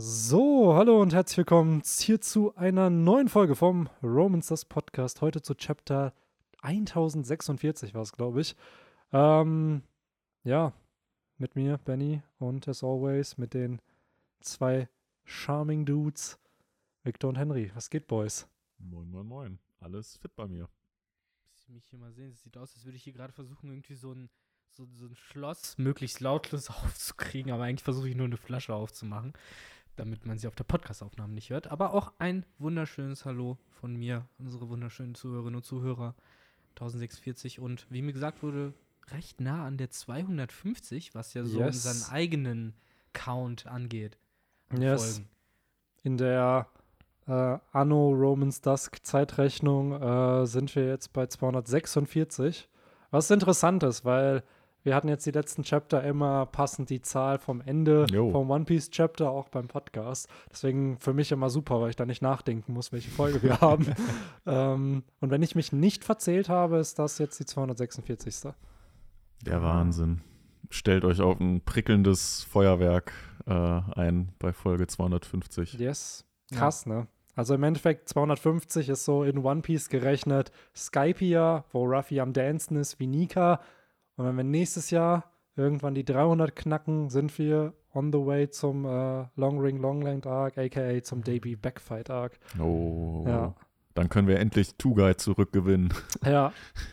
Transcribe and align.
So, 0.00 0.76
hallo 0.76 1.02
und 1.02 1.12
herzlich 1.12 1.38
willkommen 1.38 1.82
hier 1.84 2.20
zu 2.20 2.54
einer 2.54 2.88
neuen 2.88 3.28
Folge 3.28 3.56
vom 3.56 3.88
Romans 4.00 4.46
das 4.46 4.64
Podcast. 4.64 5.22
Heute 5.22 5.42
zu 5.42 5.56
Chapter 5.56 6.14
1046 6.62 7.94
war 7.94 8.02
es, 8.02 8.12
glaube 8.12 8.40
ich. 8.40 8.54
Ähm, 9.10 9.82
ja, 10.44 10.72
mit 11.38 11.56
mir, 11.56 11.78
Benny, 11.78 12.22
und 12.38 12.68
as 12.68 12.84
always 12.84 13.38
mit 13.38 13.54
den 13.54 13.80
zwei 14.38 14.88
charming 15.24 15.84
Dudes, 15.84 16.38
Victor 17.02 17.30
und 17.30 17.36
Henry. 17.36 17.72
Was 17.74 17.90
geht, 17.90 18.06
Boys? 18.06 18.46
Moin, 18.78 19.10
moin, 19.10 19.26
moin. 19.26 19.58
Alles 19.80 20.16
fit 20.18 20.36
bei 20.36 20.46
mir. 20.46 20.68
Dass 21.50 21.68
mich 21.70 21.86
hier 21.86 21.98
mal 21.98 22.12
sehen, 22.12 22.30
es 22.30 22.42
sieht 22.42 22.56
aus, 22.56 22.72
als 22.72 22.84
würde 22.84 22.96
ich 22.96 23.02
hier 23.02 23.14
gerade 23.14 23.32
versuchen, 23.32 23.68
irgendwie 23.68 23.96
so 23.96 24.12
ein, 24.12 24.30
so, 24.70 24.86
so 24.92 25.06
ein 25.06 25.16
Schloss 25.16 25.76
möglichst 25.76 26.20
lautlos 26.20 26.70
aufzukriegen, 26.84 27.50
aber 27.50 27.64
eigentlich 27.64 27.82
versuche 27.82 28.08
ich 28.08 28.14
nur 28.14 28.26
eine 28.26 28.36
Flasche 28.36 28.76
aufzumachen, 28.76 29.32
damit 29.98 30.26
man 30.26 30.38
sie 30.38 30.46
auf 30.48 30.54
der 30.54 30.64
Podcastaufnahme 30.64 31.34
nicht 31.34 31.50
hört. 31.50 31.70
Aber 31.70 31.92
auch 31.94 32.12
ein 32.18 32.44
wunderschönes 32.58 33.24
Hallo 33.24 33.58
von 33.80 33.94
mir, 33.96 34.26
unsere 34.38 34.68
wunderschönen 34.68 35.14
Zuhörerinnen 35.14 35.56
und 35.56 35.64
Zuhörer. 35.64 36.14
1046 36.76 37.58
und 37.60 37.86
wie 37.90 38.02
mir 38.02 38.12
gesagt 38.12 38.42
wurde, 38.42 38.72
recht 39.08 39.40
nah 39.40 39.66
an 39.66 39.78
der 39.78 39.90
250, 39.90 41.14
was 41.14 41.34
ja 41.34 41.44
so 41.44 41.58
Yes. 41.58 41.84
unseren 41.86 42.12
eigenen 42.12 42.74
Count 43.12 43.66
angeht. 43.66 44.18
an 44.68 44.80
Yes. 44.82 45.14
Folgen. 45.14 45.28
In 46.04 46.16
der 46.18 46.68
äh, 47.26 47.58
Anno 47.72 48.10
Romans 48.10 48.60
Dusk 48.60 49.04
Zeitrechnung 49.04 49.92
äh, 50.00 50.46
sind 50.46 50.74
wir 50.76 50.86
jetzt 50.86 51.12
bei 51.12 51.26
246. 51.26 52.68
Was 53.10 53.30
interessant 53.30 53.82
ist, 53.82 54.04
weil 54.04 54.44
wir 54.84 54.94
hatten 54.94 55.08
jetzt 55.08 55.26
die 55.26 55.30
letzten 55.32 55.62
Chapter 55.64 56.02
immer 56.04 56.46
passend 56.46 56.90
die 56.90 57.00
Zahl 57.02 57.38
vom 57.38 57.60
Ende 57.60 58.06
Jo. 58.10 58.30
vom 58.30 58.50
One 58.50 58.64
Piece 58.64 58.90
Chapter 58.90 59.30
auch 59.30 59.48
beim 59.48 59.68
Podcast. 59.68 60.28
Deswegen 60.50 60.98
für 60.98 61.12
mich 61.12 61.32
immer 61.32 61.50
super, 61.50 61.80
weil 61.80 61.90
ich 61.90 61.96
da 61.96 62.06
nicht 62.06 62.22
nachdenken 62.22 62.72
muss, 62.72 62.92
welche 62.92 63.10
Folge 63.10 63.42
wir 63.42 63.60
haben. 63.60 63.86
ähm, 64.46 65.02
und 65.20 65.30
wenn 65.30 65.42
ich 65.42 65.54
mich 65.54 65.72
nicht 65.72 66.04
verzählt 66.04 66.48
habe, 66.48 66.78
ist 66.78 66.98
das 66.98 67.18
jetzt 67.18 67.38
die 67.40 67.46
246. 67.46 68.52
Der 69.44 69.62
Wahnsinn. 69.62 70.22
Stellt 70.70 71.04
euch 71.04 71.20
auf 71.20 71.38
ein 71.40 71.60
prickelndes 71.62 72.44
Feuerwerk 72.44 73.12
äh, 73.46 73.52
ein 73.52 74.32
bei 74.38 74.52
Folge 74.52 74.86
250. 74.86 75.74
Yes. 75.74 76.24
Krass, 76.54 76.86
ne? 76.86 77.06
Also 77.34 77.54
im 77.54 77.62
Endeffekt 77.62 78.08
250 78.08 78.88
ist 78.88 79.04
so 79.04 79.22
in 79.22 79.38
One 79.38 79.60
Piece 79.62 79.88
gerechnet 79.88 80.50
Skypiea, 80.74 81.64
wo 81.72 81.84
Ruffy 81.84 82.20
am 82.20 82.32
Dancen 82.32 82.76
ist, 82.76 82.98
wie 82.98 83.06
Nika. 83.06 83.60
Und 84.18 84.26
wenn 84.26 84.36
wir 84.36 84.44
nächstes 84.44 84.90
Jahr 84.90 85.30
irgendwann 85.56 85.94
die 85.94 86.04
300 86.04 86.54
knacken, 86.54 87.08
sind 87.08 87.38
wir 87.38 87.72
on 87.94 88.12
the 88.12 88.18
way 88.18 88.50
zum 88.50 88.84
äh, 88.84 89.24
Long 89.36 89.60
Ring 89.60 89.78
Long 89.78 90.02
Length 90.02 90.26
Arc, 90.26 90.58
aka 90.58 91.02
zum 91.02 91.22
Davy 91.22 91.56
Backfight 91.56 92.10
Arc. 92.10 92.38
Oh. 92.60 93.24
Ja. 93.26 93.54
Dann 93.94 94.08
können 94.08 94.28
wir 94.28 94.38
endlich 94.38 94.74
Tugai 94.74 95.14
zurückgewinnen. 95.14 95.94
Ja, 96.24 96.52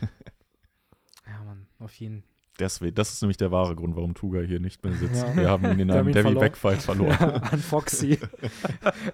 Ja, 1.26 1.42
Mann, 1.44 1.66
auf 1.80 1.94
jeden 1.94 2.22
Deswegen, 2.58 2.94
das 2.94 3.12
ist 3.12 3.22
nämlich 3.22 3.36
der 3.36 3.50
wahre 3.50 3.76
Grund, 3.76 3.96
warum 3.96 4.14
Tugai 4.14 4.46
hier 4.46 4.60
nicht 4.60 4.82
mehr 4.84 4.94
sitzt. 4.94 5.22
Ja. 5.22 5.36
Wir 5.36 5.50
haben 5.50 5.64
ihn 5.66 5.80
in 5.80 5.90
einem 5.90 6.06
Debbie 6.06 6.22
verloren. 6.22 6.40
Backfight 6.40 6.82
verloren. 6.82 7.16
ja 7.20 7.28
an 7.28 7.58
Foxy. 7.60 8.18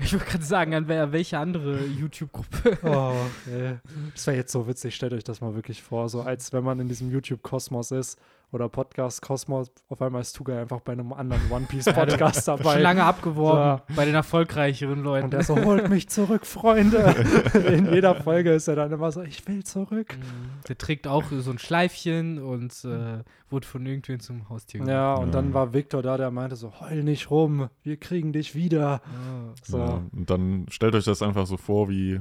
Ich 0.01 0.13
wollte 0.13 0.27
gerade 0.27 0.45
sagen, 0.45 0.75
an 0.75 0.89
welche 0.89 1.39
andere 1.39 1.85
YouTube-Gruppe. 1.85 2.79
Oh, 2.83 3.15
ey. 3.51 3.79
Das 4.15 4.27
wäre 4.27 4.37
jetzt 4.37 4.53
so 4.53 4.67
witzig, 4.67 4.95
stellt 4.95 5.13
euch 5.13 5.25
das 5.25 5.41
mal 5.41 5.55
wirklich 5.55 5.83
vor, 5.83 6.09
so 6.09 6.23
als 6.23 6.53
wenn 6.53 6.65
man 6.65 6.79
in 6.81 6.89
diesem 6.89 7.11
YouTube-Kosmos 7.11 7.91
ist 7.93 8.19
oder 8.53 8.69
Podcast-Kosmos, 8.69 9.73
auf 9.89 10.03
einmal 10.03 10.21
ist 10.21 10.35
Tuga 10.37 10.61
einfach 10.61 10.81
bei 10.81 10.93
einem 10.93 11.13
anderen 11.15 11.41
One 11.51 11.65
Piece-Podcast 11.67 12.47
dabei. 12.49 12.75
Schon 12.75 12.83
lange 12.83 13.03
abgeworben 13.05 13.83
bei 13.97 14.05
den 14.05 14.15
erfolgreicheren 14.15 15.03
Leuten. 15.03 15.25
Und 15.27 15.35
er 15.35 15.43
so, 15.43 15.57
holt 15.65 15.89
mich 15.89 16.09
zurück, 16.11 16.45
Freunde. 16.47 17.15
In 17.67 17.91
jeder 17.93 18.15
Folge 18.15 18.53
ist 18.53 18.69
er 18.69 18.77
dann 18.77 18.93
immer 18.93 19.11
so, 19.11 19.23
ich 19.23 19.47
will 19.49 19.65
zurück. 19.65 20.17
Mhm. 20.19 20.65
Der 20.69 20.77
trägt 20.77 21.07
auch 21.09 21.25
so 21.31 21.51
ein 21.51 21.59
Schleifchen 21.59 22.39
und 22.43 22.73
äh, 22.85 23.25
wurde 23.51 23.67
von 23.67 23.87
irgendwen 23.87 24.21
zum 24.21 24.49
Haustier 24.51 24.81
gemacht. 24.81 24.93
Ja, 24.93 25.15
und 25.15 25.27
Ja. 25.29 25.33
dann 25.33 25.55
war 25.55 25.73
Victor 25.73 26.03
da, 26.03 26.19
der 26.19 26.31
meinte 26.31 26.57
so, 26.57 26.73
heul 26.81 27.03
nicht 27.03 27.31
rum, 27.31 27.69
wir 27.83 27.97
kriegen 27.97 28.33
dich 28.35 28.55
wieder. 28.55 29.01
Ja. 29.03 29.55
So. 29.65 29.79
Ja. 29.79 30.03
Und 30.13 30.29
dann 30.29 30.67
stellt 30.69 30.95
euch 30.95 31.05
das 31.05 31.23
einfach 31.23 31.47
so 31.47 31.57
vor, 31.57 31.89
wie 31.89 32.21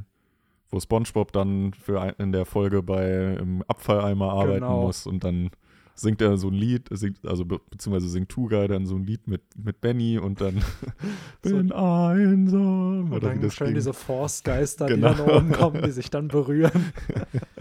wo 0.74 0.80
SpongeBob 0.80 1.34
dann 1.34 1.74
für 1.74 2.00
ein, 2.02 2.14
in 2.18 2.32
der 2.32 2.46
Folge 2.46 2.82
bei 2.82 3.36
im 3.38 3.62
Abfalleimer 3.68 4.32
arbeiten 4.32 4.62
Genau. 4.62 4.84
muss 4.84 5.06
und 5.06 5.22
dann 5.26 5.50
singt 5.96 6.22
er 6.22 6.38
so 6.38 6.48
ein 6.50 6.54
Lied, 6.54 6.88
singt, 6.92 7.26
also 7.28 7.46
be 7.46 7.60
beziehungsweise 7.70 8.10
singt 8.10 8.30
Tugai 8.30 8.68
dann 8.68 8.86
so 8.86 8.96
ein 8.96 9.04
Lied 9.06 9.28
mit, 9.28 9.42
mit 9.58 9.82
Benny 9.82 10.18
und 10.18 10.42
dann 10.42 10.62
bin 11.42 11.72
einsam. 11.72 13.12
Und 13.12 13.14
Oder 13.14 13.30
wie 13.30 13.34
dann 13.34 13.42
das 13.42 13.54
schön 13.56 13.68
ging. 13.68 13.76
diese 13.76 13.94
Force-Geister, 13.94 14.88
die 14.88 14.94
Genau. 14.96 15.14
dann 15.14 15.30
oben 15.30 15.52
kommen, 15.52 15.82
die 15.84 15.92
sich 15.92 16.10
dann 16.10 16.28
berühren. 16.28 16.94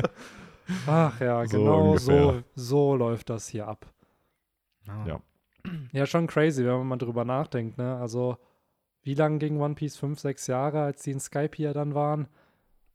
Ach 0.86 1.20
ja, 1.20 1.44
So 1.46 1.58
genau 1.58 1.96
so, 1.96 2.12
ungefähr. 2.12 2.44
so 2.54 2.94
läuft 2.96 3.30
das 3.30 3.48
hier 3.48 3.66
ab. 3.68 3.86
Ja. 4.86 5.06
Ja. 5.06 5.20
Ja, 5.92 6.06
schon 6.06 6.26
crazy, 6.26 6.64
wenn 6.64 6.78
man 6.78 6.86
mal 6.86 6.96
drüber 6.96 7.24
nachdenkt, 7.24 7.76
ne? 7.76 7.96
Also, 7.96 8.38
wie 9.02 9.14
lange 9.14 9.38
ging 9.38 9.60
One 9.60 9.74
Piece? 9.74 9.96
Fünf, 9.96 10.18
sechs 10.20 10.46
Jahre, 10.46 10.80
als 10.82 11.02
die 11.02 11.10
in 11.10 11.20
Skype 11.20 11.50
hier 11.54 11.74
dann 11.74 11.94
waren? 11.94 12.28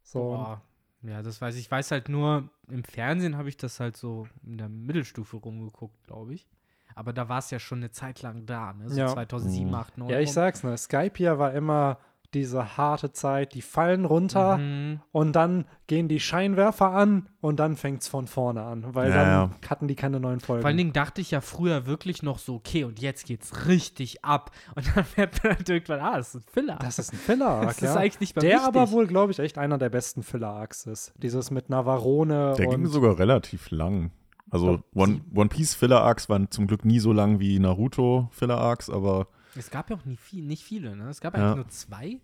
So, 0.02 0.20
Boah. 0.20 0.62
Ja, 1.08 1.22
das 1.22 1.40
weiß 1.42 1.56
ich. 1.56 1.62
Ich 1.62 1.72
weiß 1.72 1.92
halt 1.92 2.10
nur, 2.10 2.50
im 2.70 2.84
Fernsehen 2.84 3.38
habe 3.38 3.50
ich 3.50 3.58
das 3.58 3.80
halt 3.80 3.96
so 3.98 4.28
in 4.46 4.58
der 4.58 4.70
Mittelstufe 4.70 5.38
rumgeguckt, 5.38 6.04
glaube 6.08 6.34
ich. 6.34 6.48
Aber 6.96 7.12
da 7.14 7.28
war 7.30 7.40
es 7.40 7.52
ja 7.52 7.60
schon 7.60 7.80
eine 7.80 7.92
Zeit 7.92 8.22
lang 8.22 8.46
da, 8.46 8.74
ne? 8.74 8.90
So 8.90 9.00
Ja. 9.00 9.08
2007, 9.08 9.68
Mhm. 9.68 9.74
8, 9.76 9.98
9. 9.98 10.10
ja, 10.10 10.20
ich 10.20 10.32
sag's, 10.32 10.64
ne? 10.64 10.78
Skype 10.78 11.14
hier 11.18 11.38
war 11.38 11.54
immer 11.54 12.00
diese 12.34 12.78
harte 12.78 13.12
Zeit, 13.12 13.54
die 13.54 13.62
fallen 13.62 14.06
runter 14.06 14.58
Mhm. 14.58 15.02
und 15.12 15.34
dann 15.36 15.66
gehen 15.88 16.08
die 16.08 16.20
Scheinwerfer 16.20 16.92
an 16.92 17.30
und 17.42 17.60
dann 17.60 17.76
fängt's 17.76 18.08
von 18.08 18.28
vorne 18.28 18.64
an, 18.64 18.96
weil 18.96 19.10
Ja, 19.10 19.16
dann 19.16 19.28
ja. 19.28 19.70
hatten 19.70 19.88
die 19.88 19.96
keine 19.96 20.20
neuen 20.20 20.40
Folgen. 20.40 20.62
Vor 20.62 20.68
allen 20.70 20.78
Dingen 20.78 20.94
dachte 20.94 21.22
ich 21.22 21.32
ja 21.32 21.42
früher 21.42 21.86
wirklich 21.86 22.24
noch 22.24 22.40
so, 22.40 22.56
okay, 22.56 22.84
und 22.84 23.00
jetzt 23.00 23.26
geht's 23.26 23.68
richtig 23.68 24.26
ab. 24.26 24.52
Und 24.76 24.86
dann 24.96 25.04
fährt 25.06 25.44
man 25.44 25.56
halt 25.58 25.70
irgendwann, 25.70 26.00
ah, 26.00 26.18
das 26.18 26.30
ist 26.34 26.36
ein 26.36 26.52
Filler. 26.52 26.78
das 26.82 27.00
ist 27.00 27.14
ein 27.14 27.18
Filler-Arc, 27.18 27.66
Das 27.68 27.78
ist 27.78 27.84
ja. 27.84 27.96
eigentlich 27.96 28.20
nicht 28.20 28.36
mehr 28.36 28.42
Der 28.42 28.52
wichtig. 28.58 28.68
aber 28.68 28.92
wohl, 28.92 29.08
glaube 29.08 29.32
ich, 29.32 29.40
echt 29.40 29.58
einer 29.58 29.78
der 29.78 29.90
besten 29.90 30.24
Filler-Arcs 30.24 30.86
ist. 30.88 31.14
Dieses 31.18 31.52
mit 31.52 31.70
Navarone 31.70 32.56
Der 32.58 32.68
und 32.68 32.76
ging 32.76 32.86
sogar 32.88 33.20
relativ 33.20 33.70
lang. 33.72 34.12
Also 34.52 34.80
One, 34.94 35.22
One 35.34 35.50
Piece 35.50 35.74
Filler 35.74 36.02
Arcs 36.02 36.30
waren 36.30 36.52
zum 36.52 36.68
Glück 36.68 36.86
nie 36.86 37.00
so 37.00 37.12
lang 37.12 37.40
wie 37.40 37.58
Naruto 37.60 38.28
Filler 38.32 38.58
Arcs, 38.60 38.90
aber, 38.92 39.28
Es 39.58 39.70
gab 39.72 39.90
ja 39.90 39.96
auch 39.96 40.06
nie 40.06 40.18
viel, 40.18 40.44
nicht 40.46 40.64
viele, 40.64 40.96
ne? 40.96 41.10
Es 41.10 41.22
gab 41.22 41.36
Ja. 41.36 41.44
eigentlich 41.44 41.56
nur 41.56 41.70
zwei. 41.70 42.20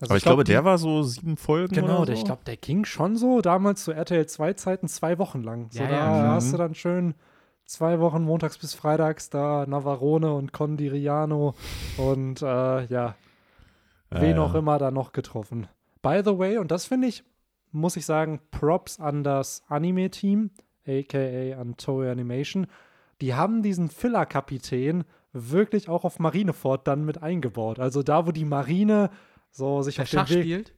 Also 0.00 0.12
aber 0.12 0.16
ich, 0.16 0.22
glaub, 0.22 0.32
glaube, 0.32 0.44
die- 0.44 0.52
der 0.52 0.64
war 0.64 0.78
so 0.78 1.02
sieben 1.02 1.36
Folgen 1.36 1.74
Genau, 1.74 1.98
oder 1.98 2.06
der, 2.06 2.16
so. 2.16 2.20
ich 2.22 2.26
glaube, 2.26 2.42
der 2.46 2.56
ging 2.56 2.84
schon 2.84 3.16
so 3.16 3.40
damals 3.42 3.84
zu 3.84 3.92
RTL 3.92 4.26
2 4.26 4.54
Zeiten 4.54 4.88
zwei 4.88 5.18
Wochen 5.18 5.42
lang. 5.42 5.68
So, 5.70 5.82
Ja, 5.82 5.88
da 5.88 5.94
ja, 6.24 6.28
hast 6.32 6.52
du 6.52 6.56
dann 6.56 6.74
schön 6.74 7.14
zwei 7.66 8.00
Wochen 8.00 8.22
montags 8.22 8.56
bis 8.58 8.74
freitags 8.74 9.28
da 9.30 9.66
Navarone 9.66 10.32
und 10.34 10.52
Condiriano 10.52 11.54
und 11.98 12.40
äh, 12.42 12.46
ja, 12.86 12.86
Ja, 12.86 13.14
wen 14.10 14.36
ja. 14.36 14.42
auch 14.42 14.54
immer 14.54 14.78
da 14.78 14.90
noch 14.90 15.12
getroffen. 15.12 15.68
By 16.02 16.22
the 16.24 16.36
way, 16.38 16.56
und 16.58 16.70
das 16.70 16.86
finde 16.86 17.08
ich, 17.08 17.22
muss 17.70 17.96
ich 17.96 18.06
sagen, 18.06 18.40
Props 18.50 18.98
an 18.98 19.22
das 19.22 19.62
Anime-Team, 19.68 20.50
aka 20.88 21.60
an 21.60 21.76
Toei 21.76 22.10
Animation. 22.10 22.66
Die 23.20 23.34
haben 23.34 23.62
diesen 23.62 23.90
Filler-Kapitän 23.90 25.04
wirklich 25.32 25.88
auch 25.88 26.04
auf 26.04 26.18
Marineford 26.18 26.86
dann 26.86 27.04
mit 27.04 27.22
eingebaut. 27.22 27.78
Also 27.78 28.02
da, 28.02 28.26
wo 28.26 28.32
die 28.32 28.44
Marine 28.44 29.10
so 29.50 29.82
sich 29.82 29.96
Der 29.96 30.04
auf 30.04 30.10
den 30.10 30.18
Schach 30.18 30.30
Weg. 30.30 30.42
spielt. 30.42 30.72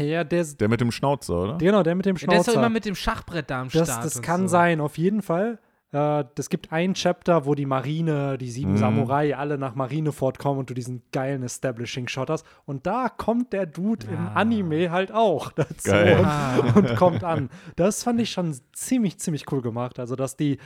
Ja, 0.00 0.24
der, 0.24 0.44
Der 0.44 0.68
mit 0.68 0.80
dem 0.80 0.90
Schnauzer, 0.90 1.34
oder? 1.44 1.58
genau, 1.58 1.82
der 1.84 1.94
mit 1.94 2.04
dem 2.06 2.16
Ja, 2.16 2.26
der 2.26 2.38
ist 2.40 2.44
Schnauzer. 2.44 2.52
doch 2.52 2.58
immer 2.58 2.68
mit 2.70 2.84
dem 2.84 2.96
Schachbrett 2.96 3.48
da 3.50 3.60
am 3.60 3.68
Das, 3.68 3.88
Start. 3.88 4.04
das 4.04 4.16
und 4.16 4.22
kann 4.22 4.42
so. 4.42 4.48
sein, 4.48 4.80
auf 4.80 4.98
jeden 4.98 5.22
Fall. 5.22 5.60
Äh, 5.92 6.24
das 6.34 6.50
gibt 6.50 6.72
ein 6.72 6.94
Chapter, 6.94 7.46
wo 7.46 7.54
die 7.54 7.66
Marine, 7.66 8.36
die 8.36 8.50
sieben 8.50 8.72
Mhm. 8.72 8.76
Samurai, 8.78 9.36
alle 9.36 9.56
nach 9.56 9.76
Marineford 9.76 10.40
kommen 10.40 10.58
und 10.58 10.68
du 10.68 10.74
diesen 10.74 11.02
geilen 11.12 11.44
Establishing-Shot 11.44 12.28
hast. 12.28 12.44
Und 12.64 12.86
da 12.88 13.08
kommt 13.08 13.52
der 13.52 13.66
Dude 13.66 14.06
im 14.08 14.14
Ja. 14.14 14.32
Anime 14.32 14.90
halt 14.90 15.12
auch 15.12 15.52
dazu 15.56 15.92
und, 15.92 16.24
Ah. 16.24 16.56
und 16.74 16.96
kommt 16.96 17.22
an. 17.22 17.48
Das 17.76 18.02
fand 18.02 18.20
ich 18.20 18.32
schon 18.32 18.52
ziemlich, 18.72 19.18
ziemlich 19.20 19.44
cool 19.52 19.62
gemacht. 19.62 20.00
Also, 20.00 20.16
dass 20.16 20.36
die 20.36 20.58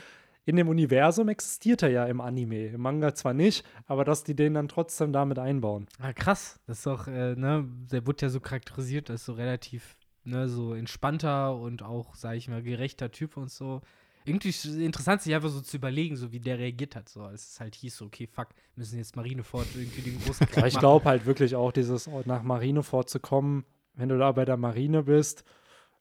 in 0.44 0.56
dem 0.56 0.68
Universum 0.68 1.28
existiert 1.28 1.82
er 1.82 1.90
ja 1.90 2.04
im 2.06 2.20
Anime. 2.20 2.68
Im 2.68 2.80
Manga 2.80 3.14
zwar 3.14 3.34
nicht, 3.34 3.64
aber 3.86 4.04
dass 4.04 4.24
die 4.24 4.34
den 4.34 4.54
dann 4.54 4.68
trotzdem 4.68 5.12
damit 5.12 5.38
einbauen. 5.38 5.86
Ah, 6.00 6.12
krass. 6.12 6.58
Das 6.66 6.78
ist 6.78 6.86
doch, 6.86 7.06
äh, 7.06 7.34
ne, 7.36 7.66
der 7.90 8.06
wurde 8.06 8.22
ja 8.26 8.28
so 8.30 8.40
charakterisiert, 8.40 9.10
als 9.10 9.24
so 9.26 9.34
relativ, 9.34 9.96
ne, 10.24 10.48
so 10.48 10.74
entspannter 10.74 11.54
und 11.56 11.82
auch, 11.82 12.14
sag 12.14 12.36
ich 12.36 12.48
mal, 12.48 12.62
gerechter 12.62 13.10
Typ 13.10 13.36
und 13.36 13.50
so. 13.50 13.82
Irgendwie 14.24 14.48
ist 14.50 14.64
es 14.64 14.76
interessant, 14.76 15.22
sich 15.22 15.34
einfach 15.34 15.48
so 15.48 15.60
zu 15.60 15.76
überlegen, 15.78 16.16
so 16.16 16.32
wie 16.32 16.40
der 16.40 16.58
reagiert 16.58 16.96
hat, 16.96 17.08
so 17.08 17.22
als 17.22 17.52
es 17.52 17.60
halt 17.60 17.74
hieß, 17.74 17.96
so, 17.96 18.06
okay, 18.06 18.26
fuck, 18.26 18.48
müssen 18.76 18.98
jetzt 18.98 19.16
Marineford 19.16 19.66
irgendwie 19.74 20.02
den 20.02 20.20
großen 20.20 20.46
Krieg 20.48 20.58
Aber 20.58 20.66
ich 20.66 20.74
machen. 20.74 20.80
glaube 20.80 21.04
halt 21.06 21.26
wirklich 21.26 21.56
auch, 21.56 21.72
dieses 21.72 22.08
nach 22.26 22.42
Marineford 22.42 23.08
zu 23.08 23.20
kommen, 23.20 23.64
wenn 23.94 24.08
du 24.10 24.18
da 24.18 24.32
bei 24.32 24.44
der 24.44 24.56
Marine 24.58 25.02
bist, 25.02 25.44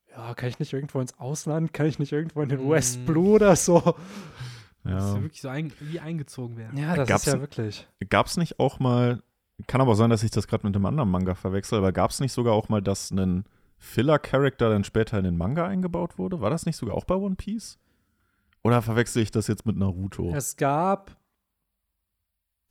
ja, 0.09 0.33
kann 0.33 0.50
ich 0.50 0.59
nicht 0.59 0.74
irgendwo 0.74 1.00
ins 1.00 1.18
Ausland, 1.19 1.74
kann 1.74 1.86
ich 1.86 2.00
nicht 2.00 2.12
irgendwo 2.12 2.42
in 2.42 2.50
den 2.50 2.65
Mm. 2.65 2.69
West 2.69 3.06
Blue 3.06 3.33
oder 3.36 3.56
so. 3.56 3.80
Das 4.83 4.92
Ja. 5.04 5.15
ist 5.15 5.21
wirklich 5.21 5.42
so 5.42 5.50
ein, 5.50 5.71
wie 5.80 6.00
eingezogen 6.00 6.57
werden. 6.57 6.77
Ja, 6.77 6.95
das 6.95 7.07
Gab's 7.09 7.27
ist 7.27 7.33
ja 7.33 7.39
wirklich. 7.42 7.88
Gab 8.09 8.25
es 8.27 8.38
nicht 8.38 8.59
auch 8.59 8.80
mal 8.80 9.21
kann 9.65 9.81
aber 9.81 9.94
auch 9.94 9.95
sein, 9.95 10.12
dass 10.12 10.21
ich 10.21 10.30
das 10.30 10.48
gerade 10.48 10.68
mit 10.68 10.75
einem 10.75 10.86
anderen 10.86 11.09
Manga 11.09 11.33
verwechsel, 11.33 11.80
aber 11.80 11.92
gab 11.92 12.12
es 12.12 12.19
nicht 12.19 12.31
sogar 12.31 12.54
auch 12.54 12.69
mal, 12.69 12.80
dass 12.80 13.09
ein 13.09 13.44
Filler-Charakter 13.80 14.69
dann 14.69 14.83
später 14.83 15.18
in 15.18 15.24
den 15.24 15.36
Manga 15.36 15.65
eingebaut 15.65 16.19
wurde? 16.19 16.42
War 16.42 16.51
das 16.51 16.68
nicht 16.68 16.75
sogar 16.75 16.94
auch 16.95 17.06
bei 17.06 17.15
One 17.15 17.36
Piece? 17.36 17.80
Oder 18.63 18.83
verwechsel 18.83 19.24
ich 19.24 19.31
das 19.31 19.48
jetzt 19.48 19.65
mit 19.65 19.75
Naruto? 19.75 20.31
Es 20.36 20.57
gab 20.57 21.18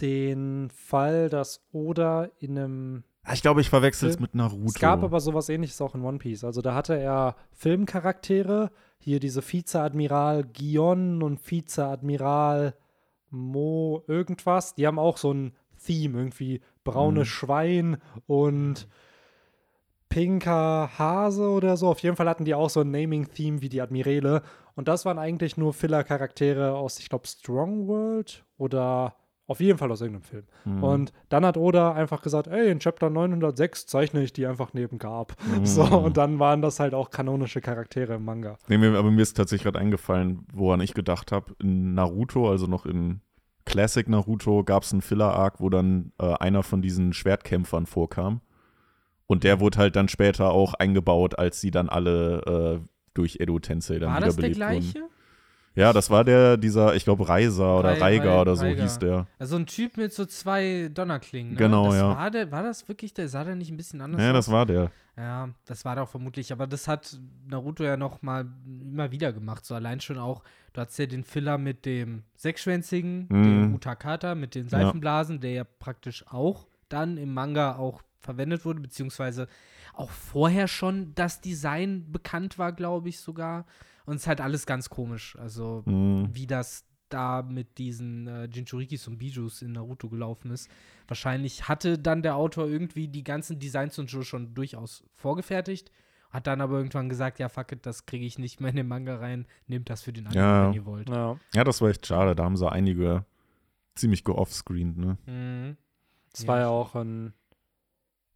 den 0.00 0.70
Fall, 0.70 1.28
dass 1.28 1.66
Oda 1.72 2.28
in 2.38 2.58
einem 2.58 3.04
ich 3.32 3.42
glaube, 3.42 3.60
ich 3.60 3.70
verwechsel 3.70 4.08
es 4.08 4.20
mit 4.20 4.34
Naruto. 4.34 4.66
Es 4.66 4.74
gab 4.74 5.02
aber 5.02 5.20
sowas 5.20 5.48
ähnliches 5.48 5.80
auch 5.80 5.94
in 5.94 6.02
One 6.02 6.18
Piece. 6.18 6.44
Also 6.44 6.62
da 6.62 6.74
hatte 6.74 6.98
er 6.98 7.36
Filmcharaktere, 7.52 8.70
hier 8.98 9.20
diese 9.20 9.42
Vizeadmiral 9.42 10.44
Gion 10.44 11.22
und 11.22 11.40
Vizeadmiral 11.50 12.74
Mo 13.30 14.02
irgendwas. 14.06 14.74
Die 14.74 14.86
haben 14.86 14.98
auch 14.98 15.16
so 15.16 15.32
ein 15.32 15.52
Theme, 15.84 16.18
irgendwie 16.18 16.60
braunes 16.84 17.28
Mhm. 17.28 17.32
Schwein 17.32 17.96
und 18.26 18.88
pinker 20.08 20.90
Hase 20.98 21.48
oder 21.48 21.76
so. 21.76 21.88
Auf 21.88 21.98
jeden 22.00 22.16
Fall 22.16 22.28
hatten 22.28 22.44
die 22.44 22.54
auch 22.54 22.70
so 22.70 22.80
ein 22.80 22.90
Naming-Theme 22.90 23.60
wie 23.60 23.68
die 23.68 23.80
Admirale. 23.82 24.42
Und 24.74 24.88
das 24.88 25.04
waren 25.04 25.18
eigentlich 25.18 25.56
nur 25.56 25.72
Filler-Charaktere 25.72 26.74
aus, 26.74 26.98
ich 26.98 27.08
glaube, 27.08 27.26
Strong 27.26 27.88
World 27.88 28.44
oder 28.56 29.16
auf 29.48 29.60
jeden 29.60 29.78
Fall 29.78 29.90
aus 29.92 30.00
irgendeinem 30.00 30.24
Film. 30.24 30.44
Mhm. 30.64 30.82
Und 30.82 31.12
dann 31.28 31.44
hat 31.46 31.56
Oda 31.56 31.92
einfach 31.92 32.22
gesagt, 32.22 32.48
ey, 32.48 32.70
in 32.70 32.80
Chapter 32.80 33.10
906 33.10 33.86
zeichne 33.86 34.22
ich 34.22 34.32
die 34.32 34.46
einfach 34.46 34.72
neben 34.72 34.98
Gab. 34.98 35.34
Mhm. 35.44 35.64
So, 35.66 35.82
und 35.84 36.16
dann 36.16 36.38
waren 36.38 36.62
das 36.62 36.80
halt 36.80 36.94
auch 36.94 37.10
kanonische 37.10 37.60
Charaktere 37.60 38.14
im 38.14 38.24
Manga. 38.24 38.56
Nee, 38.68 38.78
mir, 38.78 38.96
aber 38.98 39.10
mir 39.10 39.22
ist 39.22 39.36
tatsächlich 39.36 39.64
gerade 39.64 39.78
eingefallen, 39.78 40.46
woran 40.52 40.80
ich 40.80 40.94
gedacht 40.94 41.32
habe. 41.32 41.54
In 41.60 41.94
Naruto, 41.94 42.50
also 42.50 42.66
noch 42.66 42.86
in 42.86 43.20
Classic 43.64 44.08
Naruto, 44.08 44.64
gab 44.64 44.82
es 44.82 44.92
einen 44.92 45.02
Filler-Arc, 45.02 45.60
wo 45.60 45.68
dann 45.70 46.12
äh, 46.18 46.34
einer 46.34 46.62
von 46.62 46.82
diesen 46.82 47.12
Schwertkämpfern 47.12 47.86
vorkam. 47.86 48.40
Und 49.26 49.44
der 49.44 49.60
wurde 49.60 49.78
halt 49.78 49.96
dann 49.96 50.08
später 50.08 50.50
auch 50.52 50.74
eingebaut, 50.74 51.38
als 51.38 51.60
sie 51.60 51.70
dann 51.70 51.88
alle 51.88 52.80
äh, 52.82 52.88
durch 53.14 53.38
Edo 53.40 53.58
Tensei 53.58 53.98
dann 53.98 54.12
War 54.12 54.20
das 54.20 54.36
der 54.36 54.48
wiederbelebt 54.48 54.56
gleiche? 54.92 55.00
wurden. 55.00 55.15
Ja, 55.76 55.92
das 55.92 56.10
war 56.10 56.24
der, 56.24 56.56
dieser, 56.56 56.94
ich 56.96 57.04
glaube, 57.04 57.28
Reiser 57.28 57.78
oder 57.78 57.90
Rei- 57.92 58.00
Reiger 58.00 58.30
Rei- 58.32 58.40
oder 58.40 58.56
so 58.56 58.64
Reiger. 58.64 58.82
hieß 58.82 58.98
der. 58.98 59.26
Also 59.38 59.56
ein 59.56 59.66
Typ 59.66 59.96
mit 59.98 60.12
so 60.12 60.24
zwei 60.24 60.90
Donnerklingen. 60.92 61.52
Ne? 61.52 61.58
Genau, 61.58 61.86
das 61.86 61.96
ja. 61.96 62.08
War, 62.16 62.30
der, 62.30 62.50
war 62.50 62.62
das 62.62 62.88
wirklich 62.88 63.12
der? 63.14 63.28
Sah 63.28 63.44
der 63.44 63.54
nicht 63.56 63.70
ein 63.70 63.76
bisschen 63.76 64.00
anders 64.00 64.20
Ja, 64.20 64.30
aus? 64.30 64.34
das 64.46 64.50
war 64.50 64.64
der. 64.66 64.90
Ja, 65.18 65.48
das 65.66 65.84
war 65.84 65.96
doch 65.96 66.08
vermutlich. 66.08 66.50
Aber 66.52 66.66
das 66.66 66.88
hat 66.88 67.18
Naruto 67.46 67.84
ja 67.84 67.96
noch 67.96 68.22
mal 68.22 68.46
immer 68.66 69.10
wieder 69.12 69.32
gemacht. 69.32 69.64
So 69.66 69.74
allein 69.74 70.00
schon 70.00 70.18
auch, 70.18 70.42
du 70.72 70.80
hattest 70.80 70.98
ja 70.98 71.06
den 71.06 71.24
Filler 71.24 71.56
mit 71.58 71.84
dem 71.86 72.22
Sechsschwänzigen, 72.36 73.26
Mhm. 73.28 73.42
dem 73.44 73.74
Utakata, 73.74 74.34
mit 74.34 74.54
den 74.54 74.68
Seifenblasen, 74.68 75.40
der 75.40 75.50
ja 75.52 75.64
praktisch 75.64 76.24
auch 76.28 76.66
dann 76.88 77.16
im 77.18 77.34
Manga 77.34 77.76
auch 77.76 78.02
verwendet 78.20 78.64
wurde, 78.64 78.80
beziehungsweise 78.80 79.46
auch 79.92 80.10
vorher 80.10 80.68
schon 80.68 81.12
das 81.14 81.40
Design 81.40 82.10
bekannt 82.10 82.58
war, 82.58 82.72
glaube 82.72 83.08
ich 83.10 83.20
sogar. 83.20 83.66
Und 84.06 84.16
es 84.16 84.22
ist 84.22 84.28
halt 84.28 84.40
alles 84.40 84.64
ganz 84.66 84.88
komisch. 84.88 85.36
Also 85.38 85.82
Mhm. 85.86 86.28
wie 86.32 86.46
das 86.46 86.84
da 87.08 87.42
mit 87.42 87.78
diesen 87.78 88.26
äh, 88.26 88.44
Jinchurikis 88.46 89.06
und 89.06 89.18
Bijus 89.18 89.62
in 89.62 89.72
Naruto 89.72 90.08
gelaufen 90.08 90.50
ist. 90.50 90.68
Wahrscheinlich 91.06 91.68
hatte 91.68 91.98
dann 91.98 92.22
der 92.22 92.34
Autor 92.34 92.66
irgendwie 92.66 93.06
die 93.06 93.22
ganzen 93.22 93.60
Designs 93.60 93.96
und 94.00 94.10
so 94.10 94.22
schon 94.22 94.54
durchaus 94.54 95.04
vorgefertigt, 95.14 95.92
hat 96.30 96.48
dann 96.48 96.60
aber 96.60 96.78
irgendwann 96.78 97.08
gesagt, 97.08 97.38
ja, 97.38 97.48
fuck 97.48 97.70
it, 97.70 97.86
das 97.86 98.06
kriege 98.06 98.26
ich 98.26 98.40
nicht 98.40 98.60
mehr 98.60 98.70
in 98.70 98.76
den 98.76 98.88
Manga 98.88 99.16
rein, 99.18 99.46
nehmt 99.68 99.88
das 99.88 100.02
für 100.02 100.12
den 100.12 100.26
Anime, 100.26 100.42
Ja. 100.42 100.66
wenn 100.66 100.72
ihr 100.74 100.84
wollt. 100.84 101.08
Ja. 101.08 101.38
Ja, 101.54 101.62
das 101.62 101.80
war 101.80 101.90
echt 101.90 102.04
schade. 102.06 102.34
Da 102.34 102.42
haben 102.42 102.56
sie 102.56 102.68
einige 102.70 103.24
ziemlich 103.94 104.24
geoffscreened, 104.24 104.96
ne? 104.98 105.16
Mhm. 105.26 105.76
Das 106.32 106.42
Ja, 106.42 106.48
war 106.48 106.58
ja 106.58 106.68
auch 106.68 106.96
in 106.96 107.32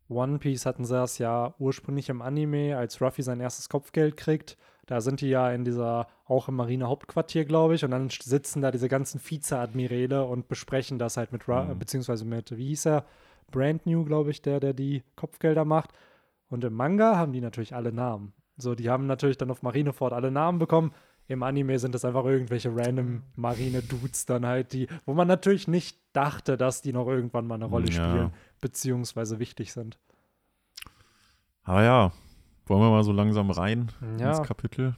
One 0.08 0.38
Piece 0.38 0.66
hatten 0.66 0.84
sie 0.84 0.94
das 0.94 1.18
ja 1.18 1.54
ursprünglich 1.58 2.08
im 2.08 2.22
Anime, 2.22 2.76
als 2.76 3.00
Ruffy 3.00 3.22
sein 3.22 3.40
erstes 3.40 3.68
Kopfgeld 3.68 4.16
kriegt. 4.16 4.56
Da 4.90 5.00
sind 5.00 5.20
die 5.20 5.28
ja 5.28 5.52
in 5.52 5.64
dieser, 5.64 6.08
auch 6.24 6.48
im 6.48 6.56
Marine-Hauptquartier, 6.56 7.44
glaube 7.44 7.76
ich, 7.76 7.84
und 7.84 7.92
dann 7.92 8.10
sitzen 8.10 8.60
da 8.60 8.72
diese 8.72 8.88
ganzen 8.88 9.20
Vizeadmirale 9.24 10.24
und 10.24 10.48
besprechen 10.48 10.98
das 10.98 11.16
halt 11.16 11.30
mit, 11.30 11.46
Ru 11.46 11.54
Mhm. 11.62 11.78
beziehungsweise 11.78 12.24
mit, 12.24 12.56
wie 12.56 12.66
hieß 12.70 12.86
er? 12.86 13.04
Brand 13.52 13.86
New, 13.86 14.04
glaube 14.04 14.32
ich, 14.32 14.42
der, 14.42 14.58
der 14.58 14.72
die 14.72 15.04
Kopfgelder 15.14 15.64
macht. 15.64 15.90
Und 16.48 16.64
im 16.64 16.74
Manga 16.74 17.16
haben 17.16 17.32
die 17.32 17.40
natürlich 17.40 17.72
alle 17.72 17.92
Namen. 17.92 18.32
So, 18.56 18.74
die 18.74 18.90
haben 18.90 19.06
natürlich 19.06 19.38
dann 19.38 19.52
auf 19.52 19.62
Marineford 19.62 20.12
alle 20.12 20.32
Namen 20.32 20.58
bekommen. 20.58 20.92
Im 21.28 21.44
Anime 21.44 21.78
sind 21.78 21.94
das 21.94 22.04
einfach 22.04 22.24
irgendwelche 22.24 22.74
random 22.74 23.22
Marine-Dudes 23.36 24.26
dann 24.26 24.44
halt, 24.44 24.72
die, 24.72 24.88
wo 25.06 25.14
man 25.14 25.28
natürlich 25.28 25.68
nicht 25.68 26.00
dachte, 26.12 26.56
dass 26.56 26.82
die 26.82 26.92
noch 26.92 27.06
irgendwann 27.06 27.46
mal 27.46 27.54
eine 27.54 27.66
Rolle 27.66 27.86
Ja. 27.90 27.92
spielen, 27.92 28.32
beziehungsweise 28.60 29.38
wichtig 29.38 29.72
sind. 29.72 30.00
Aber 31.62 31.82
ja, 31.84 32.12
wollen 32.70 32.80
wir 32.80 32.90
mal 32.90 33.04
so 33.04 33.12
langsam 33.12 33.50
rein 33.50 33.90
Ja. 34.18 34.30
ins 34.30 34.46
Kapitel? 34.46 34.96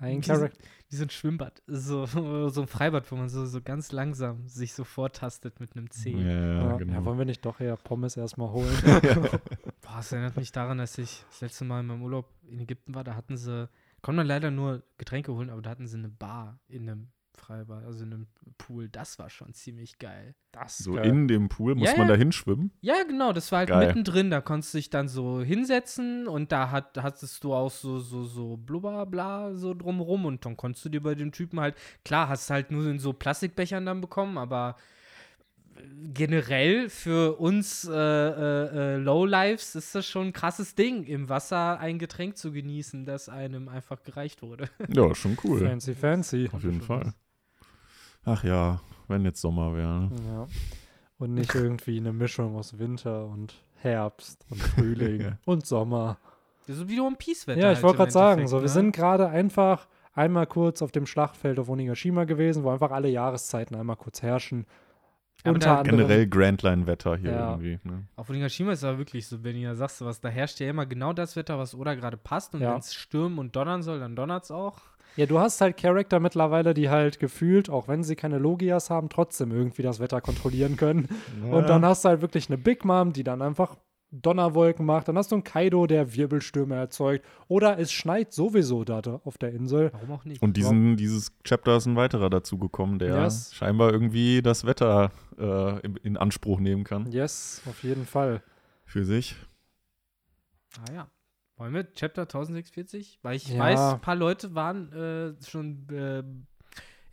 Ein 0.00 0.18
wie, 0.22 0.26
so, 0.26 0.32
Charakter. 0.34 0.58
wie 0.90 0.96
so 0.96 1.02
ein 1.04 1.10
Schwimmbad, 1.10 1.62
so, 1.66 2.06
so 2.50 2.60
ein 2.60 2.66
Freibad, 2.68 3.10
wo 3.10 3.16
man 3.16 3.28
so, 3.28 3.46
so 3.46 3.60
ganz 3.62 3.90
langsam 3.90 4.46
sich 4.46 4.74
so 4.74 4.84
vortastet 4.84 5.58
mit 5.58 5.76
einem 5.76 5.90
Zeh. 5.90 6.10
Ja, 6.16 6.68
ja, 6.70 6.76
genau. 6.76 6.92
ja, 6.92 7.04
wollen 7.04 7.18
wir 7.18 7.24
nicht 7.24 7.44
doch 7.44 7.58
eher 7.60 7.76
Pommes 7.76 8.16
erstmal 8.16 8.50
holen? 8.50 8.70
Boah, 9.80 9.96
das 9.96 10.12
erinnert 10.12 10.36
mich 10.36 10.52
daran, 10.52 10.78
dass 10.78 10.98
ich 10.98 11.24
das 11.30 11.40
letzte 11.40 11.64
Mal 11.64 11.80
in 11.80 11.86
meinem 11.86 12.02
Urlaub 12.02 12.26
in 12.48 12.60
Ägypten 12.60 12.94
war. 12.94 13.02
Da 13.02 13.14
hatten 13.16 13.36
sie, 13.36 13.68
konnte 14.02 14.18
man 14.18 14.26
leider 14.26 14.50
nur 14.50 14.82
Getränke 14.98 15.32
holen, 15.32 15.50
aber 15.50 15.62
da 15.62 15.70
hatten 15.70 15.86
sie 15.88 15.96
eine 15.98 16.08
Bar 16.10 16.60
in 16.68 16.88
einem 16.88 17.08
Freibad, 17.34 17.84
also 17.84 18.04
in 18.04 18.12
einem 18.12 18.26
Pool. 18.58 18.88
Das 18.88 19.18
war 19.18 19.30
schon 19.30 19.52
ziemlich 19.54 19.98
geil. 19.98 20.34
Das 20.52 20.78
so 20.78 20.92
geil. 20.92 21.06
in 21.06 21.28
dem 21.28 21.48
Pool 21.48 21.74
muss 21.74 21.90
Ja, 21.90 21.96
man 21.96 22.08
ja. 22.08 22.14
da 22.14 22.18
hinschwimmen. 22.18 22.70
Ja, 22.80 23.02
genau, 23.04 23.32
das 23.32 23.50
war 23.52 23.60
halt 23.60 23.70
Geil. 23.70 23.86
mittendrin. 23.86 24.30
Da 24.30 24.40
konntest 24.40 24.74
du 24.74 24.78
dich 24.78 24.90
dann 24.90 25.08
so 25.08 25.42
hinsetzen 25.42 26.28
und 26.28 26.52
da 26.52 26.70
hat, 26.70 26.98
hattest 27.02 27.42
du 27.42 27.54
auch 27.54 27.70
so, 27.70 27.98
so, 27.98 28.24
so 28.24 28.56
blubberbla 28.56 29.54
so 29.54 29.74
drumrum 29.74 30.26
und 30.26 30.44
dann 30.44 30.56
konntest 30.56 30.84
du 30.84 30.88
dir 30.88 31.02
bei 31.02 31.14
dem 31.14 31.32
Typen 31.32 31.58
halt, 31.60 31.74
klar, 32.04 32.28
hast 32.28 32.50
halt 32.50 32.70
nur 32.70 32.86
in 32.86 32.98
so 32.98 33.12
Plastikbechern 33.12 33.86
dann 33.86 34.00
bekommen, 34.00 34.38
aber 34.38 34.76
generell 36.12 36.88
für 36.90 37.38
uns 37.38 37.84
äh, 37.84 37.92
äh, 37.92 38.94
äh, 38.94 38.96
Lowlifes 38.98 39.74
ist 39.74 39.94
das 39.94 40.06
schon 40.06 40.28
ein 40.28 40.32
krasses 40.32 40.74
Ding, 40.74 41.04
im 41.04 41.28
Wasser 41.28 41.80
ein 41.80 41.98
Getränk 41.98 42.36
zu 42.36 42.52
genießen, 42.52 43.04
das 43.04 43.28
einem 43.28 43.68
einfach 43.68 44.02
gereicht 44.02 44.42
wurde. 44.42 44.68
Ja, 44.88 45.14
schon 45.14 45.36
cool. 45.44 45.60
Fancy, 45.60 45.94
fancy. 45.94 46.50
Auf 46.52 46.62
jeden. 46.62 46.82
Fall. 46.82 47.14
Ach 48.24 48.44
ja, 48.44 48.80
wenn 49.08 49.24
jetzt 49.24 49.40
Sommer 49.40 49.74
wäre. 49.74 50.00
ne? 50.02 50.10
Ja. 50.26 50.46
Und 51.18 51.34
nicht 51.34 51.54
irgendwie 51.54 51.98
eine 51.98 52.12
Mischung 52.12 52.56
aus 52.56 52.78
Winter 52.78 53.26
und 53.26 53.54
Herbst 53.76 54.44
und 54.50 54.60
Frühling 54.60 55.20
Ja. 55.22 55.38
und 55.44 55.66
Sommer. 55.66 56.18
So 56.68 56.88
wie 56.88 57.00
One 57.00 57.16
Piece-Wetter. 57.16 57.60
Ja, 57.60 57.70
ich 57.70 57.76
halt 57.76 57.82
wollte 57.84 57.96
gerade 57.98 58.10
sagen, 58.12 58.46
so, 58.48 58.56
wir 58.58 58.62
ne? 58.62 58.68
sind 58.68 58.94
gerade 58.94 59.28
einfach 59.28 59.86
einmal 60.14 60.46
kurz 60.46 60.82
auf 60.82 60.92
dem 60.92 61.06
Schlachtfeld 61.06 61.58
auf 61.58 61.68
Onigashima 61.68 62.24
gewesen, 62.24 62.62
wo 62.64 62.70
einfach 62.70 62.90
alle 62.92 63.08
Jahreszeiten 63.08 63.74
einmal 63.76 63.96
kurz 63.96 64.22
herrschen. 64.22 64.66
Aber 65.44 65.54
Unter 65.54 65.78
anderem. 65.78 65.98
Generell 65.98 66.28
Grandline-Wetter 66.28 67.16
hier 67.16 67.32
Ja. 67.32 67.50
irgendwie. 67.52 67.80
Ne? 67.82 68.06
Auf 68.14 68.30
Onigashima 68.30 68.72
ist 68.72 68.78
es 68.80 68.84
aber 68.84 68.98
wirklich 68.98 69.26
so, 69.26 69.42
wenn 69.42 69.56
ihr 69.56 69.74
sagst, 69.74 70.04
was 70.04 70.20
da 70.20 70.28
herrscht 70.28 70.60
ja 70.60 70.70
immer 70.70 70.86
genau 70.86 71.12
das 71.12 71.34
Wetter, 71.34 71.58
was 71.58 71.74
Oda 71.74 71.94
gerade 71.96 72.16
passt. 72.16 72.54
Und 72.54 72.60
Ja. 72.60 72.72
wenn 72.72 72.78
es 72.78 72.94
stürmen 72.94 73.38
und 73.40 73.56
donnern 73.56 73.82
soll, 73.82 73.98
dann 73.98 74.14
donnert 74.14 74.44
es 74.44 74.50
auch. 74.52 74.78
Ja, 75.16 75.26
du 75.26 75.38
hast 75.38 75.60
halt 75.60 75.76
Charakter 75.76 76.20
mittlerweile, 76.20 76.74
die 76.74 76.88
halt 76.88 77.18
gefühlt, 77.18 77.68
auch 77.68 77.86
wenn 77.88 78.02
sie 78.02 78.16
keine 78.16 78.38
Logias 78.38 78.88
haben, 78.90 79.08
trotzdem 79.08 79.50
irgendwie 79.52 79.82
das 79.82 80.00
Wetter 80.00 80.20
kontrollieren 80.20 80.76
können. 80.76 81.08
Und 81.50 81.68
dann 81.68 81.84
hast 81.84 82.04
du 82.04 82.08
halt 82.10 82.22
wirklich 82.22 82.48
eine 82.48 82.56
Big 82.58 82.84
Mom, 82.84 83.12
die 83.12 83.22
dann 83.24 83.42
einfach 83.42 83.76
Donnerwolken 84.14 84.84
macht. 84.84 85.08
Dann 85.08 85.16
hast 85.16 85.32
du 85.32 85.36
einen 85.36 85.44
Kaido, 85.44 85.86
der 85.86 86.14
Wirbelstürme 86.14 86.74
erzeugt. 86.76 87.24
Oder 87.48 87.78
es 87.78 87.92
schneit 87.92 88.32
sowieso 88.32 88.84
da 88.84 89.00
da 89.00 89.20
auf 89.24 89.38
der 89.38 89.52
Insel. 89.52 89.90
Warum 89.94 90.12
auch 90.12 90.24
nicht? 90.26 90.42
Und 90.42 90.56
diesen, 90.58 90.96
dieses 90.98 91.32
Chapter 91.44 91.78
ist 91.78 91.86
ein 91.86 91.96
weiterer 91.96 92.28
dazugekommen, 92.28 92.98
der 92.98 93.22
Yes. 93.24 93.54
scheinbar 93.54 93.90
irgendwie 93.92 94.42
das 94.42 94.66
Wetter 94.66 95.10
äh, 95.38 95.80
in, 95.80 95.96
in 95.96 96.16
Anspruch 96.18 96.60
nehmen 96.60 96.84
kann 96.84 97.10
Yes, 97.10 97.62
auf 97.68 97.82
jeden 97.82 98.04
Fall. 98.04 98.42
für 98.84 99.04
sich. 99.04 99.34
ah 100.78 100.92
ja. 100.92 101.08
Wollen 101.56 101.74
wir 101.74 101.92
Chapter 101.94 102.22
1046? 102.22 103.18
Weil 103.22 103.36
ich 103.36 103.48
Ja. 103.48 103.58
weiß, 103.58 103.80
ein 103.94 104.00
paar 104.00 104.16
Leute 104.16 104.54
waren 104.54 104.92
äh, 104.92 105.34
schon 105.44 105.88
äh, 105.90 106.22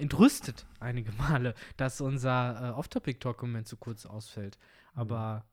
entrüstet 0.02 0.66
einige 0.80 1.12
Male, 1.14 1.54
dass 1.78 2.02
unser 2.02 2.70
äh, 2.70 2.80
Off-Topic-Talk-Moment 2.80 3.68
zu 3.68 3.78
kurz 3.78 4.06
ausfällt. 4.06 4.58
Aber 4.96 5.46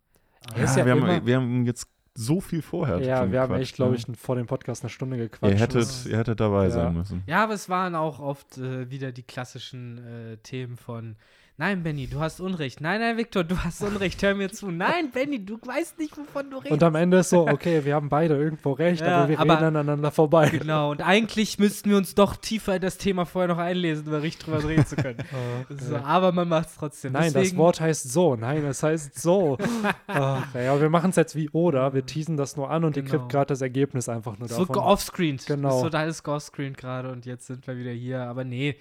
Ja, 0.56 0.64
ist 0.64 0.76
ja 0.76 0.84
wir, 0.86 0.92
haben, 0.92 1.26
wir 1.26 1.36
haben 1.36 1.66
jetzt 1.66 1.88
so 2.14 2.40
viel 2.40 2.62
vorher. 2.62 2.98
Ja, 3.00 3.30
wir 3.30 3.40
haben 3.40 3.48
gequatscht, 3.50 3.62
echt, 3.62 3.74
glaube 3.74 3.92
ne? 3.92 3.98
ich, 4.08 4.18
vor 4.18 4.36
dem 4.36 4.46
Podcast 4.46 4.82
eine 4.82 4.90
Stunde 4.90 5.18
gequatscht. 5.18 5.52
Ihr 5.52 5.60
hättet, 5.60 6.06
ihr 6.06 6.16
hättet 6.16 6.40
dabei 6.40 6.64
Ja. 6.64 6.70
sein 6.70 6.94
müssen. 6.94 7.22
Ja, 7.26 7.42
aber 7.42 7.52
es 7.54 7.68
waren 7.68 7.94
auch 7.94 8.20
oft 8.20 8.56
äh, 8.56 8.88
wieder 8.90 9.12
die 9.12 9.22
klassischen 9.24 9.98
äh, 9.98 10.36
Themen 10.38 10.76
von 10.78 11.16
Nein, 11.58 11.82
Benny, 11.82 12.06
du 12.06 12.20
hast 12.20 12.38
Unrecht. 12.40 12.82
Nein, 12.82 13.00
nein, 13.00 13.16
Victor, 13.16 13.42
du 13.42 13.56
hast 13.56 13.80
Unrecht. 13.82 14.22
Hör 14.22 14.34
mir 14.34 14.50
zu. 14.52 14.70
Nein, 14.70 15.10
Benny, 15.14 15.42
du 15.42 15.58
weißt 15.64 15.98
nicht, 15.98 16.14
wovon 16.18 16.50
du 16.50 16.58
redest. 16.58 16.72
Und 16.72 16.82
am 16.82 16.94
Ende 16.96 17.16
ist 17.20 17.30
so, 17.30 17.48
okay, 17.48 17.82
wir 17.86 17.94
haben 17.94 18.10
beide 18.10 18.36
irgendwo 18.36 18.72
recht, 18.72 19.00
Ja, 19.00 19.20
aber 19.20 19.28
wir 19.30 19.40
aber- 19.40 19.54
reden 19.54 19.64
aneinander 19.64 20.10
vorbei. 20.10 20.50
Genau, 20.50 20.90
und 20.90 21.00
eigentlich 21.00 21.58
müssten 21.58 21.88
wir 21.88 21.96
uns 21.96 22.14
doch 22.14 22.36
tiefer 22.36 22.76
in 22.76 22.82
das 22.82 22.98
Thema 22.98 23.24
vorher 23.24 23.48
noch 23.48 23.56
einlesen, 23.56 24.06
um 24.06 24.20
richtig 24.20 24.44
drüber 24.44 24.62
reden 24.68 24.84
zu 24.84 24.96
können. 24.96 25.16
so, 25.70 25.96
aber 25.96 26.32
man 26.32 26.46
macht 26.46 26.68
es 26.68 26.74
trotzdem. 26.76 27.12
Nein, 27.14 27.32
Deswegen, 27.32 27.44
das 27.48 27.56
Wort 27.56 27.80
heißt 27.80 28.12
so. 28.12 28.36
Nein, 28.36 28.62
es 28.66 28.82
heißt 28.82 29.18
so. 29.18 29.56
Ach, 30.08 30.54
ja, 30.54 30.78
wir 30.78 30.90
machen 30.90 31.08
es 31.08 31.16
jetzt 31.16 31.36
wie 31.36 31.48
oder. 31.50 31.94
Wir 31.94 32.04
teasen 32.04 32.36
das 32.36 32.58
nur 32.58 32.70
an 32.70 32.84
und 32.84 32.98
ihr 32.98 33.02
Genau. 33.02 33.16
kriegt 33.16 33.32
gerade 33.32 33.46
das 33.46 33.62
Ergebnis 33.62 34.10
einfach 34.10 34.38
nur 34.38 34.48
So 34.48 34.66
davon. 34.66 34.74
geoffscreened. 34.74 35.46
Genau. 35.46 35.68
Das 35.68 35.76
ist 35.78 35.82
total 35.84 36.12
geoffscreened 36.22 36.76
gerade 36.76 37.10
und 37.10 37.24
jetzt 37.24 37.46
sind 37.46 37.66
wir 37.66 37.78
wieder 37.78 37.92
hier. 37.92 38.20
Aber 38.24 38.44
nee, 38.44 38.76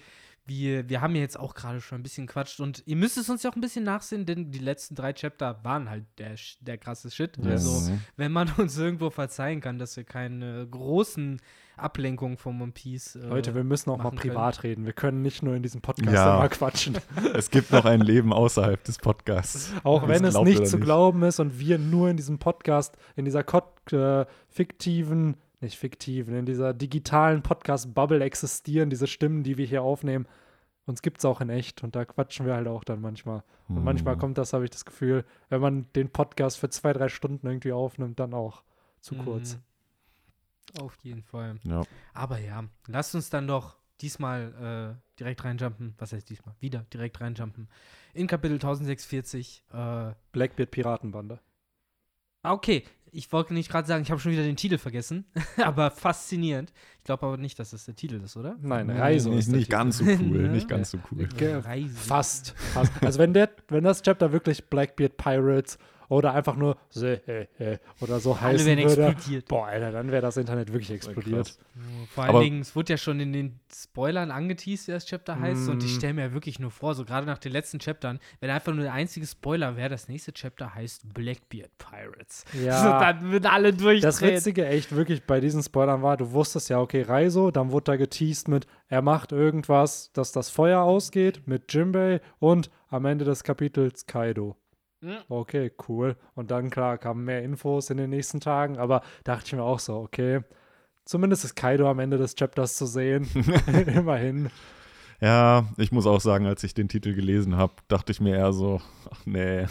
wir, 0.46 0.88
wir 0.88 1.00
haben 1.00 1.14
ja 1.16 1.22
jetzt 1.22 1.38
auch 1.38 1.54
gerade 1.54 1.80
schon 1.80 1.98
ein 1.98 2.02
bisschen 2.02 2.26
quatscht 2.26 2.60
und 2.60 2.82
ihr 2.86 2.96
müsst 2.96 3.18
es 3.18 3.28
uns 3.28 3.42
ja 3.42 3.50
auch 3.50 3.56
ein 3.56 3.60
bisschen 3.60 3.84
nachsehen, 3.84 4.26
denn 4.26 4.50
die 4.52 4.58
letzten 4.60 4.94
drei 4.94 5.12
Chapter 5.12 5.58
waren 5.64 5.90
halt 5.90 6.04
der, 6.18 6.36
der 6.60 6.78
krasse 6.78 7.10
Shit. 7.10 7.36
Yes. 7.38 7.46
Also, 7.66 7.90
Mhm. 7.92 8.00
wenn 8.16 8.32
man 8.32 8.50
uns 8.58 8.78
irgendwo 8.78 9.10
verzeihen 9.10 9.60
kann, 9.60 9.78
dass 9.78 9.96
wir 9.96 10.04
keine 10.04 10.66
großen 10.68 11.40
Ablenkungen 11.76 12.38
vom 12.38 12.62
One 12.62 12.72
Piece. 12.72 13.16
Äh, 13.16 13.26
Leute, 13.26 13.54
wir 13.54 13.62
müssen 13.64 13.90
auch 13.90 13.98
mal 13.98 14.10
privat 14.12 14.62
reden. 14.62 14.86
Wir 14.86 14.94
können 14.94 15.20
nicht 15.20 15.42
nur 15.42 15.54
in 15.56 15.62
diesem 15.62 15.82
Podcast 15.82 16.10
Ja. 16.14 16.38
immer 16.38 16.48
quatschen. 16.48 16.96
Es 17.34 17.50
gibt 17.50 17.70
noch 17.70 17.84
ein 17.84 18.00
Leben 18.00 18.32
außerhalb 18.32 18.82
des 18.84 18.96
Podcasts. 18.98 19.72
Auch 19.84 20.02
Das 20.02 20.08
wenn 20.08 20.24
es 20.24 20.40
nicht 20.40 20.66
zu 20.68 20.78
glauben 20.78 21.22
ist 21.24 21.38
und 21.38 21.58
wir 21.58 21.78
nur 21.78 22.08
in 22.08 22.16
diesem 22.16 22.38
Podcast, 22.38 22.96
in 23.14 23.26
dieser 23.26 23.44
Kot 23.44 23.92
äh, 23.92 24.24
fiktiven, 24.48 25.36
nicht 25.60 25.78
fiktiven, 25.78 26.34
in 26.34 26.46
dieser 26.46 26.74
digitalen 26.74 27.42
Podcast-Bubble 27.42 28.22
existieren, 28.22 28.90
diese 28.90 29.06
Stimmen, 29.06 29.42
die 29.42 29.56
wir 29.56 29.66
hier 29.66 29.82
aufnehmen. 29.82 30.26
Uns 30.84 31.02
gibt 31.02 31.18
es 31.18 31.24
auch 31.24 31.40
in 31.40 31.48
echt 31.50 31.82
und 31.82 31.96
da 31.96 32.04
quatschen 32.04 32.46
wir 32.46 32.54
halt 32.54 32.68
auch 32.68 32.84
dann 32.84 33.00
manchmal. 33.00 33.42
Und 33.68 33.82
manchmal 33.82 34.14
Hm. 34.14 34.20
kommt 34.20 34.38
das, 34.38 34.52
habe 34.52 34.64
ich 34.64 34.70
das 34.70 34.84
Gefühl, 34.84 35.24
wenn 35.48 35.60
man 35.60 35.86
den 35.94 36.10
Podcast 36.10 36.58
für 36.58 36.68
zwei, 36.70 36.92
drei 36.92 37.08
Stunden 37.08 37.46
irgendwie 37.46 37.72
aufnimmt, 37.72 38.20
dann 38.20 38.34
auch 38.34 38.62
zu 39.00 39.16
kurz. 39.16 39.56
Mhm. 39.56 40.82
Auf 40.82 40.96
jeden 41.02 41.22
Fall. 41.22 41.56
Ja. 41.64 41.82
Aber 42.14 42.38
ja, 42.38 42.64
lasst 42.86 43.14
uns 43.14 43.30
dann 43.30 43.46
doch 43.48 43.76
diesmal 44.00 44.96
äh, 44.98 45.18
direkt 45.18 45.44
reinjumpen. 45.44 45.94
Was 45.98 46.12
heißt 46.12 46.28
diesmal? 46.28 46.54
Wieder 46.60 46.84
direkt 46.92 47.20
reinjumpen. 47.20 47.68
In 48.14 48.26
Kapitel 48.26 48.54
1046. 48.54 49.64
Äh, 49.72 49.76
ah, 49.76 50.16
Blackbeard 50.32 50.70
Piratenbande. 50.70 51.40
okay, 52.42 52.84
ich 53.16 53.32
wollte 53.32 53.54
nicht 53.54 53.70
gerade 53.70 53.88
sagen, 53.88 54.02
ich 54.02 54.10
habe 54.10 54.20
schon 54.20 54.32
wieder 54.32 54.42
den 54.42 54.56
Titel 54.56 54.76
vergessen. 54.78 55.24
aber 55.56 55.90
faszinierend. 55.90 56.72
Ich 56.98 57.04
glaube 57.04 57.26
aber 57.26 57.36
nicht, 57.38 57.58
dass 57.58 57.70
das 57.70 57.86
der 57.86 57.96
Titel 57.96 58.20
ist, 58.22 58.36
oder? 58.36 58.56
Nein, 58.60 58.88
Nee, 58.88 58.98
Reise. 58.98 59.30
Nicht, 59.30 59.38
ist 59.40 59.48
nicht 59.48 59.64
Titel. 59.64 59.70
ganz 59.70 59.98
so 59.98 60.04
cool. 60.04 60.48
Nicht 60.56 60.68
ganz 60.68 60.90
so 60.90 60.98
cool. 61.10 61.28
Reise. 61.40 61.96
Fast, 61.96 62.54
fast. 62.74 62.92
Also 63.02 63.18
wenn 63.18 63.32
der, 63.32 63.50
wenn 63.68 63.84
das 63.84 64.02
Chapter 64.02 64.32
wirklich 64.32 64.64
Blackbeard 64.68 65.16
Pirates 65.16 65.78
oder 66.08 66.34
einfach 66.34 66.56
nur 66.56 66.76
äh, 66.96 67.46
äh, 67.58 67.78
oder 68.00 68.20
so 68.20 68.32
Alle 68.32 68.40
heißen 68.52 68.66
werden 68.66 68.84
würde, 68.88 69.06
explodiert. 69.06 69.48
boah, 69.48 69.66
Alter, 69.66 69.92
dann 69.92 70.10
wäre 70.10 70.22
das 70.22 70.36
Internet 70.36 70.72
wirklich 70.72 70.90
explodiert. 70.90 71.46
krass. 71.46 71.58
Vor 72.14 72.24
allen 72.24 72.30
Aber- 72.30 72.42
Dingen, 72.42 72.60
es 72.60 72.74
wurde 72.76 72.92
ja 72.92 72.96
schon 72.96 73.20
in 73.20 73.32
den 73.32 73.60
Spoilern 73.74 74.30
angeteased, 74.30 74.88
wie 74.88 74.92
das 74.92 75.04
Chapter 75.06 75.38
heißt. 75.38 75.68
Und 75.68 75.82
ich 75.84 75.92
Mm. 75.94 75.96
stelle 75.98 76.14
mir 76.14 76.22
ja 76.22 76.32
wirklich 76.32 76.58
nur 76.58 76.70
vor, 76.70 76.94
so 76.94 77.04
gerade 77.04 77.26
nach 77.26 77.38
den 77.38 77.52
letzten 77.52 77.78
Chaptern, 77.78 78.18
wenn 78.40 78.50
einfach 78.50 78.72
nur 78.72 78.84
der 78.84 78.92
einzige 78.92 79.26
Spoiler 79.26 79.76
wäre, 79.76 79.88
das 79.88 80.08
nächste 80.08 80.32
Chapter 80.32 80.74
heißt 80.74 81.12
Blackbeard 81.12 81.70
Pirates. 81.78 82.44
Ja. 82.64 82.82
So, 82.82 82.88
dann 82.88 83.30
würden 83.30 83.46
alle 83.46 83.72
durchdrehen. 83.72 84.02
Das 84.02 84.22
Witzige 84.22 84.66
echt 84.66 84.94
wirklich 84.94 85.24
bei 85.24 85.40
diesen 85.40 85.62
Spoilern 85.62 86.02
war, 86.02 86.16
du 86.16 86.32
wusstest 86.32 86.70
ja, 86.70 86.80
okay, 86.80 87.02
Reiso, 87.02 87.50
dann 87.50 87.70
wurde 87.70 87.84
da 87.84 87.96
geteased 87.96 88.48
mit, 88.48 88.66
er 88.88 89.02
macht 89.02 89.32
irgendwas, 89.32 90.10
dass 90.12 90.32
das 90.32 90.48
Feuer 90.50 90.80
ausgeht 90.80 91.42
mit 91.46 91.72
Jimbei 91.72 92.20
und 92.38 92.70
am 92.88 93.04
Ende 93.04 93.24
des 93.24 93.44
Kapitels 93.44 94.06
Kaido. 94.06 94.56
Mhm. 95.00 95.18
Okay, 95.28 95.70
cool. 95.88 96.16
Und 96.34 96.50
dann, 96.50 96.70
klar, 96.70 96.98
kamen 96.98 97.24
mehr 97.24 97.42
Infos 97.42 97.90
in 97.90 97.96
den 97.96 98.10
nächsten 98.10 98.40
Tagen, 98.40 98.78
aber 98.78 99.02
dachte 99.24 99.46
ich 99.46 99.52
mir 99.52 99.62
auch 99.62 99.78
so, 99.78 99.96
okay, 99.96 100.40
zumindest 101.04 101.44
ist 101.44 101.54
Kaido 101.54 101.88
am 101.90 101.98
Ende 101.98 102.18
des 102.18 102.34
Chapters 102.34 102.76
zu 102.76 102.86
sehen. 102.86 103.28
Immerhin. 103.94 104.50
Ja, 105.20 105.66
ich 105.78 105.92
muss 105.92 106.06
auch 106.06 106.20
sagen, 106.20 106.46
als 106.46 106.62
ich 106.64 106.74
den 106.74 106.88
Titel 106.88 107.14
gelesen 107.14 107.56
habe, 107.56 107.74
dachte 107.88 108.12
ich 108.12 108.20
mir 108.20 108.36
eher 108.36 108.52
so, 108.52 108.80
ach 109.10 109.24
nee. 109.24 109.66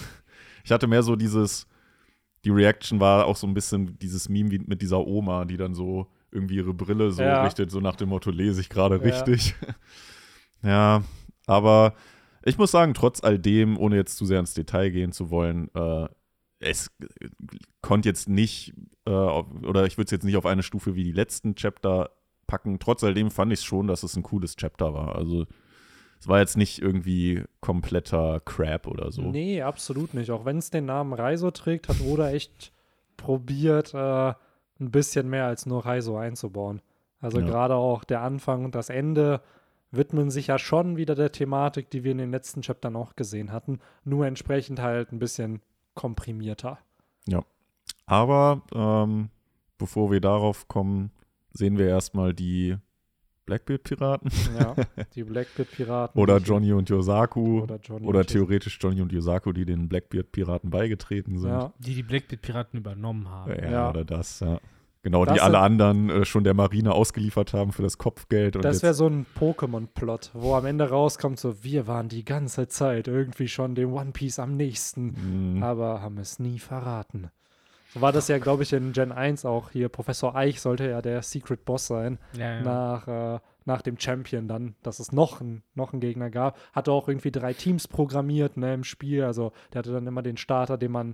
Ich 0.64 0.72
hatte 0.72 0.88
mehr 0.88 1.04
so 1.04 1.16
dieses, 1.16 1.68
die 2.46 2.50
Reaction 2.50 3.00
war 3.00 3.26
auch 3.26 3.36
so 3.36 3.46
ein 3.46 3.54
bisschen 3.54 3.98
dieses 4.00 4.30
Meme 4.30 4.58
mit 4.66 4.82
dieser 4.82 5.06
Oma, 5.06 5.46
die 5.46 5.58
dann 5.58 5.76
so 5.76 6.08
irgendwie 6.32 6.56
ihre 6.56 6.74
Brille 6.74 7.12
so 7.12 7.22
Ja. 7.24 7.44
richtet, 7.44 7.70
so 7.72 7.80
nach 7.80 7.96
dem 7.96 8.10
Motto, 8.10 8.32
lese 8.32 8.60
ich 8.62 8.70
gerade 8.70 8.96
Ja. 8.96 9.02
richtig. 9.02 9.56
ja, 10.64 11.04
aber 11.46 11.94
ich 12.46 12.58
muss 12.58 12.72
sagen, 12.72 12.94
trotz 12.94 13.24
all 13.24 13.38
dem, 13.40 13.78
ohne 13.78 13.96
jetzt 13.98 14.18
zu 14.18 14.26
sehr 14.26 14.40
ins 14.40 14.54
Detail 14.54 14.90
gehen 14.92 15.12
zu 15.12 15.30
wollen, 15.30 15.70
äh, 15.76 16.08
es 16.60 16.90
konnte 17.82 18.08
jetzt 18.08 18.30
nicht, 18.30 18.74
äh, 19.06 19.12
oder 19.12 19.86
ich 19.86 19.98
würde 19.98 20.06
es 20.06 20.12
jetzt 20.12 20.24
nicht 20.24 20.38
auf 20.38 20.46
eine 20.46 20.64
Stufe 20.64 20.96
wie 20.96 21.04
die 21.04 21.12
letzten 21.12 21.56
Chapter 21.56 22.12
packen. 22.48 22.80
Trotz 22.80 23.04
all 23.04 23.14
dem 23.14 23.32
fand 23.32 23.52
ich 23.52 23.62
schon, 23.62 23.88
dass 23.88 24.04
es 24.04 24.16
ein 24.16 24.24
cooles 24.24 24.56
Chapter 24.56 24.94
war. 24.94 25.16
Also 25.16 25.46
es 26.20 26.28
war 26.28 26.40
jetzt 26.40 26.56
nicht 26.56 26.82
irgendwie 26.82 27.44
kompletter 27.60 28.40
Crap 28.46 28.88
oder 28.88 29.12
so. 29.12 29.24
Nee, 29.24 29.62
absolut 29.62 30.14
nicht. 30.14 30.32
Auch 30.32 30.46
wenn 30.46 30.58
es 30.60 30.70
den 30.70 30.86
Namen 30.86 31.14
Reiso 31.14 31.52
trägt, 31.52 31.90
hat 31.90 32.00
Oda 32.02 32.30
echt 32.32 32.72
probiert, 33.18 33.94
äh, 33.94 34.34
ein 34.80 34.92
bisschen 34.92 35.30
mehr 35.30 35.46
als 35.46 35.66
nur 35.66 35.86
Reiso 35.86 36.18
einzubauen. 36.18 36.82
Also 37.20 37.40
Ja. 37.40 37.46
gerade 37.46 37.76
auch 37.76 38.04
der 38.04 38.22
Anfang 38.22 38.66
und 38.66 38.76
das 38.76 38.90
Ende 38.90 39.42
widmen 39.98 40.30
sich 40.32 40.48
ja 40.48 40.58
schon 40.60 40.98
wieder 40.98 41.16
der 41.16 41.32
Thematik, 41.32 41.90
die 41.90 42.04
wir 42.04 42.12
in 42.12 42.18
den 42.18 42.32
letzten 42.32 42.62
Chaptern 42.62 42.96
auch 42.96 43.16
gesehen 43.16 43.52
hatten, 43.52 43.80
nur 44.04 44.26
entsprechend 44.28 44.80
halt 44.82 45.12
ein 45.12 45.20
bisschen 45.20 45.62
komprimierter. 45.94 46.80
Aber 48.08 48.62
ähm, 48.74 49.30
bevor 49.78 50.12
wir 50.12 50.22
darauf 50.22 50.68
kommen, 50.68 51.12
sehen 51.54 51.78
wir 51.78 51.88
erstmal 51.88 52.34
die 52.34 52.78
Blackbeard-Piraten 53.46 54.32
Ja, 54.60 54.76
die 55.16 55.24
Blackbeard-Piraten. 55.24 56.20
oder 56.20 56.38
Johnny 56.38 56.72
und 56.74 56.90
Yosaku 56.90 57.62
oder 57.62 57.78
Johnny 57.82 58.06
oder 58.08 58.20
und 58.20 58.28
theoretisch 58.28 58.78
Johnny 58.82 59.02
und 59.02 59.12
Yosaku, 59.12 59.54
die 59.54 59.66
den 59.66 59.88
Blackbeard-Piraten 59.88 60.70
beigetreten 60.70 61.38
sind. 61.40 61.50
Ja, 61.50 61.74
Die 61.80 61.94
die 61.96 62.04
Blackbeard-Piraten 62.04 62.78
übernommen 62.80 63.30
haben. 63.30 63.52
Ja, 63.56 63.72
Ja. 63.72 63.90
oder 63.90 64.04
das, 64.06 64.40
ja. 64.40 64.60
Genau, 65.06 65.24
Das 65.24 65.36
die 65.36 65.42
alle 65.42 65.60
anderen 65.60 66.10
äh, 66.10 66.26
schon 66.26 66.44
der 66.44 66.56
Marine 66.56 66.92
ausgeliefert 66.92 67.54
haben 67.54 67.72
für 67.72 67.84
das 67.84 68.00
Kopfgeld. 68.00 68.56
Und 68.56 68.66
das 68.66 68.82
wäre 68.82 68.96
so 68.96 69.06
ein 69.06 69.28
Pokémon-Plot, 69.40 70.32
wo 70.34 70.56
am 70.56 70.66
Ende 70.66 70.90
rauskommt, 70.90 71.40
so 71.40 71.64
wir 71.64 71.86
waren 71.86 72.10
die 72.10 72.26
ganze 72.26 72.68
Zeit 72.68 73.08
irgendwie 73.08 73.48
schon 73.48 73.76
dem 73.76 73.94
One 73.94 74.14
Piece 74.14 74.40
am 74.40 74.58
nächsten. 74.58 75.54
Mhm. 75.58 75.62
aber 75.62 76.02
haben 76.02 76.18
es 76.18 76.40
nie 76.40 76.58
verraten. 76.58 77.30
So 77.94 78.02
war 78.02 78.12
das 78.12 78.30
ja, 78.30 78.40
glaube 78.40 78.64
ich, 78.64 78.74
in 78.74 78.94
Gen 78.94 79.12
1 79.12 79.46
auch 79.46 79.70
hier. 79.70 79.90
Professor 79.90 80.36
Eich 80.36 80.60
sollte 80.60 80.90
ja 80.90 81.04
der 81.04 81.22
Secret 81.22 81.66
Boss 81.66 81.86
sein, 81.86 82.18
Ja, 82.34 82.56
ja. 82.56 82.62
nach, 82.64 83.08
äh, 83.08 83.40
nach 83.66 83.84
dem 83.84 84.00
Champion 84.00 84.48
dann, 84.48 84.74
dass 84.82 84.98
es 84.98 85.12
noch, 85.12 85.40
ein, 85.40 85.62
noch 85.76 85.94
einen 85.94 86.00
Gegner 86.00 86.32
gab. 86.32 86.58
Hatte 86.74 86.92
auch 86.92 87.08
irgendwie 87.08 87.32
drei 87.32 87.54
Teams 87.54 87.88
programmiert 87.88 88.58
ne, 88.58 88.74
im 88.74 88.84
Spiel. 88.84 89.24
Also 89.24 89.52
der 89.72 89.80
hatte 89.80 89.94
dann 89.94 90.08
immer 90.08 90.24
den 90.24 90.38
Starter, 90.38 90.80
den 90.80 90.92
man 90.92 91.14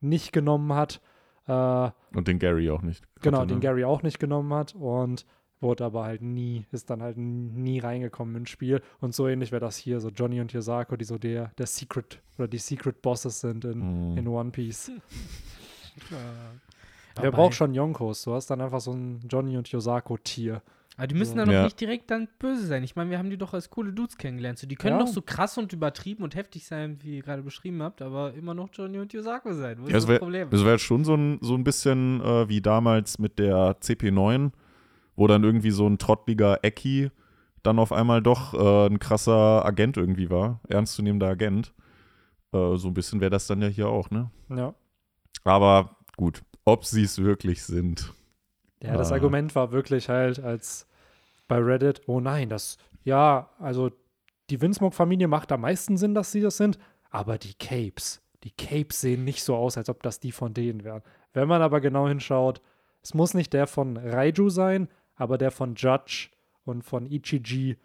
nicht 0.00 0.32
genommen 0.32 0.72
hat. 0.74 1.00
Äh, 1.48 1.90
Und 2.14 2.28
den 2.28 2.38
Gary 2.38 2.70
auch 2.70 2.82
nicht. 2.82 3.04
genau, 3.22 3.38
hatte, 3.38 3.48
den 3.48 3.56
ne? 3.56 3.60
Gary 3.62 3.84
auch 3.84 4.02
nicht 4.02 4.20
genommen 4.20 4.52
hat. 4.54 4.74
Und 4.74 5.26
wurde 5.60 5.84
aber 5.84 6.04
halt 6.04 6.22
nie, 6.22 6.66
ist 6.70 6.88
dann 6.90 7.02
halt 7.02 7.16
nie 7.16 7.80
reingekommen 7.80 8.36
ins 8.36 8.50
Spiel. 8.50 8.80
Und 9.00 9.12
so 9.14 9.26
ähnlich 9.26 9.50
wäre 9.50 9.60
das 9.60 9.76
hier, 9.76 9.98
so 10.00 10.10
Johnny 10.10 10.40
und 10.40 10.52
Yosako, 10.52 10.96
die 10.96 11.04
so 11.04 11.18
der, 11.18 11.50
der 11.58 11.66
Secret 11.66 12.22
oder 12.38 12.46
die 12.46 12.58
Secret 12.58 13.02
Bosses 13.02 13.40
sind 13.40 13.64
in, 13.64 14.10
Mhm. 14.12 14.18
in 14.18 14.28
One 14.28 14.50
Piece. 14.50 14.92
Äh, 16.12 17.22
Wer 17.22 17.32
braucht 17.32 17.54
schon 17.54 17.74
Yonkos? 17.74 18.22
Du 18.22 18.32
hast 18.34 18.46
dann 18.48 18.60
einfach 18.60 18.80
so 18.80 18.92
ein 18.92 19.18
Johnny 19.28 19.56
und 19.56 19.66
Yosako-Tier. 19.68 20.62
Aber 20.98 21.06
die 21.06 21.14
müssen 21.14 21.36
dann 21.38 21.46
doch 21.46 21.52
Ja. 21.54 21.62
nicht 21.64 21.80
direkt 21.80 22.10
dann 22.10 22.28
böse 22.40 22.66
sein. 22.66 22.82
Ich 22.82 22.96
meine, 22.96 23.08
wir 23.08 23.18
haben 23.18 23.30
die 23.30 23.38
doch 23.38 23.54
als 23.54 23.70
coole 23.70 23.92
Dudes 23.92 24.18
kennengelernt. 24.18 24.58
So, 24.58 24.66
die 24.66 24.74
können 24.74 24.98
Ja. 24.98 25.04
doch 25.04 25.10
so 25.10 25.22
krass 25.22 25.56
und 25.56 25.72
übertrieben 25.72 26.24
und 26.24 26.34
heftig 26.34 26.66
sein, 26.66 26.98
wie 27.02 27.16
ihr 27.18 27.22
gerade 27.22 27.42
beschrieben 27.42 27.82
habt, 27.84 28.02
aber 28.02 28.34
immer 28.34 28.52
noch 28.52 28.68
Johnny 28.72 28.98
und 28.98 29.12
Yosako 29.12 29.54
sein. 29.54 29.78
Wo 29.80 29.84
ist 29.84 29.92
Ja, 29.92 29.96
es 29.96 30.02
das 30.04 30.10
wär- 30.10 30.18
Problem? 30.18 30.50
Das 30.50 30.64
wäre 30.64 30.78
schon 30.80 31.04
so 31.04 31.14
ein, 31.14 31.38
so 31.40 31.54
ein 31.54 31.62
bisschen 31.64 32.20
äh, 32.20 32.48
wie 32.48 32.60
damals 32.60 33.18
mit 33.20 33.38
der 33.38 33.76
CP9, 33.80 34.50
wo 35.14 35.26
dann 35.28 35.44
irgendwie 35.44 35.70
so 35.70 35.86
ein 35.86 35.98
trottliger 35.98 36.64
Ecki 36.64 37.10
dann 37.62 37.78
auf 37.78 37.92
einmal 37.92 38.20
doch 38.20 38.54
äh, 38.54 38.86
ein 38.86 38.98
krasser 38.98 39.64
Agent 39.64 39.96
irgendwie 39.96 40.30
war, 40.30 40.60
ernstzunehmender 40.68 41.28
Agent. 41.28 41.74
Äh, 42.52 42.76
so 42.76 42.88
ein 42.88 42.94
bisschen 42.94 43.20
wäre 43.20 43.30
das 43.30 43.46
dann 43.46 43.62
ja 43.62 43.68
hier 43.68 43.88
auch, 43.88 44.10
ne? 44.10 44.30
Ja. 44.48 44.74
Aber 45.44 45.96
gut, 46.16 46.42
ob 46.64 46.84
sie 46.84 47.02
es 47.04 47.18
wirklich 47.22 47.62
sind. 47.62 48.12
Ja, 48.82 48.96
das 48.96 49.10
Ah. 49.10 49.16
Argument 49.16 49.54
war 49.54 49.72
wirklich 49.72 50.08
halt 50.08 50.38
als 50.40 50.86
bei 51.46 51.58
Reddit, 51.58 52.02
oh 52.06 52.20
nein, 52.20 52.48
das, 52.48 52.78
ja, 53.04 53.50
also 53.58 53.90
die 54.50 54.60
Windsmoke-Familie 54.60 55.28
macht 55.28 55.50
am 55.52 55.62
meisten 55.62 55.96
Sinn, 55.96 56.14
dass 56.14 56.32
sie 56.32 56.40
das 56.40 56.56
sind, 56.56 56.78
aber 57.10 57.38
die 57.38 57.54
Capes, 57.54 58.22
die 58.44 58.50
Capes 58.50 59.00
sehen 59.00 59.24
nicht 59.24 59.42
so 59.42 59.56
aus, 59.56 59.76
als 59.76 59.88
ob 59.88 60.02
das 60.02 60.20
die 60.20 60.32
von 60.32 60.54
denen 60.54 60.84
wären. 60.84 61.02
Wenn 61.32 61.48
man 61.48 61.62
aber 61.62 61.80
genau 61.80 62.06
hinschaut, 62.08 62.60
es 63.02 63.14
muss 63.14 63.34
nicht 63.34 63.52
der 63.52 63.66
von 63.66 63.96
Raiju 63.96 64.48
sein, 64.50 64.88
aber 65.14 65.38
der 65.38 65.50
von 65.50 65.74
Judge 65.74 66.28
und 66.64 66.82
von 66.82 67.06
Ichiji 67.06 67.76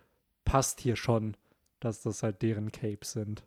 passt 0.45 0.81
hier 0.81 0.95
schon 0.95 1.35
dass 1.83 2.01
das 2.01 2.23
halt 2.23 2.41
deren 2.41 2.71
Capes 2.71 3.11
sind. 3.11 3.43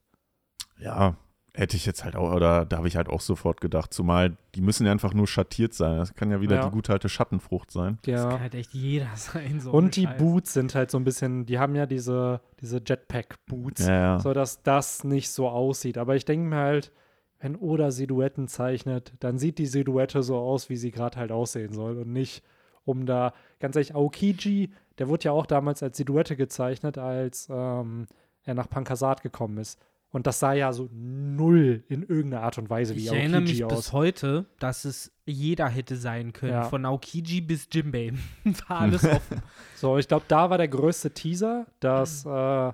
Ja, 0.79 1.17
hätte 1.57 1.77
ich 1.77 1.87
jetzt 1.87 2.05
halt 2.05 2.17
auch, 2.17 2.33
oder 2.33 2.65
da 2.65 2.77
habe 2.77 2.89
ich 2.89 2.97
halt 2.97 3.09
auch 3.09 3.21
sofort 3.21 3.61
gedacht. 3.61 3.93
Zumal 3.95 4.37
die 4.55 4.61
müssen 4.61 4.87
ja 4.87 4.93
einfach 4.93 5.15
nur 5.15 5.27
schattiert 5.27 5.75
sein. 5.75 5.97
Das 5.99 6.15
kann 6.15 6.31
ja 6.31 6.41
wieder 6.41 6.57
Ja. 6.57 6.65
die 6.67 6.71
gute 6.71 6.93
alte 6.93 7.09
Schattenfrucht 7.09 7.71
sein. 7.71 7.99
Das 8.05 8.23
kann 8.23 8.31
Ja. 8.33 8.41
halt 8.41 8.55
echt 8.55 8.73
jeder 8.75 9.09
sein. 9.17 9.61
So 9.61 9.73
Und 9.73 9.97
die 9.97 10.05
Scheiß. 10.05 10.19
Boots 10.19 10.53
sind 10.53 10.75
halt 10.75 10.91
so 10.91 10.99
ein 10.99 11.05
bisschen, 11.05 11.47
die 11.47 11.59
haben 11.59 11.75
ja 11.75 11.87
diese, 11.87 12.41
diese 12.61 12.81
Jetpack-Boots, 12.87 13.87
Ja, 13.87 13.95
ja. 13.95 14.21
so 14.21 14.33
dass 14.33 14.63
das 14.63 15.05
nicht 15.05 15.31
so 15.31 15.49
aussieht. 15.49 15.99
Aber 15.99 16.15
ich 16.17 16.25
denke 16.25 16.49
mir 16.49 16.57
halt, 16.57 16.93
wenn 17.41 17.57
Oda 17.57 17.91
Silhouetten 17.91 18.49
zeichnet, 18.49 19.13
dann 19.21 19.39
sieht 19.39 19.59
die 19.59 19.67
Silhouette 19.67 20.23
so 20.23 20.37
aus, 20.39 20.69
wie 20.71 20.77
sie 20.77 20.91
gerade 20.91 21.19
halt 21.19 21.33
aussehen 21.33 21.73
soll 21.73 21.99
und 21.99 22.13
nicht 22.13 22.43
um 22.85 23.05
da, 23.05 23.33
ganz 23.61 23.75
ehrlich, 23.77 23.95
Aokiji, 23.95 24.71
der 24.99 25.09
wurde 25.09 25.25
ja 25.25 25.33
auch 25.33 25.45
damals 25.47 25.83
als 25.83 25.97
Silhouette 25.97 26.37
gezeichnet, 26.37 26.99
als 26.99 27.49
ähm, 27.51 28.07
er 28.45 28.55
nach 28.55 28.71
Pankasat 28.71 29.23
gekommen 29.23 29.59
ist. 29.59 29.79
Und 30.17 30.27
das 30.27 30.39
sah 30.39 30.55
ja 30.55 30.73
so 30.73 30.89
null 30.95 31.85
in 31.91 32.03
irgendeiner 32.03 32.43
Art 32.43 32.57
und 32.57 32.71
Weise 32.71 32.97
wie 32.97 33.01
Ich 33.01 33.13
erinnere 33.13 33.43
Aokiji 33.43 33.63
mich 33.65 33.69
bis 33.69 33.79
aus. 33.79 33.93
heute, 33.93 34.47
dass 34.59 34.87
es 34.87 35.13
jeder 35.27 35.69
hätte 35.69 35.97
sein 35.97 36.33
können. 36.33 36.53
Ja. 36.53 36.63
Von 36.71 36.87
Aokiji 36.87 37.43
bis 37.43 37.69
Jimbei. 37.71 38.15
War 38.67 38.81
alles 38.81 39.05
offen. 39.05 39.43
So, 39.75 39.99
ich 39.99 40.09
glaube, 40.09 40.25
da 40.27 40.49
war 40.49 40.57
der 40.57 40.69
größte 40.69 41.11
Teaser, 41.11 41.67
dass 41.81 42.25
äh, 42.25 42.73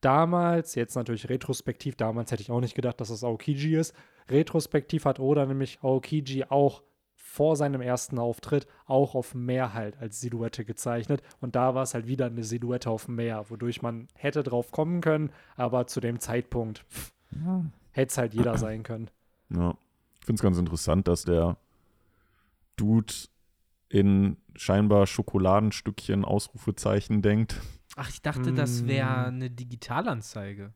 damals, 0.00 0.76
jetzt 0.76 0.94
natürlich 0.94 1.28
retrospektiv, 1.28 1.96
damals 1.96 2.30
hätte 2.30 2.42
ich 2.42 2.50
auch 2.52 2.60
nicht 2.60 2.76
gedacht, 2.76 3.00
dass 3.00 3.08
das 3.08 3.24
Aokiji 3.24 3.74
ist. 3.74 3.92
Retrospektiv 4.28 5.06
hat 5.06 5.18
Oda 5.18 5.46
nämlich 5.46 5.80
Aokiji 5.82 6.44
auch 6.44 6.84
vor 7.34 7.56
seinem 7.56 7.80
ersten 7.80 8.20
Auftritt 8.20 8.68
auch 8.86 9.16
auf 9.16 9.32
dem 9.32 9.44
Meer 9.44 9.74
halt 9.74 9.96
als 9.98 10.20
Silhouette 10.20 10.64
gezeichnet. 10.64 11.20
Und 11.40 11.56
da 11.56 11.74
war 11.74 11.82
es 11.82 11.92
halt 11.92 12.06
wieder 12.06 12.26
eine 12.26 12.44
Silhouette 12.44 12.88
auf 12.88 13.06
dem 13.06 13.16
Meer, 13.16 13.50
wodurch 13.50 13.82
man 13.82 14.06
hätte 14.14 14.44
drauf 14.44 14.70
kommen 14.70 15.00
können, 15.00 15.30
aber 15.56 15.88
zu 15.88 15.98
dem 16.00 16.20
Zeitpunkt 16.20 16.84
pff, 16.90 17.12
hätte 17.90 18.10
es 18.12 18.18
halt 18.18 18.34
jeder 18.34 18.56
sein 18.56 18.84
können. 18.84 19.10
Ja. 19.50 19.74
Ich 20.20 20.26
finde 20.26 20.38
es 20.38 20.42
ganz 20.42 20.58
interessant, 20.58 21.08
dass 21.08 21.24
der 21.24 21.56
Dude 22.76 23.12
in 23.88 24.36
scheinbar 24.54 25.06
Schokoladenstückchen 25.08 26.24
Ausrufezeichen 26.24 27.20
denkt. 27.20 27.60
Ach, 27.96 28.08
ich 28.10 28.22
dachte, 28.22 28.52
das 28.52 28.86
wäre 28.86 29.08
Mm. 29.30 29.34
eine 29.34 29.50
Digitalanzeige. 29.50 30.72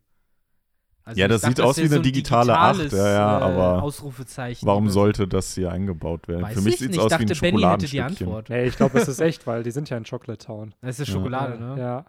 Also 1.08 1.20
Ja, 1.20 1.26
das 1.28 1.40
dachte, 1.40 1.56
sieht 1.56 1.64
aus 1.64 1.76
wie 1.78 1.84
eine 1.84 1.96
ein 1.96 2.02
digitale 2.02 2.56
Acht, 2.58 2.92
ja, 2.92 3.08
ja, 3.08 3.38
äh, 3.38 3.42
aber 3.42 3.82
Ausrufezeichen. 3.82 4.66
Warum 4.66 4.90
sollte 4.90 5.26
das 5.26 5.54
hier 5.54 5.72
eingebaut 5.72 6.28
werden? 6.28 6.42
Weiß 6.42 6.52
Für 6.54 6.60
mich 6.60 6.74
ich 6.74 6.80
sieht 6.80 6.90
es 6.90 6.96
nicht. 6.96 7.04
aus 7.04 7.12
Ich 7.12 7.18
wie 7.18 7.22
ein 7.22 7.28
dachte, 7.28 7.40
Benny 7.40 7.62
hätte 7.62 7.78
die 7.78 7.86
Schokoladenstückchen. 7.96 8.26
Antwort. 8.28 8.48
Nee, 8.50 8.64
ich 8.66 8.76
glaube, 8.76 8.98
es 8.98 9.08
ist 9.08 9.20
echt, 9.20 9.46
weil 9.46 9.62
die 9.62 9.70
sind 9.70 9.88
ja 9.88 9.96
in 9.96 10.04
Chocolate 10.04 10.44
Town. 10.46 10.74
Es 10.82 11.00
ist 11.00 11.08
Ja. 11.08 11.14
Schokolade, 11.14 11.58
ne? 11.58 11.76
Ja. 11.80 12.04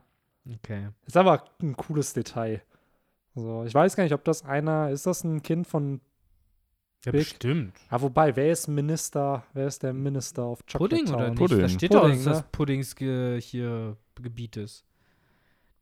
Okay. 0.56 0.90
Ist 1.06 1.16
aber 1.16 1.44
ein 1.62 1.78
cooles 1.78 2.12
Detail. 2.14 2.62
So, 3.36 3.64
ich 3.66 3.74
weiß 3.74 3.96
gar 3.96 4.04
nicht, 4.04 4.14
ob 4.14 4.26
das 4.26 4.44
einer, 4.44 4.90
ist 4.90 5.06
das 5.06 5.24
ein 5.24 5.42
Kind 5.44 5.66
von, 5.66 6.02
Ja, 7.06 7.14
Big. 7.14 7.22
bestimmt. 7.22 7.74
ah, 7.90 8.02
wobei, 8.02 8.36
wer 8.36 8.52
ist 8.52 8.68
Minister, 8.68 9.44
wer 9.54 9.68
ist 9.68 9.82
der 9.84 9.94
Minister 9.94 10.44
auf 10.44 10.60
Chocolate 10.70 10.96
Pudding 10.96 11.06
Town? 11.06 11.16
oder 11.16 11.30
nicht? 11.30 11.40
Pudding. 11.40 11.60
Da 11.62 11.70
steht 11.70 11.92
Pudding, 11.92 12.02
doch, 12.10 12.16
dass 12.16 12.24
das 12.26 12.38
ne? 12.42 12.46
Puddings 12.52 12.96
ge 12.96 13.40
hier 13.40 13.96
Gebiet 14.22 14.58
ist. 14.58 14.84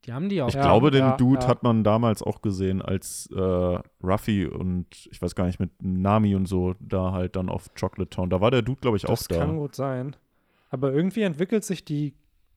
Die 0.07 0.13
haben 0.13 0.29
die 0.29 0.41
auch. 0.41 0.47
Ich 0.47 0.55
Ja, 0.55 0.61
glaube, 0.61 0.89
den 0.89 1.01
ja, 1.01 1.17
Dude 1.17 1.41
ja. 1.41 1.47
hat 1.47 1.63
man 1.63 1.83
damals 1.83 2.23
auch 2.23 2.41
gesehen, 2.41 2.81
als 2.81 3.29
äh, 3.35 3.79
Ruffy 4.03 4.45
und 4.45 4.87
ich 5.11 5.21
weiß 5.21 5.35
gar 5.35 5.45
nicht, 5.45 5.59
mit 5.59 5.71
Nami 5.81 6.33
und 6.35 6.45
so 6.47 6.75
da 6.79 7.11
halt 7.11 7.35
dann 7.35 7.49
auf 7.49 7.69
Chocolate 7.79 8.09
Town. 8.09 8.29
Da 8.29 8.39
war 8.39 8.51
der 8.51 8.61
Dude, 8.61 8.79
glaube 8.79 8.97
ich, 8.97 9.05
auch 9.05 9.09
Das 9.09 9.27
da. 9.27 9.39
kann 9.39 9.57
gut 9.57 9.75
sein. 9.75 10.15
Aber 10.69 10.93
irgendwie 10.93 11.23
entwickelt 11.23 11.63
sich 11.65 11.83
die 11.83 12.13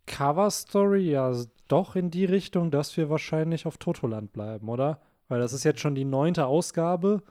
Cover-Story 0.06 1.10
ja 1.10 1.32
doch 1.68 1.96
in 1.96 2.10
die 2.10 2.24
Richtung, 2.24 2.70
dass 2.70 2.96
wir 2.96 3.10
wahrscheinlich 3.10 3.66
auf 3.66 3.78
Totoland 3.78 4.32
bleiben, 4.32 4.68
oder? 4.68 5.00
Weil 5.28 5.40
das 5.40 5.52
ist 5.52 5.64
jetzt 5.64 5.80
schon 5.80 5.94
die 5.94 6.04
neunte 6.04 6.46
Ausgabe 6.46 7.22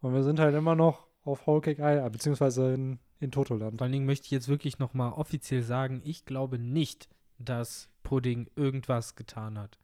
und 0.00 0.12
wir 0.12 0.22
sind 0.22 0.38
halt 0.38 0.54
immer 0.54 0.74
noch 0.74 1.06
auf 1.24 1.46
Whole 1.46 1.62
Cake 1.62 1.80
Island, 1.82 2.12
beziehungsweise 2.12 2.74
in, 2.74 2.98
in 3.20 3.30
Totoland. 3.30 3.78
Vor 3.78 3.84
allen 3.84 3.92
Dingen 3.92 4.04
möchte 4.06 4.26
ich 4.26 4.30
jetzt 4.30 4.48
wirklich 4.48 4.78
noch 4.78 4.92
mal 4.92 5.10
offiziell 5.12 5.62
sagen, 5.62 6.02
ich 6.04 6.26
glaube 6.26 6.58
nicht, 6.58 7.08
dass 7.38 7.88
Pudding 8.02 8.48
irgendwas 8.56 9.16
getan 9.16 9.58
hat, 9.58 9.78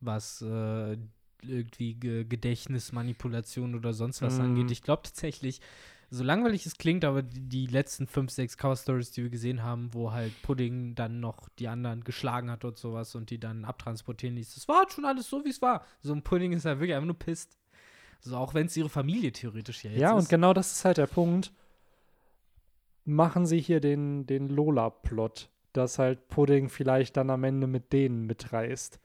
was 0.00 0.42
äh, 0.42 0.96
irgendwie 1.42 1.94
Ge 1.94 2.24
Gedächtnismanipulation 2.24 3.74
oder 3.74 3.92
sonst 3.92 4.22
was 4.22 4.38
Mm. 4.38 4.42
angeht. 4.42 4.70
Ich 4.70 4.82
glaube 4.82 5.02
tatsächlich, 5.02 5.60
so 6.10 6.22
langweilig 6.24 6.64
es 6.66 6.76
klingt, 6.78 7.04
aber 7.04 7.22
die, 7.22 7.40
die 7.40 7.66
letzten 7.66 8.06
fünf, 8.06 8.30
sechs 8.30 8.56
Cover-Stories, 8.56 9.10
die 9.10 9.24
wir 9.24 9.30
gesehen 9.30 9.62
haben, 9.62 9.92
wo 9.92 10.12
halt 10.12 10.32
Pudding 10.42 10.94
dann 10.94 11.20
noch 11.20 11.48
die 11.58 11.68
anderen 11.68 12.04
geschlagen 12.04 12.50
hat 12.50 12.64
und 12.64 12.78
sowas 12.78 13.14
und 13.14 13.30
die 13.30 13.38
dann 13.38 13.64
abtransportieren 13.64 14.36
ließ, 14.36 14.54
das 14.54 14.68
war 14.68 14.78
halt 14.78 14.92
schon 14.92 15.04
alles 15.04 15.28
so, 15.28 15.44
wie 15.44 15.50
es 15.50 15.60
war. 15.62 15.84
So 16.02 16.12
ein 16.14 16.22
Pudding 16.22 16.52
ist 16.52 16.64
halt 16.64 16.78
wirklich 16.78 16.94
einfach 16.94 17.06
nur 17.06 17.18
pisst. 17.18 17.58
So, 18.20 18.36
auch 18.36 18.54
wenn 18.54 18.66
es 18.66 18.76
ihre 18.76 18.88
Familie 18.88 19.30
theoretisch 19.32 19.84
ja 19.84 19.90
jetzt 19.90 20.00
Ja, 20.00 20.12
ist. 20.16 20.24
und 20.24 20.28
genau 20.28 20.52
das 20.54 20.72
ist 20.72 20.84
halt 20.84 20.96
der 20.98 21.06
Punkt. 21.06 21.52
Machen 23.04 23.46
sie 23.46 23.60
hier 23.60 23.80
den, 23.80 24.26
den 24.26 24.48
Lola-Plot, 24.48 25.48
dass 25.76 25.98
halt 25.98 26.28
Pudding 26.28 26.68
vielleicht 26.68 27.16
dann 27.16 27.30
am 27.30 27.44
Ende 27.44 27.66
mit 27.66 27.92
denen 27.92 28.26
mitreißt. 28.26 29.00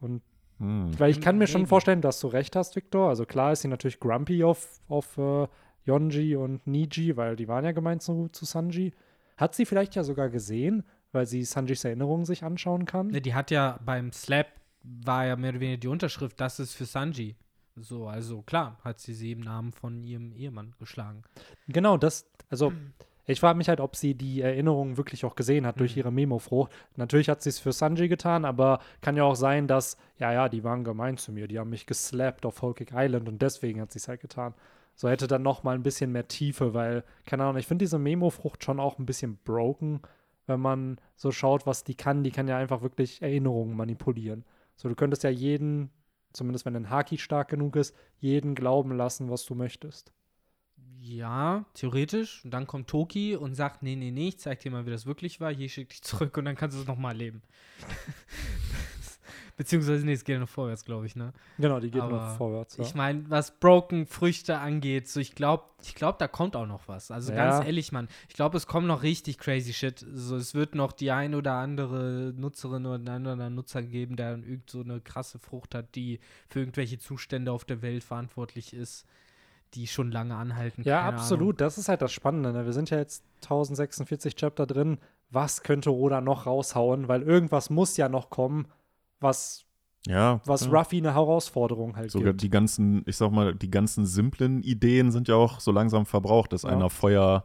Und 0.00 0.22
Hm. 0.58 0.98
weil 0.98 1.10
ich 1.10 1.20
kann 1.20 1.38
mir 1.38 1.46
schon 1.46 1.66
vorstellen, 1.66 2.00
dass 2.00 2.20
du 2.20 2.28
recht 2.28 2.54
hast, 2.56 2.76
Victor. 2.76 3.08
Also 3.08 3.26
klar 3.26 3.52
ist 3.52 3.62
sie 3.62 3.68
natürlich 3.68 3.98
grumpy 3.98 4.44
auf, 4.44 4.80
auf 4.88 5.18
äh, 5.18 5.48
Yonji 5.84 6.36
und 6.36 6.66
Niji, 6.66 7.16
weil 7.16 7.36
die 7.36 7.48
waren 7.48 7.64
ja 7.64 7.72
gemeint 7.72 8.02
zu, 8.02 8.28
zu 8.28 8.44
Sanji. 8.44 8.92
Hat 9.36 9.54
sie 9.54 9.66
vielleicht 9.66 9.96
ja 9.96 10.04
sogar 10.04 10.28
gesehen, 10.28 10.84
weil 11.12 11.26
sie 11.26 11.42
Sanjis 11.42 11.84
Erinnerungen 11.84 12.24
sich 12.24 12.44
anschauen 12.44 12.84
kann. 12.86 13.08
Ne, 13.08 13.20
die 13.20 13.34
hat 13.34 13.50
ja 13.50 13.80
beim 13.84 14.12
Slap 14.12 14.46
war 14.82 15.26
ja 15.26 15.36
mehr 15.36 15.50
oder 15.50 15.60
weniger 15.60 15.80
die 15.80 15.88
Unterschrift, 15.88 16.40
das 16.40 16.60
ist 16.60 16.74
für 16.74 16.84
Sanji. 16.84 17.36
So, 17.76 18.06
also 18.06 18.42
klar, 18.42 18.78
hat 18.84 19.00
sie 19.00 19.14
sie 19.14 19.32
im 19.32 19.40
Namen 19.40 19.72
von 19.72 20.04
ihrem 20.04 20.32
Ehemann 20.32 20.74
geschlagen. 20.78 21.22
Genau, 21.66 21.96
das, 21.96 22.30
also 22.50 22.72
ich 23.26 23.40
frage 23.40 23.56
mich 23.56 23.68
halt, 23.68 23.80
ob 23.80 23.96
sie 23.96 24.14
die 24.14 24.40
Erinnerungen 24.40 24.96
wirklich 24.96 25.24
auch 25.24 25.34
gesehen 25.34 25.66
hat 25.66 25.80
durch 25.80 25.92
Mhm. 25.92 25.98
ihre 25.98 26.12
Memo-Frucht. 26.12 26.72
Natürlich 26.96 27.28
hat 27.28 27.42
sie 27.42 27.48
es 27.50 27.58
für 27.58 27.72
Sanji 27.72 28.08
getan, 28.08 28.44
aber 28.44 28.80
kann 29.00 29.16
ja 29.16 29.24
auch 29.24 29.36
sein, 29.36 29.66
dass, 29.66 29.96
ja, 30.18 30.32
ja, 30.32 30.48
die 30.48 30.64
waren 30.64 30.84
gemein 30.84 31.16
zu 31.16 31.32
mir, 31.32 31.48
die 31.48 31.58
haben 31.58 31.70
mich 31.70 31.86
geslappt 31.86 32.44
auf 32.46 32.62
Whole 32.62 32.74
Cake 32.74 32.94
Island 32.94 33.28
und 33.28 33.40
deswegen 33.42 33.80
hat 33.80 33.92
sie 33.92 33.98
es 33.98 34.08
halt 34.08 34.20
getan. 34.20 34.54
So 34.96 35.08
hätte 35.08 35.26
dann 35.26 35.42
noch 35.42 35.62
mal 35.64 35.74
ein 35.74 35.82
bisschen 35.82 36.12
mehr 36.12 36.28
Tiefe, 36.28 36.74
weil, 36.74 37.02
keine 37.26 37.44
Ahnung, 37.44 37.56
ich 37.58 37.66
finde 37.66 37.84
diese 37.84 37.98
Memo-Frucht 37.98 38.62
schon 38.62 38.78
auch 38.78 38.98
ein 38.98 39.06
bisschen 39.06 39.38
broken, 39.44 40.00
wenn 40.46 40.60
man 40.60 41.00
so 41.16 41.32
schaut, 41.32 41.66
was 41.66 41.84
die 41.84 41.94
kann. 41.96 42.22
Die 42.22 42.30
kann 42.30 42.46
ja 42.48 42.58
einfach 42.58 42.82
wirklich 42.82 43.22
Erinnerungen 43.22 43.76
manipulieren. 43.76 44.44
So, 44.76 44.88
du 44.88 44.94
könntest 44.94 45.24
ja 45.24 45.30
jeden, 45.30 45.90
zumindest 46.32 46.66
wenn 46.66 46.76
ein 46.76 46.90
Haki 46.90 47.18
stark 47.18 47.48
genug 47.48 47.76
ist, 47.76 47.94
jeden 48.18 48.54
glauben 48.54 48.92
lassen, 48.96 49.30
was 49.30 49.44
du 49.46 49.54
möchtest. 49.54 50.12
Ja, 51.00 51.64
theoretisch. 51.74 52.44
Und 52.44 52.50
dann 52.52 52.66
kommt 52.66 52.88
Toki 52.88 53.36
und 53.36 53.54
sagt, 53.54 53.82
nee, 53.82 53.94
nee, 53.94 54.10
nee, 54.10 54.28
ich 54.28 54.38
zeig 54.38 54.60
dir 54.60 54.70
mal, 54.70 54.86
wie 54.86 54.90
das 54.90 55.04
wirklich 55.04 55.40
war. 55.40 55.52
Hier 55.52 55.68
schick 55.68 55.90
dich 55.90 56.02
zurück 56.02 56.36
und 56.38 56.46
dann 56.46 56.56
kannst 56.56 56.76
du 56.76 56.80
es 56.80 56.86
nochmal 56.86 57.12
erleben. 57.12 57.42
Beziehungsweise, 59.56 60.04
nee, 60.04 60.14
es 60.14 60.24
geht 60.24 60.34
ja 60.34 60.40
noch 60.40 60.48
vorwärts, 60.48 60.84
glaube 60.84 61.06
ich, 61.06 61.14
ne? 61.14 61.32
Genau, 61.58 61.78
die 61.78 61.90
geht 61.90 62.02
Aber 62.02 62.34
vorwärts. 62.36 62.76
Ja. 62.76 62.84
Ich 62.84 62.94
meine, 62.94 63.28
was 63.30 63.52
Broken 63.60 64.06
Früchte 64.06 64.58
angeht, 64.58 65.08
so 65.08 65.20
ich 65.20 65.36
glaube, 65.36 65.64
ich 65.82 65.94
glaube, 65.94 66.16
da 66.18 66.26
kommt 66.26 66.56
auch 66.56 66.66
noch 66.66 66.88
was. 66.88 67.12
Also 67.12 67.32
Ja. 67.32 67.36
ganz 67.36 67.66
ehrlich, 67.66 67.92
Mann, 67.92 68.08
ich 68.28 68.34
glaube, 68.34 68.56
es 68.56 68.66
kommt 68.66 68.88
noch 68.88 69.04
richtig 69.04 69.38
crazy 69.38 69.72
Shit. 69.72 70.04
So, 70.12 70.36
es 70.36 70.54
wird 70.54 70.74
noch 70.74 70.90
die 70.90 71.12
ein 71.12 71.36
oder 71.36 71.52
andere 71.52 72.32
Nutzerin 72.36 72.84
oder 72.84 72.96
einen 72.96 73.28
anderen 73.28 73.54
Nutzer 73.54 73.82
geben, 73.82 74.16
der 74.16 74.32
dann 74.32 74.42
irgend 74.42 74.70
so 74.70 74.80
eine 74.80 75.00
krasse 75.00 75.38
Frucht 75.38 75.74
hat, 75.76 75.94
die 75.94 76.18
für 76.48 76.58
irgendwelche 76.58 76.98
Zustände 76.98 77.52
auf 77.52 77.64
der 77.64 77.80
Welt 77.80 78.02
verantwortlich 78.02 78.74
ist, 78.74 79.06
die 79.74 79.86
schon 79.86 80.10
lange 80.10 80.34
anhalten. 80.36 80.82
Ja, 80.84 81.02
keine 81.02 81.16
absolut. 81.16 81.60
Das 81.60 81.78
ist 81.78 81.88
halt 81.88 82.02
das 82.02 82.12
Spannende. 82.12 82.52
Ne? 82.52 82.64
Wir 82.64 82.72
sind 82.72 82.90
ja 82.90 82.98
jetzt 82.98 83.22
1046 83.42 84.36
Chapter 84.36 84.66
drin. 84.66 84.98
Was 85.30 85.62
könnte 85.62 85.92
Oda 85.94 86.20
noch 86.20 86.46
raushauen? 86.46 87.08
Weil 87.08 87.22
irgendwas 87.22 87.70
muss 87.70 87.96
ja 87.96 88.08
noch 88.08 88.30
kommen, 88.30 88.66
was, 89.20 89.64
Ja. 90.06 90.40
was 90.44 90.66
ja. 90.66 90.70
Ruffy 90.70 90.98
eine 90.98 91.14
Herausforderung 91.14 91.96
halt 91.96 92.10
Sogar 92.10 92.28
gibt. 92.32 92.42
die 92.42 92.50
ganzen, 92.50 93.02
ich 93.06 93.16
sag 93.16 93.30
mal, 93.32 93.54
die 93.54 93.70
ganzen 93.70 94.06
simplen 94.06 94.62
Ideen 94.62 95.10
sind 95.10 95.28
ja 95.28 95.34
auch 95.34 95.60
so 95.60 95.72
langsam 95.72 96.06
verbraucht, 96.06 96.52
dass 96.52 96.62
Ja. 96.62 96.70
einer 96.70 96.90
Feuer 96.90 97.44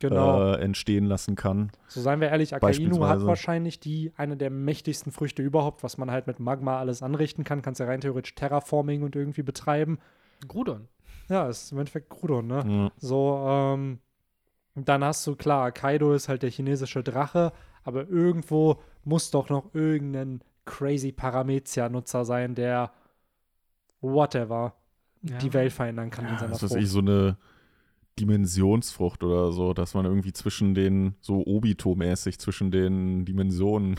Genau. 0.00 0.54
äh, 0.54 0.60
entstehen 0.62 1.04
lassen 1.04 1.34
kann. 1.36 1.70
so 1.88 2.00
seien 2.00 2.22
wir 2.22 2.28
ehrlich, 2.30 2.54
Akainu 2.54 3.06
hat 3.06 3.22
wahrscheinlich 3.26 3.80
die 3.80 4.12
eine 4.16 4.34
der 4.38 4.48
mächtigsten 4.48 5.12
Früchte 5.12 5.42
überhaupt, 5.42 5.82
was 5.82 5.98
man 5.98 6.10
halt 6.10 6.26
mit 6.26 6.40
Magma 6.40 6.78
alles 6.78 7.02
anrichten 7.02 7.44
kann. 7.44 7.60
Kannst 7.60 7.80
ja 7.80 7.86
rein 7.86 8.00
theoretisch 8.00 8.34
Terraforming 8.34 9.02
und 9.02 9.14
irgendwie 9.14 9.42
betreiben. 9.42 9.98
Ahnung. 9.98 10.48
Grudon. 10.48 10.88
Ja, 11.30 11.48
ist 11.48 11.72
im 11.72 11.78
Endeffekt 11.78 12.10
Grudon, 12.10 12.46
ne? 12.46 12.64
Ja. 12.66 12.92
So, 12.98 13.42
ähm, 13.48 14.00
dann 14.74 15.02
hast 15.04 15.26
du, 15.26 15.36
klar, 15.36 15.72
Kaido 15.72 16.12
ist 16.12 16.28
halt 16.28 16.42
der 16.42 16.50
chinesische 16.50 17.02
Drache, 17.02 17.52
aber 17.84 18.08
irgendwo 18.08 18.80
muss 19.04 19.30
doch 19.30 19.48
noch 19.48 19.72
irgendein 19.74 20.42
crazy 20.66 21.12
Paramezia-Nutzer 21.12 22.24
sein, 22.24 22.54
der 22.54 22.92
whatever 24.00 24.74
Ja. 25.22 25.38
die 25.38 25.52
Welt 25.52 25.72
verändern 25.72 26.10
kann 26.10 26.26
in 26.26 26.32
Ja, 26.32 26.38
seiner 26.38 26.50
das 26.52 26.60
Frucht. 26.60 26.76
ich, 26.80 26.88
so 26.88 27.00
eine 27.00 27.36
Dimensionsfrucht 28.18 29.22
oder 29.22 29.52
so, 29.52 29.72
dass 29.72 29.94
man 29.94 30.04
irgendwie 30.04 30.32
zwischen 30.32 30.74
den, 30.74 31.14
so 31.20 31.42
Obito-mäßig, 31.46 32.38
zwischen 32.38 32.70
den 32.70 33.24
Dimensionen 33.24 33.96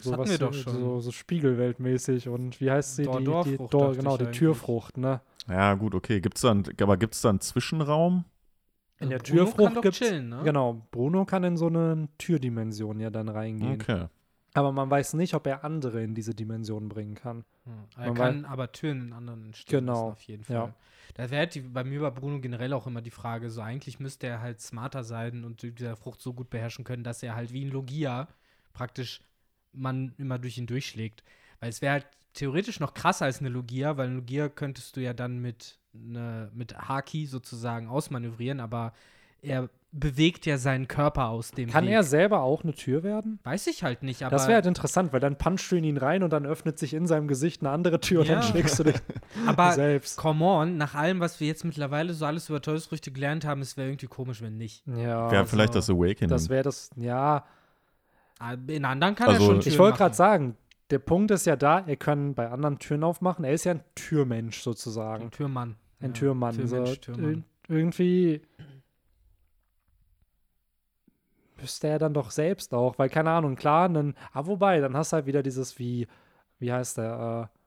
So, 0.00 0.12
hatten 0.12 0.22
was 0.22 0.30
wir 0.30 0.38
doch 0.38 0.52
so- 0.54 0.62
schon. 0.62 0.72
So, 0.80 1.00
so 1.00 1.10
Spiegelweltmäßig 1.12 2.28
und 2.28 2.60
wie 2.60 2.70
heißt 2.70 2.96
sie? 2.96 3.02
Die, 3.02 3.08
die, 3.18 3.24
Dor-Dor-Frucht, 3.24 3.74
Dor, 3.74 3.92
genau, 3.94 4.16
die. 4.16 4.24
Türfrucht, 4.26 4.96
ne? 4.96 5.20
Ja, 5.48 5.74
gut, 5.74 5.94
okay. 5.94 6.20
Gibt's 6.20 6.40
dann, 6.42 6.64
aber 6.80 6.96
gibt 6.96 7.14
es 7.14 7.20
da 7.22 7.30
einen 7.30 7.40
Zwischenraum? 7.40 8.24
In 8.98 9.10
der 9.10 9.18
Bruno 9.18 9.44
Türfrucht 9.46 9.82
gibt's- 9.82 9.98
chillen, 9.98 10.28
ne? 10.28 10.42
Genau, 10.44 10.86
Bruno 10.92 11.24
kann 11.24 11.42
in 11.42 11.56
so 11.56 11.66
eine 11.66 12.08
Türdimension 12.18 13.00
ja 13.00 13.10
dann 13.10 13.28
reingehen. 13.28 13.80
Okay. 13.80 14.06
Aber 14.54 14.70
man 14.70 14.90
weiß 14.90 15.14
nicht, 15.14 15.34
ob 15.34 15.46
er 15.46 15.64
andere 15.64 16.02
in 16.02 16.14
diese 16.14 16.34
Dimension 16.34 16.88
bringen 16.88 17.14
kann. 17.14 17.44
Hm. 17.64 17.72
Er 17.96 18.06
Man 18.08 18.14
kann 18.14 18.44
aber 18.44 18.70
Türen 18.70 19.00
in 19.08 19.12
anderen 19.12 19.54
stehen 19.54 19.80
Genau, 19.80 20.10
auf 20.10 20.22
jeden 20.24 20.44
Fall. 20.44 20.54
ja. 20.56 20.74
Da 21.14 21.30
wäre 21.30 21.48
bei 21.70 21.84
mir 21.84 22.00
bei 22.00 22.10
Bruno 22.10 22.40
generell 22.40 22.72
auch 22.74 22.86
immer 22.86 23.02
die 23.02 23.10
Frage, 23.10 23.50
so 23.50 23.60
eigentlich 23.60 23.98
müsste 23.98 24.26
er 24.28 24.40
halt 24.40 24.60
smarter 24.60 25.04
sein 25.04 25.44
und 25.44 25.62
die- 25.62 25.72
dieser 25.74 25.96
Frucht 25.96 26.20
so 26.22 26.32
gut 26.32 26.48
beherrschen 26.50 26.84
können, 26.84 27.02
dass 27.02 27.22
er 27.22 27.34
halt 27.34 27.52
wie 27.52 27.64
ein 27.64 27.70
Logia 27.70 28.28
praktisch 28.72 29.20
man 29.72 30.14
immer 30.18 30.38
durch 30.38 30.58
ihn 30.58 30.66
durchschlägt. 30.66 31.24
Weil 31.60 31.70
es 31.70 31.82
wäre 31.82 31.94
halt 31.94 32.06
theoretisch 32.34 32.80
noch 32.80 32.94
krasser 32.94 33.26
als 33.26 33.40
eine 33.40 33.48
Logia, 33.48 33.96
weil 33.96 34.06
eine 34.06 34.16
Logia 34.16 34.48
könntest 34.48 34.96
du 34.96 35.00
ja 35.00 35.12
dann 35.12 35.38
mit, 35.38 35.78
ne, 35.92 36.50
mit 36.54 36.76
Haki 36.76 37.26
sozusagen 37.26 37.88
ausmanövrieren, 37.88 38.60
aber 38.60 38.92
er 39.42 39.68
bewegt 39.94 40.46
ja 40.46 40.56
seinen 40.56 40.88
Körper 40.88 41.28
aus 41.28 41.50
dem 41.50 41.68
Kann 41.68 41.84
Weg. 41.84 41.92
er 41.92 42.02
selber 42.02 42.40
auch 42.40 42.62
eine 42.62 42.72
Tür 42.72 43.02
werden? 43.02 43.40
Weiß 43.42 43.66
ich 43.66 43.82
halt 43.82 44.02
nicht, 44.02 44.22
aber 44.22 44.30
das 44.30 44.46
wäre 44.46 44.54
halt 44.54 44.66
interessant, 44.66 45.12
weil 45.12 45.20
dann 45.20 45.36
punchst 45.36 45.70
du 45.70 45.76
in 45.76 45.84
ihn 45.84 45.98
rein 45.98 46.22
und 46.22 46.32
dann 46.32 46.46
öffnet 46.46 46.78
sich 46.78 46.94
in 46.94 47.06
seinem 47.06 47.28
Gesicht 47.28 47.60
eine 47.60 47.68
andere 47.70 48.00
Tür 48.00 48.20
und 48.20 48.28
Ja. 48.28 48.34
dann 48.36 48.42
schlägst 48.44 48.78
du 48.78 48.84
dich 48.84 48.94
aber 49.46 49.72
selbst. 49.72 50.16
Come 50.16 50.44
on, 50.44 50.78
nach 50.78 50.94
allem, 50.94 51.20
was 51.20 51.40
wir 51.40 51.46
jetzt 51.48 51.64
mittlerweile 51.64 52.14
so 52.14 52.24
alles 52.24 52.48
über 52.48 52.62
Teufelsfrüchte 52.62 53.10
gelernt 53.10 53.44
haben, 53.44 53.60
es 53.60 53.76
wäre 53.76 53.88
irgendwie 53.88 54.06
komisch, 54.06 54.40
wenn 54.40 54.56
nicht. 54.56 54.86
Ja, 54.86 55.30
Wäre 55.30 55.44
vielleicht 55.44 55.74
also, 55.76 55.92
das 55.92 56.00
Awakening. 56.00 56.30
das 56.30 56.48
wäre 56.48 56.62
das, 56.62 56.88
ja. 56.96 57.44
Ah, 58.38 58.54
In 58.68 58.84
anderen 58.86 59.14
kann 59.14 59.28
Also- 59.28 59.42
er 59.42 59.46
schon 59.46 59.58
Ich 59.58 59.64
Türen 59.64 59.78
wollte 59.78 59.98
gerade 59.98 60.14
sagen, 60.14 60.56
der 60.92 60.98
Punkt 61.00 61.30
ist 61.32 61.46
ja 61.46 61.56
da, 61.56 61.80
er 61.80 61.96
kann 61.96 62.34
bei 62.34 62.48
anderen 62.50 62.78
Türen 62.78 63.02
aufmachen. 63.02 63.44
Er 63.44 63.52
ist 63.52 63.64
ja 63.64 63.72
ein 63.72 63.82
Türmensch 63.96 64.60
sozusagen. 64.60 65.24
Ein 65.24 65.30
Türmann. 65.32 65.76
Ein 66.00 66.08
Ja, 66.10 66.12
Türmann. 66.12 66.54
Türmensch, 66.54 66.90
so, 66.90 66.96
Türmann. 66.96 67.34
ir- 67.34 67.42
irgendwie 67.68 68.42
müsste 71.60 71.88
er 71.88 71.98
dann 71.98 72.12
doch 72.14 72.30
selbst 72.30 72.74
auch, 72.74 72.98
weil 72.98 73.08
keine 73.08 73.30
Ahnung, 73.30 73.56
klar, 73.56 73.88
dann, 73.88 74.14
ah, 74.32 74.46
wobei, 74.46 74.80
dann 74.80 74.96
hast 74.96 75.12
du 75.12 75.16
halt 75.16 75.26
wieder 75.26 75.42
dieses 75.42 75.78
wie, 75.78 76.06
wie 76.58 76.72
heißt 76.72 76.98
der, 76.98 77.48
äh, 77.52 77.58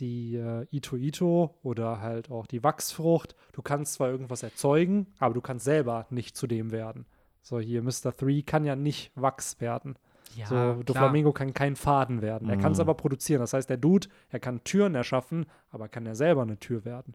die 0.00 0.36
äh, 0.36 0.66
Ito 0.70 0.96
Ito 0.96 1.54
oder 1.62 2.00
halt 2.00 2.30
auch 2.30 2.46
die 2.46 2.62
Wachsfrucht. 2.62 3.34
Du 3.52 3.62
kannst 3.62 3.94
zwar 3.94 4.10
irgendwas 4.10 4.42
erzeugen, 4.42 5.06
aber 5.18 5.34
du 5.34 5.40
kannst 5.40 5.64
selber 5.64 6.06
nicht 6.10 6.36
zu 6.36 6.46
dem 6.46 6.70
werden. 6.70 7.06
So, 7.40 7.60
hier 7.60 7.80
Mr. 7.82 8.14
Three 8.14 8.42
kann 8.42 8.64
ja 8.64 8.76
nicht 8.76 9.10
Wachs 9.14 9.60
werden. 9.60 9.96
Ja, 10.34 10.46
so. 10.46 10.82
Doflamingo 10.82 11.32
kann 11.32 11.54
kein 11.54 11.76
Faden 11.76 12.20
werden. 12.22 12.48
Er 12.48 12.56
kann 12.58 12.72
es 12.72 12.78
Mhm. 12.78 12.82
aber 12.82 12.94
produzieren. 12.94 13.40
Das 13.40 13.52
heißt, 13.52 13.70
der 13.70 13.76
Dude, 13.78 14.08
er 14.30 14.40
kann 14.40 14.62
Türen 14.64 14.94
erschaffen, 14.94 15.46
aber 15.70 15.88
kann 15.88 16.04
er 16.06 16.14
selber 16.14 16.42
eine 16.42 16.58
Tür 16.58 16.84
werden. 16.84 17.14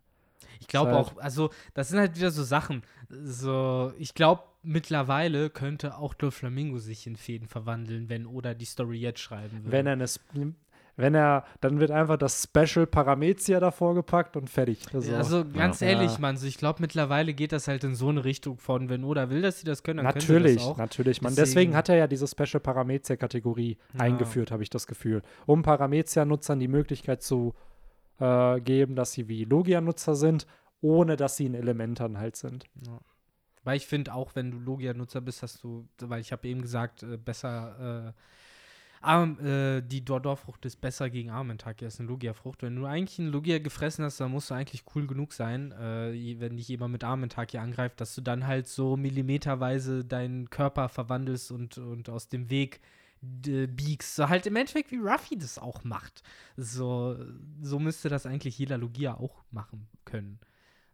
Ich 0.60 0.68
glaube 0.68 0.92
halt- 0.92 1.06
auch, 1.06 1.18
also 1.18 1.50
das 1.74 1.90
sind 1.90 2.00
halt 2.00 2.16
wieder 2.16 2.32
so 2.32 2.44
Sachen. 2.44 2.84
So, 3.10 3.94
ich 3.98 4.14
glaube, 4.14 4.44
mittlerweile 4.64 5.50
könnte 5.50 5.98
auch 5.98 6.14
Doflamingo 6.14 6.78
sich 6.80 7.06
in 7.08 7.16
Fäden 7.16 7.48
verwandeln, 7.48 8.10
wenn 8.10 8.26
Oda 8.26 8.54
die 8.54 8.66
Story 8.66 8.98
jetzt 9.00 9.20
schreiben 9.20 9.64
würde. 9.64 9.72
Wenn 9.72 9.88
er 9.88 9.94
eine, 9.94 10.06
wenn 10.98 11.16
er, 11.16 11.46
dann 11.62 11.80
wird 11.80 11.92
einfach 11.92 12.18
das 12.18 12.44
Special 12.44 12.86
Paramezia 12.86 13.60
davor 13.60 13.96
gepackt 13.96 14.36
und 14.38 14.50
fertig. 14.50 14.86
Also, 14.94 15.16
Also 15.16 15.46
ganz 15.50 15.80
Ja. 15.80 15.88
ehrlich, 15.88 16.14
Ja. 16.14 16.20
Mann, 16.20 16.38
so, 16.38 16.46
ich 16.48 16.58
glaube 16.58 16.82
mittlerweile 16.82 17.34
geht 17.34 17.52
das 17.52 17.68
halt 17.68 17.84
in 17.84 17.96
so 17.96 18.10
eine 18.10 18.24
Richtung 18.26 18.58
von, 18.58 18.90
wenn 18.90 19.04
Oda 19.04 19.30
will, 19.30 19.42
dass 19.42 19.60
sie 19.60 19.66
das 19.66 19.84
können, 19.84 20.04
dann 20.04 20.14
können 20.14 20.26
natürlich, 20.28 20.52
sie 20.54 20.58
das 20.58 20.68
auch. 20.68 20.78
natürlich. 20.78 21.22
Man, 21.22 21.32
Deswegen- 21.36 21.46
deswegen 21.46 21.76
hat 21.76 21.90
er 21.90 21.96
ja 21.96 22.08
diese 22.08 22.28
Special 22.28 22.60
Paramezia-Kategorie 22.62 23.78
Ja. 23.94 24.00
eingeführt, 24.02 24.52
habe 24.52 24.64
ich 24.64 24.70
das 24.70 24.88
Gefühl. 24.88 25.22
Um 25.46 25.62
Paramezia-Nutzern 25.64 26.60
die 26.60 26.68
Möglichkeit 26.68 27.22
zu 27.24 27.54
äh, 28.20 28.62
geben, 28.62 28.96
dass 28.96 29.14
sie 29.14 29.28
wie 29.28 29.46
Logia-Nutzer 29.46 30.14
sind, 30.16 30.46
ohne 30.82 31.16
dass 31.16 31.38
sie 31.38 31.48
in 31.48 31.56
Elementern 31.56 32.20
halt 32.20 32.36
sind. 32.36 32.66
Ja. 32.86 33.00
Weil 33.64 33.78
ich 33.78 33.88
finde, 33.88 34.14
auch 34.14 34.36
wenn 34.36 34.52
du 34.52 34.60
Logia-Nutzer 34.60 35.22
bist, 35.22 35.42
hast 35.42 35.64
du, 35.64 35.88
weil 36.00 36.22
ich 36.22 36.32
habe 36.32 36.48
eben 36.48 36.62
gesagt, 36.62 37.02
äh, 37.02 37.18
besser, 37.18 38.14
äh, 38.16 38.22
Arm, 39.02 39.40
äh, 39.40 39.82
die 39.82 40.06
Dordor-Frucht 40.06 40.66
ist 40.66 40.80
besser 40.80 41.10
gegen 41.10 41.30
Armentaki 41.30 41.86
als 41.86 42.00
eine 42.00 42.08
Logia-Frucht. 42.10 42.62
Wenn 42.62 42.76
du 42.76 42.86
eigentlich 42.86 43.20
einen 43.20 43.30
Logia 43.30 43.60
gefressen 43.60 44.06
hast, 44.06 44.20
dann 44.20 44.32
musst 44.32 44.50
du 44.50 44.54
eigentlich 44.54 44.84
cool 44.96 45.08
genug 45.08 45.34
sein, 45.34 45.72
äh, 45.72 46.40
wenn 46.40 46.58
dich 46.58 46.68
jemand 46.68 46.92
mit 46.92 47.04
Armentaki 47.04 47.58
angreift, 47.58 48.00
dass 48.00 48.14
du 48.16 48.22
dann 48.22 48.46
halt 48.48 48.68
so 48.68 48.98
millimeterweise 48.98 50.06
deinen 50.06 50.50
Körper 50.50 50.88
verwandelst 50.90 51.52
und, 51.52 51.78
und 51.78 52.10
aus 52.10 52.28
dem 52.30 52.50
Weg 52.50 52.80
biegst. 53.22 54.16
So 54.16 54.30
halt 54.30 54.48
im 54.48 54.56
Endeffekt 54.56 54.92
wie 54.92 54.98
Ruffy 54.98 55.38
das 55.38 55.60
auch 55.60 55.84
macht. 55.84 56.24
So, 56.58 57.18
so 57.62 57.78
müsste 57.80 58.10
das 58.10 58.26
eigentlich 58.26 58.58
jeder 58.58 58.78
Logia 58.80 59.14
auch 59.16 59.44
machen 59.52 59.88
können, 60.06 60.40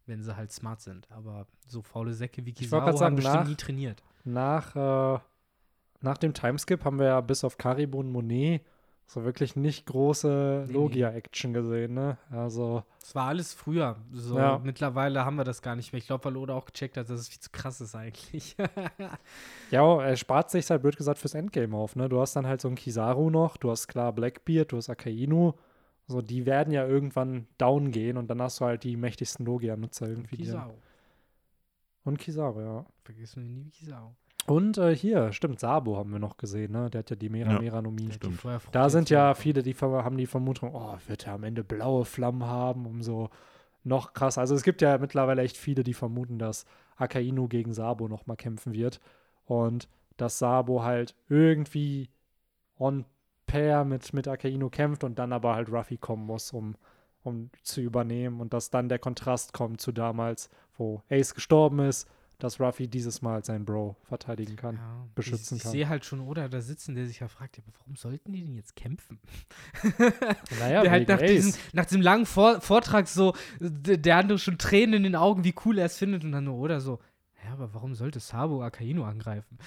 wenn 0.06 0.22
sie 0.22 0.36
halt 0.36 0.52
smart 0.52 0.82
sind. 0.82 1.10
Aber 1.12 1.48
so 1.68 1.82
faule 1.82 2.14
Säcke 2.14 2.46
wie 2.46 2.52
sagen, 2.70 2.86
haben 3.06 3.16
bestimmt 3.16 3.36
nach- 3.36 3.48
nie 3.48 3.56
trainiert. 3.56 4.04
Nach, 4.26 4.76
äh, 4.76 5.20
nach 6.02 6.18
dem 6.18 6.34
Timeskip 6.34 6.84
haben 6.86 7.00
wir 7.00 7.08
ja 7.08 7.22
bis 7.22 7.44
auf 7.44 7.58
Karibu 7.58 8.00
und 8.00 8.12
Monet 8.12 8.62
so 9.10 9.24
wirklich 9.24 9.56
nicht 9.56 9.86
große. 9.86 10.66
Logia-Action 10.70 11.54
gesehen, 11.54 11.94
ne? 11.94 12.18
Also, 12.30 12.84
Das 13.00 13.16
war 13.16 13.28
alles 13.30 13.54
früher. 13.54 13.96
So, 14.12 14.38
Ja. 14.38 14.60
Mittlerweile 14.62 15.24
haben 15.24 15.38
wir 15.38 15.46
das 15.46 15.62
gar 15.62 15.78
nicht 15.78 15.94
mehr. 15.94 16.00
Ich 16.00 16.08
glaube, 16.08 16.26
weil 16.26 16.36
Oda 16.36 16.54
auch 16.56 16.66
gecheckt 16.66 16.98
hat, 16.98 17.10
dass 17.10 17.22
es 17.22 17.30
viel 17.30 17.40
zu 17.40 17.50
krass 17.52 17.80
ist 17.80 17.96
eigentlich. 17.96 18.58
ja, 19.72 20.02
er 20.02 20.16
spart 20.18 20.52
sich 20.52 20.70
halt, 20.70 20.82
blöd 20.82 20.98
gesagt, 20.98 21.20
fürs 21.20 21.36
Endgame 21.36 21.76
auf, 21.76 21.96
ne? 21.96 22.10
Du 22.10 22.20
hast 22.20 22.36
dann 22.36 22.46
halt 22.48 22.60
so 22.60 22.68
einen 22.68 22.76
Kizaru 22.76 23.30
noch, 23.30 23.56
du 23.56 23.72
hast 23.72 23.88
klar 23.88 24.12
Blackbeard, 24.12 24.74
du 24.74 24.78
hast 24.78 24.90
Akainu. 24.90 25.54
So, 26.10 26.22
die 26.22 26.46
werden 26.46 26.72
ja 26.74 26.86
irgendwann 26.86 27.48
down 27.58 27.92
gehen 27.92 28.18
und 28.18 28.28
dann 28.30 28.42
hast 28.42 28.60
du 28.60 28.66
halt 28.66 28.84
die 28.84 28.96
mächtigsten 28.98 29.46
Logia-Nutzer 29.46 30.08
irgendwie. 30.08 30.36
dann- 30.38 30.46
Kizaru. 30.46 30.74
Und 32.04 32.18
Kizaru, 32.20 32.62
ja. 32.62 32.86
Vergiss 33.04 33.36
mir 33.36 33.44
nie 33.44 33.70
Kizaru. 33.70 34.12
Und 34.48 34.78
äh, 34.78 34.96
hier, 34.96 35.34
stimmt, 35.34 35.60
Sabo 35.60 35.98
haben 35.98 36.12
wir 36.12 36.20
noch 36.20 36.38
gesehen, 36.38 36.72
ne? 36.72 36.90
Der 36.90 37.00
hat 37.00 37.10
ja 37.10 37.16
die 37.16 37.30
Mera 37.30 37.62
Ja. 37.62 38.12
Stimmt. 38.14 38.36
Feuerfrucht 38.40 38.74
Da 38.74 38.90
sind 38.90 39.10
ja 39.10 39.30
wieder- 39.32 39.36
viele, 39.36 39.64
die 39.64 39.74
haben 39.76 40.18
die 40.18 40.26
Vermutung, 40.26 40.74
oh, 40.74 40.96
wird 41.08 41.28
er 41.28 41.34
am 41.34 41.44
Ende 41.44 41.64
blaue 41.64 42.06
Flammen 42.06 42.46
haben, 42.46 42.86
um 42.86 43.02
so 43.02 43.30
noch 43.84 44.14
krass. 44.14 44.38
Also 44.38 44.56
es 44.56 44.64
gibt 44.64 44.82
ja 44.82 44.98
mittlerweile 44.98 45.42
echt 45.42 45.58
viele, 45.58 45.84
die 45.84 45.94
vermuten, 45.94 46.40
dass 46.40 46.66
Akainu 46.96 47.48
gegen 47.48 47.74
Sabo 47.74 48.08
noch 48.08 48.26
mal 48.26 48.36
kämpfen 48.38 48.74
wird 48.74 49.00
und 49.46 49.88
dass 50.16 50.40
Sabo 50.40 50.84
halt 50.84 51.14
irgendwie 51.30 52.10
on 52.80 53.06
pair 53.48 53.86
mit, 53.86 54.14
mit 54.14 54.28
Akainu 54.28 54.70
kämpft 54.70 55.04
und 55.04 55.20
dann 55.20 55.32
aber 55.34 55.56
halt 55.56 55.70
Ruffy 55.70 55.98
kommen 55.98 56.26
muss, 56.26 56.52
um, 56.54 56.76
um 57.24 57.50
zu 57.64 57.82
übernehmen 57.82 58.40
und 58.42 58.54
dass 58.54 58.70
dann 58.70 58.90
der 58.90 59.00
Kontrast 59.00 59.54
kommt 59.54 59.80
zu 59.82 59.92
damals, 59.92 60.50
wo 60.78 61.02
Ace 61.10 61.34
gestorben 61.34 61.80
ist, 61.80 62.10
dass 62.40 62.60
Ruffy 62.60 62.88
dieses 62.88 63.22
Mal 63.22 63.44
seinen 63.44 63.66
Bro 63.66 63.96
verteidigen 64.04 64.56
kann. 64.56 64.76
ja, 64.76 65.08
beschützen 65.16 65.56
ich, 65.56 65.60
ich 65.60 65.64
kann. 65.64 65.72
sehe 65.72 65.90
halt 65.90 66.06
schon 66.06 66.20
Oda 66.22 66.48
da 66.48 66.62
sitzen, 66.62 66.94
der 66.96 67.08
sich 67.08 67.20
ja 67.20 67.28
fragt, 67.28 67.58
ja, 67.58 67.64
aber 67.66 67.74
warum 67.80 67.96
sollten 67.96 68.32
die 68.32 68.44
denn 68.44 68.56
jetzt 68.56 68.76
kämpfen? 68.76 69.20
Naja, 70.60 70.82
der 70.82 70.92
halt 70.92 71.08
nach, 71.08 71.20
diesem, 71.20 71.54
nach 71.74 71.86
diesem 71.86 72.02
langen 72.02 72.26
Vor 72.26 72.62
Vortrag 72.62 73.08
so, 73.08 73.34
der 73.60 74.18
andere 74.18 74.40
schon 74.40 74.58
Tränen 74.58 74.96
in 74.96 75.04
den 75.04 75.16
Augen, 75.16 75.44
wie 75.44 75.56
cool 75.66 75.78
er 75.78 75.86
es 75.86 75.98
findet 75.98 76.24
und 76.24 76.32
dann 76.32 76.46
nur 76.46 76.56
Oda 76.58 76.80
so, 76.80 77.00
ja, 77.44 77.54
aber 77.54 77.74
warum 77.74 77.96
sollte 77.96 78.20
Sabo 78.20 78.62
Akainu 78.62 79.04
angreifen? 79.04 79.58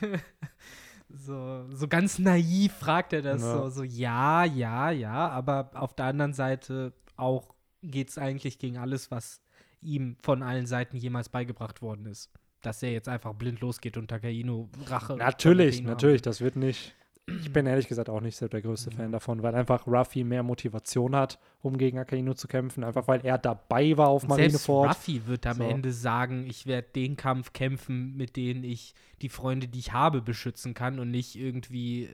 so, 1.08 1.66
so 1.70 1.88
ganz 1.88 2.18
naiv 2.18 2.72
fragt 2.72 3.12
er 3.12 3.22
das 3.22 3.42
Ja. 3.42 3.52
so, 3.52 3.70
so, 3.70 3.82
ja, 3.82 4.44
ja, 4.44 4.90
ja, 4.90 5.28
aber 5.28 5.70
auf 5.74 5.94
der 5.94 6.06
anderen 6.06 6.34
Seite 6.34 6.92
auch 7.16 7.54
geht 7.82 8.10
es 8.10 8.18
eigentlich 8.18 8.58
gegen 8.58 8.78
alles, 8.78 9.10
was 9.10 9.40
ihm 9.82 10.16
von 10.22 10.42
allen 10.42 10.66
Seiten 10.66 10.96
jemals 10.96 11.28
beigebracht 11.28 11.82
worden 11.82 12.06
ist. 12.06 12.30
Dass 12.62 12.82
er 12.82 12.92
jetzt 12.92 13.08
einfach 13.08 13.34
blind 13.34 13.60
losgeht 13.60 13.96
und 13.96 14.12
Akainu 14.12 14.68
Rache. 14.86 15.16
Natürlich, 15.16 15.82
natürlich, 15.82 16.22
das 16.22 16.40
wird 16.40 16.56
nicht. 16.56 16.94
Ich 17.28 17.52
bin 17.52 17.66
ehrlich 17.66 17.86
gesagt 17.86 18.10
auch 18.10 18.20
nicht 18.20 18.36
so 18.36 18.48
der 18.48 18.60
größte 18.62 18.90
Mhm. 18.90 18.94
Fan 18.96 19.12
davon, 19.12 19.42
weil 19.44 19.54
einfach 19.54 19.86
Ruffy 19.86 20.24
mehr 20.24 20.42
Motivation 20.42 21.14
hat, 21.14 21.38
um 21.60 21.78
gegen 21.78 21.98
Akainu 21.98 22.34
zu 22.34 22.48
kämpfen, 22.48 22.82
einfach 22.82 23.06
weil 23.06 23.24
er 23.24 23.38
dabei 23.38 23.96
war 23.96 24.08
auf 24.08 24.24
Und 24.24 24.34
Selbst 24.34 24.66
Marineford. 24.68 24.90
Ruffy 24.90 25.26
wird 25.28 25.46
am 25.46 25.58
So. 25.58 25.62
Ende 25.62 25.92
sagen, 25.92 26.46
ich 26.48 26.66
werde 26.66 26.88
den 26.96 27.16
Kampf 27.16 27.52
kämpfen, 27.52 28.16
mit 28.16 28.36
denen 28.36 28.64
ich 28.64 28.94
die 29.22 29.28
Freunde, 29.28 29.68
die 29.68 29.78
ich 29.78 29.92
habe, 29.92 30.20
beschützen 30.20 30.74
kann 30.74 30.98
und 30.98 31.12
nicht 31.12 31.36
irgendwie 31.36 32.08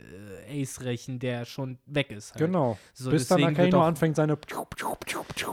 äh, 0.46 0.62
Ace 0.62 0.82
rächen, 0.82 1.18
der 1.20 1.46
schon 1.46 1.78
weg 1.86 2.10
ist. 2.10 2.34
Halt. 2.34 2.44
Genau. 2.44 2.76
So, 2.92 3.10
Bis 3.10 3.28
dann 3.28 3.42
Akainu 3.44 3.80
anfängt, 3.80 4.14
seine, 4.16 4.36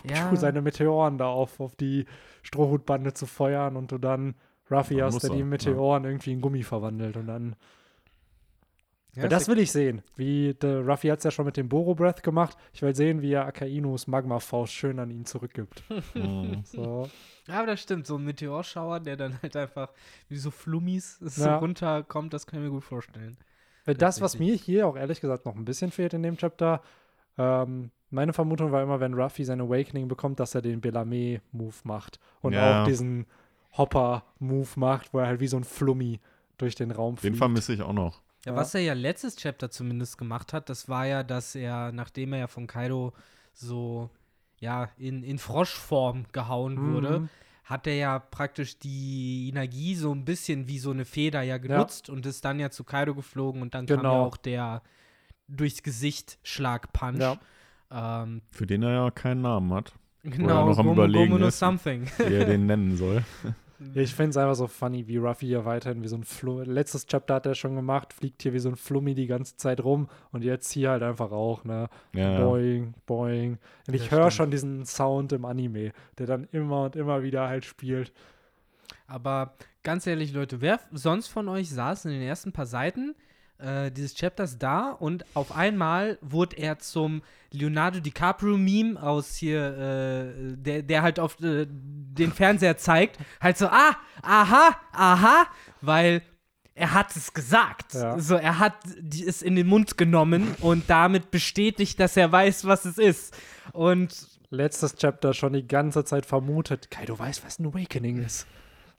Ja. 0.10 0.36
seine 0.36 0.62
Meteoren 0.62 1.18
da 1.18 1.28
auf, 1.28 1.62
auf 1.62 1.78
die 1.78 2.06
Strohhutbande 2.44 3.14
zu 3.14 3.26
feuern 3.26 3.78
und 3.78 3.90
du 3.94 4.00
dann 4.00 4.36
Ruffy 4.70 4.98
Ja, 4.98 5.06
hast, 5.06 5.24
der 5.24 5.30
die 5.30 5.40
er, 5.40 5.46
Meteoren 5.46 6.04
irgendwie 6.04 6.34
in 6.34 6.42
Gummi 6.42 6.64
verwandelt 6.64 7.16
und 7.16 7.28
dann. 7.28 7.56
Ja, 9.16 9.28
das 9.28 9.48
will 9.48 9.60
ich 9.60 9.72
sehen. 9.72 10.02
Wie 10.16 10.54
der 10.54 10.86
Ruffy 10.86 11.08
hat 11.08 11.20
es 11.20 11.24
ja 11.24 11.32
schon 11.32 11.46
mit 11.46 11.56
dem 11.58 11.70
Boro 11.70 11.96
Breath 11.96 12.22
gemacht. 12.24 12.58
Ich 12.74 12.82
will 12.82 12.94
sehen, 12.96 13.22
wie 13.22 13.32
er 13.32 13.46
Akainus 13.46 14.08
Magma-Faust 14.08 14.74
schön 14.74 15.00
an 15.00 15.10
ihn 15.12 15.26
zurückgibt. 15.26 15.84
Mhm. 16.16 16.62
So. 16.66 17.10
Ja, 17.48 17.60
aber 17.60 17.68
das 17.68 17.82
stimmt. 17.82 18.08
So 18.08 18.18
ein 18.18 18.24
Meteorschauer, 18.26 19.00
der 19.00 19.16
dann 19.18 19.40
halt 19.42 19.56
einfach 19.56 19.90
wie 20.30 20.38
so 20.38 20.52
Flummis 20.52 21.18
so 21.20 21.44
Ja. 21.46 21.58
runterkommt, 21.58 22.34
das 22.34 22.46
kann 22.48 22.60
ich 22.60 22.66
mir 22.66 22.72
gut 22.72 22.84
vorstellen. 22.84 23.38
Weil 23.86 23.96
das, 23.96 24.20
was 24.22 24.40
mir 24.40 24.56
hier 24.56 24.88
auch 24.88 24.96
ehrlich 24.98 25.22
gesagt 25.22 25.46
noch 25.46 25.56
ein 25.56 25.64
bisschen 25.66 25.92
fehlt 25.92 26.14
in 26.14 26.24
dem 26.24 26.38
Chapter, 26.38 26.82
ähm, 27.38 27.92
meine 28.10 28.34
Vermutung 28.34 28.72
war 28.72 28.82
immer, 28.82 29.00
wenn 29.00 29.14
Ruffy 29.14 29.44
sein 29.44 29.62
Awakening 29.62 30.08
bekommt, 30.08 30.40
dass 30.40 30.56
er 30.56 30.62
den 30.62 30.82
Belame-Move 30.82 31.76
macht. 31.84 32.20
Und 32.42 32.54
Ja. 32.54 32.82
auch 32.82 32.86
diesen 32.88 33.26
Hopper-Move 33.78 34.70
macht, 34.78 35.14
wo 35.14 35.20
er 35.20 35.28
halt 35.28 35.40
wie 35.40 35.48
so 35.48 35.58
ein 35.58 35.64
Flummi 35.64 36.20
durch 36.58 36.76
den 36.76 36.92
Raum 36.92 37.16
Den 37.16 37.20
fliegt. 37.20 37.38
vermisse 37.38 37.74
ich 37.74 37.82
auch 37.82 37.94
noch. 37.94 38.22
Ja, 38.46 38.52
Ja. 38.54 38.58
was 38.58 38.74
er 38.76 38.82
ja 38.82 38.94
letztes 38.94 39.36
Chapter 39.36 39.70
zumindest 39.72 40.18
gemacht 40.18 40.54
hat, 40.54 40.70
das 40.70 40.88
war 40.88 41.06
ja, 41.06 41.24
dass 41.24 41.56
er, 41.56 41.92
nachdem 41.92 42.34
er 42.34 42.40
ja 42.40 42.48
von 42.48 42.68
Kaido 42.68 43.14
so, 43.54 44.10
ja, 44.60 44.90
in, 44.98 45.24
in 45.24 45.38
Froschform 45.40 46.26
gehauen 46.32 46.94
wurde, 46.94 47.20
Mhm. 47.22 47.30
hat 47.64 47.88
er 47.88 47.96
ja 47.96 48.20
praktisch 48.20 48.78
die 48.80 49.50
Energie 49.50 49.96
so 49.96 50.14
ein 50.14 50.24
bisschen 50.26 50.68
wie 50.68 50.78
so 50.80 50.92
eine 50.92 51.06
Feder 51.06 51.42
ja 51.42 51.58
genutzt 51.58 52.10
und 52.10 52.26
ist 52.26 52.46
dann 52.46 52.60
ja 52.60 52.70
zu 52.70 52.84
Kaido 52.84 53.16
geflogen 53.16 53.62
und 53.62 53.74
dann 53.74 53.86
kam 53.88 53.96
ja 53.98 54.02
Genau. 54.02 54.26
auch 54.26 54.38
der 54.38 54.82
durchs 55.48 55.82
Gesicht 55.84 56.38
Schlag-Punch. 56.44 57.20
Ja. 57.20 57.38
Ähm, 57.92 58.42
Für 58.52 58.66
den 58.68 58.84
er 58.84 58.92
ja 58.92 59.12
keinen 59.12 59.42
Namen 59.42 59.72
hat, 59.74 59.94
genau, 60.24 60.68
noch 60.70 60.78
am 60.80 60.86
Gomu 60.88 60.94
Überlegen 60.94 61.32
Gomu 61.32 61.44
no 61.44 61.50
something. 61.52 62.08
wie 62.18 62.34
er 62.34 62.46
den 62.46 62.66
nennen 62.68 62.98
soll. 62.98 63.24
Ich 63.94 64.16
finde 64.16 64.30
es 64.32 64.38
einfach 64.38 64.56
so 64.56 64.68
funny, 64.68 65.08
wie 65.08 65.18
Ruffy 65.18 65.48
hier 65.48 65.66
weiterhin 65.66 66.02
wie 66.02 66.08
so 66.08 66.16
ein 66.16 66.24
Flu 66.24 66.62
Letztes 66.62 67.06
Chapter 67.06 67.36
hat 67.36 67.46
er 67.46 67.56
schon 67.56 67.76
gemacht, 67.76 68.14
fliegt 68.14 68.42
hier 68.42 68.54
wie 68.54 68.60
so 68.60 68.70
ein 68.70 68.76
Flummi 68.76 69.16
die 69.16 69.28
ganze 69.28 69.58
Zeit 69.58 69.84
rum 69.84 70.08
und 70.32 70.44
jetzt 70.44 70.72
hier 70.72 70.92
halt 70.92 71.04
einfach 71.04 71.32
auch, 71.32 71.64
ne? 71.66 71.90
Ja, 72.14 72.40
Boing, 72.40 72.94
boing. 73.06 73.58
Und 73.88 73.94
ich 73.94 74.06
Ja, 74.06 74.12
höre 74.12 74.32
schon 74.32 74.52
diesen 74.52 74.86
Sound 74.86 75.34
im 75.34 75.46
Anime, 75.46 75.92
der 76.18 76.26
dann 76.26 76.48
immer 76.52 76.86
und 76.86 76.96
immer 76.96 77.22
wieder 77.24 77.48
halt 77.48 77.66
spielt. 77.66 78.14
Aber 79.08 79.56
ganz 79.84 80.08
ehrlich, 80.08 80.34
Leute, 80.34 80.62
wer 80.62 80.80
sonst 80.92 81.28
von 81.28 81.48
euch 81.50 81.70
saß 81.70 82.06
in 82.06 82.12
den 82.12 82.22
ersten 82.22 82.52
paar 82.52 82.66
Seiten 82.66 83.16
äh, 83.60 83.92
dieses 83.92 84.16
Chapters 84.16 84.58
da 84.58 84.92
und 84.92 85.26
auf 85.34 85.56
einmal 85.56 86.18
wurde 86.22 86.58
er 86.58 86.80
zum 86.80 87.22
Leonardo 87.52 88.00
DiCaprio-Meme 88.00 89.02
aus 89.02 89.36
hier, 89.36 89.78
äh, 89.78 90.58
der, 90.58 90.84
der 90.84 91.02
halt 91.02 91.20
auf 91.20 91.40
äh, 91.42 91.66
den 91.70 92.32
Fernseher 92.32 92.78
zeigt, 92.78 93.18
halt 93.40 93.58
so, 93.58 93.68
ah, 93.68 93.96
aha, 94.22 94.76
aha, 94.92 95.48
weil 95.82 96.22
er 96.74 96.94
hat 96.94 97.16
es 97.16 97.34
gesagt. 97.34 97.94
Ja. 97.94 98.20
So, 98.20 98.36
er 98.36 98.60
hat 98.60 98.76
es 99.10 99.42
in 99.42 99.56
den 99.56 99.68
Mund 99.68 99.98
genommen 99.98 100.56
und 100.60 100.90
damit 100.90 101.32
bestätigt, 101.32 102.00
dass 102.00 102.18
er 102.18 102.32
weiß, 102.32 102.66
was 102.66 102.84
es 102.84 102.98
ist. 102.98 103.38
Und 103.72 104.36
Letztes 104.56 104.96
Chapter 104.96 105.34
schon 105.34 105.54
die 105.54 105.68
ganze 105.68 106.06
Zeit 106.06 106.26
vermutet, 106.26 106.90
Kaido 106.92 107.18
weiß, 107.18 107.44
was 107.44 107.60
ein 107.60 107.66
Awakening 107.68 108.24
ist. 108.24 108.48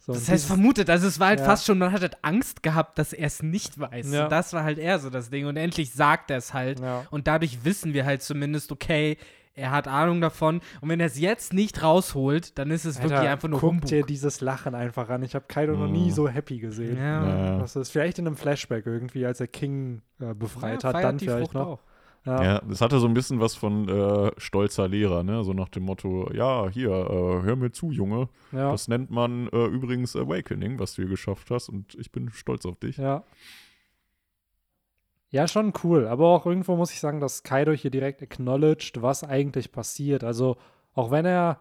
So, 0.07 0.12
Das 0.12 0.23
heißt 0.23 0.31
dieses- 0.31 0.47
vermutet, 0.47 0.88
also 0.88 1.09
es 1.09 1.19
war 1.19 1.29
halt 1.29 1.40
Ja. 1.40 1.47
fast 1.47 1.66
schon, 1.66 1.79
man 1.79 1.90
hat 1.90 2.01
halt 2.01 2.16
Angst 2.23 2.62
gehabt, 2.62 2.97
dass 2.99 3.12
er 3.12 3.27
es 3.27 3.42
nicht 3.42 3.79
weiß. 3.79 4.12
Ja. 4.12 4.29
Das 4.29 4.53
war 4.53 4.62
halt 4.62 4.79
eher 4.79 4.99
so 5.01 5.11
das 5.11 5.31
Ding. 5.31 5.47
Und 5.47 5.57
endlich 5.57 5.92
sagt 5.92 6.31
er 6.31 6.37
es 6.38 6.55
halt. 6.55 6.79
Ja. 6.81 7.05
Und 7.11 7.27
dadurch 7.27 7.64
wissen 7.64 7.92
wir 7.92 8.05
halt 8.07 8.23
zumindest, 8.23 8.71
okay, 8.71 9.16
er 9.59 9.71
hat 9.73 9.88
Ahnung 9.88 10.21
davon. 10.21 10.61
Und 10.81 10.90
wenn 10.90 11.01
er 11.01 11.07
es 11.07 11.19
jetzt 11.19 11.53
nicht 11.55 11.83
rausholt, 11.83 12.57
dann 12.59 12.71
ist 12.71 12.85
es 12.85 12.99
wirklich 12.99 13.19
Alter, 13.19 13.31
einfach 13.31 13.49
nur 13.49 13.59
guck 13.59 13.71
Humbug. 13.71 13.88
dir 13.88 14.05
dieses 14.05 14.40
Lachen 14.42 14.75
einfach 14.75 15.09
an. 15.09 15.23
Ich 15.23 15.35
habe 15.35 15.47
Kaido 15.49 15.73
noch 15.77 15.88
nie 15.88 16.07
Mhm. 16.07 16.12
so 16.12 16.29
happy 16.29 16.59
gesehen. 16.59 16.99
ja. 16.99 17.27
Ja. 17.27 17.59
Das 17.59 17.75
ist 17.75 17.90
vielleicht 17.90 18.19
in 18.21 18.27
einem 18.27 18.37
Flashback 18.37 18.87
irgendwie, 18.87 19.25
als 19.27 19.40
er 19.40 19.49
King 19.49 20.03
äh, 20.21 20.35
befreit 20.35 20.83
Ja, 20.85 20.92
hat, 20.92 21.03
dann 21.03 21.19
die 21.19 21.25
vielleicht 21.25 21.45
Frucht 21.53 21.55
noch. 21.55 21.66
auch. 21.66 21.81
Ja. 22.27 22.43
Ja, 22.43 22.61
das 22.69 22.81
hatte 22.81 22.99
so 22.99 23.07
ein 23.07 23.15
bisschen 23.15 23.41
was 23.41 23.55
von 23.55 23.89
äh, 23.89 24.33
stolzer 24.37 24.89
Lehrer, 24.89 25.23
ne? 25.23 25.45
So 25.45 25.53
nach 25.53 25.69
dem 25.69 25.85
Motto, 25.85 26.29
ja, 26.35 26.69
hier, 26.69 26.91
äh, 26.91 27.43
hör 27.45 27.55
mir 27.55 27.71
zu, 27.71 27.93
Junge. 27.93 28.29
Ja. 28.51 28.73
Das 28.73 28.89
nennt 28.89 29.11
man 29.11 29.49
äh, 29.49 29.67
übrigens 29.67 30.17
Awakening, 30.17 30.81
was 30.81 30.95
du 30.95 31.03
hier 31.03 31.09
geschafft 31.09 31.51
hast 31.51 31.69
und 31.69 31.95
ich 31.95 32.11
bin 32.11 32.31
stolz 32.31 32.67
auf 32.67 32.77
dich. 32.77 32.97
Ja. 32.97 33.23
Ja, 35.31 35.47
schon 35.47 35.73
cool. 35.85 36.07
Aber 36.09 36.29
auch 36.29 36.47
irgendwo 36.47 36.77
muss 36.77 36.93
ich 36.93 37.01
sagen, 37.01 37.21
dass 37.21 37.43
Kaido 37.43 37.73
hier 37.73 37.91
direkt 37.91 38.23
acknowledged, 38.23 39.03
was 39.03 39.23
eigentlich 39.23 39.71
passiert. 39.71 40.25
Also, 40.25 40.57
auch 40.95 41.11
wenn 41.11 41.27
er, 41.27 41.61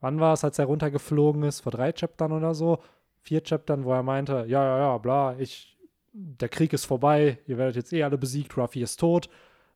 wann 0.00 0.20
war 0.20 0.32
es, 0.32 0.44
als 0.44 0.58
er 0.58 0.66
runtergeflogen 0.66 1.42
ist? 1.42 1.60
Vor 1.60 1.72
drei 1.72 1.92
Chaptern 1.92 2.32
oder 2.32 2.54
so? 2.54 2.78
Vier 3.20 3.42
Chaptern, 3.42 3.84
wo 3.84 3.92
er 3.92 4.02
meinte, 4.02 4.44
ja, 4.48 4.64
ja, 4.64 4.78
ja, 4.78 4.98
bla, 4.98 5.36
ich, 5.38 5.78
der 6.12 6.48
Krieg 6.48 6.72
ist 6.72 6.86
vorbei, 6.86 7.38
ihr 7.46 7.58
werdet 7.58 7.76
jetzt 7.76 7.92
eh 7.92 8.02
alle 8.02 8.16
besiegt, 8.16 8.56
Ruffy 8.56 8.82
ist 8.82 8.98
tot. 8.98 9.28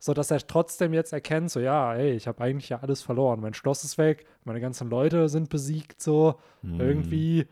So 0.04 0.12
dass 0.12 0.30
er 0.30 0.38
trotzdem 0.46 0.92
jetzt 0.92 1.14
erkennt, 1.14 1.50
so, 1.50 1.60
ja, 1.60 1.94
ey, 1.94 2.10
ich 2.12 2.26
habe 2.28 2.44
eigentlich 2.44 2.68
ja 2.68 2.80
alles 2.80 3.00
verloren. 3.00 3.40
Mein 3.40 3.54
Schloss 3.54 3.84
ist 3.84 3.96
weg, 3.96 4.26
meine 4.44 4.60
ganzen 4.60 4.90
Leute 4.90 5.30
sind 5.30 5.48
besiegt, 5.48 6.02
so. 6.02 6.34
Hm. 6.60 6.78
Irgendwie 6.78 7.46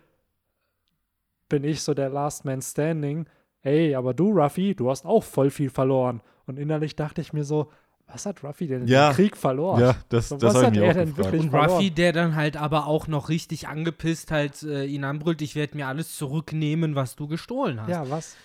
bin 1.49 1.65
ich 1.65 1.81
so 1.81 1.95
der 1.95 2.11
Last 2.11 2.45
Man 2.45 2.61
Standing. 2.61 3.25
Ey, 3.62 3.95
aber 3.95 4.12
du, 4.12 4.33
Ruffy, 4.33 4.75
du 4.75 4.91
hast 4.91 5.07
auch 5.07 5.23
voll 5.25 5.49
viel 5.49 5.71
verloren. 5.71 6.21
Und 6.47 6.59
innerlich 6.59 6.95
dachte 6.95 7.23
ich 7.23 7.33
mir 7.33 7.45
so, 7.45 7.71
was 8.07 8.27
hat 8.27 8.45
Ruffy 8.45 8.67
denn 8.67 8.87
Ja. 8.87 9.09
im 9.09 9.15
Krieg 9.17 9.35
verloren? 9.37 9.81
Ja, 9.81 9.95
das, 10.11 10.29
So, 10.29 10.37
das 10.37 10.55
was 10.55 10.65
hat 10.65 10.75
mir 10.75 10.83
er 10.85 10.91
auch 10.91 10.95
denn 10.95 11.07
gefragt. 11.09 11.25
wirklich- 11.33 11.43
Und 11.45 11.51
verloren. 11.51 11.71
Ruffy, 11.71 11.91
der 11.91 12.12
dann 12.12 12.37
halt 12.37 12.59
aber 12.59 12.87
auch 12.87 13.07
noch 13.07 13.31
richtig 13.31 13.69
angepisst 13.69 14.31
halt 14.31 14.62
äh, 14.62 14.85
ihn 14.85 15.05
anbrüllt, 15.05 15.41
ich 15.41 15.55
werde 15.55 15.75
mir 15.77 15.87
alles 15.87 16.17
zurücknehmen, 16.19 16.97
was 16.97 17.17
du 17.17 17.29
gestohlen 17.29 17.81
hast. 17.81 17.88
Ja, 17.88 18.11
was? 18.11 18.37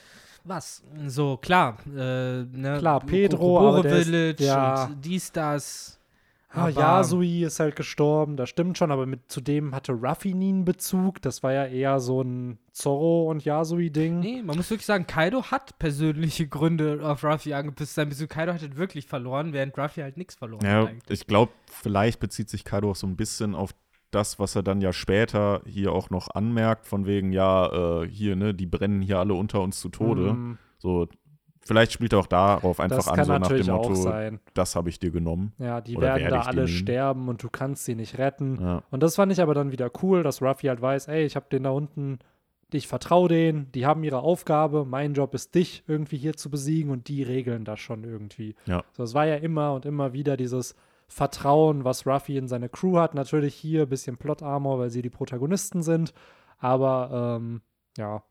Was? 0.48 0.84
So, 1.08 1.38
klar. 1.38 1.78
Äh, 1.88 2.44
ne, 2.44 2.78
Klar, 2.80 3.02
Pedro, 3.02 3.38
Kokobore 3.38 3.68
aber 3.80 3.82
der 3.84 3.98
ist- 3.98 4.06
Village 4.06 4.44
ja. 4.44 4.86
und 4.86 5.04
dies, 5.06 5.32
das. 5.32 5.94
Ah, 6.50 6.70
Yasui 6.70 7.44
ist 7.44 7.60
halt 7.60 7.76
gestorben, 7.76 8.38
das 8.38 8.50
stimmt 8.50 8.78
schon, 8.78 8.90
aber 8.90 9.06
mit, 9.06 9.30
zudem 9.30 9.76
hatte 9.76 9.92
Ruffy 9.92 10.34
nie 10.34 10.50
einen 10.50 10.66
Bezug. 10.66 11.22
Das 11.22 11.44
war 11.44 11.52
ja 11.52 11.66
eher 11.66 12.00
so 12.00 12.22
ein 12.24 12.58
Zorro- 12.72 13.30
und 13.30 13.44
Yasui-Ding. 13.44 14.20
Nee, 14.22 14.42
man 14.44 14.56
muss 14.56 14.70
wirklich 14.72 14.86
sagen, 14.86 15.06
Kaido 15.06 15.44
hat 15.52 15.78
persönliche 15.78 16.48
Gründe, 16.48 17.02
auf 17.04 17.24
Ruffy 17.24 17.54
angepisst 17.54 17.92
zu 17.92 17.96
sein. 17.96 18.10
Beziehungsweise 18.10 18.28
Kaido 18.40 18.54
hat 18.54 18.62
halt 18.62 18.78
wirklich 18.78 19.06
verloren, 19.06 19.52
während 19.54 19.78
Ruffy 19.78 20.02
halt 20.02 20.16
nichts 20.18 20.36
verloren 20.36 20.66
Ja, 20.66 20.82
hat. 20.84 20.88
eigentlich. 20.88 21.20
ich 21.22 21.28
glaube, 21.28 21.52
vielleicht 21.70 22.20
bezieht 22.22 22.50
sich 22.50 22.64
Kaido 22.64 22.92
auch 22.92 22.96
so 22.96 23.06
ein 23.06 23.18
bisschen 23.18 23.54
auf 23.54 23.72
das, 24.12 24.39
was 24.39 24.56
er 24.56 24.63
dann 24.63 24.82
ja 24.82 24.93
später 24.93 25.62
hier 25.65 25.91
auch 25.91 26.10
noch 26.10 26.30
anmerkt, 26.30 26.86
von 26.86 27.06
wegen, 27.06 27.32
ja, 27.34 28.02
äh, 28.02 28.08
hier, 28.08 28.36
ne, 28.36 28.54
die 28.54 28.65
brennen 28.65 29.02
hier 29.02 29.20
alle 29.20 29.34
unter 29.34 29.62
uns 29.62 29.80
zu 29.80 29.89
Tode. 29.89 30.34
Mm, 30.34 30.58
So, 30.78 31.08
vielleicht 31.62 31.91
spielt 31.91 32.13
er 32.13 32.20
auch 32.20 32.28
darauf 32.28 32.80
einfach 32.80 32.98
das 32.98 33.08
an, 33.10 33.15
kann 33.15 33.26
so 33.26 33.34
nach 33.34 33.39
natürlich 33.41 33.65
dem 33.65 33.76
auch 33.76 33.89
Motto, 33.89 33.96
sein. 33.96 34.39
das 34.54 34.76
habe 34.76 34.89
ich 34.89 35.00
dir 35.00 35.12
genommen. 35.12 35.52
Ja, 35.60 35.82
die 35.82 35.98
Oder 35.98 36.08
werden 36.08 36.22
werde 36.22 36.36
da 36.36 36.41
alle 36.43 36.67
sterben 36.70 37.28
und 37.28 37.43
du 37.43 37.50
kannst 37.50 37.84
sie 37.86 37.96
nicht 37.96 38.17
retten. 38.17 38.58
Ja. 38.62 38.84
Und 38.91 39.04
das 39.04 39.15
fand 39.15 39.32
ich 39.32 39.41
aber 39.41 39.54
dann 39.54 39.72
wieder 39.72 39.91
cool, 40.02 40.24
dass 40.24 40.41
Ruffy 40.41 40.67
halt 40.67 40.82
weiß, 40.82 41.08
ey, 41.10 41.26
ich 41.26 41.36
habe 41.36 41.48
den 41.52 41.63
da 41.63 41.72
unten, 41.72 42.20
ich 42.72 42.88
vertraue 42.88 43.28
denen, 43.30 43.72
die 43.74 43.86
haben 43.86 44.04
ihre 44.04 44.20
Aufgabe, 44.20 44.86
mein 44.86 45.13
Job 45.13 45.34
ist 45.34 45.56
dich 45.56 45.84
irgendwie 45.88 46.17
hier 46.17 46.34
zu 46.36 46.50
besiegen 46.50 46.91
und 46.91 47.08
die 47.10 47.24
regeln 47.24 47.65
das 47.65 47.80
schon 47.82 48.04
irgendwie. 48.06 48.56
Ja. 48.65 48.84
So, 48.93 49.04
es 49.04 49.13
war 49.13 49.26
ja 49.26 49.36
immer 49.36 49.74
und 49.74 49.86
immer 49.86 50.13
wieder 50.13 50.38
dieses 50.38 50.76
Vertrauen, 51.08 51.84
was 51.84 52.06
Ruffy 52.06 52.38
in 52.38 52.48
seine 52.48 52.70
Crew 52.70 52.98
hat. 52.98 53.13
Natürlich 53.15 53.56
hier 53.56 53.84
ein 53.84 53.89
bisschen 53.89 54.17
Plot-Armor, 54.17 54.80
weil 54.80 54.89
sie 54.89 55.02
die 55.02 55.10
Protagonisten 55.10 55.82
sind, 55.82 56.13
aber 56.58 57.38
ähm, 57.38 57.62
ja, 57.98 58.24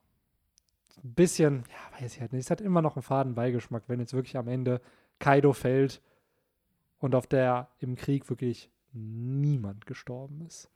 ein 1.02 1.14
bisschen, 1.14 1.64
ja, 1.68 2.02
weiß 2.02 2.14
ich 2.14 2.20
halt 2.20 2.32
nicht, 2.32 2.44
es 2.44 2.50
hat 2.50 2.60
immer 2.60 2.82
noch 2.82 2.96
einen 2.96 3.02
faden 3.02 3.34
Beigeschmack, 3.34 3.84
wenn 3.86 4.00
jetzt 4.00 4.14
wirklich 4.14 4.36
am 4.36 4.48
Ende 4.48 4.80
Kaido 5.18 5.52
fällt 5.52 6.02
und 6.98 7.14
auf 7.14 7.26
der 7.26 7.68
im 7.78 7.96
Krieg 7.96 8.28
wirklich 8.28 8.70
niemand 8.92 9.86
gestorben 9.86 10.42
ist. 10.46 10.70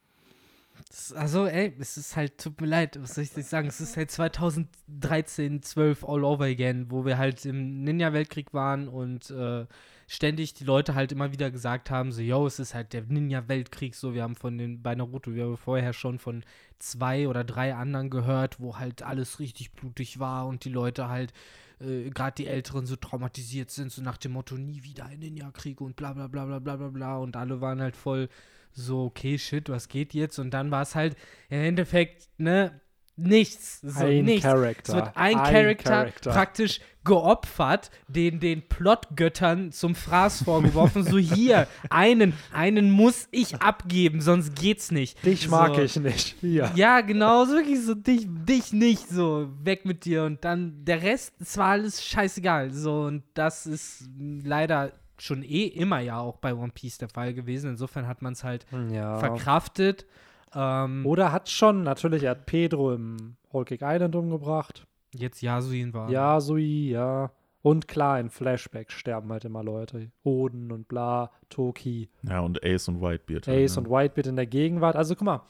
Also, 1.14 1.46
ey, 1.46 1.74
es 1.78 1.96
ist 1.96 2.16
halt, 2.16 2.38
tut 2.38 2.60
mir 2.60 2.66
leid, 2.66 2.98
was 3.02 3.14
soll 3.14 3.24
ich 3.24 3.32
sagen? 3.32 3.68
Es 3.68 3.80
ist 3.80 3.96
halt 3.96 4.10
2013, 4.10 5.62
12 5.62 6.04
all 6.04 6.24
over 6.24 6.44
again, 6.44 6.86
wo 6.90 7.04
wir 7.04 7.18
halt 7.18 7.44
im 7.44 7.82
Ninja-Weltkrieg 7.82 8.54
waren 8.54 8.88
und 8.88 9.30
äh, 9.30 9.66
ständig 10.10 10.54
die 10.54 10.64
Leute 10.64 10.96
halt 10.96 11.12
immer 11.12 11.30
wieder 11.30 11.52
gesagt 11.52 11.88
haben, 11.88 12.10
so, 12.10 12.20
yo, 12.20 12.44
es 12.44 12.58
ist 12.58 12.74
halt 12.74 12.92
der 12.94 13.02
Ninja-Weltkrieg, 13.02 13.94
so, 13.94 14.12
wir 14.12 14.24
haben 14.24 14.34
von 14.34 14.58
den, 14.58 14.82
bei 14.82 14.96
Naruto, 14.96 15.36
wir 15.36 15.44
haben 15.44 15.56
vorher 15.56 15.92
schon 15.92 16.18
von 16.18 16.42
zwei 16.80 17.28
oder 17.28 17.44
drei 17.44 17.76
anderen 17.76 18.10
gehört, 18.10 18.58
wo 18.58 18.76
halt 18.76 19.04
alles 19.04 19.38
richtig 19.38 19.70
blutig 19.70 20.18
war 20.18 20.48
und 20.48 20.64
die 20.64 20.68
Leute 20.68 21.08
halt, 21.08 21.32
äh, 21.80 22.10
gerade 22.10 22.34
die 22.34 22.48
Älteren 22.48 22.86
so 22.86 22.96
traumatisiert 22.96 23.70
sind, 23.70 23.92
so 23.92 24.02
nach 24.02 24.16
dem 24.16 24.32
Motto, 24.32 24.56
nie 24.56 24.82
wieder 24.82 25.06
ein 25.06 25.20
Ninja-Krieg 25.20 25.80
und 25.80 25.94
bla 25.94 26.12
bla 26.12 26.26
bla 26.26 26.44
bla 26.44 26.58
bla 26.58 26.74
bla 26.74 26.88
bla 26.88 27.16
und 27.18 27.36
alle 27.36 27.60
waren 27.60 27.80
halt 27.80 27.94
voll 27.94 28.28
so, 28.72 29.04
okay, 29.04 29.38
shit, 29.38 29.68
was 29.68 29.86
geht 29.86 30.12
jetzt? 30.12 30.40
Und 30.40 30.50
dann 30.50 30.72
war 30.72 30.82
es 30.82 30.96
halt 30.96 31.16
im 31.50 31.60
Endeffekt, 31.60 32.28
ne, 32.36 32.80
nichts. 33.20 33.80
So, 33.82 34.04
ein 34.04 34.24
nichts. 34.24 34.42
Charakter. 34.42 34.92
Es 34.92 34.94
wird 34.94 35.16
ein, 35.16 35.36
Charakter, 35.36 36.10
praktisch 36.22 36.80
geopfert, 37.04 37.90
den, 38.08 38.40
den 38.40 38.68
Plotgöttern 38.68 39.72
zum 39.72 39.94
Fraß 39.94 40.42
vorgeworfen. 40.44 41.02
so 41.02 41.18
hier, 41.18 41.66
einen, 41.88 42.34
einen 42.52 42.90
muss 42.90 43.28
ich 43.30 43.56
abgeben, 43.56 44.20
sonst 44.20 44.54
geht's 44.54 44.90
nicht. 44.90 45.24
Dich 45.24 45.48
mag 45.48 45.74
so. 45.76 45.82
ich 45.82 45.96
nicht. 45.96 46.36
Hier. 46.40 46.70
Ja, 46.74 47.00
genau, 47.00 47.44
so 47.46 47.54
wirklich 47.54 47.82
so, 47.82 47.94
dich, 47.94 48.26
dich 48.28 48.72
nicht, 48.72 49.08
so, 49.08 49.48
weg 49.62 49.84
mit 49.84 50.04
dir. 50.04 50.24
Und 50.24 50.44
dann 50.44 50.84
der 50.84 51.02
Rest, 51.02 51.34
es 51.40 51.56
war 51.56 51.68
alles 51.68 52.04
scheißegal. 52.04 52.72
So, 52.72 53.02
und 53.02 53.22
das 53.34 53.66
ist 53.66 54.08
leider 54.44 54.92
schon 55.18 55.42
eh 55.42 55.66
immer 55.66 56.00
ja 56.00 56.18
auch 56.18 56.36
bei 56.36 56.54
One 56.54 56.72
Piece 56.74 56.98
der 56.98 57.08
Fall 57.08 57.34
gewesen. 57.34 57.70
Insofern 57.70 58.06
hat 58.06 58.22
man 58.22 58.32
es 58.32 58.44
halt 58.44 58.66
Ja. 58.92 59.18
verkraftet. 59.18 60.06
Ähm, 60.54 61.06
Oder 61.06 61.32
hat 61.32 61.48
schon, 61.48 61.82
natürlich, 61.82 62.24
er 62.24 62.32
hat 62.32 62.46
Pedro 62.46 62.92
im 62.92 63.36
Whole 63.52 63.64
Cake 63.64 63.84
Island 63.86 64.14
umgebracht. 64.14 64.86
jetzt 65.14 65.42
Yasuin 65.42 65.92
war. 65.94 66.10
Yasui, 66.10 66.90
ja. 66.90 67.30
Und 67.62 67.88
klar, 67.88 68.18
in 68.18 68.30
Flashbacks 68.30 68.94
sterben 68.94 69.30
halt 69.30 69.44
immer 69.44 69.62
Leute. 69.62 70.10
Oden 70.22 70.72
und 70.72 70.88
bla, 70.88 71.30
Toki, 71.50 72.08
Ja, 72.22 72.40
und 72.40 72.64
Ace 72.64 72.88
und 72.88 73.02
Whitebeard. 73.02 73.48
Ace 73.48 73.76
halt, 73.76 73.86
und 73.86 73.90
Whitebeard 73.92 74.26
in 74.28 74.36
der 74.36 74.46
Gegenwart. 74.46 74.96
Also 74.96 75.14
guck 75.14 75.26
mal, 75.26 75.42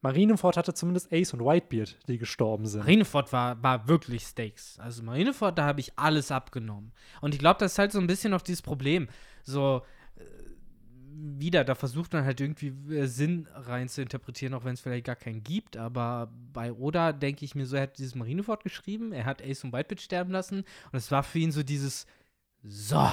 Marineford 0.00 0.56
hatte 0.56 0.74
zumindest 0.74 1.12
Ace 1.12 1.34
und 1.34 1.40
Whitebeard, 1.44 1.98
die 2.06 2.18
gestorben 2.18 2.66
sind. 2.66 2.80
Marineford 2.82 3.32
war, 3.32 3.60
war 3.62 3.88
wirklich 3.88 4.22
Stakes. 4.24 4.78
Also 4.78 5.02
Marineford, 5.02 5.58
da 5.58 5.64
habe 5.64 5.80
ich 5.80 5.92
alles 5.96 6.30
abgenommen. 6.30 6.92
Und 7.20 7.34
ich 7.34 7.40
glaube, 7.40 7.58
das 7.58 7.72
ist 7.72 7.78
halt 7.78 7.90
so 7.90 7.98
ein 7.98 8.06
bisschen 8.06 8.30
noch 8.30 8.42
dieses 8.42 8.62
Problem. 8.62 9.08
So, 9.42 9.82
wieder, 11.20 11.64
da 11.64 11.74
versucht 11.74 12.12
man 12.12 12.24
halt 12.24 12.40
irgendwie 12.40 12.72
äh, 12.94 13.06
Sinn 13.06 13.48
rein 13.54 13.88
zu 13.88 14.02
interpretieren, 14.02 14.54
auch 14.54 14.64
wenn 14.64 14.74
es 14.74 14.80
vielleicht 14.80 15.06
gar 15.06 15.16
keinen 15.16 15.42
gibt. 15.42 15.76
Aber 15.76 16.32
bei 16.52 16.72
Oda 16.72 17.12
denke 17.12 17.44
ich 17.44 17.54
mir 17.54 17.66
so, 17.66 17.76
er 17.76 17.82
hat 17.82 17.98
dieses 17.98 18.14
Marineford 18.14 18.62
geschrieben, 18.62 19.12
er 19.12 19.24
hat 19.24 19.42
Ace 19.42 19.64
und 19.64 19.72
Whitebeard 19.72 20.00
sterben 20.00 20.30
lassen. 20.30 20.58
Und 20.58 20.98
es 20.98 21.10
war 21.10 21.22
für 21.22 21.38
ihn 21.38 21.52
so 21.52 21.62
dieses, 21.62 22.06
so, 22.62 23.10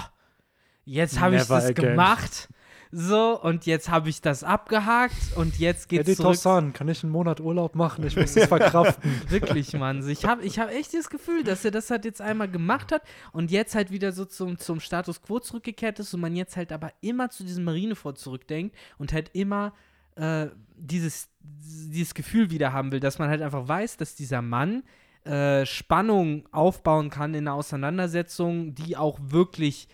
jetzt 0.84 1.20
habe 1.20 1.36
ich 1.36 1.44
das 1.44 1.66
again. 1.66 1.92
gemacht. 1.92 2.50
So, 2.98 3.38
und 3.42 3.66
jetzt 3.66 3.90
habe 3.90 4.08
ich 4.08 4.22
das 4.22 4.46
abgehakt 4.46 5.36
und 5.36 5.60
jetzt 5.60 5.90
geht's 5.90 6.08
Editor 6.08 6.28
zurück 6.28 6.38
San, 6.38 6.72
kann 6.72 6.88
ich 6.88 7.04
einen 7.04 7.12
Monat 7.12 7.42
Urlaub 7.42 7.76
machen? 7.76 8.08
Ich 8.08 8.16
muss 8.16 8.38
es 8.38 8.46
verkraften. 8.48 9.12
Wirklich, 9.28 9.74
Mann. 9.74 10.08
Ich 10.08 10.24
habe 10.24 10.44
ich 10.44 10.60
hab 10.60 10.72
echt 10.72 10.94
das 10.94 11.10
Gefühl, 11.10 11.44
dass 11.44 11.66
er 11.66 11.72
das 11.72 11.92
halt 11.92 12.06
jetzt 12.06 12.22
einmal 12.22 12.50
gemacht 12.50 12.94
hat 12.94 13.02
und 13.34 13.52
jetzt 13.52 13.76
halt 13.76 13.92
wieder 13.92 14.14
so 14.14 14.24
zum, 14.24 14.58
zum 14.60 14.80
Status 14.80 15.22
quo 15.22 15.42
zurückgekehrt 15.42 16.00
ist 16.00 16.14
und 16.14 16.22
man 16.22 16.38
jetzt 16.38 16.56
halt 16.56 16.72
aber 16.72 16.94
immer 17.02 17.30
zu 17.30 17.44
diesem 17.44 17.66
Marineford 17.66 18.18
zurückdenkt 18.18 18.74
und 18.98 19.12
halt 19.12 19.30
immer 19.34 19.74
äh, 20.16 20.48
dieses, 20.78 21.28
dieses 21.42 22.14
Gefühl 22.14 22.50
wieder 22.50 22.72
haben 22.72 22.94
will, 22.94 23.02
dass 23.02 23.20
man 23.20 23.28
halt 23.28 23.42
einfach 23.42 23.68
weiß, 23.68 23.98
dass 23.98 24.16
dieser 24.16 24.42
Mann 24.42 24.84
äh, 25.26 25.66
Spannung 25.66 26.48
aufbauen 26.54 27.10
kann 27.10 27.34
in 27.34 27.46
einer 27.46 27.58
Auseinandersetzung, 27.58 28.74
die 28.74 28.96
auch 28.96 29.20
wirklich 29.22 29.90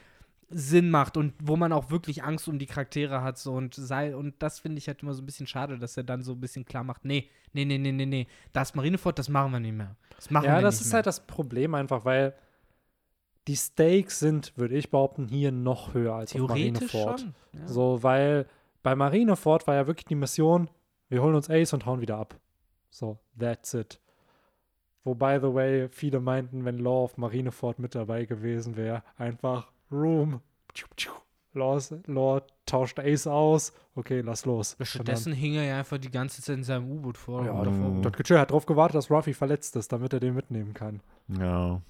Sinn 0.51 0.89
macht 0.89 1.17
und 1.17 1.33
wo 1.41 1.55
man 1.55 1.71
auch 1.71 1.89
wirklich 1.89 2.23
Angst 2.23 2.47
um 2.47 2.59
die 2.59 2.65
Charaktere 2.65 3.21
hat 3.21 3.37
so 3.37 3.53
und 3.53 3.73
sei 3.73 4.15
und 4.15 4.35
das 4.39 4.59
finde 4.59 4.77
ich 4.77 4.87
halt 4.87 5.01
immer 5.01 5.13
so 5.13 5.21
ein 5.21 5.25
bisschen 5.25 5.47
schade, 5.47 5.77
dass 5.77 5.97
er 5.97 6.03
dann 6.03 6.23
so 6.23 6.33
ein 6.33 6.41
bisschen 6.41 6.65
klar 6.65 6.83
macht, 6.83 7.05
nee, 7.05 7.29
nee, 7.53 7.65
nee, 7.65 7.77
nee, 7.77 7.91
nee, 7.91 8.05
nee, 8.05 8.27
das 8.53 8.75
Marineford, 8.75 9.17
das 9.17 9.29
machen 9.29 9.51
wir 9.51 9.59
nicht 9.59 9.75
mehr. 9.75 9.95
Das 10.15 10.29
machen 10.29 10.45
ja, 10.45 10.57
wir 10.57 10.61
das 10.61 10.75
nicht 10.75 10.81
ist 10.81 10.87
mehr. 10.87 10.97
halt 10.97 11.07
das 11.07 11.25
Problem 11.25 11.75
einfach, 11.75 12.05
weil 12.05 12.35
die 13.47 13.55
Stakes 13.55 14.19
sind, 14.19 14.53
würde 14.55 14.75
ich 14.75 14.91
behaupten, 14.91 15.27
hier 15.27 15.51
noch 15.51 15.93
höher 15.93 16.13
als 16.15 16.35
auf 16.35 16.49
Marineford. 16.49 17.21
schon. 17.21 17.33
Ja. 17.53 17.67
So, 17.67 18.03
weil 18.03 18.45
bei 18.83 18.95
Marineford 18.95 19.67
war 19.67 19.75
ja 19.75 19.87
wirklich 19.87 20.05
die 20.05 20.15
Mission, 20.15 20.69
wir 21.09 21.21
holen 21.21 21.35
uns 21.35 21.49
Ace 21.49 21.73
und 21.73 21.85
hauen 21.85 22.01
wieder 22.01 22.17
ab. 22.17 22.39
So, 22.89 23.19
that's 23.37 23.73
it. 23.73 23.99
Wo, 25.03 25.15
by 25.15 25.39
the 25.41 25.53
way, 25.53 25.89
viele 25.89 26.19
meinten, 26.19 26.65
wenn 26.65 26.77
Law 26.77 27.03
of 27.05 27.17
Marineford 27.17 27.79
mit 27.79 27.95
dabei 27.95 28.25
gewesen 28.25 28.75
wäre, 28.75 29.03
einfach 29.17 29.71
Room. 29.91 30.41
Laws, 31.53 31.93
Law 32.07 32.41
tauscht 32.65 32.97
Ace 32.99 33.27
aus. 33.27 33.73
Okay, 33.95 34.21
lass 34.21 34.45
los. 34.45 34.77
Stattdessen 34.81 35.33
hing 35.33 35.55
er 35.55 35.65
ja 35.65 35.79
einfach 35.79 35.97
die 35.97 36.09
ganze 36.09 36.41
Zeit 36.41 36.57
in 36.57 36.63
seinem 36.63 36.89
U-Boot 36.89 37.17
vor. 37.17 37.45
ja, 37.45 37.53
Mhm. 37.53 38.01
Dot 38.01 38.15
Couture 38.15 38.39
hat 38.39 38.51
darauf 38.51 38.65
gewartet, 38.65 38.95
dass 38.95 39.11
Ruffy 39.11 39.33
verletzt 39.33 39.75
ist, 39.75 39.91
damit 39.91 40.13
er 40.13 40.21
den 40.21 40.33
mitnehmen 40.33 40.73
kann. 40.73 41.01
Ja. 41.27 41.81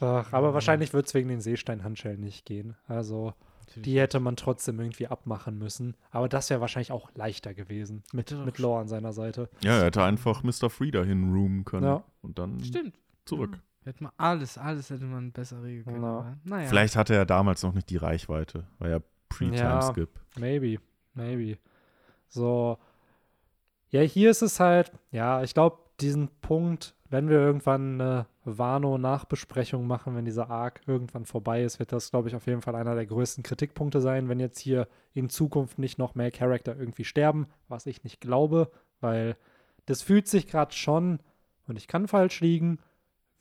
Ach, 0.00 0.32
aber 0.32 0.54
wahrscheinlich 0.54 0.92
wird 0.94 1.06
es 1.06 1.14
wegen 1.14 1.28
den 1.28 1.40
Seesteinhandschellen 1.42 2.20
nicht 2.20 2.46
gehen. 2.46 2.74
Also, 2.88 3.34
Natürlich. 3.60 3.82
die 3.84 4.00
hätte 4.00 4.18
man 4.18 4.36
trotzdem 4.36 4.80
irgendwie 4.80 5.08
abmachen 5.08 5.58
müssen. 5.58 5.94
Aber 6.10 6.28
das 6.28 6.48
wäre 6.48 6.60
wahrscheinlich 6.62 6.90
auch 6.90 7.10
leichter 7.14 7.52
gewesen. 7.52 8.02
Mit, 8.14 8.30
mit 8.46 8.58
Law 8.58 8.80
an 8.80 8.88
seiner 8.88 9.12
Seite. 9.12 9.50
Ja, 9.62 9.76
er 9.78 9.84
hätte 9.84 10.02
einfach 10.02 10.42
Mr. 10.42 10.70
Free 10.70 10.90
dahin 10.90 11.32
roomen 11.32 11.64
können. 11.66 11.84
Ja. 11.86 12.04
Und 12.22 12.38
dann 12.38 12.60
Stimmt. 12.60 12.98
zurück. 13.26 13.60
Hätte 13.84 14.02
man 14.02 14.12
alles, 14.16 14.56
alles 14.56 14.88
hätte 14.90 15.04
man 15.04 15.30
besser 15.30 15.62
regeln 15.62 15.84
können. 15.84 16.02
Ja. 16.02 16.08
aber 16.08 16.36
Naja. 16.44 16.68
Vielleicht 16.68 16.96
hatte 16.96 17.14
er 17.14 17.26
damals 17.26 17.62
noch 17.62 17.74
nicht 17.74 17.90
die 17.90 17.98
Reichweite. 17.98 18.64
War 18.78 18.88
ja 18.88 18.98
Pre-Time-Skip. 19.28 20.08
Maybe, 20.38 20.80
maybe. 21.12 21.58
So. 22.28 22.78
Ja, 23.90 24.00
hier 24.00 24.30
ist 24.30 24.42
es 24.42 24.58
halt, 24.58 24.90
ja, 25.10 25.42
ich 25.42 25.54
glaube, 25.54 25.78
diesen 26.00 26.28
Punkt, 26.40 26.94
wenn 27.10 27.28
wir 27.28 27.38
irgendwann 27.38 28.00
eine 28.00 28.26
Wano-Nachbesprechung 28.44 29.86
machen, 29.86 30.16
wenn 30.16 30.24
dieser 30.24 30.50
Arc 30.50 30.80
irgendwann 30.86 31.26
vorbei 31.26 31.62
ist, 31.62 31.78
wird 31.78 31.92
das, 31.92 32.10
glaube 32.10 32.28
ich, 32.28 32.34
auf 32.34 32.46
jeden 32.46 32.62
Fall 32.62 32.74
einer 32.74 32.94
der 32.94 33.06
größten 33.06 33.44
Kritikpunkte 33.44 34.00
sein, 34.00 34.28
wenn 34.28 34.40
jetzt 34.40 34.58
hier 34.58 34.88
in 35.12 35.28
Zukunft 35.28 35.78
nicht 35.78 35.98
noch 35.98 36.14
mehr 36.14 36.30
Charakter 36.30 36.76
irgendwie 36.76 37.04
sterben, 37.04 37.46
was 37.68 37.86
ich 37.86 38.02
nicht 38.02 38.20
glaube, 38.20 38.70
weil 39.00 39.36
das 39.86 40.02
fühlt 40.02 40.26
sich 40.26 40.46
gerade 40.46 40.74
schon, 40.74 41.20
und 41.68 41.76
ich 41.76 41.86
kann 41.86 42.08
falsch 42.08 42.40
liegen, 42.40 42.78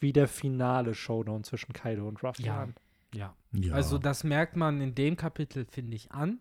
wie 0.04 0.14
der 0.14 0.28
finale 0.28 0.94
Showdown 0.94 1.44
zwischen 1.44 1.74
Kaido 1.74 2.08
und 2.08 2.22
Ruffy 2.22 2.44
Ja. 2.44 2.62
an. 2.64 2.76
ja. 3.16 3.36
Ja. 3.54 3.74
Also 3.74 3.98
das 3.98 4.24
merkt 4.24 4.56
man 4.56 4.82
in 4.82 4.94
dem 4.96 5.16
Kapitel, 5.16 5.66
finde 5.66 5.96
ich, 5.96 6.12
an, 6.12 6.40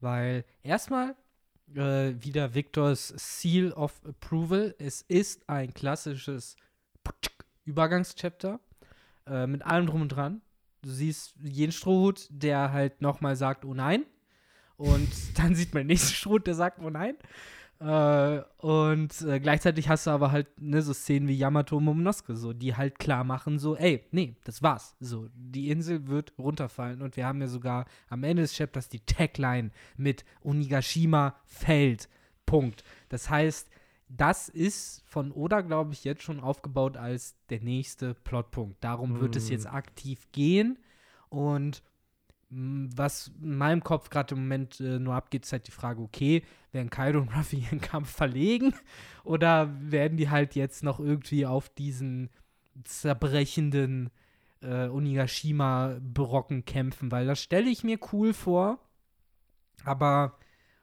weil 0.00 0.44
erstmal 0.62 1.14
äh, 1.74 2.14
wieder 2.18 2.54
Victors 2.54 3.12
Seal 3.16 3.72
of 3.72 4.00
Approval. 4.04 4.74
Es 4.78 5.02
ist 5.02 5.48
ein 5.48 5.72
klassisches 5.74 6.56
Übergangschapter 7.64 8.60
äh, 9.26 9.46
mit 9.46 9.64
allem 9.64 9.86
drum 9.86 10.02
und 10.02 10.08
dran. 10.08 10.40
Du 10.82 10.90
siehst 10.90 11.34
jeden 11.42 11.72
Strohhut, 11.72 12.26
der 12.30 12.72
halt 12.72 13.02
nochmal 13.02 13.36
sagt, 13.36 13.64
oh 13.64 13.74
nein. 13.74 14.04
Und 14.76 15.08
dann 15.38 15.54
sieht 15.54 15.74
man 15.74 15.82
den 15.82 15.88
nächsten 15.88 16.14
Strohhut, 16.14 16.46
der 16.46 16.54
sagt, 16.54 16.80
oh 16.80 16.90
nein. 16.90 17.16
Äh, 17.78 18.40
und 18.58 19.20
äh, 19.22 19.38
gleichzeitig 19.38 19.88
hast 19.88 20.06
du 20.06 20.10
aber 20.10 20.32
halt 20.32 20.46
ne, 20.60 20.80
so 20.80 20.92
Szenen 20.94 21.28
wie 21.28 21.36
Yamato 21.36 21.76
und 21.76 21.84
Momonosuke, 21.84 22.34
so, 22.36 22.52
die 22.52 22.74
halt 22.74 22.98
klar 22.98 23.22
machen, 23.24 23.58
so, 23.58 23.76
ey, 23.76 24.04
nee, 24.12 24.36
das 24.44 24.62
war's. 24.62 24.96
So, 25.00 25.28
die 25.34 25.70
Insel 25.70 26.06
wird 26.06 26.32
runterfallen 26.38 27.02
und 27.02 27.16
wir 27.16 27.26
haben 27.26 27.40
ja 27.40 27.48
sogar 27.48 27.84
am 28.08 28.24
Ende 28.24 28.42
des 28.42 28.54
Chapters 28.56 28.88
die 28.88 29.00
Tagline 29.00 29.70
mit 29.96 30.24
Onigashima 30.42 31.36
fällt. 31.44 32.08
Punkt. 32.46 32.82
Das 33.08 33.28
heißt, 33.28 33.68
das 34.08 34.48
ist 34.48 35.02
von 35.04 35.32
Oda, 35.32 35.62
glaube 35.62 35.92
ich, 35.92 36.04
jetzt 36.04 36.22
schon 36.22 36.40
aufgebaut 36.40 36.96
als 36.96 37.34
der 37.50 37.60
nächste 37.60 38.14
Plotpunkt. 38.14 38.82
Darum 38.84 39.20
wird 39.20 39.34
es 39.34 39.48
Mm. 39.48 39.52
jetzt 39.52 39.66
aktiv 39.66 40.28
gehen. 40.30 40.78
Und 41.28 41.82
was 42.48 43.32
in 43.42 43.56
meinem 43.56 43.82
Kopf 43.82 44.08
gerade 44.08 44.34
im 44.34 44.42
Moment 44.42 44.80
äh, 44.80 44.98
nur 44.98 45.14
abgeht, 45.14 45.44
ist 45.44 45.52
halt 45.52 45.66
die 45.66 45.72
Frage, 45.72 46.00
okay, 46.00 46.44
werden 46.72 46.90
Kaido 46.90 47.20
und 47.20 47.34
Ruffy 47.36 47.56
ihren 47.70 47.80
Kampf 47.80 48.10
verlegen 48.10 48.74
oder 49.24 49.74
werden 49.80 50.16
die 50.16 50.30
halt 50.30 50.54
jetzt 50.54 50.82
noch 50.82 51.00
irgendwie 51.00 51.46
auf 51.46 51.68
diesen 51.68 52.30
zerbrechenden 52.84 54.10
äh, 54.62 54.88
Onigashima-Brocken 54.88 56.64
kämpfen? 56.64 57.10
Weil 57.10 57.26
das 57.26 57.40
stelle 57.40 57.68
ich 57.68 57.82
mir 57.82 57.98
cool 58.12 58.32
vor, 58.32 58.78
aber 59.84 60.38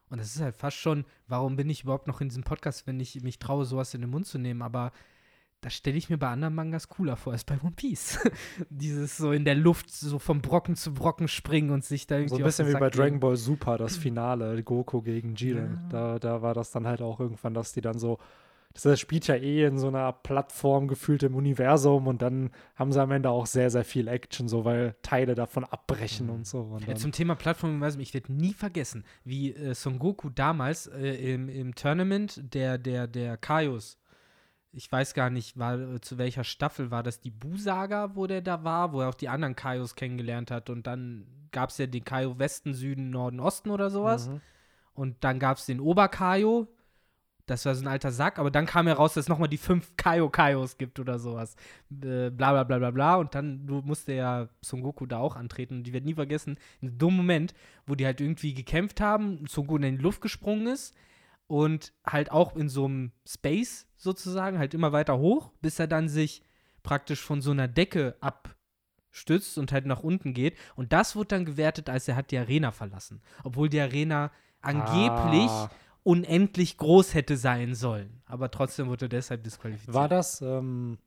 und 0.09 0.19
das 0.19 0.35
ist 0.35 0.41
halt 0.43 0.55
fast 0.55 0.77
schon, 0.77 1.05
warum 1.27 1.55
bin 1.55 1.71
ich 1.71 1.83
überhaupt 1.83 2.07
noch 2.07 2.21
in 2.21 2.29
diesem 2.29 2.43
Podcast, 2.43 2.85
wenn 2.85 2.99
ich 2.99 3.23
mich 3.23 3.39
traue, 3.39 3.65
sowas 3.65 3.95
in 3.95 4.01
den 4.01 4.11
Mund 4.11 4.27
zu 4.27 4.37
nehmen, 4.37 4.61
aber 4.61 4.91
das 5.63 5.73
stelle 5.73 5.97
ich 5.97 6.09
mir 6.09 6.17
bei 6.17 6.27
anderen 6.27 6.53
Mangas 6.53 6.89
cooler 6.89 7.15
vor 7.15 7.33
als 7.33 7.43
bei 7.43 7.57
One 7.61 7.73
Piece. 7.75 8.19
Dieses 8.69 9.17
so 9.17 9.31
in 9.31 9.45
der 9.45 9.55
Luft, 9.55 9.89
so 9.89 10.19
vom 10.19 10.41
Brocken 10.41 10.75
zu 10.75 10.93
Brocken 10.93 11.27
springen 11.27 11.71
und 11.71 11.85
sich 11.85 12.05
da 12.05 12.15
irgendwie 12.15 12.29
So 12.29 12.37
ein 12.37 12.43
bisschen 12.43 12.67
wie 12.67 12.73
bei 12.73 12.89
gehen. 12.89 12.99
Dragon 12.99 13.19
Ball 13.19 13.37
Super, 13.37 13.77
das 13.77 13.97
Finale, 13.97 14.61
Goku 14.63 15.01
gegen 15.01 15.35
Jiren. 15.35 15.79
Ja. 15.83 15.89
Da, 15.89 16.19
da 16.19 16.41
war 16.41 16.53
das 16.53 16.71
dann 16.71 16.85
halt 16.85 17.01
auch 17.01 17.19
irgendwann, 17.19 17.53
dass 17.53 17.71
die 17.71 17.81
dann 17.81 17.97
so, 17.97 18.19
das 18.73 18.99
spielt 18.99 19.27
ja 19.27 19.35
eh 19.35 19.65
in 19.65 19.77
so 19.77 19.87
einer 19.87 20.11
Plattform 20.11 20.87
gefühlt 20.87 21.23
im 21.23 21.35
Universum 21.35 22.07
und 22.07 22.21
dann 22.21 22.49
haben 22.75 22.91
sie 22.91 23.01
am 23.01 23.11
Ende 23.11 23.29
auch 23.29 23.45
sehr, 23.45 23.69
sehr 23.69 23.85
viel 23.85 24.07
Action, 24.07 24.47
so 24.47 24.65
weil 24.65 24.95
Teile 25.03 25.35
davon 25.35 25.63
abbrechen 25.63 26.29
und 26.29 26.47
so. 26.47 26.61
Und 26.61 26.87
Ja, 26.87 26.95
zum 26.95 27.11
Thema 27.11 27.35
Plattformuniversum, 27.35 28.01
ich 28.01 28.13
werde 28.13 28.33
nie 28.33 28.53
vergessen, 28.53 29.05
wie 29.23 29.53
äh, 29.53 29.75
Son 29.75 29.99
Goku 29.99 30.29
damals 30.29 30.87
äh, 30.87 31.33
im, 31.33 31.49
im 31.49 31.75
Tournament 31.75 32.41
der, 32.53 32.77
der, 32.77 33.07
der 33.07 33.37
Kaios, 33.37 33.97
ich 34.73 34.91
weiß 34.91 35.13
gar 35.13 35.29
nicht, 35.29 35.57
war, 35.57 35.79
äh, 35.79 36.01
zu 36.01 36.17
welcher 36.17 36.43
Staffel 36.43 36.91
war 36.91 37.03
das 37.03 37.19
die 37.21 37.31
Bu-Saga, 37.31 38.15
wo 38.15 38.27
der 38.27 38.41
da 38.41 38.63
war, 38.63 38.91
wo 38.91 39.01
er 39.01 39.09
auch 39.09 39.13
die 39.15 39.29
anderen 39.29 39.55
Kaios 39.55 39.95
kennengelernt 39.95 40.51
hat 40.51 40.69
und 40.69 40.87
dann 40.87 41.25
gab 41.51 41.69
es 41.69 41.77
ja 41.77 41.85
den 41.85 42.03
Kaio 42.03 42.39
Westen, 42.39 42.73
Süden, 42.73 43.11
Norden, 43.11 43.39
Osten 43.39 43.69
oder 43.69 43.89
sowas 43.89 44.27
Mhm. 44.29 44.41
und 44.95 45.23
dann 45.23 45.39
gab 45.39 45.57
es 45.57 45.67
den 45.67 45.79
Oberkaio, 45.79 46.67
das 47.45 47.65
war 47.65 47.75
so 47.75 47.83
ein 47.83 47.87
alter 47.87 48.11
Sack, 48.11 48.39
aber 48.39 48.49
dann 48.51 48.65
kam 48.65 48.87
heraus, 48.87 49.15
dass 49.15 49.25
es 49.25 49.29
nochmal 49.29 49.49
die 49.49 49.57
fünf 49.57 49.97
Kaio-Kaios 49.97 50.77
gibt 50.77 50.97
oder 50.99 51.19
sowas. 51.19 51.55
Äh, 51.91 52.29
bla 52.29 52.53
bla 52.53 52.63
bla 52.63 52.77
bla 52.77 52.91
bla. 52.91 53.15
Und 53.15 53.35
dann 53.35 53.65
musste 53.65 54.13
ja 54.13 54.47
Son 54.61 54.81
Goku 54.81 55.05
da 55.05 55.17
auch 55.17 55.35
antreten. 55.35 55.79
Und 55.79 55.83
die 55.83 55.91
wird 55.91 56.05
nie 56.05 56.13
vergessen, 56.13 56.57
in 56.79 56.87
einem 56.87 56.97
dummen 56.99 57.17
Moment, 57.17 57.53
wo 57.85 57.95
die 57.95 58.05
halt 58.05 58.21
irgendwie 58.21 58.53
gekämpft 58.53 59.01
haben, 59.01 59.45
Son 59.49 59.67
Goku 59.67 59.83
in 59.83 59.97
die 59.97 60.01
Luft 60.01 60.21
gesprungen 60.21 60.67
ist 60.67 60.95
und 61.53 61.93
halt 62.03 62.31
auch 62.31 62.55
in 62.55 62.67
so 62.67 62.85
einem 62.85 63.11
Space 63.27 63.85
sozusagen, 63.95 64.57
halt 64.57 64.73
immer 64.73 64.91
weiter 64.91 65.19
hoch, 65.19 65.51
bis 65.61 65.77
er 65.77 65.85
dann 65.87 66.09
sich 66.09 66.41
praktisch 66.81 67.21
von 67.21 67.41
so 67.41 67.51
einer 67.51 67.67
Decke 67.67 68.15
abstützt 68.21 69.59
und 69.59 69.71
halt 69.71 69.85
nach 69.85 70.01
unten 70.01 70.33
geht. 70.33 70.57
Und 70.75 70.93
das 70.93 71.15
wurde 71.15 71.27
dann 71.27 71.45
gewertet, 71.45 71.89
als 71.89 72.07
er 72.07 72.15
hat 72.15 72.31
die 72.31 72.39
Arena 72.39 72.71
verlassen. 72.71 73.21
Obwohl 73.43 73.69
die 73.69 73.79
Arena 73.79 74.31
angeblich 74.61 75.51
Ah. 75.51 75.69
unendlich 76.01 76.77
groß 76.77 77.13
hätte 77.13 77.37
sein 77.37 77.75
sollen. 77.75 78.21
Aber 78.25 78.49
trotzdem 78.49 78.87
wurde 78.87 79.05
er 79.05 79.09
deshalb 79.09 79.43
disqualifiziert. 79.43 79.93
War 79.93 80.09
das, 80.09 80.41
ähm, 80.41 80.97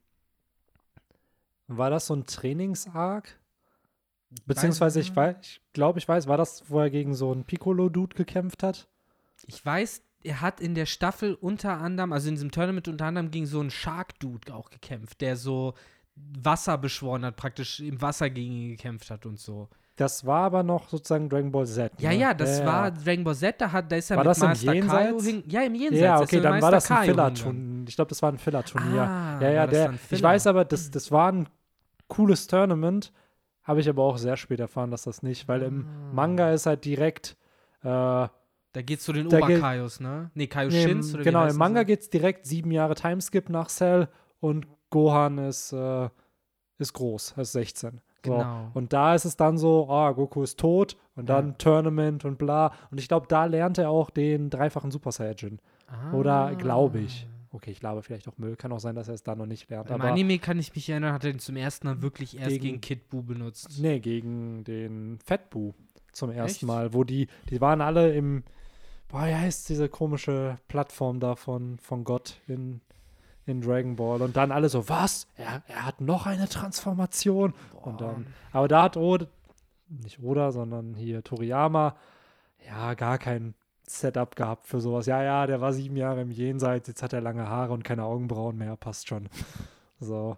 War 1.68 1.90
das 1.90 2.06
so 2.06 2.14
ein 2.14 2.24
Trainingsarg? 2.26 3.40
Beziehungsweise, 4.46 5.00
ich 5.00 5.14
weiß, 5.16 5.36
ich 5.42 5.60
glaube, 5.72 5.98
ich 5.98 6.06
weiß, 6.06 6.28
war 6.28 6.36
das, 6.36 6.70
wo 6.70 6.78
er 6.78 6.90
gegen 6.90 7.14
so 7.14 7.32
einen 7.32 7.44
Piccolo-Dude 7.44 8.14
gekämpft 8.14 8.62
hat? 8.62 8.86
Ich 9.46 9.64
weiß, 9.66 10.02
er 10.24 10.40
hat 10.40 10.60
in 10.60 10.74
der 10.74 10.86
Staffel 10.86 11.34
unter 11.34 11.78
anderem, 11.78 12.12
also 12.12 12.28
in 12.28 12.34
diesem 12.34 12.50
Tournament 12.50 12.88
unter 12.88 13.06
anderem 13.06 13.30
gegen 13.30 13.46
so 13.46 13.60
einen 13.60 13.70
Shark-Dude 13.70 14.54
auch 14.54 14.70
gekämpft, 14.70 15.20
der 15.20 15.36
so 15.36 15.74
Wasser 16.16 16.78
beschworen 16.78 17.24
hat, 17.24 17.36
praktisch 17.36 17.80
im 17.80 18.00
Wasser 18.00 18.30
gegen 18.30 18.52
ihn 18.52 18.68
gekämpft 18.70 19.10
hat 19.10 19.26
und 19.26 19.38
so. 19.38 19.68
Das 19.96 20.26
war 20.26 20.42
aber 20.42 20.62
noch 20.62 20.88
sozusagen 20.88 21.28
Dragon 21.28 21.50
Ball 21.50 21.66
Z. 21.66 21.92
Ja, 21.98 22.10
ne? 22.10 22.16
ja, 22.16 22.34
das 22.34 22.58
ja, 22.58 22.66
war 22.66 22.84
ja. 22.86 22.90
Dragon 22.90 23.24
Ball 23.24 23.34
Z, 23.34 23.60
da, 23.60 23.72
hat, 23.72 23.90
da 23.90 23.96
ist 23.96 24.10
er 24.10 24.16
War 24.18 24.24
mit 24.24 24.30
das 24.30 24.42
im 24.42 24.48
Master 24.48 24.66
Kaio 24.66 24.74
Jenseits? 24.74 25.26
hin. 25.26 25.44
Ja, 25.46 25.62
im 25.62 25.74
Jenseits. 25.74 26.02
Ja, 26.02 26.20
okay, 26.20 26.40
dann 26.40 26.62
war 26.62 26.70
das 26.70 26.90
ein 26.90 26.96
Kaio 26.96 27.06
Filler-Turnier. 27.14 27.84
Ich 27.88 27.96
glaube, 27.96 28.08
das 28.08 28.22
war 28.22 28.32
ein 28.32 28.38
Filler-Turnier. 28.38 29.02
Ah, 29.02 29.38
ja, 29.40 29.50
ja, 29.50 29.66
der. 29.66 29.94
Ich 30.10 30.22
weiß 30.22 30.46
aber, 30.48 30.64
das, 30.64 30.90
das 30.90 31.10
war 31.10 31.32
ein 31.32 31.48
cooles 32.08 32.46
Tournament. 32.46 33.12
Habe 33.62 33.80
ich 33.80 33.88
aber 33.88 34.02
auch 34.04 34.18
sehr 34.18 34.36
spät 34.36 34.60
erfahren, 34.60 34.90
dass 34.90 35.02
das 35.04 35.22
nicht, 35.22 35.48
weil 35.48 35.62
im 35.62 35.86
Ah. 35.86 36.12
Manga 36.14 36.50
ist 36.52 36.66
halt 36.66 36.84
direkt. 36.84 37.36
Äh, 37.82 38.28
Da 38.76 38.82
geht's 38.82 39.04
zu 39.04 39.14
den 39.14 39.26
Oberkaios, 39.26 40.00
ne? 40.00 40.30
Nee, 40.34 40.42
nee, 40.42 40.46
Kaioshins 40.48 41.14
oder 41.14 41.20
wie 41.20 41.24
genau, 41.24 41.46
im 41.46 41.56
Manga 41.56 41.80
sie? 41.80 41.86
geht 41.86 42.00
es 42.02 42.10
direkt 42.10 42.44
sieben 42.44 42.70
Jahre 42.70 42.94
Timeskip 42.94 43.48
nach 43.48 43.68
Cell 43.68 44.06
und 44.38 44.66
Gohan 44.90 45.38
ist, 45.38 45.72
äh, 45.72 46.10
ist 46.76 46.92
groß, 46.92 47.36
ist 47.38 47.52
16. 47.52 48.02
So. 48.24 48.32
Genau. 48.34 48.70
Und 48.74 48.92
da 48.92 49.14
ist 49.14 49.24
es 49.24 49.36
dann 49.38 49.56
so, 49.56 49.88
ah, 49.88 50.12
Goku 50.12 50.42
ist 50.42 50.60
tot 50.60 50.98
und 51.14 51.30
dann 51.30 51.46
Ja. 51.48 51.52
Tournament 51.54 52.26
und 52.26 52.36
bla. 52.36 52.70
Und 52.90 52.98
ich 52.98 53.08
glaube, 53.08 53.26
da 53.30 53.46
lernt 53.46 53.78
er 53.78 53.88
auch 53.88 54.10
den 54.10 54.50
dreifachen 54.50 54.90
Super 54.90 55.10
Saiyajin. 55.10 55.58
Oder 56.12 56.54
glaube 56.56 56.98
ich. 57.00 57.26
Okay, 57.52 57.70
ich 57.70 57.80
glaube 57.80 58.02
vielleicht 58.02 58.28
auch 58.28 58.36
Müll. 58.36 58.56
Kann 58.56 58.72
auch 58.72 58.80
sein, 58.80 58.94
dass 58.94 59.08
er 59.08 59.14
es 59.14 59.22
da 59.22 59.34
noch 59.34 59.46
nicht 59.46 59.70
lernt. 59.70 59.88
Im 59.88 60.02
Anime 60.02 60.38
kann 60.38 60.58
ich 60.58 60.74
mich 60.74 60.90
erinnern, 60.90 61.14
hat 61.14 61.24
er 61.24 61.32
den 61.32 61.38
zum 61.38 61.56
ersten 61.56 61.86
Mal 61.86 62.02
wirklich 62.02 62.36
erst 62.36 62.50
Gegen- 62.50 62.62
gegen, 62.64 62.80
Kid 62.82 63.08
Buu 63.08 63.22
benutzt. 63.22 63.78
nee, 63.80 64.00
gegen 64.00 64.64
den 64.64 65.18
Fettbu 65.24 65.72
zum 66.12 66.30
ersten 66.30 66.66
Echt? 66.66 66.66
Mal, 66.66 66.92
wo 66.92 67.04
die, 67.04 67.28
die 67.48 67.60
waren 67.62 67.80
alle 67.80 68.12
im, 68.14 68.42
boah, 69.08 69.26
wie 69.26 69.34
heißt 69.34 69.68
diese 69.68 69.88
komische 69.88 70.56
Plattform 70.68 71.20
da 71.20 71.36
von, 71.36 71.78
von 71.78 72.04
Gott 72.04 72.40
in, 72.46 72.80
in 73.44 73.60
Dragon 73.60 73.96
Ball 73.96 74.22
und 74.22 74.36
dann 74.36 74.52
alle 74.52 74.68
so, 74.68 74.88
was? 74.88 75.26
Er, 75.36 75.62
er 75.68 75.86
hat 75.86 76.00
noch 76.00 76.26
eine 76.26 76.48
Transformation 76.48 77.54
und 77.82 78.00
dann, 78.00 78.26
aber 78.52 78.68
da 78.68 78.84
hat 78.84 78.96
Oda, 78.96 79.26
nicht 79.88 80.22
Oda, 80.22 80.52
sondern 80.52 80.94
hier 80.94 81.22
Toriyama, 81.22 81.96
ja, 82.66 82.94
gar 82.94 83.18
kein 83.18 83.54
Setup 83.86 84.34
gehabt 84.34 84.66
für 84.66 84.80
sowas. 84.80 85.06
Ja, 85.06 85.22
ja, 85.22 85.46
der 85.46 85.60
war 85.60 85.72
sieben 85.72 85.96
Jahre 85.96 86.22
im 86.22 86.30
Jenseits, 86.30 86.88
jetzt 86.88 87.02
hat 87.02 87.12
er 87.12 87.20
lange 87.20 87.48
Haare 87.48 87.72
und 87.72 87.84
keine 87.84 88.04
Augenbrauen 88.04 88.56
mehr, 88.56 88.76
passt 88.76 89.08
schon. 89.08 89.28
So. 90.00 90.36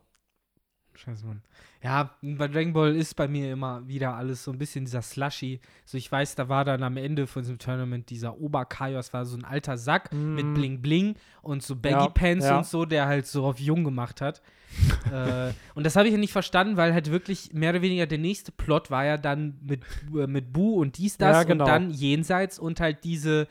Scheiße, 0.98 1.24
Mann. 1.26 1.42
Ja, 1.80 2.10
bei 2.22 2.48
Dragon 2.48 2.72
Ball 2.72 2.96
ist 2.96 3.14
bei 3.14 3.28
mir 3.28 3.52
immer 3.52 3.86
wieder 3.86 4.14
alles 4.14 4.42
so 4.42 4.50
ein 4.50 4.58
bisschen 4.58 4.84
dieser 4.84 5.00
Slushy. 5.00 5.60
So, 5.84 5.96
ich 5.96 6.10
weiß, 6.10 6.34
da 6.34 6.48
war 6.48 6.64
dann 6.64 6.82
am 6.82 6.96
Ende 6.96 7.28
von 7.28 7.42
diesem 7.42 7.58
Tournament 7.58 8.10
dieser 8.10 8.36
Oberkaio, 8.40 8.96
das 8.96 9.12
war 9.12 9.24
so 9.24 9.36
ein 9.36 9.44
alter 9.44 9.78
Sack 9.78 10.12
mit 10.12 10.44
Mm. 10.44 10.54
Bling 10.54 10.82
Bling 10.82 11.14
und 11.40 11.62
so 11.62 11.76
Baggy 11.76 11.94
Ja, 11.94 12.08
Pants 12.08 12.46
ja. 12.46 12.58
und 12.58 12.66
so, 12.66 12.84
der 12.84 13.06
halt 13.06 13.28
so 13.28 13.44
auf 13.44 13.60
jung 13.60 13.84
gemacht 13.84 14.20
hat. 14.20 14.42
äh, 15.12 15.52
und 15.76 15.86
das 15.86 15.94
habe 15.94 16.08
ich 16.08 16.12
ja 16.12 16.18
nicht 16.18 16.32
verstanden, 16.32 16.76
weil 16.76 16.92
halt 16.92 17.12
wirklich 17.12 17.52
mehr 17.52 17.70
oder 17.70 17.82
weniger 17.82 18.06
der 18.06 18.18
nächste 18.18 18.50
Plot 18.50 18.90
war 18.90 19.04
ja 19.04 19.16
dann 19.16 19.56
mit, 19.62 19.82
äh, 20.16 20.26
mit 20.26 20.52
Bu 20.52 20.80
und 20.80 20.98
dies, 20.98 21.16
das 21.16 21.36
Ja, 21.36 21.42
genau. 21.44 21.64
und 21.64 21.70
dann 21.70 21.90
jenseits 21.90 22.58
und 22.58 22.80
halt 22.80 23.04
diese, 23.04 23.46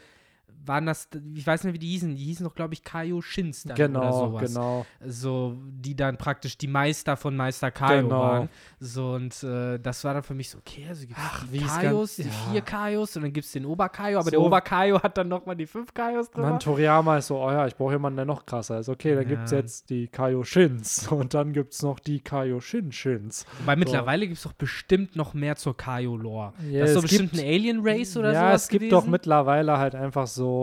waren 0.68 0.86
das, 0.86 1.09
ich 1.36 1.45
weiß 1.47 1.63
nicht, 1.63 1.74
wie 1.74 1.80
die 1.80 1.88
hießen, 1.89 2.15
die 2.15 2.24
hießen 2.26 2.43
doch, 2.45 2.55
glaube 2.55 2.74
ich, 2.74 2.84
Kaio 2.84 3.22
Shins 3.22 3.63
dann 3.63 3.74
oder 3.76 3.88
Genau, 3.88 4.26
sowas 4.28 4.53
genau. 4.53 4.86
so, 5.05 5.55
die 5.70 5.95
dann 5.95 6.18
praktisch 6.18 6.57
die 6.57 6.68
Meister 6.68 7.18
von 7.18 7.36
Meister 7.36 7.72
Kaio 7.72 8.03
Genau. 8.03 8.20
waren. 8.20 8.49
So, 8.80 9.11
und 9.13 9.43
äh, 9.43 9.80
das 9.80 10.03
war 10.03 10.13
dann 10.13 10.24
für 10.24 10.34
mich 10.34 10.49
so, 10.49 10.57
okay, 10.59 10.86
also 10.88 11.07
gibt 11.07 11.20
es 11.20 11.68
Kaios, 11.76 12.15
die 12.18 12.24
ja. 12.24 12.30
vier 12.51 12.61
Kaios 12.61 13.15
und 13.15 13.24
dann 13.24 13.34
gibt 13.34 13.45
es 13.45 13.51
den 13.51 13.65
Oberkaio, 13.65 14.18
aber 14.20 14.26
So. 14.26 14.32
der 14.32 14.41
Oberkaio 14.41 15.01
hat 15.01 15.18
dann 15.18 15.28
nochmal 15.28 15.55
die 15.55 15.65
fünf 15.68 15.93
Kaios 15.93 16.30
drin. 16.32 16.43
Dann 16.43 16.59
Toriyama 16.59 17.18
ist 17.18 17.28
so, 17.28 17.38
oh 17.39 17.49
ja, 17.51 17.65
ich 17.68 17.76
brauche 17.76 17.93
jemanden, 17.93 18.18
der 18.18 18.26
noch 18.26 18.45
krasser 18.45 18.80
ist. 18.80 18.89
Okay, 18.89 19.15
dann 19.15 19.28
gibt 19.28 19.43
es 19.45 19.51
Ja. 19.51 19.57
jetzt 19.57 19.89
die 19.89 20.07
Kaioshins 20.07 21.07
und 21.11 21.34
dann 21.34 21.53
gibt 21.53 21.74
es 21.74 21.82
noch 21.84 21.99
die 21.99 22.20
Kaioshin-Shins. 22.20 23.45
Weil 23.65 23.78
mittlerweile 23.78 24.26
gibt 24.28 24.38
es 24.38 24.43
doch 24.43 24.53
bestimmt 24.53 25.15
noch 25.15 25.34
mehr 25.34 25.55
zur 25.55 25.76
Kaio-Lore. 25.76 26.53
Ja, 26.70 26.82
das 26.82 26.89
ist 26.91 26.95
doch 26.97 27.03
es 27.03 27.09
bestimmt 27.09 27.32
gibt- 27.32 27.43
eine 27.43 27.53
Alien-Race 27.53 28.18
oder 28.18 28.34
ja, 28.34 28.39
sowas 28.47 28.63
es 28.63 28.68
gibt 28.70 28.82
gewesen. 28.82 28.91
doch 28.91 29.07
mittlerweile 29.07 29.78
halt 29.78 29.95
einfach 29.95 30.28
so, 30.28 30.56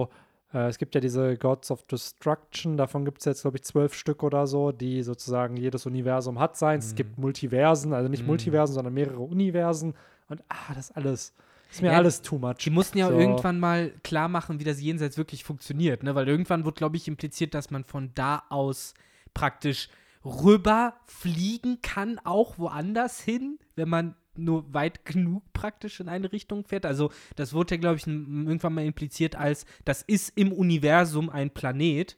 äh, 0.53 0.68
es 0.68 0.78
gibt 0.78 0.95
ja 0.95 1.01
diese 1.01 1.36
Gods 1.36 1.70
of 1.70 1.82
Destruction, 1.84 2.76
davon 2.76 3.05
gibt 3.05 3.18
es 3.20 3.24
jetzt, 3.24 3.42
glaube 3.42 3.57
ich, 3.57 3.64
zwölf 3.64 3.95
Stück 3.95 4.22
oder 4.22 4.47
so, 4.47 4.72
die 4.72 5.03
sozusagen 5.03 5.57
jedes 5.57 5.86
Universum 5.86 6.38
hat 6.38 6.57
sein. 6.57 6.78
Es 6.78 6.92
Mhm. 6.92 6.97
gibt 6.97 7.18
Multiversen, 7.18 7.92
also 7.92 8.09
nicht 8.09 8.22
Mhm. 8.22 8.28
Multiversen, 8.28 8.74
sondern 8.74 8.95
mehrere 8.95 9.20
Universen. 9.20 9.95
Und 10.28 10.42
ah, 10.49 10.74
das 10.74 10.90
alles, 10.92 11.34
ist 11.70 11.82
mir 11.82 11.88
Ja, 11.92 11.99
alles 11.99 12.22
too 12.22 12.38
much. 12.38 12.59
Die 12.64 12.70
mussten 12.70 12.99
ja 12.99 13.09
So. 13.09 13.18
irgendwann 13.18 13.59
mal 13.61 13.90
klar 14.03 14.28
machen, 14.28 14.59
wie 14.61 14.64
das 14.64 14.80
Jenseits 14.80 15.18
wirklich 15.18 15.45
funktioniert, 15.45 16.03
ne? 16.03 16.14
Weil 16.14 16.28
irgendwann 16.28 16.64
wurde, 16.64 16.76
glaube 16.76 16.97
ich, 16.97 17.09
impliziert, 17.09 17.53
dass 17.55 17.70
man 17.70 17.84
von 17.84 18.11
da 18.14 18.42
aus 18.49 18.95
praktisch 19.34 19.88
rüber 20.24 20.95
fliegen 21.07 21.80
kann, 21.82 22.18
auch 22.24 22.59
woanders 22.59 23.20
hin, 23.20 23.59
wenn 23.76 23.88
man 23.90 24.14
nur 24.37 24.72
weit 24.74 25.05
genug 25.05 25.43
praktisch 25.53 26.01
in 26.01 26.09
eine 26.09 26.32
Richtung 26.32 26.64
fährt. 26.64 26.87
Also, 26.87 27.11
das 27.37 27.53
wurde 27.53 27.74
ja, 27.74 27.80
glaube 27.80 27.97
ich, 27.97 28.07
irgendwann 28.07 28.74
mal 28.74 28.85
impliziert 28.85 29.37
als, 29.37 29.66
das 29.85 30.03
ist 30.03 30.37
im 30.37 30.53
Universum 30.53 31.30
ein 31.30 31.51
Planet 31.51 32.16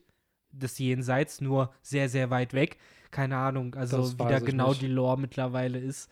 des 0.52 0.78
Jenseits, 0.78 1.40
nur 1.40 1.72
sehr, 1.82 2.08
sehr 2.08 2.30
weit 2.30 2.54
weg. 2.54 2.78
Keine 3.10 3.36
Ahnung, 3.36 3.74
also 3.74 3.98
Das 3.98 4.14
wie 4.14 4.24
da 4.24 4.38
genau 4.40 4.70
nicht. 4.70 4.82
die 4.82 4.86
Lore 4.88 5.18
mittlerweile 5.18 5.78
ist. 5.78 6.10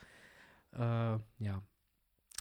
Äh, 0.72 0.78
ja. 0.78 1.62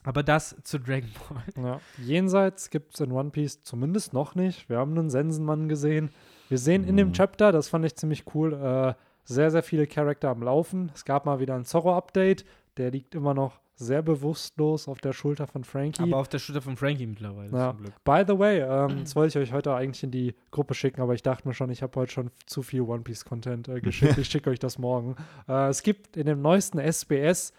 Aber 0.06 0.22
das 0.22 0.56
zu 0.64 0.80
Dragon 0.80 1.10
Ball. 1.30 1.64
Ja. 1.64 1.80
Jenseits 1.98 2.70
gibt 2.70 2.94
es 2.94 3.00
in 3.00 3.12
One 3.12 3.30
Piece 3.30 3.64
zumindest 3.64 4.12
noch 4.14 4.36
nicht. 4.36 4.68
Wir 4.70 4.78
haben 4.78 4.98
einen 4.98 5.10
Sensenmann 5.10 5.70
gesehen. 5.70 6.10
Wir 6.50 6.58
sehen 6.58 6.84
in 6.84 6.98
dem 6.98 7.10
Mhm. 7.10 7.14
Chapter, 7.14 7.52
das 7.54 7.70
fand 7.70 7.86
ich 7.86 7.96
ziemlich 7.96 8.26
cool, 8.36 8.54
äh, 8.54 8.94
sehr, 9.24 9.50
sehr 9.52 9.64
viele 9.64 9.88
Charakter 9.88 10.30
am 10.30 10.44
Laufen. 10.44 10.92
Es 10.94 11.06
gab 11.06 11.26
mal 11.26 11.40
wieder 11.40 11.56
ein 11.56 11.64
Zorro-Update. 11.64 12.44
Der 12.78 12.92
liegt 12.92 13.16
immer 13.16 13.34
noch 13.34 13.60
sehr 13.76 14.02
bewusstlos 14.04 14.88
auf 14.88 15.00
der 15.02 15.14
Schulter 15.14 15.48
von 15.48 15.64
Frankie. 15.64 16.04
Aber 16.04 16.18
auf 16.18 16.28
der 16.28 16.40
Schulter 16.40 16.62
von 16.62 16.76
Frankie 16.78 17.08
mittlerweile, 17.08 17.52
Ja. 17.56 17.72
zum 17.72 17.80
Glück. 17.80 18.04
By 18.04 18.24
the 18.28 18.38
way, 18.38 18.60
ähm, 18.62 19.00
das 19.02 19.16
wollte 19.16 19.40
ich 19.40 19.48
euch 19.50 19.54
heute 19.54 19.74
eigentlich 19.74 20.04
in 20.04 20.12
die 20.12 20.36
Gruppe 20.52 20.74
schicken, 20.76 21.02
aber 21.02 21.14
ich 21.16 21.24
dachte 21.24 21.48
mir 21.48 21.54
schon, 21.56 21.72
ich 21.72 21.82
habe 21.82 22.00
heute 22.00 22.12
schon 22.12 22.32
zu 22.46 22.62
viel 22.62 22.82
One 22.82 23.02
Piece 23.02 23.26
Content 23.26 23.68
äh, 23.68 23.82
geschickt. 23.82 24.18
ich 24.20 24.28
schicke 24.30 24.50
euch 24.52 24.60
das 24.60 24.78
morgen. 24.78 25.16
Äh, 25.48 25.70
es 25.70 25.82
gibt 25.82 26.18
in 26.18 26.28
dem 26.28 26.42
neuesten 26.42 26.78
SBS, 26.80 27.52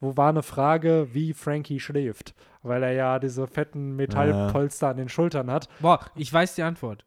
wo 0.00 0.16
war 0.16 0.30
eine 0.30 0.42
Frage, 0.42 1.08
wie 1.12 1.32
Frankie 1.32 1.78
schläft, 1.78 2.34
weil 2.62 2.82
er 2.82 2.92
ja 2.92 3.18
diese 3.20 3.46
fetten 3.46 3.94
Metallpolster 3.94 4.88
an 4.88 4.96
den 4.96 5.08
Schultern 5.08 5.48
hat. 5.50 5.68
Boah, 5.80 6.00
ich 6.16 6.32
weiß 6.32 6.56
die 6.56 6.62
Antwort. 6.64 7.04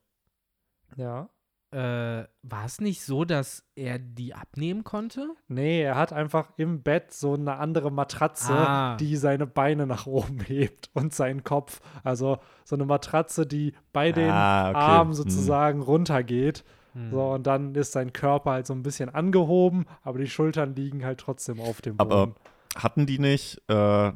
Ja. 0.96 1.28
Äh, 1.72 2.24
war 2.44 2.66
es 2.66 2.80
nicht 2.80 3.02
so, 3.04 3.26
dass 3.26 3.64
er 3.76 4.00
die 4.00 4.34
abnehmen 4.34 4.84
konnte? 4.86 5.30
Nee, 5.50 5.82
er 5.82 5.96
hat 5.96 6.14
einfach 6.14 6.52
im 6.58 6.84
Bett 6.84 7.12
so 7.12 7.34
eine 7.34 7.58
andere 7.58 7.92
Matratze, 7.92 8.54
Ah. 8.54 8.96
die 8.98 9.18
seine 9.18 9.46
Beine 9.46 9.86
nach 9.86 10.06
oben 10.06 10.40
hebt 10.48 10.90
und 10.94 11.14
seinen 11.14 11.44
Kopf. 11.44 11.82
Also 12.04 12.38
so 12.64 12.76
eine 12.76 12.86
Matratze, 12.86 13.46
die 13.46 13.74
bei 13.92 14.12
den 14.14 14.30
Ah, 14.32 14.70
okay. 14.70 14.78
Armen 14.80 15.12
Hm. 15.12 15.16
sozusagen 15.16 15.82
runtergeht. 15.82 16.64
Hm. 16.94 17.12
So, 17.12 17.32
und 17.34 17.46
dann 17.46 17.76
ist 17.76 17.92
sein 17.92 18.14
Körper 18.14 18.52
halt 18.52 18.68
so 18.68 18.74
ein 18.74 18.84
bisschen 18.84 19.10
angehoben, 19.10 19.86
aber 20.02 20.20
die 20.20 20.28
Schultern 20.30 20.76
liegen 20.76 21.04
halt 21.04 21.20
trotzdem 21.20 21.60
auf 21.60 21.82
dem 21.82 21.98
Boden. 21.98 22.10
Aber 22.12 22.36
hatten 22.78 23.06
die 23.06 23.20
nicht, 23.20 23.62
äh, 23.70 24.12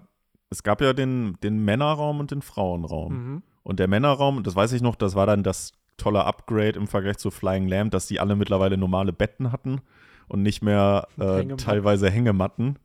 es 0.50 0.64
gab 0.64 0.80
ja 0.82 0.94
den, 0.94 1.36
den 1.44 1.60
Männerraum 1.66 2.22
und 2.22 2.32
den 2.32 2.42
Frauenraum. 2.42 3.14
mhm. 3.14 3.44
Und 3.64 3.80
der 3.80 3.88
Männerraum, 3.90 4.42
das 4.44 4.56
weiß 4.56 4.72
ich 4.72 4.82
noch, 4.82 4.96
das 4.96 5.14
war 5.16 5.28
dann 5.28 5.44
das 5.44 5.74
tolle 6.00 6.26
Upgrade 6.26 6.78
im 6.78 6.88
Vergleich 6.88 7.18
zu 7.18 7.30
Flying 7.32 7.68
Lamb, 7.68 7.92
dass 7.92 8.08
die 8.08 8.20
alle 8.20 8.36
mittlerweile 8.36 8.78
normale 8.78 9.14
Betten 9.14 9.52
hatten 9.52 9.82
und 10.28 10.42
nicht 10.42 10.62
mehr 10.62 11.08
äh, 11.18 11.24
Hängematten. 11.24 11.58
teilweise 11.58 12.10
Hängematten. 12.10 12.80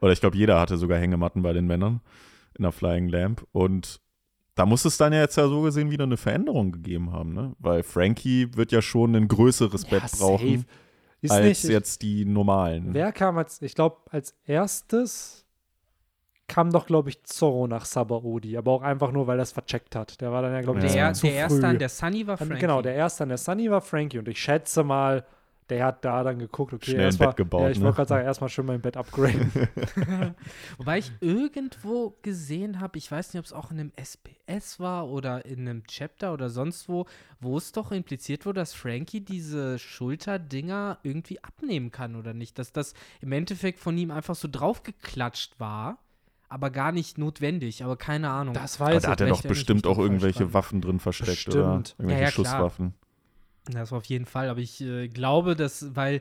Oder 0.00 0.12
ich 0.12 0.20
glaube, 0.20 0.36
jeder 0.36 0.60
hatte 0.60 0.76
sogar 0.76 0.98
Hängematten 0.98 1.42
bei 1.42 1.52
den 1.52 1.66
Männern 1.66 2.00
in 2.56 2.62
der 2.62 2.72
Flying 2.72 3.08
Lamp. 3.08 3.46
Und 3.52 4.00
da 4.54 4.66
muss 4.66 4.84
es 4.84 4.96
dann 4.96 5.12
ja 5.12 5.20
jetzt 5.20 5.36
ja 5.36 5.48
so 5.48 5.62
gesehen 5.62 5.90
wieder 5.90 6.04
eine 6.04 6.16
Veränderung 6.16 6.72
gegeben 6.72 7.12
haben, 7.12 7.34
ne? 7.34 7.54
Weil 7.58 7.82
Frankie 7.82 8.48
wird 8.54 8.72
ja 8.72 8.82
schon 8.82 9.14
ein 9.14 9.28
größeres 9.28 9.84
Bett 9.84 10.04
brauchen 10.18 10.64
als 11.28 11.44
nicht, 11.44 11.64
jetzt 11.64 12.02
die 12.02 12.24
normalen. 12.24 12.94
wer 12.94 13.12
kam 13.12 13.36
als, 13.38 13.60
ich 13.62 13.74
glaube, 13.74 13.96
als 14.10 14.34
erstes 14.44 15.45
kam 16.48 16.70
doch, 16.70 16.86
glaube 16.86 17.10
ich, 17.10 17.24
Zorro 17.24 17.66
nach 17.66 17.84
Sabaody, 17.84 18.56
aber 18.56 18.72
auch 18.72 18.82
einfach 18.82 19.10
nur, 19.12 19.26
weil 19.26 19.38
er 19.38 19.42
es 19.42 19.52
vercheckt 19.52 19.96
hat. 19.96 20.20
Der 20.20 20.30
war 20.32 20.42
dann 20.42 20.52
ja, 20.52 20.60
glaube 20.60 20.78
ich, 20.78 20.94
Ja. 20.94 21.06
der 21.06 21.14
zu 21.14 21.26
der 21.26 21.32
früh. 21.32 21.38
erste 21.38 21.66
an 21.66 21.78
der 21.78 21.88
Sunny 21.88 22.26
war 22.26 22.36
Frankie. 22.36 22.58
Genau, 22.58 22.82
der 22.82 22.94
erste 22.94 23.24
an 23.24 23.30
der 23.30 23.38
Sunny 23.38 23.70
war 23.70 23.80
Frankie 23.80 24.18
und 24.18 24.28
ich 24.28 24.40
schätze 24.40 24.84
mal, 24.84 25.24
der 25.68 25.84
hat 25.84 26.04
da 26.04 26.22
dann 26.22 26.38
geguckt, 26.38 26.72
okay, 26.72 26.92
Schnell 26.92 27.06
erstmal, 27.06 27.30
Bett 27.30 27.38
gebaut, 27.38 27.62
ja, 27.62 27.70
ich 27.70 27.78
ne? 27.78 27.84
wollte 27.86 27.96
gerade 27.96 28.08
sagen, 28.08 28.24
erstmal 28.24 28.50
schön 28.50 28.66
mein 28.66 28.80
Bett 28.80 28.96
upgraden. 28.96 29.50
Wobei 30.78 30.98
ich 30.98 31.10
irgendwo 31.20 32.16
gesehen 32.22 32.78
habe, 32.78 32.98
ich 32.98 33.10
weiß 33.10 33.34
nicht, 33.34 33.40
ob 33.40 33.46
es 33.46 33.52
auch 33.52 33.72
in 33.72 33.80
einem 33.80 33.92
SPS 33.96 34.78
war 34.78 35.08
oder 35.08 35.44
in 35.44 35.68
einem 35.68 35.84
Chapter 35.88 36.32
oder 36.32 36.50
sonst 36.50 36.88
wo, 36.88 37.06
wo 37.40 37.56
es 37.56 37.72
doch 37.72 37.90
impliziert 37.90 38.46
wurde, 38.46 38.60
dass 38.60 38.74
Frankie 38.74 39.20
diese 39.20 39.80
Schulterdinger 39.80 40.98
irgendwie 41.02 41.42
abnehmen 41.42 41.90
kann 41.90 42.14
oder 42.14 42.32
nicht. 42.32 42.58
Dass 42.60 42.72
das 42.72 42.94
im 43.20 43.32
Endeffekt 43.32 43.80
von 43.80 43.98
ihm 43.98 44.12
einfach 44.12 44.36
so 44.36 44.46
draufgeklatscht 44.50 45.58
war, 45.58 45.98
aber 46.48 46.70
gar 46.70 46.92
nicht 46.92 47.18
notwendig, 47.18 47.82
aber 47.82 47.96
keine 47.96 48.30
Ahnung. 48.30 48.54
Das 48.54 48.80
Aber 48.80 48.90
weiß 48.90 49.02
da 49.02 49.08
ich. 49.08 49.12
hat 49.12 49.20
er 49.20 49.28
doch 49.28 49.42
bestimmt 49.42 49.86
auch 49.86 49.96
da 49.96 50.02
irgendwelche. 50.02 50.52
Waffen 50.52 50.80
drin 50.80 51.00
versteckt, 51.00 51.48
oder? 51.48 51.78
Bestimmt. 51.78 51.94
Irgendwelche 51.98 52.20
Ja, 52.22 52.26
ja, 52.28 52.30
klar. 52.32 52.44
Schusswaffen. 52.44 52.94
Das 53.64 53.92
auf 53.92 54.04
jeden 54.04 54.26
Fall, 54.26 54.48
aber 54.48 54.60
ich 54.60 54.80
äh, 54.80 55.08
glaube, 55.08 55.56
dass, 55.56 55.96
weil 55.96 56.20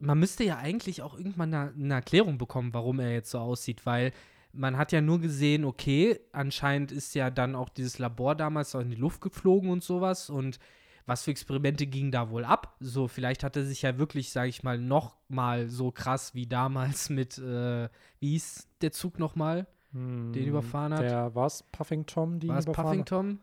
man 0.00 0.18
müsste 0.18 0.42
ja 0.44 0.58
eigentlich 0.58 1.02
auch 1.02 1.16
irgendwann 1.16 1.54
eine, 1.54 1.72
eine 1.72 1.94
Erklärung 1.94 2.36
bekommen, 2.36 2.74
warum 2.74 2.98
er 2.98 3.12
jetzt 3.12 3.30
so 3.30 3.38
aussieht, 3.38 3.86
weil 3.86 4.12
man 4.52 4.76
hat 4.76 4.92
ja 4.92 5.00
nur 5.00 5.20
gesehen, 5.20 5.64
okay, 5.64 6.18
anscheinend 6.32 6.92
ist 6.92 7.14
ja 7.14 7.30
dann 7.30 7.54
auch 7.54 7.68
dieses 7.68 7.98
Labor 7.98 8.34
damals 8.34 8.74
auch 8.74 8.80
in 8.80 8.90
die 8.90 8.96
Luft 8.96 9.20
geflogen 9.20 9.70
und 9.70 9.82
sowas 9.82 10.30
und 10.30 10.58
was 11.06 11.24
für 11.24 11.30
Experimente 11.30 11.86
gingen 11.86 12.10
da 12.10 12.30
wohl 12.30 12.44
ab? 12.44 12.76
So, 12.80 13.08
vielleicht 13.08 13.44
hat 13.44 13.56
er 13.56 13.64
sich 13.64 13.82
ja 13.82 13.98
wirklich, 13.98 14.30
sage 14.30 14.48
ich 14.48 14.62
mal, 14.62 14.78
noch 14.78 15.16
mal 15.28 15.68
so 15.68 15.90
krass 15.90 16.34
wie 16.34 16.46
damals 16.46 17.10
mit, 17.10 17.38
äh, 17.38 17.88
wie 18.20 18.30
hieß 18.30 18.68
der 18.80 18.92
Zug 18.92 19.18
noch 19.18 19.34
mal? 19.36 19.66
Hm, 19.92 20.32
den 20.32 20.46
überfahren 20.46 20.92
hat? 20.94 21.02
Der 21.02 21.34
war 21.34 21.46
es 21.46 21.62
Puffing 21.72 22.06
Tom, 22.06 22.40
die 22.40 22.46
ihn 22.48 22.52
War 22.52 22.58
es 22.58 22.64
überfahren 22.66 23.00
hat? 23.00 23.08
Puffington? 23.08 23.40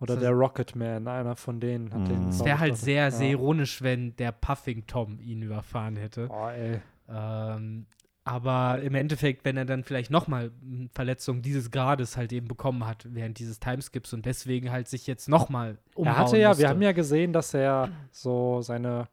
Oder 0.00 0.16
der 0.16 0.30
das- 0.30 0.38
Rocket 0.38 0.76
Man, 0.76 1.08
einer 1.08 1.36
von 1.36 1.60
denen 1.60 1.92
hat 1.92 2.00
Hm. 2.00 2.04
den. 2.08 2.28
Es 2.28 2.36
Es 2.40 2.44
wäre 2.44 2.58
halt 2.58 2.76
sehr, 2.76 3.04
ja. 3.04 3.10
sehr 3.10 3.30
ironisch, 3.30 3.82
wenn 3.82 4.14
der 4.16 4.32
Puffington 4.32 5.18
ihn 5.18 5.42
überfahren 5.42 5.96
hätte. 5.96 6.28
Oh, 6.30 6.48
ey. 6.48 6.80
Ähm, 7.08 7.86
aber 8.24 8.80
im 8.82 8.94
Endeffekt, 8.94 9.44
wenn 9.44 9.56
er 9.56 9.66
dann 9.66 9.84
vielleicht 9.84 10.10
nochmal 10.10 10.50
Verletzungen 10.92 11.42
dieses 11.42 11.70
Grades 11.70 12.16
halt 12.16 12.32
eben 12.32 12.48
bekommen 12.48 12.86
hat 12.86 13.06
während 13.10 13.38
dieses 13.38 13.60
Timeskips 13.60 14.12
und 14.14 14.24
deswegen 14.24 14.70
halt 14.72 14.88
sich 14.88 15.06
jetzt 15.06 15.28
nochmal 15.28 15.78
umhauen 15.94 16.14
Er 16.16 16.18
hatte 16.18 16.36
ja, 16.38 16.48
musste. 16.48 16.62
wir 16.62 16.68
haben 16.70 16.82
ja 16.82 16.92
gesehen, 16.92 17.32
dass 17.34 17.52
er 17.52 17.90
so 18.10 18.62
seine, 18.62 19.08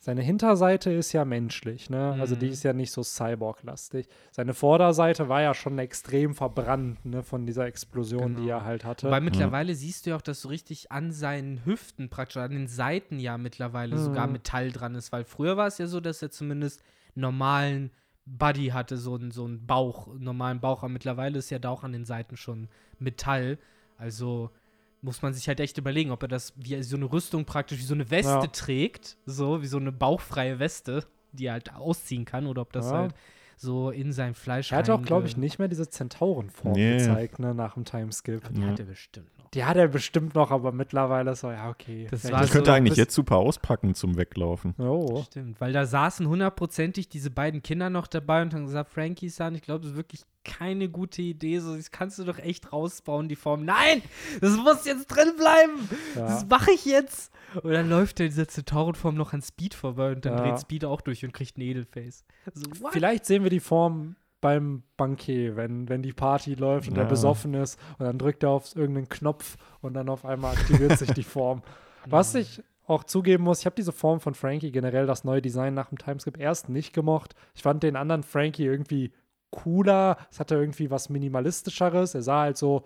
seine 0.00 0.20
Hinterseite 0.20 0.92
ist 0.92 1.12
ja 1.14 1.24
menschlich, 1.24 1.88
ne? 1.88 2.16
Also 2.20 2.36
die 2.36 2.46
Mhm. 2.46 2.52
ist 2.52 2.62
ja 2.64 2.72
nicht 2.74 2.92
so 2.92 3.02
Cyborg-lastig. 3.02 4.06
Seine 4.30 4.52
Vorderseite 4.52 5.28
war 5.30 5.40
ja 5.40 5.54
schon 5.54 5.78
extrem 5.78 6.34
verbrannt, 6.34 7.04
ne, 7.06 7.22
von 7.22 7.46
dieser 7.46 7.64
Explosion, 7.66 8.34
die 8.36 8.42
Genau. 8.42 8.58
er 8.58 8.64
halt 8.64 8.84
hatte. 8.84 9.10
Weil 9.10 9.22
mittlerweile 9.22 9.74
siehst 9.74 10.04
du 10.04 10.10
ja 10.10 10.16
auch, 10.16 10.22
dass 10.22 10.42
so 10.42 10.48
richtig 10.50 10.92
an 10.92 11.12
seinen 11.12 11.64
Hüften 11.64 12.10
praktisch, 12.10 12.36
an 12.36 12.50
den 12.52 12.68
Seiten 12.68 13.18
ja 13.18 13.38
mittlerweile 13.38 13.96
sogar 13.96 14.26
Mhm. 14.26 14.34
Metall 14.34 14.70
dran 14.70 14.94
ist. 14.94 15.12
Weil 15.12 15.24
früher 15.24 15.56
war 15.56 15.66
es 15.66 15.78
ja 15.78 15.86
so, 15.86 15.98
dass 16.00 16.20
er 16.20 16.30
zumindest 16.30 16.82
normalen 17.14 17.90
Body 18.36 18.68
hatte, 18.68 18.96
so 18.96 19.14
einen 19.14 19.30
so 19.30 19.44
einen 19.44 19.66
Bauch, 19.66 20.08
einen 20.08 20.24
normalen 20.24 20.60
Bauch. 20.60 20.78
Aber 20.82 20.88
mittlerweile 20.88 21.38
ist 21.38 21.50
ja 21.50 21.58
da 21.58 21.70
auch 21.70 21.84
an 21.84 21.92
den 21.92 22.04
Seiten 22.04 22.36
schon 22.36 22.68
Metall. 22.98 23.58
Also 23.96 24.50
muss 25.00 25.22
man 25.22 25.32
sich 25.32 25.48
halt 25.48 25.60
echt 25.60 25.78
überlegen, 25.78 26.10
ob 26.10 26.22
er 26.22 26.28
das 26.28 26.52
wie 26.56 26.82
so 26.82 26.96
eine 26.96 27.10
Rüstung 27.10 27.44
praktisch 27.44 27.78
wie 27.78 27.84
so 27.84 27.94
eine 27.94 28.10
Weste 28.10 28.28
Ja. 28.28 28.46
trägt, 28.48 29.16
so 29.26 29.62
wie 29.62 29.66
so 29.66 29.76
eine 29.76 29.92
bauchfreie 29.92 30.58
Weste, 30.58 31.04
die 31.32 31.46
er 31.46 31.52
halt 31.52 31.72
ausziehen 31.74 32.24
kann 32.24 32.46
oder 32.46 32.62
ob 32.62 32.72
das 32.72 32.86
Ja. 32.86 32.92
halt 32.98 33.14
so 33.60 33.90
in 33.90 34.12
sein 34.12 34.34
Fleisch 34.34 34.72
er 34.72 34.78
hat 34.78 34.88
auch, 34.90 35.02
glaube 35.02 35.26
ich, 35.26 35.36
nicht 35.36 35.58
mehr 35.58 35.68
diese 35.68 35.90
Zentaurenform 35.90 36.72
Nee. 36.72 36.98
gezeigt, 36.98 37.38
ne, 37.40 37.54
nach 37.54 37.74
dem 37.74 37.84
Timeskip. 37.84 38.48
Die 38.54 38.60
Ja. 38.60 38.68
hat 38.68 38.78
er 38.80 38.86
bestimmt 38.86 39.26
noch. 39.38 39.50
Die 39.50 39.64
hat 39.64 39.76
er 39.76 39.88
bestimmt 39.88 40.34
noch, 40.34 40.50
aber 40.50 40.72
mittlerweile 40.72 41.34
so, 41.34 41.50
ja, 41.50 41.68
okay. 41.68 42.06
Das 42.10 42.22
so 42.22 42.28
könnte 42.52 42.70
er 42.70 42.74
eigentlich 42.76 42.96
jetzt 42.96 43.14
super 43.14 43.36
auspacken 43.36 43.94
zum 43.94 44.16
Weglaufen. 44.16 44.74
Oh. 44.78 45.22
Stimmt, 45.24 45.60
weil 45.60 45.72
da 45.72 45.86
saßen 45.86 46.28
hundertprozentig 46.28 47.08
diese 47.08 47.30
beiden 47.30 47.62
Kinder 47.62 47.90
noch 47.90 48.06
dabei 48.06 48.42
und 48.42 48.54
haben 48.54 48.66
gesagt, 48.66 48.90
Frankie 48.90 49.28
San, 49.28 49.54
ich 49.54 49.62
glaube, 49.62 49.80
das 49.80 49.90
ist 49.92 49.96
wirklich 49.96 50.22
keine 50.48 50.88
gute 50.88 51.22
Idee. 51.22 51.58
So, 51.60 51.76
das 51.76 51.90
kannst 51.90 52.18
du 52.18 52.24
doch 52.24 52.38
echt 52.38 52.72
rausbauen, 52.72 53.28
die 53.28 53.36
Form. 53.36 53.64
Nein, 53.64 54.02
das 54.40 54.56
muss 54.56 54.84
jetzt 54.84 55.06
drin 55.06 55.32
bleiben. 55.36 55.88
Ja. 56.16 56.22
Das 56.26 56.46
mache 56.48 56.72
ich 56.72 56.84
jetzt. 56.84 57.32
Und 57.62 57.70
dann 57.72 57.88
läuft 57.88 58.20
er 58.20 58.26
diese 58.26 58.46
Zentaurenform 58.46 59.14
noch 59.14 59.32
an 59.32 59.42
Speed 59.42 59.74
vorbei 59.74 60.12
und 60.12 60.24
dann 60.24 60.36
Ja. 60.36 60.42
dreht 60.42 60.60
Speed 60.60 60.84
auch 60.84 61.00
durch 61.00 61.24
und 61.24 61.32
kriegt 61.32 61.56
ein 61.56 61.62
Edelface. 61.62 62.24
So? 62.54 62.70
Vielleicht 62.90 63.24
sehen 63.26 63.42
wir 63.42 63.50
die 63.50 63.60
Form 63.60 64.16
beim 64.40 64.82
Bankier, 64.96 65.56
wenn, 65.56 65.88
wenn 65.88 66.02
die 66.02 66.12
Party 66.12 66.54
läuft 66.54 66.88
und 66.90 66.96
Ja. 66.96 67.02
er 67.02 67.08
besoffen 67.08 67.54
ist 67.54 67.78
und 67.98 68.06
dann 68.06 68.18
drückt 68.18 68.42
er 68.42 68.50
auf 68.50 68.76
irgendeinen 68.76 69.08
Knopf 69.08 69.56
und 69.80 69.94
dann 69.94 70.08
auf 70.08 70.24
einmal 70.24 70.54
aktiviert 70.54 70.96
sich 70.98 71.10
die 71.12 71.24
Form. 71.24 71.62
Was 72.06 72.34
ich 72.36 72.62
auch 72.86 73.04
zugeben 73.04 73.44
muss, 73.44 73.60
ich 73.60 73.66
habe 73.66 73.76
diese 73.76 73.92
Form 73.92 74.20
von 74.20 74.34
Frankie, 74.34 74.70
generell 74.70 75.06
das 75.06 75.24
neue 75.24 75.42
Design 75.42 75.74
nach 75.74 75.88
dem 75.88 75.98
Timeskip 75.98 76.38
erst 76.38 76.68
nicht 76.68 76.92
gemocht. 76.94 77.34
Ich 77.54 77.62
fand 77.62 77.82
den 77.82 77.96
anderen 77.96 78.22
Frankie 78.22 78.64
irgendwie 78.64 79.12
cooler. 79.50 80.16
Es 80.30 80.40
hatte 80.40 80.54
irgendwie 80.56 80.90
was 80.90 81.08
Minimalistischeres. 81.08 82.14
Er 82.14 82.22
sah 82.22 82.40
halt 82.42 82.56
so, 82.56 82.84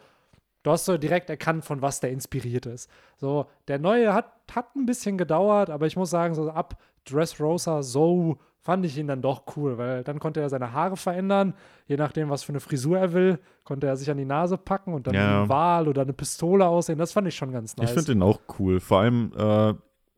du 0.62 0.70
hast 0.70 0.84
so 0.84 0.96
direkt 0.96 1.30
erkannt, 1.30 1.64
von 1.64 1.82
was 1.82 2.00
der 2.00 2.10
inspiriert 2.10 2.66
ist. 2.66 2.88
So, 3.16 3.46
der 3.68 3.78
neue 3.78 4.12
hat, 4.14 4.32
hat 4.54 4.74
ein 4.76 4.86
bisschen 4.86 5.18
gedauert, 5.18 5.70
aber 5.70 5.86
ich 5.86 5.96
muss 5.96 6.10
sagen, 6.10 6.34
so 6.34 6.50
ab 6.50 6.76
Dressrosa 7.04 7.82
so 7.82 8.38
fand 8.60 8.86
ich 8.86 8.96
ihn 8.96 9.08
dann 9.08 9.22
doch 9.22 9.42
cool, 9.56 9.76
weil 9.76 10.04
dann 10.04 10.20
konnte 10.20 10.40
er 10.40 10.48
seine 10.48 10.72
Haare 10.72 10.96
verändern, 10.96 11.54
je 11.88 11.96
nachdem, 11.96 12.30
was 12.30 12.44
für 12.44 12.52
eine 12.52 12.60
Frisur 12.60 12.96
er 12.96 13.12
will, 13.12 13.40
konnte 13.64 13.88
er 13.88 13.96
sich 13.96 14.08
an 14.08 14.18
die 14.18 14.24
Nase 14.24 14.56
packen 14.56 14.94
und 14.94 15.08
dann 15.08 15.14
Ja. 15.14 15.20
wie 15.20 15.42
ein 15.42 15.48
Wal 15.48 15.88
oder 15.88 16.02
eine 16.02 16.12
Pistole 16.12 16.64
aussehen. 16.64 16.96
Das 16.98 17.10
fand 17.12 17.26
ich 17.26 17.34
schon 17.34 17.50
ganz 17.50 17.76
nice. 17.76 17.88
Ich 17.90 17.94
finde 17.94 18.12
den 18.12 18.22
auch 18.22 18.38
cool. 18.60 18.78
Vor 18.78 19.00
allem, 19.00 19.32
äh, 19.36 19.74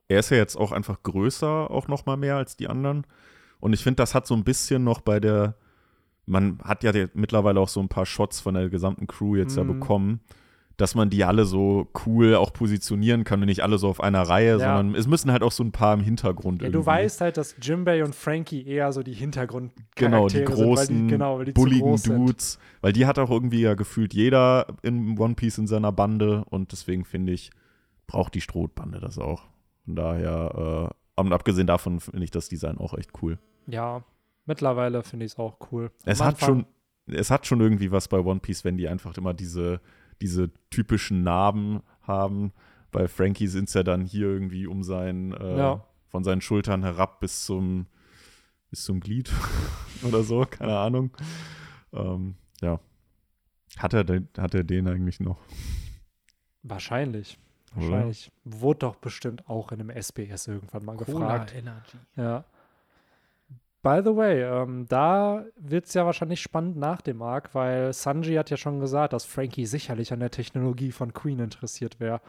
er 0.07 0.19
ist 0.19 0.29
ja 0.29 0.37
jetzt 0.37 0.57
auch 0.57 0.71
einfach 0.71 1.01
größer, 1.01 1.71
auch 1.71 1.87
noch 1.87 2.05
mal 2.05 2.17
mehr 2.17 2.35
als 2.35 2.55
die 2.55 2.67
anderen. 2.67 3.07
Und 3.59 3.73
ich 3.73 3.81
finde, 3.81 3.95
das 3.95 4.13
hat 4.13 4.27
so 4.27 4.35
ein 4.35 4.43
bisschen 4.43 4.83
noch 4.83 5.01
bei 5.01 5.19
der, 5.19 5.55
man 6.25 6.59
hat 6.63 6.83
ja 6.83 6.91
mittlerweile 7.13 7.59
auch 7.59 7.69
so 7.69 7.79
ein 7.79 7.87
paar 7.89 8.05
Shots 8.05 8.39
von 8.41 8.55
der 8.55 8.69
gesamten 8.69 9.07
Crew 9.07 9.35
jetzt 9.35 9.55
ja 9.57 9.63
Mhm. 9.63 9.79
bekommen, 9.79 10.19
dass 10.77 10.93
man 10.93 11.09
die 11.09 11.23
alle 11.23 11.45
so 11.45 11.87
cool 12.05 12.35
auch 12.35 12.51
positionieren 12.51 13.23
kann 13.23 13.39
und 13.39 13.45
nicht 13.45 13.63
alle 13.63 13.77
so 13.77 13.87
auf 13.87 14.01
einer 14.01 14.23
Reihe, 14.23 14.57
Ja. 14.57 14.59
sondern 14.59 14.95
es 14.95 15.07
müssen 15.07 15.31
halt 15.31 15.41
auch 15.41 15.53
so 15.53 15.63
ein 15.63 15.71
paar 15.71 15.93
im 15.93 16.01
Hintergrund 16.01 16.61
ja, 16.61 16.67
irgendwie. 16.67 16.79
du 16.79 16.85
weißt 16.85 17.21
halt, 17.21 17.37
dass 17.37 17.55
Jimbei 17.61 18.03
und 18.03 18.13
Frankie 18.13 18.65
eher 18.67 18.91
so 18.91 19.01
die 19.01 19.13
Hintergrundcharaktere 19.13 20.09
Genau, 20.09 20.27
die 20.27 20.35
sind, 20.37 20.45
großen, 20.45 20.75
weil 20.75 20.87
die, 21.03 21.07
genau, 21.07 21.37
weil 21.37 21.45
die 21.45 21.51
bulligen 21.53 21.81
groß 21.91 22.03
sind. 22.03 22.17
Dudes, 22.17 22.59
weil 22.81 22.91
die 22.91 23.05
hat 23.05 23.17
auch 23.19 23.29
irgendwie 23.31 23.61
ja 23.61 23.75
gefühlt 23.75 24.13
jeder 24.13 24.67
in 24.81 25.17
One 25.17 25.35
Piece 25.35 25.59
in 25.59 25.67
seiner 25.67 25.93
Bande 25.93 26.43
und 26.49 26.71
deswegen 26.73 27.05
finde 27.05 27.31
ich, 27.31 27.51
braucht 28.07 28.33
die 28.35 28.41
Strohbande 28.41 28.99
das 28.99 29.17
auch. 29.17 29.43
Von 29.85 29.95
daher, 29.95 30.89
äh, 30.91 31.21
und 31.21 31.31
abgesehen 31.31 31.67
davon 31.67 32.01
finde 32.01 32.23
ich 32.23 32.31
das 32.31 32.49
Design 32.49 32.77
auch 32.79 32.93
echt 32.97 33.11
cool. 33.21 33.37
Ja, 33.67 34.03
mittlerweile 34.45 35.03
finde 35.03 35.25
ich 35.25 35.33
es 35.33 35.37
auch 35.37 35.57
cool. 35.71 35.91
Es 36.05 36.21
hat 36.21 36.39
schon, 36.39 36.65
es 37.07 37.29
hat 37.31 37.45
schon 37.45 37.61
irgendwie 37.61 37.91
was 37.91 38.07
bei 38.07 38.19
One 38.19 38.39
Piece, 38.39 38.63
wenn 38.63 38.77
die 38.77 38.87
einfach 38.87 39.17
immer 39.17 39.33
diese, 39.33 39.81
diese 40.21 40.51
typischen 40.69 41.23
Narben 41.23 41.81
haben. 42.01 42.51
Bei 42.91 43.07
Frankie 43.07 43.47
sind 43.47 43.67
es 43.67 43.73
ja 43.73 43.83
dann 43.83 44.05
hier 44.05 44.27
irgendwie 44.27 44.67
um 44.67 44.83
sein, 44.83 45.33
äh, 45.33 45.57
Ja. 45.57 45.85
von 46.07 46.23
seinen 46.23 46.41
Schultern 46.41 46.83
herab 46.83 47.19
bis 47.19 47.45
zum, 47.45 47.87
bis 48.69 48.83
zum 48.85 48.99
Glied 49.01 49.31
oder 50.03 50.23
so, 50.23 50.45
keine 50.49 50.77
Ahnung. 50.77 51.11
Ähm, 51.93 52.35
ja. 52.61 52.79
Hat 53.77 53.93
er, 53.93 54.05
den, 54.05 54.29
hat 54.37 54.53
er 54.55 54.63
den 54.63 54.87
eigentlich 54.87 55.19
noch? 55.19 55.37
Wahrscheinlich. 56.63 57.37
Oder? 57.75 57.89
Wahrscheinlich. 57.91 58.31
Wurde 58.45 58.79
doch 58.79 58.95
bestimmt 58.95 59.47
auch 59.49 59.71
in 59.71 59.81
einem 59.81 59.89
SBS 59.89 60.47
irgendwann 60.47 60.85
mal 60.85 60.95
Cola 60.95 61.05
gefragt. 61.39 61.53
Energy. 61.55 61.97
Ja. 62.15 62.45
By 63.85 64.01
the 64.03 64.15
way, 64.15 64.41
ähm, 64.41 64.87
da 64.89 65.45
wird 65.57 65.85
es 65.85 65.93
ja 65.93 66.07
wahrscheinlich 66.07 66.41
spannend 66.41 66.75
nach 66.75 67.01
dem 67.01 67.21
Arc, 67.21 67.53
weil 67.53 67.93
Sanji 67.93 68.33
hat 68.33 68.49
ja 68.49 68.57
schon 68.57 68.79
gesagt, 68.79 69.13
dass 69.13 69.25
Frankie 69.25 69.67
sicherlich 69.67 70.11
an 70.11 70.21
der 70.21 70.31
Technologie 70.31 70.91
von 70.91 71.13
Queen 71.13 71.37
interessiert 71.37 71.99
wäre. 71.99 72.19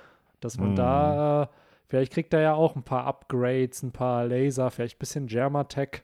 Dass 0.41 0.59
man 0.59 0.69
Hm. 0.69 0.77
da, 0.77 1.43
äh, 1.45 1.47
vielleicht 1.89 2.13
kriegt 2.13 2.35
er 2.35 2.43
ja 2.43 2.53
auch 2.53 2.77
ein 2.77 2.83
paar 2.83 3.07
Upgrades, 3.07 3.83
ein 3.83 3.93
paar 3.93 4.27
Laser, 4.27 4.71
vielleicht 4.71 4.97
ein 4.97 4.99
bisschen 4.99 5.29
Germatech, 5.29 6.03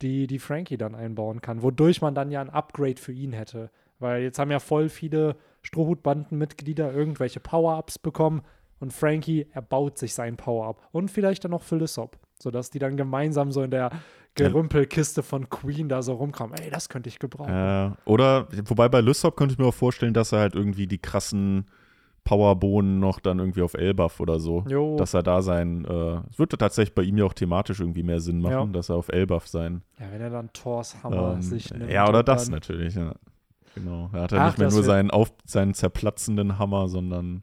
die, 0.00 0.26
die 0.26 0.38
Frankie 0.38 0.78
dann 0.78 0.94
einbauen 0.94 1.42
kann, 1.42 1.60
wodurch 1.60 2.00
man 2.00 2.14
dann 2.14 2.30
ja 2.30 2.40
ein 2.40 2.48
Upgrade 2.48 2.96
für 2.98 3.12
ihn 3.12 3.34
hätte. 3.34 3.68
Weil 3.98 4.22
jetzt 4.22 4.38
haben 4.38 4.50
ja 4.50 4.60
voll 4.60 4.88
viele 4.88 5.36
Strohhutbandenmitglieder 5.60 6.90
irgendwelche 6.90 7.40
Power-Ups 7.40 7.98
bekommen 7.98 8.40
und 8.80 8.94
Frankie 8.94 9.46
erbaut 9.52 9.98
sich 9.98 10.14
sein 10.14 10.38
Power-Up. 10.38 10.88
Und 10.90 11.10
vielleicht 11.10 11.44
dann 11.44 11.50
noch 11.50 11.64
für 11.64 11.76
Lysop, 11.76 12.16
sodass 12.40 12.70
die 12.70 12.78
dann 12.78 12.96
gemeinsam 12.96 13.52
so 13.52 13.62
in 13.62 13.70
der 13.70 13.90
Gerümpelkiste 14.34 15.22
von 15.22 15.48
Queen 15.48 15.88
da 15.88 16.02
so 16.02 16.14
rumkommen. 16.14 16.54
Ey, 16.58 16.70
das 16.70 16.88
könnte 16.88 17.08
ich 17.08 17.18
gebrauchen. 17.18 17.52
Äh, 17.52 17.90
oder, 18.04 18.46
wobei 18.66 18.88
bei 18.88 19.00
Lysop 19.00 19.36
könnte 19.36 19.52
ich 19.54 19.58
mir 19.58 19.66
auch 19.66 19.74
vorstellen, 19.74 20.12
dass 20.14 20.32
er 20.32 20.40
halt 20.40 20.54
irgendwie 20.54 20.86
die 20.86 20.98
krassen 20.98 21.66
Powerbohnen 22.24 22.98
noch 22.98 23.20
dann 23.20 23.38
irgendwie 23.38 23.62
auf 23.62 23.74
Elbaf 23.74 24.18
oder 24.20 24.38
so. 24.40 24.64
Jo. 24.68 24.96
Dass 24.96 25.14
er 25.14 25.22
da 25.22 25.42
sein, 25.42 25.84
äh, 25.84 26.20
es 26.28 26.38
würde 26.38 26.58
tatsächlich 26.58 26.94
bei 26.94 27.02
ihm 27.02 27.16
ja 27.16 27.24
auch 27.24 27.32
thematisch 27.32 27.80
irgendwie 27.80 28.02
mehr 28.02 28.20
Sinn 28.20 28.40
machen, 28.40 28.52
Ja. 28.52 28.66
dass 28.66 28.88
er 28.88 28.96
auf 28.96 29.08
Elbaf 29.08 29.46
sein. 29.46 29.82
ja, 29.98 30.06
wenn 30.10 30.20
er 30.20 30.30
dann 30.30 30.52
Thors 30.52 31.02
Hammer 31.02 31.34
Ähm, 31.34 31.42
sich 31.42 31.72
nimmt. 31.72 31.90
ja, 31.90 32.08
oder 32.08 32.22
das 32.24 32.50
natürlich, 32.50 32.94
ja. 32.96 33.14
Genau. 33.76 34.10
Er 34.12 34.22
hat 34.22 34.32
ja 34.32 34.38
Ach, 34.38 34.46
nicht 34.48 34.58
mehr 34.58 34.70
nur 34.70 34.82
seinen, 34.82 35.10
auf, 35.10 35.32
seinen 35.44 35.72
zerplatzenden 35.74 36.58
Hammer, 36.58 36.88
sondern 36.88 37.42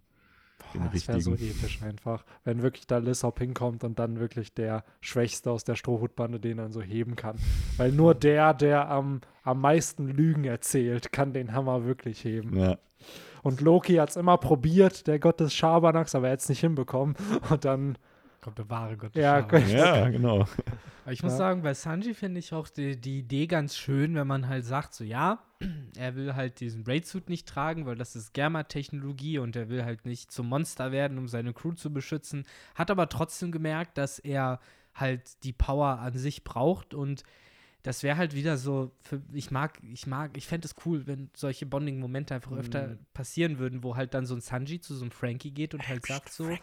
Den 0.74 0.90
das 0.92 1.08
wäre 1.08 1.22
so 1.22 1.34
episch 1.34 1.82
einfach. 1.82 2.24
Wenn 2.44 2.62
wirklich 2.62 2.88
da 2.88 2.98
Lissop 2.98 3.40
hinkommt 3.40 3.84
und 3.84 4.00
dann 4.00 4.20
wirklich 4.20 4.54
der 4.54 4.84
Schwächste 5.02 5.52
aus 5.52 5.64
der 5.64 5.76
Strohhutbande 5.76 6.40
den 6.40 6.58
dann 6.58 6.72
so 6.72 6.82
heben 6.82 7.16
kann. 7.16 7.38
Weil 7.78 7.92
nur 7.92 8.16
der, 8.16 8.54
der 8.54 8.90
am, 8.90 9.22
am 9.44 9.62
meisten 9.62 10.08
Lügen 10.08 10.44
erzählt, 10.46 11.12
kann 11.12 11.34
den 11.34 11.54
Hammer 11.54 11.86
wirklich 11.86 12.24
heben. 12.24 12.58
Ja. 12.58 12.78
Und 13.44 13.60
Loki 13.60 13.96
hat 13.96 14.10
es 14.10 14.16
immer 14.16 14.38
probiert, 14.38 15.06
der 15.06 15.20
Gott 15.20 15.40
des 15.40 15.54
Schabernacks, 15.54 16.16
aber 16.16 16.28
er 16.28 16.34
hat 16.34 16.40
es 16.40 16.50
nicht 16.50 16.62
hinbekommen. 16.62 17.16
Und 17.50 17.66
dann, 17.66 17.98
Kommt 18.44 18.58
der 18.58 18.70
wahre 18.70 18.98
Gott. 18.98 19.16
Ja, 19.16 19.48
ja, 19.58 20.10
genau. 20.10 20.46
Aber 21.04 21.14
ich 21.14 21.24
muss 21.24 21.32
Ja. 21.34 21.38
sagen, 21.38 21.62
bei 21.64 21.74
Sanji 21.74 22.14
finde 22.14 22.40
ich 22.40 22.54
auch 22.54 22.68
die, 22.68 23.00
die 23.00 23.20
Idee 23.20 23.48
ganz 23.48 23.78
schön, 23.78 24.16
wenn 24.16 24.28
man 24.28 24.50
halt 24.50 24.66
sagt, 24.66 24.94
so 24.94 25.06
ja, 25.06 25.40
er 25.98 26.16
will 26.16 26.36
halt 26.36 26.60
diesen 26.60 26.84
Raid-Suit 26.86 27.30
nicht 27.30 27.48
tragen, 27.48 27.86
weil 27.86 27.96
das 27.96 28.18
ist 28.18 28.34
Germa-Technologie 28.34 29.40
und 29.40 29.56
er 29.56 29.70
will 29.70 29.86
halt 29.86 30.06
nicht 30.06 30.32
zum 30.32 30.50
Monster 30.50 30.92
werden, 30.92 31.18
um 31.18 31.30
seine 31.30 31.54
Crew 31.54 31.72
zu 31.72 31.94
beschützen. 31.94 32.44
Hat 32.76 32.92
aber 32.92 33.08
trotzdem 33.08 33.52
gemerkt, 33.54 33.98
dass 33.98 34.20
er 34.20 34.60
halt 34.94 35.44
die 35.46 35.54
Power 35.54 36.00
an 36.00 36.18
sich 36.18 36.44
braucht 36.44 36.94
und 36.94 37.24
das 37.82 38.04
wäre 38.04 38.16
halt 38.18 38.34
wieder 38.34 38.58
so, 38.58 38.92
für, 39.02 39.22
ich 39.34 39.52
mag, 39.52 39.80
ich 39.94 40.06
mag, 40.08 40.38
ich 40.38 40.48
fände 40.48 40.66
es 40.68 40.76
cool, 40.86 41.06
wenn 41.08 41.30
solche 41.36 41.66
Bonding-Momente 41.66 42.34
einfach 42.36 42.54
öfter 42.54 42.88
Mhm. 42.88 43.00
passieren 43.14 43.58
würden, 43.60 43.84
wo 43.84 43.96
halt 43.98 44.14
dann 44.14 44.26
so 44.26 44.36
ein 44.36 44.42
Sanji 44.42 44.80
zu 44.80 44.96
so 44.96 45.04
einem 45.04 45.12
Frankie 45.12 45.52
geht 45.52 45.74
und 45.74 45.88
halt 45.88 46.06
sagt 46.06 46.32
so, 46.32 46.60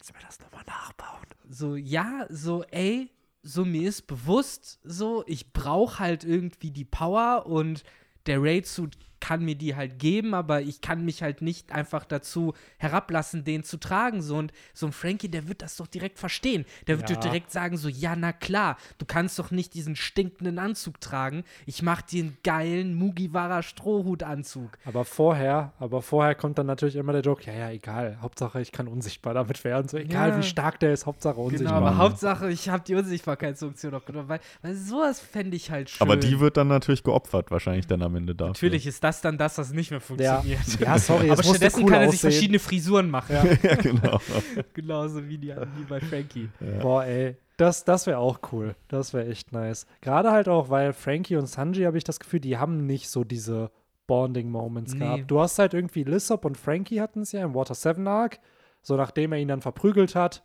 kannst 0.00 0.10
du 0.10 0.14
mir 0.14 0.26
das 0.26 0.40
nochmal 0.40 0.64
nachbauen? 0.66 1.26
so, 1.48 1.76
ja, 1.76 2.26
so, 2.30 2.62
ey, 2.70 3.10
so 3.42 3.64
mir 3.64 3.88
ist 3.88 4.06
bewusst, 4.06 4.78
so, 4.82 5.24
ich 5.26 5.52
brauche 5.52 5.98
halt 5.98 6.24
irgendwie 6.24 6.70
die 6.70 6.84
Power 6.84 7.46
und 7.46 7.82
der 8.26 8.42
Raid-Suit 8.42 8.96
kann 9.20 9.44
mir 9.44 9.54
die 9.54 9.76
halt 9.76 9.98
geben, 9.98 10.34
aber 10.34 10.62
ich 10.62 10.80
kann 10.80 11.04
mich 11.04 11.22
halt 11.22 11.42
nicht 11.42 11.72
einfach 11.72 12.04
dazu 12.04 12.54
herablassen, 12.78 13.44
den 13.44 13.62
zu 13.62 13.76
tragen. 13.78 14.22
So, 14.22 14.36
und 14.36 14.52
so 14.72 14.86
ein 14.86 14.92
Frankie, 14.92 15.28
der 15.28 15.46
wird 15.48 15.62
das 15.62 15.76
doch 15.76 15.86
direkt 15.86 16.18
verstehen. 16.18 16.64
Der 16.86 16.98
wird 16.98 17.08
Ja. 17.10 17.16
doch 17.16 17.22
direkt 17.22 17.50
sagen, 17.50 17.76
so, 17.76 17.88
ja, 17.88 18.16
na 18.16 18.32
klar, 18.32 18.76
du 18.98 19.04
kannst 19.04 19.38
doch 19.38 19.50
nicht 19.50 19.74
diesen 19.74 19.96
stinkenden 19.96 20.58
Anzug 20.58 21.00
tragen. 21.00 21.44
Ich 21.66 21.82
mach 21.82 22.02
dir 22.02 22.24
einen 22.24 22.38
geilen 22.42 22.94
Mugiwara 22.94 23.62
Strohhutanzug. 23.62 24.70
Aber 24.84 25.04
vorher, 25.04 25.72
aber 25.78 26.02
vorher 26.02 26.34
kommt 26.34 26.58
dann 26.58 26.66
natürlich 26.66 26.96
immer 26.96 27.12
der 27.12 27.22
Joke, 27.22 27.44
ja, 27.46 27.52
ja, 27.52 27.70
egal, 27.70 28.18
Hauptsache 28.22 28.60
ich 28.60 28.72
kann 28.72 28.88
unsichtbar 28.88 29.34
damit 29.34 29.62
werden. 29.64 29.88
So 29.88 29.96
egal 29.98 30.30
Ja. 30.30 30.38
wie 30.38 30.42
stark 30.42 30.80
der 30.80 30.92
ist, 30.92 31.06
Hauptsache 31.06 31.34
Genau, 31.34 31.46
unsichtbar. 31.46 31.74
aber 31.76 31.86
machen. 31.86 31.98
Hauptsache, 31.98 32.50
ich 32.50 32.68
habe 32.68 32.82
die 32.86 32.94
Unsichtbarkeitsfunktion 32.94 33.92
noch 33.92 34.04
genommen, 34.04 34.28
weil, 34.28 34.40
weil 34.62 34.74
sowas 34.74 35.20
fände 35.20 35.56
ich 35.56 35.70
halt 35.70 35.90
schön. 35.90 36.02
Aber 36.06 36.16
die 36.16 36.40
wird 36.40 36.56
dann 36.56 36.68
natürlich 36.68 37.02
geopfert, 37.02 37.50
wahrscheinlich 37.50 37.86
dann 37.86 38.02
am 38.02 38.14
Ende 38.16 38.34
dafür. 38.34 38.50
Natürlich 38.50 38.86
ist 38.86 39.02
das 39.04 39.09
dann 39.20 39.36
das, 39.38 39.58
was 39.58 39.72
nicht 39.72 39.90
mehr 39.90 40.00
funktioniert. 40.00 40.80
Ja, 40.80 40.98
sorry, 40.98 41.26
es 41.28 41.32
Aber 41.32 41.42
stattdessen 41.42 41.84
cool 41.84 41.90
kann 41.90 42.02
er 42.02 42.10
sich 42.10 42.20
aussehen. 42.20 42.30
verschiedene 42.32 42.58
Frisuren 42.58 43.10
machen. 43.10 43.34
Ja. 43.34 43.44
ja, 43.70 43.74
genau. 43.76 44.20
Genauso 44.74 45.26
wie, 45.28 45.38
die, 45.38 45.48
wie 45.76 45.84
bei 45.88 46.00
Frankie. 46.00 46.48
Boah, 46.80 47.04
ey, 47.04 47.36
das, 47.56 47.84
das 47.84 48.06
wäre 48.06 48.18
auch 48.18 48.38
cool. 48.52 48.74
Das 48.88 49.12
wäre 49.12 49.26
echt 49.26 49.52
nice. 49.52 49.86
Gerade 50.00 50.30
halt 50.30 50.48
auch, 50.48 50.70
weil 50.70 50.92
Frankie 50.92 51.36
und 51.36 51.46
Sanji, 51.46 51.84
habe 51.84 51.98
ich 51.98 52.04
das 52.04 52.20
Gefühl, 52.20 52.40
die 52.40 52.56
haben 52.58 52.86
nicht 52.86 53.08
so 53.10 53.24
diese 53.24 53.70
Bonding-Moments 54.06 54.94
Nee. 54.94 54.98
gehabt. 55.00 55.30
Du 55.30 55.40
hast 55.40 55.58
halt 55.58 55.74
irgendwie 55.74 56.04
Lissop 56.04 56.44
und 56.44 56.56
Frankie 56.56 57.00
hatten 57.00 57.22
es 57.22 57.32
ja 57.32 57.42
im 57.44 57.54
Water 57.54 57.74
7 57.74 58.06
Arc. 58.08 58.38
So 58.82 58.96
nachdem 58.96 59.32
er 59.32 59.38
ihn 59.38 59.48
dann 59.48 59.60
verprügelt 59.60 60.14
hat, 60.14 60.42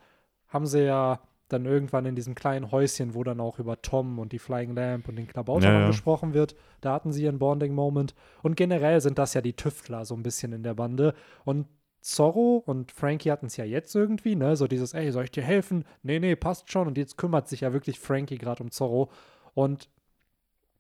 haben 0.50 0.66
sie 0.68 0.84
ja 0.86 1.20
dann 1.48 1.66
irgendwann 1.66 2.06
in 2.06 2.16
diesem 2.16 2.34
kleinen 2.34 2.72
Häuschen, 2.72 3.14
wo 3.14 3.24
dann 3.24 3.40
auch 3.40 3.60
über 3.60 3.82
Tom 3.82 4.18
und 4.20 4.32
die 4.32 4.40
Flying 4.40 4.74
Lamp 4.76 5.08
und 5.08 5.16
den 5.16 5.28
Klabauter 5.28 5.72
Ja, 5.72 5.80
ja. 5.82 5.88
gesprochen 5.88 6.34
wird, 6.34 6.56
da 6.82 6.94
hatten 6.94 7.12
sie 7.12 7.24
ihren 7.24 7.38
Bonding-Moment. 7.40 8.16
Und 8.42 8.56
generell 8.58 9.00
sind 9.02 9.20
das 9.20 9.34
ja 9.36 9.42
die 9.42 9.54
Tüftler 9.54 10.06
so 10.06 10.16
ein 10.16 10.24
bisschen 10.24 10.54
in 10.54 10.64
der 10.64 10.74
Bande. 10.74 11.14
Und 11.44 11.68
Zorro 12.02 12.58
und 12.66 12.92
Frankie 12.92 13.32
hatten 13.32 13.48
es 13.48 13.58
ja 13.58 13.66
jetzt 13.66 13.96
irgendwie, 13.96 14.36
ne? 14.36 14.56
So 14.56 14.68
dieses, 14.68 14.94
ey, 14.94 15.12
soll 15.12 15.24
ich 15.26 15.32
dir 15.32 15.44
helfen? 15.44 15.86
Nee, 16.04 16.20
nee, 16.20 16.36
passt 16.36 16.72
schon. 16.72 16.88
Und 16.88 16.98
jetzt 16.98 17.18
kümmert 17.18 17.48
sich 17.48 17.62
ja 17.62 17.74
wirklich 17.74 18.00
Frankie 18.00 18.38
gerade 18.38 18.62
um 18.64 18.72
Zorro. 18.72 19.10
Und 19.54 19.90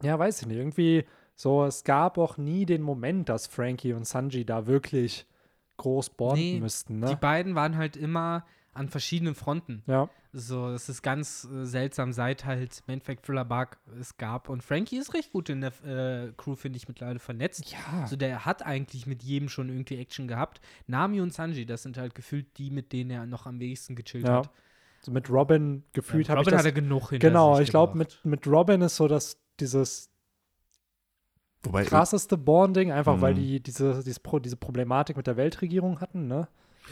ja, 0.04 0.18
weiß 0.20 0.42
ich 0.42 0.48
nicht, 0.48 0.58
irgendwie 0.58 1.06
so, 1.36 1.64
es 1.66 1.84
gab 1.84 2.18
auch 2.18 2.38
nie 2.38 2.66
den 2.66 2.82
Moment, 2.82 3.30
dass 3.30 3.48
Frankie 3.48 3.94
und 3.94 4.06
Sanji 4.08 4.46
da 4.46 4.68
wirklich 4.68 5.26
groß 5.78 6.12
bonden 6.12 6.36
Nee, 6.40 6.60
müssten, 6.60 7.02
Die 7.02 7.12
ne? 7.14 7.18
beiden 7.20 7.56
waren 7.56 7.76
halt 7.78 7.98
immer 7.98 8.46
an 8.76 8.90
verschiedenen 8.90 9.36
Fronten. 9.36 9.84
Ja, 9.88 10.10
So, 10.34 10.70
es 10.70 10.90
ist 10.90 11.02
ganz 11.02 11.46
äh, 11.52 11.66
seltsam, 11.66 12.12
seit 12.12 12.44
halt 12.46 12.84
Main 12.88 13.00
Fact 13.02 13.26
Thriller 13.26 13.46
Bark 13.46 13.80
es 14.00 14.18
gab. 14.18 14.50
Und 14.50 14.64
Frankie 14.64 14.98
ist 14.98 15.14
recht 15.14 15.32
gut 15.32 15.50
in 15.50 15.62
der 15.62 15.72
äh, 15.86 16.34
Crew, 16.36 16.56
finde 16.56 16.78
ich, 16.78 16.88
mittlerweile 16.88 17.20
vernetzt. 17.20 17.72
ja. 17.72 18.02
Also 18.02 18.16
der 18.18 18.46
hat 18.46 18.66
eigentlich 18.66 19.08
mit 19.08 19.24
jedem 19.24 19.48
schon 19.50 19.70
irgendwie 19.70 19.98
Action 19.98 20.28
gehabt. 20.28 20.60
Nami 20.88 21.22
und 21.22 21.34
Sanji, 21.34 21.66
das 21.66 21.84
sind 21.84 21.98
halt 21.98 22.16
gefühlt 22.16 22.58
die, 22.58 22.70
mit 22.70 22.92
denen 22.92 23.12
er 23.12 23.26
noch 23.26 23.46
am 23.46 23.60
wenigsten 23.60 23.96
gechillt 23.96 24.26
Ja. 24.26 24.40
hat. 24.40 24.50
So 25.02 25.12
mit 25.12 25.30
Robin 25.30 25.84
gefühlt 25.94 26.28
Ja, 26.28 26.32
habe 26.34 26.42
ich 26.42 26.48
Robin 26.48 26.58
das. 26.58 26.66
hat 26.66 26.66
er 26.66 26.72
genug 26.82 27.10
hinter 27.12 27.28
Genau, 27.30 27.56
sich 27.56 27.64
ich 27.66 27.70
glaube, 27.70 27.98
mit, 27.98 28.20
mit 28.26 28.46
Robin 28.48 28.82
ist 28.82 28.96
so 28.98 29.08
das, 29.08 29.38
dieses 29.60 30.10
Wobei, 31.64 31.84
krasseste 31.84 32.38
Bonding, 32.38 32.92
einfach 32.92 33.22
weil 33.22 33.34
Mhm. 33.34 33.38
die 33.38 33.60
diese, 33.64 34.04
diese, 34.04 34.20
Pro, 34.20 34.40
diese 34.40 34.58
Problematik 34.58 35.18
mit 35.18 35.28
der 35.28 35.38
Weltregierung 35.38 36.00
hatten, 36.02 36.28
ne? 36.28 36.48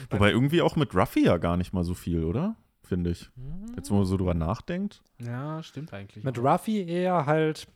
Wobei 0.10 0.32
irgendwie 0.32 0.62
auch 0.62 0.76
mit 0.76 0.96
Ruffy 0.96 1.26
ja 1.26 1.38
gar 1.38 1.58
nicht 1.58 1.74
mal 1.74 1.84
so 1.84 1.94
viel, 1.94 2.24
oder? 2.24 2.56
Finde 2.84 3.12
ich. 3.12 3.30
Jetzt, 3.76 3.90
wo 3.92 3.96
man 3.96 4.06
so 4.06 4.18
drüber 4.18 4.34
nachdenkt. 4.34 5.02
Ja, 5.20 5.64
stimmt 5.64 5.94
eigentlich. 5.94 6.24
Mit 6.24 6.38
auch. 6.40 6.44
Ruffy 6.44 6.84
eher 6.86 7.26
halt. 7.26 7.68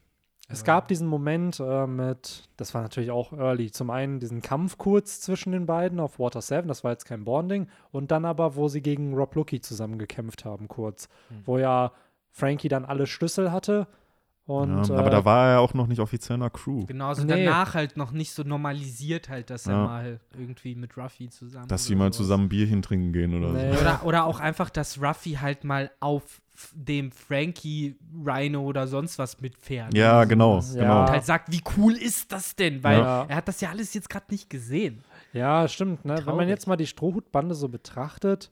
Es 0.49 0.59
Ja. 0.61 0.65
gab 0.67 0.87
diesen 0.87 1.07
Moment 1.09 1.59
äh, 1.59 1.87
mit, 1.87 2.47
das 2.55 2.73
war 2.73 2.81
natürlich 2.81 3.11
auch 3.11 3.33
early, 3.33 3.69
zum 3.71 3.89
einen 3.89 4.19
diesen 4.21 4.41
Kampf 4.41 4.77
kurz 4.77 5.19
zwischen 5.19 5.51
den 5.51 5.65
beiden 5.65 5.99
auf 5.99 6.19
Water 6.19 6.41
7, 6.41 6.69
das 6.69 6.85
war 6.85 6.91
jetzt 6.91 7.03
kein 7.03 7.25
Bonding, 7.25 7.67
und 7.91 8.11
dann 8.11 8.23
aber, 8.23 8.55
wo 8.55 8.69
sie 8.69 8.81
gegen 8.81 9.13
Rob 9.13 9.35
Lucky 9.35 9.59
zusammen 9.59 9.97
gekämpft 9.99 10.45
haben, 10.45 10.69
kurz, 10.69 11.09
Hm. 11.29 11.41
wo 11.45 11.57
ja 11.57 11.91
Frankie 12.31 12.69
dann 12.69 12.85
alle 12.85 13.07
Schlüssel 13.07 13.51
hatte 13.51 13.87
und 14.47 14.87
ja, 14.87 14.95
äh, 14.95 14.97
aber 14.97 15.09
da 15.09 15.23
war 15.25 15.49
er 15.51 15.59
auch 15.59 15.73
noch 15.73 15.87
nicht 15.87 15.99
offiziell 15.99 16.35
in 16.35 16.41
der 16.41 16.49
Crew. 16.49 16.85
Genau, 16.85 17.13
so 17.13 17.23
Nee. 17.23 17.45
danach 17.45 17.73
halt 17.75 17.97
noch 17.97 18.11
nicht 18.11 18.31
so 18.31 18.43
normalisiert 18.43 19.29
halt, 19.29 19.49
dass 19.49 19.67
er 19.67 19.73
Ja. 19.73 19.85
mal 19.85 20.19
irgendwie 20.37 20.73
mit 20.75 20.97
Ruffy 20.97 21.29
zusammen 21.29 21.67
Dass 21.67 21.85
sie 21.85 21.95
mal 21.95 22.05
sowas. 22.05 22.17
zusammen 22.17 22.49
Bierchen 22.49 22.81
trinken 22.81 23.13
gehen 23.13 23.35
oder 23.35 23.51
Nee. 23.53 23.73
so. 23.75 23.81
Oder, 23.81 24.05
oder 24.05 24.25
auch 24.25 24.39
einfach, 24.39 24.69
dass 24.69 25.01
Ruffy 25.01 25.33
halt 25.41 25.63
mal 25.63 25.91
auf 25.99 26.41
dem 26.73 27.11
Frankie, 27.11 27.97
Rhino 28.25 28.61
oder 28.63 28.87
sonst 28.87 29.19
was 29.19 29.39
mitfährt. 29.41 29.93
Ja, 29.93 30.23
genau. 30.23 30.59
Ja. 30.59 30.73
genau. 30.81 31.01
Und 31.01 31.09
halt 31.11 31.23
sagt, 31.25 31.51
wie 31.51 31.61
cool 31.77 31.93
ist 31.93 32.31
das 32.31 32.55
denn? 32.55 32.83
Weil 32.83 32.97
Ja. 32.99 33.25
er 33.27 33.35
hat 33.35 33.47
das 33.47 33.61
ja 33.61 33.69
alles 33.69 33.93
jetzt 33.93 34.09
gerade 34.09 34.25
nicht 34.31 34.49
gesehen. 34.49 35.03
Ja, 35.33 35.67
stimmt. 35.67 36.03
Ne? 36.03 36.19
Wenn 36.25 36.35
man 36.35 36.47
jetzt 36.49 36.65
mal 36.67 36.75
die 36.77 36.87
Strohhutbande 36.87 37.53
so 37.53 37.67
betrachtet, 37.69 38.49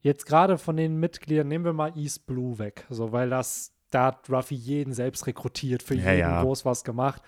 jetzt 0.00 0.24
gerade 0.24 0.56
von 0.56 0.76
den 0.76 0.96
Mitgliedern, 1.00 1.48
nehmen 1.48 1.64
wir 1.66 1.72
mal 1.74 1.92
East 1.98 2.26
Blue 2.26 2.58
weg, 2.58 2.86
so 2.88 3.12
weil 3.12 3.28
das, 3.28 3.74
da 3.90 4.06
hat 4.06 4.30
Ruffy 4.30 4.54
jeden 4.54 4.92
selbst 4.92 5.26
rekrutiert, 5.26 5.82
für 5.82 5.94
Ja, 5.94 6.10
jeden 6.12 6.18
ja. 6.20 6.42
groß 6.42 6.64
was 6.64 6.84
gemacht. 6.84 7.22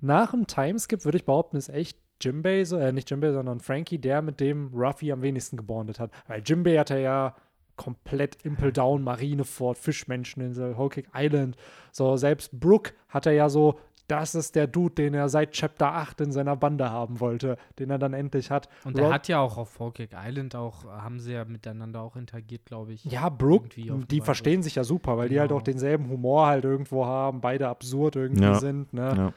Nach 0.00 0.30
dem 0.30 0.46
Timeskip 0.46 1.04
würde 1.04 1.18
ich 1.18 1.24
behaupten, 1.24 1.56
ist 1.56 1.68
echt 1.70 1.98
Jimbei, 2.20 2.64
so, 2.64 2.76
äh, 2.76 2.92
nicht 2.92 3.10
Jimbei, 3.10 3.32
sondern 3.32 3.60
Frankie, 3.60 3.98
der 3.98 4.22
mit 4.22 4.40
dem 4.40 4.70
Ruffy 4.74 5.12
am 5.12 5.22
wenigsten 5.22 5.56
gebondet 5.56 5.98
hat. 6.00 6.10
Weil 6.26 6.42
Jimbei 6.44 6.76
hatte 6.78 6.98
ja 6.98 7.34
komplett 7.76 8.44
Impel 8.44 8.72
Down, 8.72 9.02
Marineford, 9.02 9.78
Fischmenscheninsel, 9.78 10.76
Whole 10.76 10.88
Cake 10.88 11.08
Island. 11.14 11.56
So, 11.92 12.16
selbst 12.16 12.58
Brooke 12.58 12.92
hat 13.08 13.26
er 13.26 13.32
ja 13.32 13.48
so, 13.48 13.78
das 14.08 14.34
ist 14.34 14.56
der 14.56 14.66
Dude, 14.66 14.94
den 14.96 15.14
er 15.14 15.28
seit 15.28 15.52
Chapter 15.52 15.92
8 15.94 16.20
in 16.22 16.32
seiner 16.32 16.56
Bande 16.56 16.90
haben 16.90 17.20
wollte, 17.20 17.56
den 17.78 17.90
er 17.90 17.98
dann 17.98 18.14
endlich 18.14 18.50
hat. 18.50 18.68
Und 18.84 18.96
Rob- 18.98 19.04
er 19.06 19.12
hat 19.12 19.28
ja 19.28 19.38
auch 19.40 19.56
auf 19.58 19.68
Forkick 19.70 20.10
Island 20.14 20.56
auch, 20.56 20.84
haben 20.86 21.20
sie 21.20 21.34
ja 21.34 21.44
miteinander 21.44 22.00
auch 22.02 22.16
interagiert, 22.16 22.64
glaube 22.66 22.92
ich. 22.94 23.04
Ja, 23.04 23.28
Brooke, 23.28 23.68
die 23.76 24.20
verstehen 24.20 24.62
sich 24.62 24.74
ja 24.74 24.82
super, 24.84 25.16
weil 25.18 25.28
die 25.28 25.38
halt 25.38 25.50
Genau. 25.50 25.60
auch 25.60 25.64
denselben 25.64 26.08
Humor 26.08 26.46
halt 26.46 26.64
irgendwo 26.64 27.06
haben, 27.06 27.40
beide 27.40 27.68
absurd 27.68 28.16
irgendwie 28.16 28.42
Ja. 28.42 28.54
sind. 28.54 28.92
Ne? 28.92 29.14
Ja. 29.16 29.32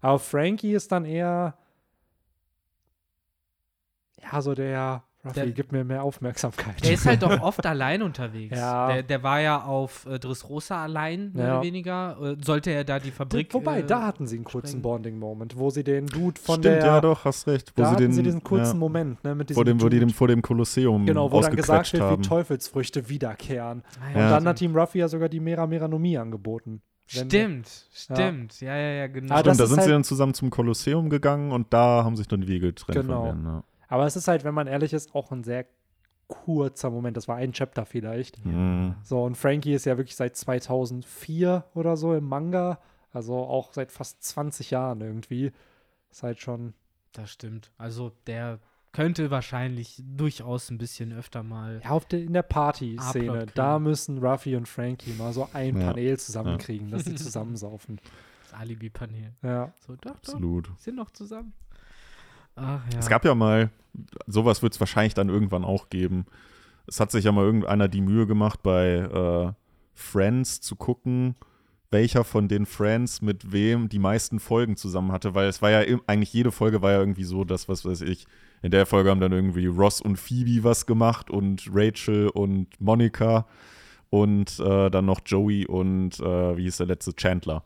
Aber 0.00 0.18
Frankie 0.18 0.72
ist 0.72 0.90
dann 0.92 1.04
eher, 1.04 1.54
ja, 4.22 4.40
so 4.40 4.54
der, 4.54 5.02
Ruffy, 5.26 5.40
Der- 5.40 5.50
gib 5.50 5.72
mir 5.72 5.84
mehr 5.84 6.02
Aufmerksamkeit. 6.02 6.82
Der 6.84 6.92
ist 6.94 7.04
halt 7.06 7.22
auch 7.24 7.40
oft 7.42 7.64
allein 7.66 8.02
unterwegs. 8.02 8.56
Ja. 8.58 8.88
Der, 8.92 9.02
der 9.02 9.22
war 9.22 9.40
ja 9.40 9.62
auf 9.64 10.06
äh, 10.06 10.18
Dressrosa 10.18 10.82
allein, 10.84 11.32
mehr 11.34 11.46
Ja. 11.46 11.54
oder 11.58 11.62
weniger. 11.66 12.16
Äh, 12.22 12.36
sollte 12.44 12.70
er 12.70 12.84
da 12.84 12.98
die 12.98 13.10
Fabrik. 13.10 13.52
Wobei, 13.54 13.80
äh, 13.80 13.84
da 13.84 14.06
hatten 14.06 14.26
sie 14.26 14.36
einen 14.36 14.44
kurzen. 14.44 14.82
Bonding-Moment, 14.82 15.58
wo 15.58 15.70
sie 15.70 15.84
den 15.84 16.06
Dude 16.06 16.40
von 16.40 16.60
Stimmt, 16.60 16.64
der, 16.76 16.86
ja 16.86 17.00
doch, 17.00 17.24
hast 17.24 17.46
recht. 17.46 17.72
Wo 17.76 17.82
da 17.82 17.88
sie 17.88 17.92
hatten 17.94 18.02
den, 18.04 18.12
sie 18.12 18.22
diesen 18.22 18.42
kurzen 18.42 18.74
ja, 18.74 18.78
Moment, 18.78 19.22
ne, 19.24 19.34
mit 19.34 19.48
diesem 19.50 19.56
vor 19.56 19.64
dem, 19.64 19.80
wo 19.82 19.88
die 19.88 19.98
dem, 20.00 20.10
vor 20.10 20.28
dem 20.28 20.42
Kolosseum 20.42 21.06
Genau, 21.06 21.30
wo 21.30 21.40
dann 21.40 21.54
gesagt 21.56 21.80
ausgequetscht 21.80 21.92
wird, 21.94 22.02
haben. 22.02 22.22
wie 22.24 22.28
Teufelsfrüchte 22.28 23.08
wiederkehren. 23.08 23.82
Ah, 24.00 24.08
Und 24.14 24.20
Ja. 24.20 24.30
dann 24.30 24.48
hat 24.48 24.56
Team 24.56 24.76
Ruffy 24.76 24.98
ja 24.98 25.08
sogar 25.08 25.28
die 25.28 25.40
Mera 25.40 25.66
Meranomie 25.66 26.16
angeboten. 26.18 26.82
Wenn- 27.12 27.26
Stimmt, 27.30 27.68
stimmt. 27.94 28.60
Ja, 28.60 28.76
ja, 28.76 28.88
ja, 28.94 29.06
genau. 29.06 29.34
Ah, 29.34 29.38
Stimmt, 29.38 29.60
da 29.60 29.66
sind 29.66 29.76
sie 29.76 29.80
halt- 29.82 29.90
dann 29.92 30.02
zusammen 30.04 30.34
zum 30.34 30.50
Kolosseum 30.50 31.08
gegangen 31.08 31.52
und 31.52 31.72
da 31.72 32.02
haben 32.02 32.16
sich 32.16 32.26
dann 32.26 32.40
die 32.40 32.48
Wege 32.48 32.68
getrennt 32.72 33.06
Genau. 33.06 33.26
von 33.26 33.36
denen. 33.36 33.44
Ja. 33.46 33.62
Aber 33.88 34.06
es 34.06 34.16
ist 34.16 34.28
halt, 34.28 34.44
wenn 34.44 34.54
man 34.54 34.66
ehrlich 34.66 34.92
ist, 34.92 35.14
auch 35.14 35.30
ein 35.32 35.44
sehr 35.44 35.66
kurzer 36.28 36.90
Moment. 36.90 37.16
Das 37.16 37.28
war 37.28 37.36
ein 37.36 37.52
Chapter 37.52 37.86
vielleicht. 37.86 38.44
Mhm. 38.44 38.96
So, 39.02 39.22
und 39.22 39.36
Frankie 39.36 39.74
ist 39.74 39.84
ja 39.86 39.96
wirklich 39.96 40.16
seit 40.16 40.36
2004 40.36 41.64
oder 41.74 41.96
so 41.96 42.14
im 42.14 42.24
Manga. 42.24 42.80
Also 43.12 43.36
auch 43.36 43.72
seit 43.72 43.92
fast 43.92 44.22
20 44.24 44.70
Jahren 44.70 45.00
irgendwie. 45.00 45.52
Ist 46.10 46.22
halt 46.22 46.40
schon. 46.40 46.74
Das 47.12 47.30
stimmt. 47.30 47.70
Also 47.78 48.12
der, 48.26 48.58
könnte 48.96 49.30
wahrscheinlich 49.30 50.02
durchaus 50.06 50.70
ein 50.70 50.78
bisschen 50.78 51.12
öfter 51.12 51.42
mal. 51.42 51.82
Ja, 51.84 51.90
auf 51.90 52.06
de, 52.06 52.24
in 52.24 52.32
der 52.32 52.42
Party-Szene, 52.42 53.44
da 53.54 53.78
müssen 53.78 54.24
Ruffy 54.24 54.56
und 54.56 54.66
Frankie 54.66 55.12
mal 55.12 55.34
so 55.34 55.46
ein 55.52 55.78
Ja. 55.78 55.92
Panel 55.92 56.18
zusammenkriegen, 56.18 56.90
dass 56.90 57.04
sie 57.04 57.14
zusammensaufen. 57.14 58.00
Das 58.44 58.54
Alibi-Panel. 58.58 59.34
Ja. 59.42 59.74
So, 59.86 59.96
doch, 59.96 60.00
doch, 60.00 60.10
Absolut. 60.16 60.70
sind 60.78 60.96
noch 60.96 61.10
zusammen. 61.10 61.52
Ach 62.56 62.80
ja. 62.92 62.98
Es 62.98 63.08
gab 63.08 63.24
ja 63.24 63.34
mal, 63.34 63.70
sowas 64.26 64.62
wird 64.62 64.74
es 64.74 64.80
wahrscheinlich 64.80 65.14
dann 65.14 65.28
irgendwann 65.28 65.64
auch 65.64 65.88
geben. 65.88 66.26
Es 66.86 67.00
hat 67.00 67.10
sich 67.10 67.24
ja 67.24 67.32
mal 67.32 67.44
irgendeiner 67.44 67.88
die 67.88 68.00
Mühe 68.00 68.26
gemacht, 68.26 68.62
bei 68.62 68.96
äh, 68.96 69.52
Friends 69.94 70.60
zu 70.60 70.76
gucken, 70.76 71.36
welcher 71.90 72.24
von 72.24 72.48
den 72.48 72.66
Friends 72.66 73.22
mit 73.22 73.52
wem 73.52 73.88
die 73.88 73.98
meisten 73.98 74.40
Folgen 74.40 74.76
zusammen 74.76 75.12
hatte, 75.12 75.34
weil 75.34 75.48
es 75.48 75.62
war 75.62 75.70
ja 75.70 75.98
eigentlich 76.06 76.32
jede 76.32 76.50
Folge 76.50 76.82
war 76.82 76.92
ja 76.92 76.98
irgendwie 76.98 77.24
so, 77.24 77.44
dass, 77.44 77.68
was 77.68 77.84
weiß 77.84 78.02
ich, 78.02 78.26
in 78.62 78.70
der 78.70 78.86
Folge 78.86 79.10
haben 79.10 79.20
dann 79.20 79.32
irgendwie 79.32 79.66
Ross 79.66 80.00
und 80.00 80.16
Phoebe 80.16 80.64
was 80.64 80.86
gemacht 80.86 81.30
und 81.30 81.68
Rachel 81.72 82.28
und 82.28 82.80
Monica 82.80 83.46
und 84.10 84.58
äh, 84.58 84.90
dann 84.90 85.06
noch 85.06 85.20
Joey 85.24 85.66
und 85.66 86.18
äh, 86.20 86.56
wie 86.56 86.62
hieß 86.62 86.78
der 86.78 86.86
letzte 86.86 87.14
Chandler. 87.14 87.64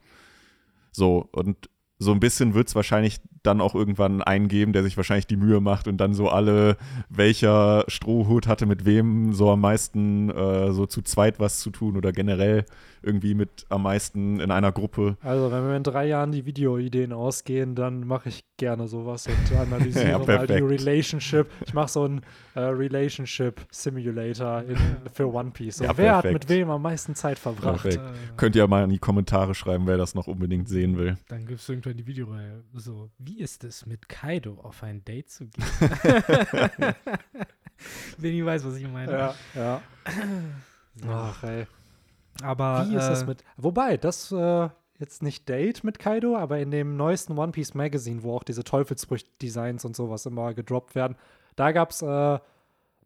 So, 0.93 1.29
und 1.33 1.69
so 2.03 2.13
ein 2.13 2.19
bisschen 2.21 2.55
wird 2.55 2.67
es 2.69 2.75
wahrscheinlich 2.75 3.21
dann 3.43 3.61
auch 3.61 3.75
irgendwann 3.75 4.23
einen 4.23 4.49
geben, 4.49 4.73
der 4.73 4.83
sich 4.83 4.97
wahrscheinlich 4.97 5.27
die 5.27 5.37
Mühe 5.37 5.61
macht 5.61 5.87
und 5.87 5.99
dann 5.99 6.13
so 6.15 6.29
alle, 6.29 6.77
welcher 7.09 7.85
Strohhut 7.89 8.47
hatte 8.47 8.67
mit 8.67 8.85
wem 8.85 9.33
so 9.33 9.51
am 9.51 9.61
meisten 9.61 10.31
äh, 10.31 10.73
so 10.73 10.87
zu 10.87 11.03
zweit 11.03 11.39
was 11.41 11.61
zu 11.61 11.71
tun 11.71 11.97
oder 11.97 12.13
generell 12.13 12.65
irgendwie 13.03 13.35
mit 13.35 13.65
am 13.71 13.83
meisten 13.85 14.41
in 14.41 14.51
einer 14.51 14.73
Gruppe. 14.73 15.17
Also, 15.23 15.51
wenn 15.51 15.67
mir 15.67 15.77
in 15.77 15.83
drei 15.83 16.07
Jahren 16.07 16.33
die 16.33 16.45
Videoideen 16.45 17.15
ausgehen, 17.15 17.75
dann 17.75 18.07
mache 18.07 18.29
ich 18.29 18.45
gerne 18.59 18.89
sowas 18.89 19.27
und 19.27 19.57
analysiere 19.59 20.11
Ja, 20.11 20.19
mal 20.19 20.47
die. 20.47 20.53
Relationship. 20.53 21.47
Ich 21.65 21.73
mache 21.73 21.89
so 21.89 22.05
einen 22.05 22.21
äh, 22.55 22.61
Relationship 22.61 23.61
Simulator 23.71 24.63
in, 24.69 24.77
für 25.15 25.33
One 25.33 25.51
Piece. 25.51 25.77
So, 25.79 25.85
Ja, 25.85 25.97
wer 25.97 26.17
hat 26.17 26.23
perfekt. 26.25 26.45
mit 26.45 26.51
wem 26.51 26.69
am 26.71 26.83
meisten 26.83 27.15
Zeit 27.15 27.39
verbracht? 27.39 27.83
Perfekt. 27.83 28.05
Äh, 28.05 28.37
Könnt 28.37 28.55
ihr 28.57 28.67
mal 28.67 28.85
in 28.85 28.91
die 28.91 28.99
Kommentare 28.99 29.55
schreiben, 29.55 29.87
wer 29.87 29.97
das 29.97 30.15
noch 30.15 30.27
unbedingt 30.27 30.69
sehen 30.69 30.99
will. 30.99 31.17
Dann 31.29 31.47
gibt 31.47 31.61
es 31.61 31.67
irgendwann 31.91 31.97
die 31.97 32.07
Videoreihe. 32.07 32.65
So, 32.75 33.11
wie 33.19 33.41
ist 33.41 33.65
es 33.65 33.87
mit 33.87 34.09
Kaido 34.09 34.59
auf 34.63 34.83
ein 34.83 35.05
Date 35.05 35.31
zu 35.31 35.47
gehen? 35.47 35.65
Wenn 38.19 38.35
ich 38.35 38.45
weiß, 38.45 38.65
was 38.65 38.77
ich 38.77 38.89
meine. 38.89 39.13
Ja, 39.13 39.35
ja. 39.55 39.83
Ach, 41.09 41.43
ey. 41.45 41.67
Aber 42.43 42.87
Wie 42.89 42.97
ist 42.97 43.07
das 43.07 43.23
äh, 43.23 43.27
mit. 43.27 43.45
Wobei, 43.57 43.97
das 43.97 44.31
äh, 44.33 44.69
jetzt 44.99 45.23
nicht 45.23 45.49
Date 45.49 45.83
mit 45.85 45.99
Kaido, 45.99 46.37
aber 46.37 46.59
in 46.59 46.71
dem 46.71 46.97
neuesten 46.97 47.39
One 47.39 47.53
Piece 47.53 47.75
Magazine, 47.75 48.23
wo 48.23 48.37
auch 48.37 48.45
diese 48.45 48.65
Teufelsfrucht-Designs 48.65 49.85
und 49.85 49.97
sowas 49.97 50.27
immer 50.27 50.55
gedroppt 50.55 50.95
werden, 50.95 51.17
da 51.57 51.73
gab 51.73 51.91
es 51.91 52.03
äh, 52.03 52.39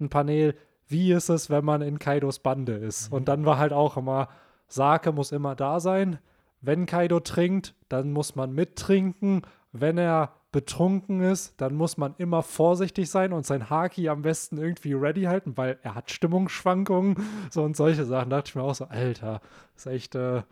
ein 0.00 0.10
Panel, 0.10 0.56
wie 0.88 1.12
ist 1.12 1.28
es, 1.28 1.50
wenn 1.50 1.64
man 1.64 1.82
in 1.82 1.98
Kaidos 1.98 2.40
Bande 2.40 2.74
ist? 2.74 3.10
Und 3.12 3.28
dann 3.28 3.46
war 3.46 3.58
halt 3.58 3.72
auch 3.72 3.96
immer, 3.96 4.28
Sake 4.68 5.12
muss 5.12 5.32
immer 5.32 5.54
da 5.54 5.80
sein. 5.80 6.18
Wenn 6.60 6.86
Kaido 6.86 7.20
trinkt, 7.20 7.74
dann 7.94 8.12
muss 8.12 8.34
man 8.34 8.52
mittrinken. 8.52 9.42
Wenn 9.72 9.98
er 9.98 10.32
betrunken 10.52 11.20
ist, 11.20 11.60
dann 11.60 11.74
muss 11.74 11.96
man 11.96 12.14
immer 12.18 12.42
vorsichtig 12.42 13.10
sein 13.10 13.32
und 13.32 13.44
sein 13.44 13.70
Haki 13.70 14.08
am 14.08 14.22
besten 14.22 14.56
irgendwie 14.56 14.92
ready 14.92 15.22
halten, 15.22 15.56
weil 15.56 15.78
er 15.82 15.94
hat 15.96 16.10
Stimmungsschwankungen. 16.10 17.16
So 17.50 17.62
und 17.62 17.76
solche 17.76 18.04
Sachen. 18.04 18.30
Da 18.30 18.36
dachte 18.36 18.50
ich 18.50 18.54
mir 18.54 18.62
auch 18.62 18.74
so, 18.74 18.84
Alter, 18.84 19.40
ist 19.74 19.86
echt 19.86 20.14
äh, 20.14 20.42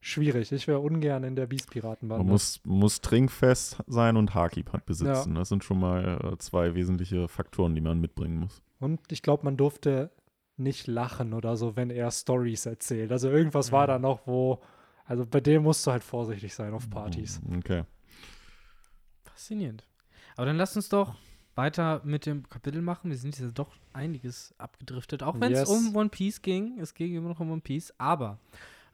schwierig. 0.00 0.52
Ich 0.52 0.68
wäre 0.68 0.80
ungern 0.80 1.24
in 1.24 1.34
der 1.34 1.46
Beast-Piratenbande. 1.46 2.24
Man 2.24 2.32
muss, 2.32 2.60
muss 2.64 3.00
trinkfest 3.00 3.78
sein 3.86 4.16
und 4.16 4.34
Haki 4.34 4.64
besitzen. 4.84 5.34
Das 5.34 5.48
sind 5.48 5.64
schon 5.64 5.80
mal 5.80 6.18
äh, 6.32 6.38
zwei 6.38 6.74
wesentliche 6.74 7.26
Faktoren, 7.28 7.74
die 7.74 7.80
man 7.80 8.00
mitbringen 8.00 8.38
muss. 8.40 8.62
Und 8.80 9.00
ich 9.10 9.22
glaube, 9.22 9.44
man 9.44 9.56
durfte 9.56 10.10
nicht 10.58 10.86
lachen 10.88 11.32
oder 11.32 11.56
so, 11.56 11.74
wenn 11.76 11.88
er 11.90 12.10
Stories 12.10 12.66
erzählt. 12.66 13.12
Also 13.12 13.30
irgendwas 13.30 13.72
war 13.72 13.84
Mhm. 13.84 13.88
da 13.88 13.98
noch, 13.98 14.26
wo, 14.26 14.60
also 15.08 15.26
bei 15.26 15.40
dem 15.40 15.62
musst 15.64 15.86
du 15.86 15.90
halt 15.90 16.04
vorsichtig 16.04 16.54
sein 16.54 16.72
auf 16.74 16.88
Partys. 16.90 17.40
Okay. 17.56 17.84
Faszinierend. 19.24 19.84
Aber 20.36 20.46
dann 20.46 20.56
lasst 20.56 20.76
uns 20.76 20.88
doch 20.88 21.16
weiter 21.54 22.00
mit 22.04 22.26
dem 22.26 22.48
Kapitel 22.48 22.82
machen. 22.82 23.10
Wir 23.10 23.16
sind 23.18 23.36
jetzt 23.38 23.58
doch 23.58 23.74
einiges 23.92 24.54
abgedriftet, 24.58 25.22
auch 25.22 25.40
wenn 25.40 25.52
es 25.52 25.60
Yes. 25.60 25.68
um 25.68 25.96
One 25.96 26.08
Piece 26.08 26.42
ging. 26.42 26.78
Es 26.78 26.94
ging 26.94 27.14
immer 27.16 27.28
noch 27.30 27.40
um 27.40 27.50
One 27.50 27.60
Piece, 27.60 27.92
aber 27.98 28.38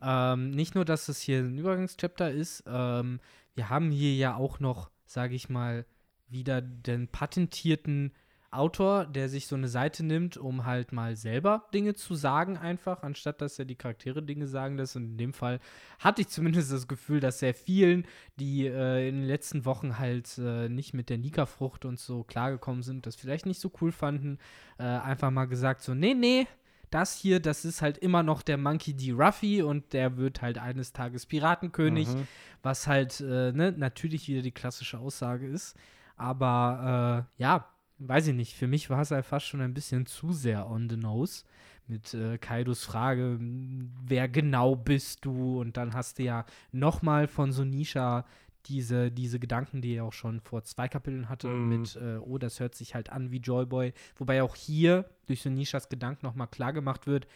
ähm, 0.00 0.50
nicht 0.50 0.74
nur, 0.74 0.84
dass 0.84 1.08
es 1.08 1.20
hier 1.20 1.40
ein 1.40 1.58
Übergangschapter 1.58 2.30
ist, 2.30 2.64
ähm, 2.66 3.20
wir 3.54 3.68
haben 3.68 3.90
hier 3.90 4.14
ja 4.14 4.34
auch 4.36 4.60
noch, 4.60 4.90
sage 5.04 5.34
ich 5.34 5.48
mal, 5.48 5.84
wieder 6.28 6.62
den 6.62 7.08
patentierten 7.08 8.12
Autor, 8.56 9.04
der 9.06 9.28
sich 9.28 9.46
so 9.46 9.56
eine 9.56 9.68
Seite 9.68 10.04
nimmt, 10.04 10.36
um 10.36 10.64
halt 10.64 10.92
mal 10.92 11.16
selber 11.16 11.66
Dinge 11.74 11.94
zu 11.94 12.14
sagen, 12.14 12.56
einfach, 12.56 13.02
anstatt 13.02 13.40
dass 13.40 13.58
er 13.58 13.64
die 13.64 13.74
Charaktere 13.76 14.22
Dinge 14.22 14.46
sagen 14.46 14.76
lässt. 14.76 14.96
Und 14.96 15.04
in 15.04 15.16
dem 15.18 15.32
Fall 15.32 15.60
hatte 15.98 16.22
ich 16.22 16.28
zumindest 16.28 16.72
das 16.72 16.88
Gefühl, 16.88 17.20
dass 17.20 17.38
sehr 17.40 17.54
vielen, 17.54 18.06
die 18.36 18.66
äh, 18.66 19.08
in 19.08 19.16
den 19.16 19.26
letzten 19.26 19.64
Wochen 19.64 19.98
halt 19.98 20.38
äh, 20.38 20.68
nicht 20.68 20.94
mit 20.94 21.10
der 21.10 21.18
Nika-Frucht 21.18 21.84
und 21.84 21.98
so 21.98 22.24
klargekommen 22.24 22.82
sind, 22.82 23.06
das 23.06 23.16
vielleicht 23.16 23.46
nicht 23.46 23.60
so 23.60 23.70
cool 23.80 23.92
fanden, 23.92 24.38
äh, 24.78 24.84
einfach 24.84 25.30
mal 25.30 25.46
gesagt 25.46 25.82
so, 25.82 25.94
nee, 25.94 26.14
nee, 26.14 26.46
das 26.90 27.16
hier, 27.16 27.40
das 27.40 27.64
ist 27.64 27.82
halt 27.82 27.98
immer 27.98 28.22
noch 28.22 28.42
der 28.42 28.56
Monkey 28.56 28.94
D. 28.94 29.10
Ruffy 29.10 29.62
und 29.62 29.92
der 29.92 30.16
wird 30.16 30.42
halt 30.42 30.58
eines 30.58 30.92
Tages 30.92 31.26
Piratenkönig, 31.26 32.06
Mhm. 32.08 32.28
was 32.62 32.86
halt 32.86 33.20
äh, 33.20 33.50
ne, 33.50 33.72
natürlich 33.76 34.28
wieder 34.28 34.42
die 34.42 34.52
klassische 34.52 34.98
Aussage 34.98 35.46
ist. 35.48 35.74
Aber 36.16 37.26
äh, 37.38 37.42
ja, 37.42 37.68
weiß 37.98 38.28
ich 38.28 38.34
nicht, 38.34 38.54
für 38.54 38.66
mich 38.66 38.90
war 38.90 39.00
es 39.00 39.10
halt 39.10 39.24
fast 39.24 39.46
schon 39.46 39.60
ein 39.60 39.74
bisschen 39.74 40.06
zu 40.06 40.32
sehr 40.32 40.68
on 40.68 40.88
the 40.88 40.96
nose 40.96 41.44
mit 41.86 42.14
äh, 42.14 42.38
Kaidos 42.38 42.84
Frage, 42.84 43.38
wer 43.40 44.28
genau 44.28 44.74
bist 44.74 45.24
du? 45.24 45.60
Und 45.60 45.76
dann 45.76 45.92
hast 45.94 46.18
du 46.18 46.22
ja 46.24 46.44
nochmal 46.72 47.28
von 47.28 47.52
Sonisha 47.52 48.24
diese, 48.66 49.10
diese 49.10 49.38
Gedanken, 49.38 49.82
die 49.82 49.94
er 49.96 50.04
auch 50.04 50.14
schon 50.14 50.40
vor 50.40 50.64
zwei 50.64 50.88
Kapiteln 50.88 51.28
hatte, 51.28 51.48
Mhm. 51.48 51.68
mit, 51.68 51.96
äh, 51.96 52.16
oh, 52.16 52.38
das 52.38 52.60
hört 52.60 52.74
sich 52.74 52.94
halt 52.94 53.10
an 53.10 53.30
wie 53.30 53.36
Joyboy. 53.36 53.92
Wobei 54.16 54.42
auch 54.42 54.56
hier 54.56 55.04
durch 55.26 55.42
Sonishas 55.42 55.90
Gedanken 55.90 56.24
nochmal 56.24 56.48
klar 56.48 56.72
gemacht 56.72 57.06
wird, 57.06 57.26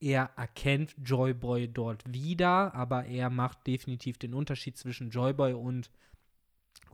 er 0.00 0.30
erkennt 0.36 0.94
Joyboy 1.04 1.68
dort 1.68 2.02
wieder, 2.10 2.72
aber 2.74 3.04
er 3.04 3.28
macht 3.30 3.66
definitiv 3.66 4.16
den 4.16 4.32
Unterschied 4.32 4.78
zwischen 4.78 5.10
Joyboy 5.10 5.52
und 5.52 5.90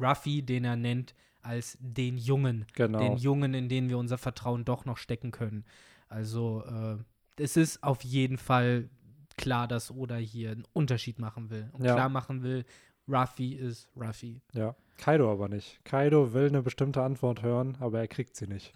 Ruffy, 0.01 0.43
den 0.43 0.65
er 0.65 0.77
nennt 0.77 1.15
als 1.45 1.77
den 1.81 2.17
Jungen. 2.19 2.67
Genau. 2.75 2.99
Den 2.99 3.17
Jungen, 3.17 3.55
in 3.55 3.69
den 3.69 3.89
wir 3.89 3.99
unser 3.99 4.19
Vertrauen 4.19 4.65
doch 4.65 4.85
noch 4.85 4.97
stecken 4.99 5.31
können. 5.31 5.65
Also, 6.09 6.65
äh, 6.65 7.43
es 7.43 7.57
ist 7.57 7.83
auf 7.83 8.03
jeden 8.05 8.39
Fall 8.39 8.89
klar, 9.37 9.67
dass 9.69 9.91
Oda 9.91 10.17
hier 10.17 10.53
einen 10.53 10.65
Unterschied 10.73 11.19
machen 11.19 11.51
will. 11.51 11.69
Und 11.73 11.85
Ja. 11.85 11.95
klar 11.95 12.09
machen 12.09 12.43
will, 12.43 12.65
Ruffy 13.09 13.55
ist 13.55 13.89
Ruffy. 13.97 14.41
Ja. 14.53 14.75
Kaido 14.97 15.31
aber 15.31 15.49
nicht. 15.49 15.85
Kaido 15.85 16.33
will 16.33 16.47
eine 16.49 16.63
bestimmte 16.63 17.03
Antwort 17.03 17.43
hören, 17.43 17.77
aber 17.81 17.99
er 17.99 18.07
kriegt 18.09 18.37
sie 18.37 18.47
nicht. 18.47 18.73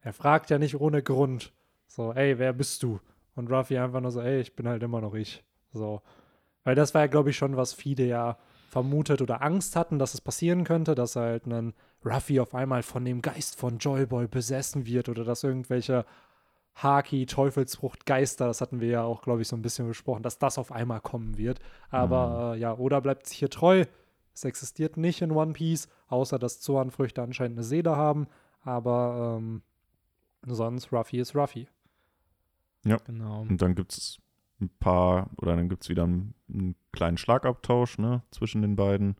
Er 0.00 0.12
fragt 0.12 0.48
ja 0.50 0.58
nicht 0.58 0.80
ohne 0.80 1.02
Grund. 1.02 1.52
So, 1.86 2.12
ey, 2.14 2.38
wer 2.38 2.52
bist 2.52 2.82
du? 2.82 3.00
Und 3.34 3.50
Ruffy 3.50 3.76
einfach 3.76 4.00
nur 4.00 4.10
so, 4.10 4.22
ey, 4.22 4.40
ich 4.40 4.56
bin 4.56 4.66
halt 4.66 4.82
immer 4.82 5.00
noch 5.02 5.14
ich. 5.14 5.44
So. 5.72 6.00
Weil 6.64 6.74
das 6.74 6.94
war 6.94 7.02
ja, 7.02 7.06
glaube 7.06 7.30
ich, 7.30 7.36
schon, 7.36 7.56
was 7.56 7.74
viele 7.74 8.06
ja 8.06 8.38
vermutet 8.68 9.22
oder 9.22 9.42
Angst 9.42 9.76
hatten, 9.76 9.98
dass 9.98 10.14
es 10.14 10.20
passieren 10.20 10.64
könnte, 10.64 10.94
dass 10.94 11.16
halt 11.16 11.46
ein 11.46 11.74
Ruffy 12.04 12.40
auf 12.40 12.54
einmal 12.54 12.82
von 12.82 13.04
dem 13.04 13.22
Geist 13.22 13.56
von 13.56 13.78
Joyboy 13.78 14.28
besessen 14.28 14.86
wird 14.86 15.08
oder 15.08 15.24
dass 15.24 15.44
irgendwelche 15.44 16.04
Haki, 16.74 17.24
Teufelsfrucht, 17.24 18.04
Geister, 18.04 18.46
das 18.46 18.60
hatten 18.60 18.80
wir 18.80 18.88
ja 18.88 19.02
auch, 19.02 19.22
glaube 19.22 19.40
ich, 19.40 19.48
so 19.48 19.56
ein 19.56 19.62
bisschen 19.62 19.88
besprochen, 19.88 20.22
dass 20.22 20.38
das 20.38 20.58
auf 20.58 20.70
einmal 20.70 21.00
kommen 21.00 21.38
wird. 21.38 21.58
Aber 21.90 22.52
äh, 22.54 22.58
ja, 22.58 22.76
Oda 22.76 23.00
bleibt 23.00 23.26
sich 23.26 23.38
hier 23.38 23.48
treu. 23.48 23.86
Es 24.34 24.44
existiert 24.44 24.98
nicht 24.98 25.22
in 25.22 25.30
One 25.30 25.54
Piece, 25.54 25.88
außer 26.08 26.38
dass 26.38 26.60
Zoan-Früchte 26.60 27.22
anscheinend 27.22 27.56
eine 27.56 27.64
Seele 27.64 27.96
haben. 27.96 28.26
Aber 28.60 29.38
ähm, 29.38 29.62
sonst 30.46 30.92
Ruffy 30.92 31.18
ist 31.18 31.34
Ruffy. 31.34 31.66
Genau. 32.84 33.40
Und 33.40 33.62
dann 33.62 33.74
gibt 33.74 33.92
es 33.92 34.18
ein 34.60 34.70
paar, 34.80 35.30
oder 35.36 35.56
dann 35.56 35.68
gibt 35.68 35.82
es 35.82 35.88
wieder 35.88 36.04
einen, 36.04 36.34
einen 36.52 36.76
kleinen 36.92 37.18
Schlagabtausch 37.18 37.98
ne, 37.98 38.22
zwischen 38.30 38.62
den 38.62 38.76
beiden. 38.76 39.16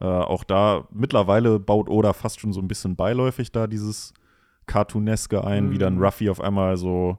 Äh, 0.00 0.04
auch 0.04 0.44
da, 0.44 0.86
mittlerweile 0.90 1.58
baut 1.58 1.88
Oda 1.88 2.12
fast 2.12 2.40
schon 2.40 2.52
so 2.52 2.60
ein 2.60 2.68
bisschen 2.68 2.96
beiläufig 2.96 3.52
da 3.52 3.66
dieses 3.66 4.12
Cartooneske 4.66 5.44
ein, 5.44 5.70
wie 5.70 5.78
dann 5.78 5.96
Mhm. 5.96 6.02
Ruffy 6.04 6.30
auf 6.30 6.40
einmal 6.40 6.76
so, 6.76 7.18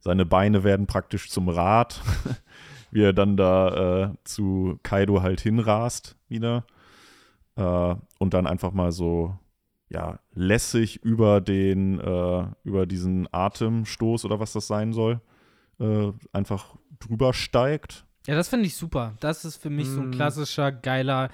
seine 0.00 0.24
Beine 0.26 0.64
werden 0.64 0.86
praktisch 0.86 1.30
zum 1.30 1.48
Rad, 1.48 2.00
wie 2.90 3.02
er 3.02 3.12
dann 3.12 3.36
da 3.36 4.04
äh, 4.04 4.14
zu 4.24 4.78
Kaido 4.82 5.22
halt 5.22 5.40
hinrast 5.40 6.16
wieder. 6.28 6.64
Äh, 7.56 7.94
und 8.18 8.34
dann 8.34 8.46
einfach 8.46 8.72
mal 8.72 8.92
so, 8.92 9.36
ja, 9.88 10.18
lässig 10.34 11.02
über 11.04 11.40
den, 11.40 12.00
äh, 12.00 12.46
über 12.64 12.86
diesen 12.86 13.28
Atemstoß 13.32 14.24
oder 14.24 14.40
was 14.40 14.52
das 14.52 14.66
sein 14.66 14.92
soll, 14.92 15.20
äh, 15.80 16.12
einfach 16.32 16.76
drüber 16.98 17.32
steigt. 17.34 18.04
Ja, 18.26 18.34
das 18.34 18.48
finde 18.48 18.66
ich 18.66 18.74
super. 18.76 19.14
Das 19.20 19.44
ist 19.44 19.56
für 19.56 19.70
mich 19.70 19.88
so 19.88 20.00
ein 20.00 20.08
Mm. 20.10 20.12
klassischer, 20.12 20.72
geiler 20.72 21.30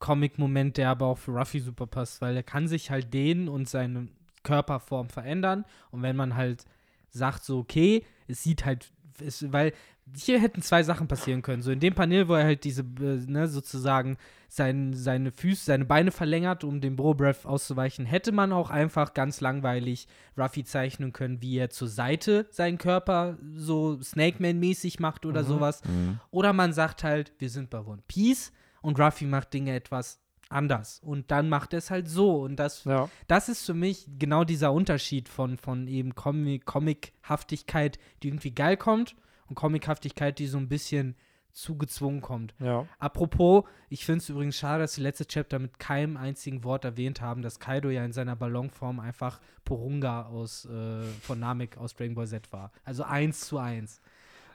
Comic-Moment, 0.00 0.76
der 0.76 0.90
aber 0.90 1.06
auch 1.06 1.18
für 1.18 1.32
Ruffy 1.32 1.60
super 1.60 1.86
passt, 1.86 2.20
weil 2.20 2.34
er 2.36 2.42
kann 2.42 2.66
sich 2.66 2.90
halt 2.90 3.14
dehnen 3.14 3.48
und 3.48 3.68
seine, 3.68 4.08
Körperform 4.42 5.08
verändern. 5.08 5.64
Und 5.90 6.02
wenn 6.02 6.16
man 6.16 6.36
halt 6.36 6.64
sagt, 7.10 7.44
so, 7.44 7.58
okay, 7.58 8.04
es 8.26 8.42
sieht 8.42 8.64
halt, 8.64 8.92
es, 9.20 9.52
weil 9.52 9.72
hier 10.16 10.40
hätten 10.40 10.62
zwei 10.62 10.82
Sachen 10.82 11.08
passieren 11.08 11.42
können. 11.42 11.62
So 11.62 11.70
in 11.70 11.80
dem 11.80 11.94
Panel, 11.94 12.28
wo 12.28 12.34
er 12.34 12.44
halt 12.44 12.64
diese, 12.64 12.82
äh, 12.82 13.24
ne, 13.26 13.48
sozusagen 13.48 14.18
sein, 14.48 14.92
seine 14.92 15.32
Füße, 15.32 15.64
seine 15.64 15.84
Beine 15.86 16.10
verlängert, 16.10 16.64
um 16.64 16.80
dem 16.80 16.96
Bro 16.96 17.14
Breath 17.14 17.46
auszuweichen, 17.46 18.04
hätte 18.04 18.32
man 18.32 18.52
auch 18.52 18.68
einfach 18.68 19.14
ganz 19.14 19.40
langweilig 19.40 20.06
Ruffy 20.36 20.64
zeichnen 20.64 21.12
können, 21.12 21.40
wie 21.40 21.56
er 21.56 21.70
zur 21.70 21.88
Seite 21.88 22.46
seinen 22.50 22.76
Körper 22.78 23.38
so 23.54 24.00
Snake 24.02 24.42
Man-mäßig 24.42 25.00
macht 25.00 25.24
oder 25.24 25.42
Mhm. 25.42 25.46
sowas. 25.46 25.82
Mhm. 25.84 26.20
Oder 26.30 26.52
man 26.52 26.72
sagt 26.74 27.04
halt, 27.04 27.32
wir 27.38 27.48
sind 27.48 27.70
bei 27.70 27.80
One 27.80 28.02
Piece 28.06 28.52
und 28.82 29.00
Ruffy 29.00 29.24
macht 29.24 29.54
Dinge 29.54 29.74
etwas 29.74 30.20
anders. 30.50 31.00
Und 31.02 31.30
dann 31.30 31.48
macht 31.48 31.72
er 31.72 31.78
es 31.78 31.90
halt 31.90 32.08
so. 32.08 32.42
Und 32.42 32.56
das 32.56 32.84
Ja. 32.84 33.08
das 33.28 33.48
ist 33.48 33.64
für 33.64 33.72
mich 33.72 34.06
genau 34.18 34.44
dieser 34.44 34.72
Unterschied 34.74 35.30
von, 35.30 35.56
von 35.56 35.86
eben 35.88 36.14
Comic- 36.14 36.66
Comic-Haftigkeit, 36.66 37.98
die 38.22 38.28
irgendwie 38.28 38.50
geil 38.54 38.76
kommt 38.76 39.16
und 39.52 39.54
Comic-Haftigkeit, 39.56 40.38
die 40.38 40.46
so 40.46 40.58
ein 40.58 40.68
bisschen 40.68 41.16
zugezwungen 41.52 42.22
kommt. 42.22 42.54
Ja. 42.60 42.86
Apropos, 42.98 43.64
ich 43.90 44.06
finde 44.06 44.18
es 44.20 44.28
übrigens 44.30 44.56
schade, 44.56 44.82
dass 44.84 44.94
die 44.94 45.02
letzte 45.02 45.26
Chapter 45.26 45.58
mit 45.58 45.78
keinem 45.78 46.16
einzigen 46.16 46.64
Wort 46.64 46.84
erwähnt 46.86 47.20
haben, 47.20 47.42
dass 47.42 47.60
Kaido 47.60 47.90
ja 47.90 48.02
in 48.04 48.12
seiner 48.12 48.36
Ballonform 48.36 49.00
einfach 49.00 49.38
Porunga 49.66 50.22
aus, 50.26 50.64
äh, 50.64 51.02
von 51.20 51.38
Namek 51.38 51.76
aus 51.76 51.94
Dragon 51.94 52.14
Ball 52.14 52.26
Z 52.26 52.50
war. 52.52 52.72
Also 52.84 53.02
eins 53.04 53.40
zu 53.40 53.58
eins. 53.58 54.00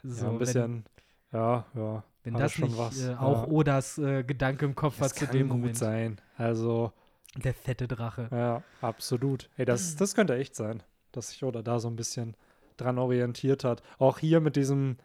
So, 0.03 0.25
ja, 0.25 0.31
ein 0.31 0.37
bisschen. 0.39 0.85
ja, 1.31 1.65
ja. 1.75 2.03
Wenn, 2.23 2.33
wenn 2.33 2.35
hat 2.35 2.41
das 2.45 2.53
schon 2.53 2.67
nicht 2.69 2.77
was. 2.79 2.99
äh, 2.99 3.11
Ja. 3.11 3.19
auch 3.19 3.45
Odas 3.47 3.97
äh, 3.99 4.23
Gedanke 4.23 4.65
im 4.65 4.73
Kopf 4.75 4.97
Das 4.99 5.13
zu 5.13 5.25
kann 5.25 5.35
dem 5.35 5.49
gut 5.49 5.57
Moment. 5.59 5.77
sein. 5.77 6.19
Also, 6.35 6.91
Der 7.35 7.53
fette 7.53 7.87
Drache. 7.87 8.27
ja, 8.31 8.63
absolut. 8.81 9.49
Ey, 9.57 9.65
das, 9.65 9.95
das 9.97 10.15
könnte 10.15 10.35
echt 10.35 10.55
sein, 10.55 10.81
dass 11.11 11.29
sich 11.29 11.43
Oda 11.43 11.61
da 11.61 11.79
so 11.79 11.87
ein 11.89 11.95
bisschen 11.95 12.35
dran 12.77 12.97
orientiert 12.99 13.63
hat. 13.63 13.81
Auch 13.99 14.19
hier 14.19 14.39
mit 14.39 14.55
diesem, 14.55 14.97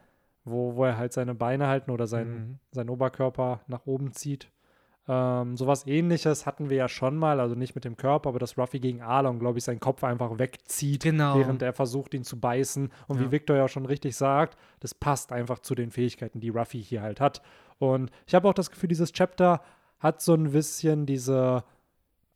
wo, 0.45 0.75
wo 0.75 0.85
er 0.85 0.97
halt 0.97 1.13
seine 1.13 1.35
Beine 1.35 1.67
halten 1.67 1.91
oder 1.91 2.07
sein, 2.07 2.31
Mhm. 2.33 2.59
seinen 2.71 2.89
Oberkörper 2.89 3.61
nach 3.67 3.85
oben 3.85 4.11
zieht. 4.13 4.49
Ähm, 5.05 5.57
sowas 5.57 5.85
ähnliches 5.85 6.45
hatten 6.45 6.69
wir 6.69 6.77
ja 6.77 6.87
schon 6.87 7.17
mal, 7.17 7.41
also 7.41 7.55
nicht 7.55 7.75
mit 7.75 7.83
dem 7.83 7.97
Körper, 7.97 8.29
aber 8.29 8.39
dass 8.39 8.57
Ruffy 8.57 8.79
gegen 8.79 9.01
Arlong, 9.01 9.37
glaube 9.37 9.57
ich, 9.57 9.65
seinen 9.65 9.81
Kopf 9.81 10.01
einfach 10.05 10.39
wegzieht, 10.39 11.03
Genau. 11.03 11.37
während 11.37 11.61
er 11.61 11.73
versucht, 11.73 12.13
ihn 12.13 12.23
zu 12.23 12.39
beißen. 12.39 12.89
Und 13.07 13.17
Ja. 13.19 13.25
wie 13.25 13.31
Victor 13.31 13.57
ja 13.57 13.67
schon 13.67 13.85
richtig 13.85 14.15
sagt, 14.15 14.57
das 14.79 14.93
passt 14.93 15.33
einfach 15.33 15.59
zu 15.59 15.75
den 15.75 15.91
Fähigkeiten, 15.91 16.39
die 16.39 16.49
Ruffy 16.49 16.81
hier 16.81 17.01
halt 17.01 17.19
hat. 17.19 17.41
Und 17.79 18.11
ich 18.25 18.33
habe 18.33 18.47
auch 18.47 18.53
das 18.53 18.71
Gefühl, 18.71 18.87
dieses 18.87 19.11
Chapter 19.11 19.61
hat 19.99 20.21
so 20.21 20.35
ein 20.35 20.51
bisschen 20.51 21.05
diese, 21.05 21.65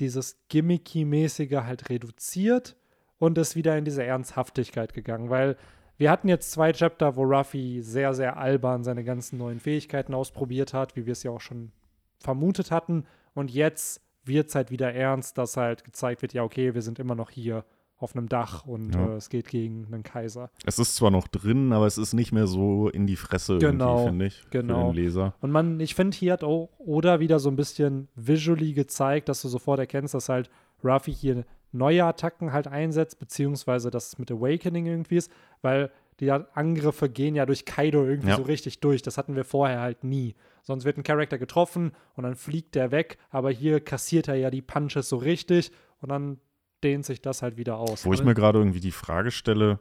dieses 0.01 0.37
Gimmicky-mäßige 0.49 1.63
halt 1.63 1.89
reduziert 1.89 2.75
und 3.19 3.37
ist 3.37 3.55
wieder 3.55 3.77
in 3.77 3.85
diese 3.85 4.03
Ernsthaftigkeit 4.03 4.93
gegangen, 4.93 5.29
weil 5.29 5.55
wir 5.97 6.11
hatten 6.11 6.27
jetzt 6.29 6.51
zwei 6.51 6.71
Chapter, 6.73 7.15
wo 7.15 7.23
Ruffy 7.23 7.81
sehr, 7.81 8.13
sehr 8.13 8.37
albern 8.37 8.83
seine 8.83 9.03
ganzen 9.03 9.37
neuen 9.39 9.59
Fähigkeiten 9.59 10.13
ausprobiert 10.13 10.73
hat, 10.73 10.95
wie 10.95 11.05
wir 11.07 11.13
es 11.13 11.23
ja 11.23 11.31
auch 11.31 11.41
schon 11.41 11.71
vermutet 12.19 12.69
hatten. 12.71 13.05
Und 13.33 13.49
jetzt 13.51 14.01
wird 14.23 14.49
es 14.49 14.55
halt 14.55 14.69
wieder 14.69 14.93
ernst, 14.93 15.37
dass 15.37 15.57
halt 15.57 15.83
gezeigt 15.83 16.21
wird, 16.21 16.33
ja, 16.33 16.43
okay, 16.43 16.75
wir 16.75 16.81
sind 16.83 16.99
immer 16.99 17.15
noch 17.15 17.29
hier 17.31 17.65
auf 17.99 18.15
einem 18.15 18.29
Dach 18.29 18.67
und 18.67 18.93
Ja. 18.93 19.07
äh, 19.07 19.15
es 19.15 19.29
geht 19.29 19.47
gegen 19.47 19.87
einen 19.91 20.03
Kaiser. 20.03 20.51
Es 20.65 20.77
ist 20.77 20.95
zwar 20.95 21.09
noch 21.09 21.27
drin, 21.27 21.73
aber 21.73 21.87
es 21.87 21.97
ist 21.97 22.13
nicht 22.13 22.31
mehr 22.31 22.45
so 22.45 22.89
in 22.89 23.07
die 23.07 23.15
Fresse 23.15 23.57
Genau, 23.57 24.05
irgendwie, 24.05 24.07
finde 24.09 24.25
ich, 24.27 24.47
genau. 24.51 24.89
für 24.89 24.93
den 24.93 25.03
Leser. 25.03 25.33
Und 25.41 25.49
man, 25.49 25.79
ich 25.79 25.95
finde, 25.95 26.15
hier 26.15 26.33
hat 26.33 26.43
auch 26.43 26.69
Oda 26.77 27.19
wieder 27.19 27.39
so 27.39 27.49
ein 27.49 27.55
bisschen 27.55 28.07
visually 28.13 28.73
gezeigt, 28.73 29.29
dass 29.29 29.41
du 29.41 29.47
sofort 29.47 29.79
erkennst, 29.79 30.13
dass 30.13 30.29
halt 30.29 30.51
Ruffy 30.83 31.11
hier 31.11 31.43
neue 31.71 32.03
Attacken 32.05 32.53
halt 32.53 32.67
einsetzt, 32.67 33.19
beziehungsweise 33.19 33.91
dass 33.91 34.07
es 34.07 34.17
mit 34.19 34.31
Awakening 34.31 34.85
irgendwie 34.85 35.17
ist, 35.17 35.31
weil 35.61 35.91
die 36.19 36.31
Angriffe 36.31 37.09
gehen 37.09 37.35
ja 37.35 37.45
durch 37.45 37.65
Kaido 37.65 38.03
irgendwie 38.05 38.29
Ja. 38.29 38.37
so 38.37 38.41
richtig 38.43 38.79
durch. 38.79 39.01
Das 39.03 39.17
hatten 39.17 39.35
wir 39.35 39.45
vorher 39.45 39.81
halt 39.81 40.03
nie. 40.03 40.35
Sonst 40.63 40.83
wird 40.85 40.97
ein 40.97 41.03
Charakter 41.03 41.37
getroffen 41.37 41.91
und 42.15 42.23
dann 42.23 42.35
fliegt 42.35 42.73
der 42.75 42.91
weg, 42.91 43.17
aber 43.29 43.51
hier 43.51 43.79
kassiert 43.79 44.27
er 44.27 44.35
ja 44.35 44.49
die 44.49 44.61
Punches 44.63 45.09
so 45.09 45.17
richtig 45.17 45.71
und 46.01 46.09
dann 46.09 46.39
dehnt 46.83 47.05
sich 47.05 47.21
das 47.21 47.41
halt 47.41 47.57
wieder 47.57 47.77
aus. 47.77 48.05
Wo 48.05 48.13
ich 48.13 48.23
mir 48.23 48.33
gerade 48.33 48.59
irgendwie 48.59 48.79
die 48.79 48.91
Frage 48.91 49.31
stelle, 49.31 49.79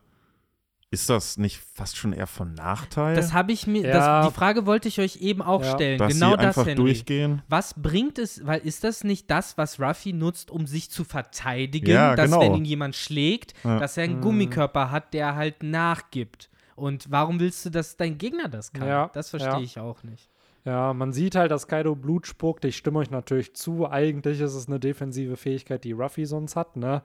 ist 1.00 1.10
das 1.10 1.36
nicht 1.36 1.60
fast 1.74 1.96
schon 1.96 2.12
eher 2.12 2.26
von 2.26 2.54
Nachteil? 2.54 3.14
Das 3.14 3.32
habe 3.32 3.52
ich 3.52 3.66
mir, 3.66 3.82
Ja. 3.86 4.22
das, 4.22 4.28
die 4.28 4.34
Frage 4.34 4.66
wollte 4.66 4.88
ich 4.88 4.98
euch 4.98 5.16
eben 5.22 5.42
auch 5.42 5.62
Ja. 5.62 5.74
stellen. 5.74 5.98
dass 5.98 6.12
genau 6.12 6.30
sie 6.32 6.36
das, 6.38 6.46
einfach 6.46 6.66
Henry. 6.66 6.84
durchgehen? 6.84 7.42
Was 7.48 7.74
bringt 7.74 8.18
es, 8.18 8.44
weil 8.46 8.60
ist 8.60 8.82
das 8.84 9.04
nicht 9.04 9.30
das, 9.30 9.56
was 9.58 9.78
Ruffy 9.78 10.12
nutzt, 10.12 10.50
um 10.50 10.66
sich 10.66 10.90
zu 10.90 11.04
verteidigen, 11.04 11.90
Ja, 11.90 12.16
dass 12.16 12.30
genau. 12.30 12.40
wenn 12.40 12.54
ihn 12.56 12.64
jemand 12.64 12.96
schlägt, 12.96 13.54
Ja. 13.62 13.78
dass 13.78 13.96
er 13.96 14.04
einen 14.04 14.20
Mm. 14.20 14.22
Gummikörper 14.22 14.90
hat, 14.90 15.12
der 15.14 15.34
halt 15.36 15.62
nachgibt. 15.62 16.48
Und 16.74 17.06
warum 17.10 17.40
willst 17.40 17.64
du, 17.64 17.70
dass 17.70 17.96
dein 17.96 18.18
Gegner 18.18 18.48
das 18.48 18.72
kann? 18.72 18.88
Ja, 18.88 19.10
das 19.12 19.30
verstehe 19.30 19.52
ja. 19.52 19.60
ich 19.60 19.78
auch 19.78 20.02
nicht. 20.02 20.28
Ja, 20.64 20.92
man 20.94 21.12
sieht 21.12 21.36
halt, 21.36 21.50
dass 21.52 21.68
Kaido 21.68 21.94
Blut 21.94 22.26
spuckt. 22.26 22.64
Ich 22.64 22.76
stimme 22.76 22.98
euch 22.98 23.10
natürlich 23.10 23.54
zu. 23.54 23.88
Eigentlich 23.88 24.40
ist 24.40 24.54
es 24.54 24.66
eine 24.66 24.80
defensive 24.80 25.36
Fähigkeit, 25.36 25.84
die 25.84 25.92
Ruffy 25.92 26.26
sonst 26.26 26.56
hat, 26.56 26.76
ne? 26.76 27.02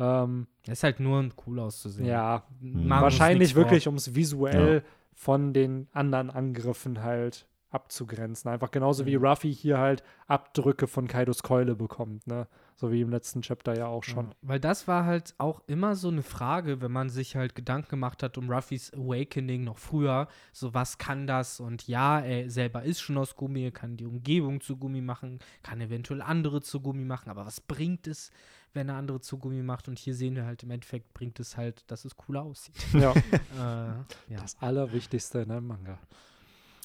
Ähm, 0.00 0.46
ist 0.66 0.82
halt 0.82 0.98
nur 0.98 1.28
cool 1.46 1.60
auszusehen. 1.60 2.08
ja, 2.08 2.42
uns 2.62 2.88
wahrscheinlich 2.88 3.54
wirklich, 3.54 3.86
um 3.86 3.96
es 3.96 4.14
visuell 4.14 4.82
von 5.14 5.52
den 5.52 5.88
anderen 5.92 6.30
Angriffen 6.30 7.02
halt 7.02 7.46
abzugrenzen. 7.70 8.50
Einfach 8.50 8.70
genauso 8.72 9.06
wie 9.06 9.16
Mhm. 9.16 9.24
Ruffy 9.24 9.54
hier 9.54 9.78
halt 9.78 10.02
Abdrücke 10.26 10.86
von 10.88 11.06
Kaidos 11.06 11.42
Keule 11.42 11.76
bekommt, 11.76 12.26
ne? 12.26 12.48
So 12.74 12.90
wie 12.90 13.02
im 13.02 13.10
letzten 13.10 13.42
Chapter 13.42 13.76
ja 13.76 13.86
auch 13.86 14.02
schon. 14.02 14.28
Ja, 14.28 14.32
weil 14.42 14.58
das 14.58 14.88
war 14.88 15.04
halt 15.04 15.34
auch 15.38 15.60
immer 15.66 15.94
so 15.94 16.08
eine 16.08 16.22
Frage, 16.22 16.80
wenn 16.80 16.90
man 16.90 17.10
sich 17.10 17.36
halt 17.36 17.54
Gedanken 17.54 17.90
gemacht 17.90 18.22
hat 18.22 18.38
um 18.38 18.50
Ruffys 18.50 18.92
Awakening 18.94 19.64
noch 19.64 19.76
früher. 19.78 20.28
So, 20.52 20.72
was 20.72 20.96
kann 20.98 21.26
das? 21.26 21.60
Und 21.60 21.86
ja, 21.86 22.20
er 22.20 22.48
selber 22.50 22.82
ist 22.82 23.00
schon 23.02 23.18
aus 23.18 23.36
Gummi, 23.36 23.64
er 23.64 23.70
kann 23.70 23.98
die 23.98 24.06
Umgebung 24.06 24.60
zu 24.62 24.76
Gummi 24.78 25.02
machen, 25.02 25.40
kann 25.62 25.80
eventuell 25.80 26.22
andere 26.22 26.62
zu 26.62 26.80
Gummi 26.80 27.04
machen, 27.04 27.28
aber 27.28 27.44
was 27.44 27.60
bringt 27.60 28.06
es, 28.06 28.30
wenn 28.74 28.88
er 28.88 28.96
andere 28.96 29.20
zu 29.20 29.38
Gummi 29.38 29.62
macht? 29.62 29.88
Und 29.88 29.98
hier 29.98 30.14
sehen 30.14 30.36
wir 30.36 30.44
halt 30.46 30.62
im 30.62 30.70
Endeffekt, 30.70 31.12
bringt 31.14 31.38
es 31.40 31.56
halt, 31.56 31.84
dass 31.90 32.04
es 32.04 32.16
cooler 32.16 32.42
aussieht. 32.42 32.74
Ja, 32.92 33.12
äh, 33.58 34.32
ja, 34.32 34.40
das 34.40 34.56
Allerwichtigste 34.60 35.40
in 35.40 35.50
einem 35.50 35.66
Manga. 35.68 35.98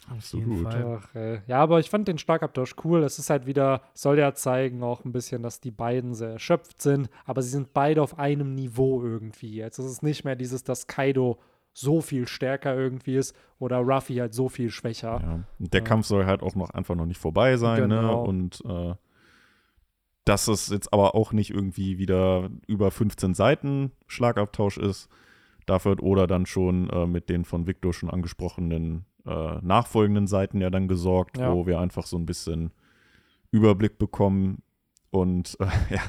auf 0.09 0.31
jeden 0.33 0.51
Absolut. 0.53 0.63
Fall. 0.63 0.99
Ach, 1.01 1.15
ey. 1.15 1.41
Ja, 1.47 1.59
aber 1.61 1.79
ich 1.79 1.89
fand 1.89 2.07
den 2.07 2.17
Schlagabtausch 2.17 2.75
cool. 2.83 3.03
Es 3.03 3.17
ist 3.19 3.29
halt 3.29 3.45
wieder, 3.45 3.81
soll 3.93 4.19
ja 4.19 4.33
zeigen 4.33 4.83
auch 4.83 5.03
ein 5.03 5.11
bisschen, 5.11 5.41
dass 5.43 5.59
die 5.61 5.71
beiden 5.71 6.13
sehr 6.13 6.29
erschöpft 6.31 6.81
sind, 6.81 7.09
aber 7.25 7.41
sie 7.41 7.49
sind 7.49 7.73
beide 7.73 8.01
auf 8.01 8.19
einem 8.19 8.53
Niveau 8.55 9.01
irgendwie. 9.03 9.55
Jetzt 9.55 9.79
ist 9.79 9.85
es 9.85 10.01
nicht 10.01 10.23
mehr 10.25 10.35
dieses, 10.35 10.63
dass 10.63 10.87
Kaido 10.87 11.39
so 11.77 11.99
viel 12.01 12.25
stärker 12.27 12.73
irgendwie 12.73 13.17
ist 13.17 13.35
oder 13.59 13.79
Ruffy 13.79 14.15
halt 14.15 14.33
so 14.33 14.47
viel 14.47 14.69
schwächer. 14.69 15.19
Ja. 15.21 15.39
Der 15.59 15.81
Ja. 15.81 15.85
Kampf 15.85 16.05
soll 16.05 16.25
halt 16.25 16.41
auch 16.41 16.55
noch 16.55 16.69
einfach 16.69 16.95
noch 16.95 17.05
nicht 17.05 17.19
vorbei 17.19 17.57
sein, 17.57 17.89
ne? 17.89 17.97
Genau. 17.99 18.23
Und 18.23 18.61
äh, 18.65 18.93
dass 20.25 20.47
es 20.47 20.69
jetzt 20.69 20.91
aber 20.91 21.15
auch 21.15 21.31
nicht 21.31 21.51
irgendwie 21.51 21.97
wieder 21.97 22.49
über 22.67 22.91
15 22.91 23.33
Seiten 23.33 23.91
Schlagabtausch 24.07 24.77
ist. 24.77 25.07
Dafür 25.65 26.01
Oda 26.01 26.27
dann 26.27 26.45
schon 26.45 26.89
äh, 26.89 27.05
mit 27.07 27.29
den 27.29 27.45
von 27.45 27.65
Victor 27.67 27.93
schon 27.93 28.09
angesprochenen 28.09 29.05
äh, 29.25 29.57
nachfolgenden 29.61 30.27
Seiten 30.27 30.61
ja 30.61 30.69
dann 30.69 30.87
gesorgt, 30.87 31.37
Ja. 31.37 31.53
wo 31.53 31.65
wir 31.65 31.79
einfach 31.79 32.05
so 32.05 32.17
ein 32.17 32.25
bisschen 32.25 32.71
Überblick 33.51 33.97
bekommen. 33.97 34.61
Und 35.11 35.57
äh, 35.59 35.65
ja, 35.95 36.01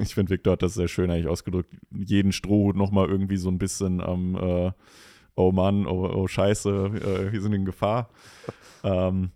ich 0.00 0.14
finde, 0.14 0.30
Victor 0.30 0.54
hat 0.54 0.62
das 0.62 0.74
sehr 0.74 0.88
schön 0.88 1.10
eigentlich 1.10 1.28
ausgedrückt. 1.28 1.74
Jeden 1.92 2.32
Strohhut 2.32 2.74
nochmal 2.76 3.08
irgendwie 3.08 3.36
so 3.36 3.48
ein 3.50 3.58
bisschen 3.58 4.00
am, 4.00 4.34
äh, 4.36 4.72
oh 5.36 5.52
Mann, 5.52 5.86
oh, 5.86 6.08
oh 6.12 6.26
Scheiße, 6.26 6.70
äh, 7.28 7.32
wir 7.32 7.40
sind 7.40 7.52
in 7.52 7.64
Gefahr. 7.64 8.10
ähm, 8.82 9.30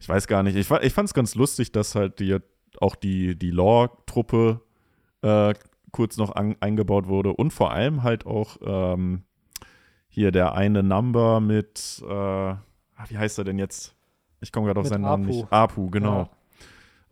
ich 0.00 0.08
weiß 0.08 0.26
gar 0.28 0.42
nicht. 0.42 0.54
Ich, 0.56 0.70
ich 0.70 0.92
fand 0.92 1.08
es 1.08 1.14
ganz 1.14 1.34
lustig, 1.34 1.72
dass 1.72 1.94
halt 1.94 2.20
die, 2.20 2.36
auch 2.80 2.94
die, 2.96 3.36
die 3.38 3.50
Lore-Truppe 3.50 4.60
äh, 5.22 5.54
kurz 5.92 6.16
noch 6.16 6.34
an, 6.34 6.56
eingebaut 6.60 7.06
wurde 7.08 7.32
und 7.32 7.52
vor 7.52 7.72
allem 7.72 8.02
halt 8.02 8.26
auch 8.26 8.56
ähm, 8.62 9.22
hier 10.08 10.30
der 10.32 10.54
eine 10.54 10.82
Number 10.82 11.40
mit, 11.40 12.02
äh, 12.06 12.12
ah, 12.12 12.58
wie 13.08 13.18
heißt 13.18 13.38
er 13.38 13.44
denn 13.44 13.58
jetzt? 13.58 13.94
Ich 14.40 14.52
komme 14.52 14.66
gerade 14.66 14.80
auf 14.80 14.84
Mit 14.84 14.92
seinen 14.92 15.02
Namen 15.02 15.24
Apu. 15.24 15.32
nicht. 15.36 15.52
Apu, 15.52 15.90
genau. 15.90 16.28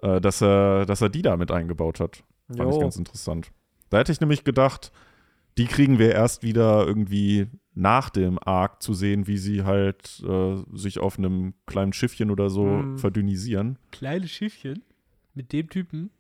Äh, 0.03 0.21
dass, 0.21 0.43
er, 0.43 0.87
dass 0.87 1.01
er 1.01 1.09
die 1.09 1.23
da 1.23 1.37
mit 1.37 1.51
eingebaut 1.51 2.01
hat. 2.01 2.23
Fand 2.49 2.61
ich 2.71 2.77
Jo. 2.77 2.81
ganz 2.81 2.97
interessant. 2.97 3.51
Da 3.91 3.99
hätte 3.99 4.13
ich 4.13 4.21
nämlich 4.21 4.45
gedacht, 4.45 4.93
die 5.59 5.65
kriegen 5.67 5.99
wir 5.99 6.13
erst 6.13 6.43
wieder 6.43 6.87
irgendwie 6.87 7.47
nach 7.75 8.11
dem 8.11 8.39
Arc 8.43 8.83
zu 8.83 8.95
sehen, 8.95 9.27
wie 9.27 9.39
sie 9.39 9.65
halt 9.65 10.23
äh, 10.27 10.57
sich 10.75 10.99
auf 10.99 11.19
einem 11.19 11.55
kleinen 11.67 11.93
Schiffchen 11.93 12.31
oder 12.31 12.51
so 12.51 12.65
Mhm. 12.67 12.99
verdünnisieren. 12.99 13.79
Kleine 13.91 14.29
Schiffchen 14.29 14.83
mit 15.37 15.53
dem 15.53 15.69
Typen. 15.69 16.11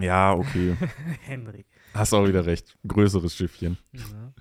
Ja, 0.00 0.32
okay. 0.34 0.76
Henry. 1.22 1.64
Hast 1.92 2.12
auch 2.14 2.26
wieder 2.26 2.46
recht. 2.46 2.76
Größeres 2.86 3.34
Schiffchen, 3.36 3.78
Ja. 3.92 4.32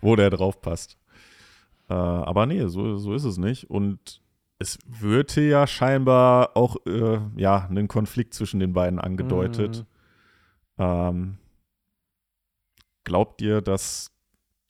wo 0.00 0.16
der 0.16 0.30
drauf 0.30 0.60
passt. 0.60 0.98
Äh, 1.88 1.94
aber 1.94 2.46
nee, 2.46 2.66
so, 2.66 2.96
so 2.96 3.14
ist 3.14 3.24
es 3.24 3.38
nicht. 3.38 3.70
Und 3.70 4.20
es 4.58 4.78
wird 4.86 5.32
hier 5.32 5.46
ja 5.48 5.66
scheinbar 5.66 6.56
auch 6.56 6.76
äh, 6.86 7.20
ja, 7.36 7.66
einen 7.66 7.86
Konflikt 7.88 8.34
zwischen 8.34 8.58
den 8.58 8.72
beiden 8.72 8.98
angedeutet. 8.98 9.86
Mhm. 10.78 10.84
Ähm, 10.84 11.38
glaubt 13.04 13.40
ihr, 13.42 13.60
dass 13.60 14.10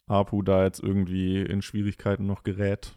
Apu 0.07 0.43
da 0.43 0.65
jetzt 0.65 0.83
irgendwie 0.83 1.41
in 1.41 1.63
Schwierigkeiten 1.63 2.27
noch 2.27 2.43
gerät? 2.45 2.97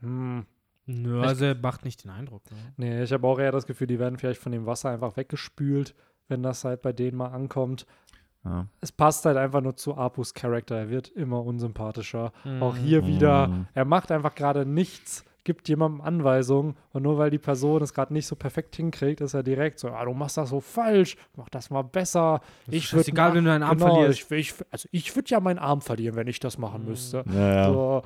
Hm. 0.00 0.46
Nö, 0.86 1.22
also 1.22 1.44
er 1.46 1.54
macht 1.54 1.84
nicht 1.84 2.04
den 2.04 2.10
Eindruck. 2.10 2.42
Ne? 2.50 2.56
Nee, 2.76 3.02
ich 3.02 3.12
habe 3.12 3.26
auch 3.26 3.38
eher 3.38 3.52
das 3.52 3.66
Gefühl, 3.66 3.86
die 3.86 3.98
werden 3.98 4.18
vielleicht 4.18 4.40
von 4.40 4.52
dem 4.52 4.66
Wasser 4.66 4.90
einfach 4.90 5.16
weggespült, 5.16 5.94
wenn 6.28 6.42
das 6.42 6.64
halt 6.64 6.82
bei 6.82 6.92
denen 6.92 7.16
mal 7.16 7.28
ankommt. 7.28 7.86
Ja. 8.44 8.66
Es 8.82 8.92
passt 8.92 9.24
halt 9.24 9.38
einfach 9.38 9.62
nur 9.62 9.76
zu 9.76 9.96
Apus 9.96 10.34
Charakter. 10.34 10.76
Er 10.76 10.90
wird 10.90 11.08
immer 11.08 11.42
unsympathischer. 11.44 12.32
Auch 12.60 12.74
Mhm. 12.74 12.78
hier 12.78 13.06
wieder, 13.06 13.48
Mhm. 13.48 13.66
er 13.72 13.84
macht 13.86 14.10
einfach 14.12 14.34
gerade 14.34 14.66
nichts, 14.66 15.24
gibt 15.44 15.66
jemandem 15.68 16.02
Anweisungen 16.02 16.76
und 16.92 17.02
nur 17.02 17.16
weil 17.18 17.30
die 17.30 17.38
Person 17.38 17.82
es 17.82 17.92
gerade 17.94 18.12
nicht 18.12 18.26
so 18.26 18.36
perfekt 18.36 18.76
hinkriegt, 18.76 19.20
ist 19.22 19.32
er 19.34 19.42
direkt 19.42 19.78
so, 19.78 19.88
ah, 19.90 20.04
du 20.04 20.12
machst 20.12 20.36
das 20.36 20.50
so 20.50 20.60
falsch, 20.60 21.16
mach 21.36 21.48
das 21.48 21.70
mal 21.70 21.82
besser. 21.82 22.40
Ich 22.66 22.92
ist 22.92 23.08
egal, 23.08 23.34
wenn 23.34 23.44
du 23.44 23.52
einen 23.52 23.62
Arm 23.62 23.78
genau, 23.78 23.94
verlierst. 23.94 24.30
Ich, 24.32 24.38
ich, 24.38 24.54
also 24.70 24.88
ich 24.92 25.14
würde 25.16 25.28
ja 25.30 25.40
meinen 25.40 25.58
Arm 25.58 25.80
verlieren, 25.80 26.16
wenn 26.16 26.26
ich 26.28 26.40
das 26.40 26.56
machen 26.58 26.84
müsste. 26.86 27.24
Ja, 27.32 27.54
ja. 27.54 27.72
So, 27.72 28.02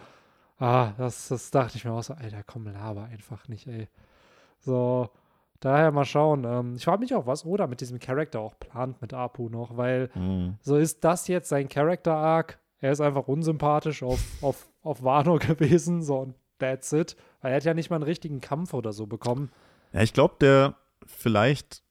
ah, 0.59 0.93
das, 0.99 1.29
das 1.29 1.51
dachte 1.51 1.77
ich 1.77 1.85
mir 1.85 1.93
auch 1.93 2.03
so, 2.03 2.15
Alter, 2.15 2.43
komm, 2.47 2.67
laber 2.67 3.05
einfach 3.05 3.49
nicht, 3.49 3.67
ey. 3.67 3.89
So, 4.61 5.09
daher 5.61 5.93
mal 5.93 6.05
schauen. 6.05 6.45
Ähm, 6.45 6.75
ich 6.77 6.85
frage 6.85 7.01
mich 7.01 7.15
auch, 7.15 7.27
was 7.27 7.45
Oda 7.45 7.67
mit 7.67 7.81
diesem 7.81 7.99
Charakter 7.99 8.41
auch 8.41 8.59
plant 8.59 9.01
mit 9.01 9.15
Apu 9.15 9.49
noch, 9.49 9.77
weil 9.77 10.11
Mhm. 10.15 10.57
so 10.61 10.77
ist 10.77 11.05
das 11.05 11.29
jetzt 11.29 11.49
sein 11.49 11.69
Character-Arc. 11.69 12.59
Er 12.81 12.93
ist 12.93 13.01
einfach 13.01 13.27
unsympathisch 13.29 14.03
auf, 14.03 14.21
auf, 14.41 14.69
auf 14.83 15.03
Wano 15.03 15.39
gewesen, 15.39 16.03
so 16.03 16.19
und 16.19 16.35
that's 16.59 16.93
it. 16.93 17.17
Weil 17.41 17.53
er 17.53 17.57
hat 17.57 17.65
ja 17.65 17.75
nicht 17.75 17.91
mal 17.91 17.97
einen 17.97 18.05
richtigen 18.05 18.41
Kampf 18.41 18.75
oder 18.75 18.93
so 18.93 19.07
bekommen. 19.07 19.51
Ja, 19.93 20.03
ich 20.03 20.13
glaube, 20.13 20.35
der 20.41 20.75
vielleicht 21.07 21.83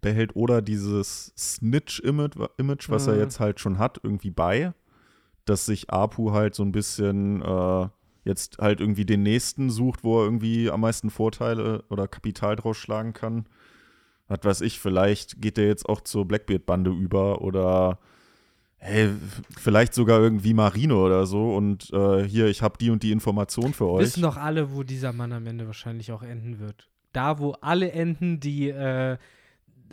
behält 0.00 0.34
Oda 0.36 0.60
dieses 0.60 1.32
Snitch-Image, 1.36 2.36
Image, 2.56 2.90
was 2.90 3.06
er 3.06 3.14
Mhm. 3.14 3.20
jetzt 3.20 3.40
halt 3.40 3.60
schon 3.60 3.78
hat, 3.78 4.00
irgendwie 4.02 4.30
bei, 4.30 4.72
dass 5.44 5.66
sich 5.66 5.90
Apu 5.90 6.32
halt 6.32 6.54
so 6.54 6.62
ein 6.62 6.72
bisschen 6.72 7.42
äh, 7.42 7.88
jetzt 8.24 8.58
halt 8.58 8.80
irgendwie 8.80 9.04
den 9.04 9.22
nächsten 9.22 9.70
sucht, 9.70 10.04
wo 10.04 10.20
er 10.20 10.24
irgendwie 10.24 10.70
am 10.70 10.80
meisten 10.80 11.10
Vorteile 11.10 11.84
oder 11.88 12.08
Kapital 12.08 12.56
draus 12.56 12.76
schlagen 12.76 13.12
kann. 13.12 13.46
Was 14.28 14.44
weiß 14.44 14.60
ich, 14.62 14.80
vielleicht 14.80 15.42
geht 15.42 15.56
der 15.56 15.66
jetzt 15.66 15.88
auch 15.88 16.00
zur 16.00 16.26
Blackbeard-Bande 16.26 16.90
über 16.90 17.42
oder 17.42 17.98
hey, 18.76 19.10
vielleicht 19.58 19.94
sogar 19.94 20.20
irgendwie 20.20 20.54
Marino 20.54 21.04
oder 21.04 21.26
so 21.26 21.54
und 21.54 21.90
äh, 21.92 22.24
hier, 22.24 22.46
ich 22.46 22.62
habe 22.62 22.78
die 22.78 22.90
und 22.90 23.02
die 23.02 23.12
Information 23.12 23.74
für 23.74 23.88
euch. 23.88 24.06
Wissen 24.06 24.22
doch 24.22 24.36
alle, 24.36 24.74
wo 24.74 24.82
dieser 24.82 25.12
Mann 25.12 25.32
am 25.32 25.46
Ende 25.46 25.66
wahrscheinlich 25.66 26.10
auch 26.12 26.22
enden 26.22 26.58
wird. 26.58 26.88
Da, 27.12 27.38
wo 27.38 27.52
alle 27.60 27.92
enden, 27.92 28.40
die 28.40 28.70
äh, 28.70 29.18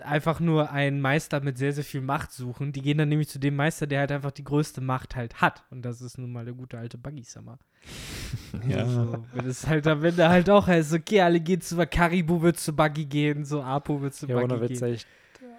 einfach 0.02 0.40
nur 0.40 0.72
einen 0.72 1.02
Meister 1.02 1.42
mit 1.42 1.58
sehr, 1.58 1.74
sehr 1.74 1.84
viel 1.84 2.02
Macht 2.02 2.32
suchen, 2.32 2.72
die 2.72 2.82
gehen 2.82 2.98
dann 2.98 3.10
nämlich 3.10 3.30
zu 3.30 3.40
dem 3.40 3.56
Meister, 3.56 3.88
der 3.88 4.00
halt 4.02 4.12
einfach 4.12 4.32
die 4.32 4.44
größte 4.44 4.82
Macht 4.82 5.16
halt 5.16 5.42
hat. 5.42 5.64
Und 5.70 5.84
das 5.84 6.02
ist 6.02 6.18
nun 6.18 6.32
mal 6.32 6.46
der 6.46 6.54
gute 6.54 6.78
alte 6.78 6.98
Buggy-Summer. 6.98 7.58
Ja. 8.68 8.86
So, 8.86 9.24
wenn 9.34 9.46
es 9.48 9.66
halt 9.68 9.88
am 9.88 10.04
Ende 10.04 10.28
halt 10.28 10.50
auch 10.50 10.68
heißt, 10.68 10.94
okay, 10.94 11.22
alle 11.22 11.40
gehen 11.40 11.62
zu 11.62 11.78
Karibu 11.88 12.42
wird 12.42 12.60
zu 12.60 12.76
Buggy 12.76 13.06
gehen, 13.06 13.46
so 13.46 13.64
Apu 13.64 14.02
wird 14.02 14.14
zu 14.14 14.28
Ja, 14.28 14.36
ohne 14.38 14.58
Buggy 14.58 14.70
Witz, 14.70 14.80
gehen. 14.82 14.94
echt. 14.94 15.08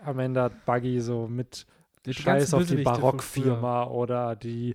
Am 0.05 0.19
Ende 0.19 0.43
hat 0.43 0.65
Buggy 0.67 1.01
so 1.01 1.27
mit 1.27 1.67
Die 2.05 2.13
Scheiß 2.15 2.53
auf 2.55 2.67
die 2.67 2.77
Barockfirma 2.83 3.85
oder 3.85 4.37
die 4.37 4.75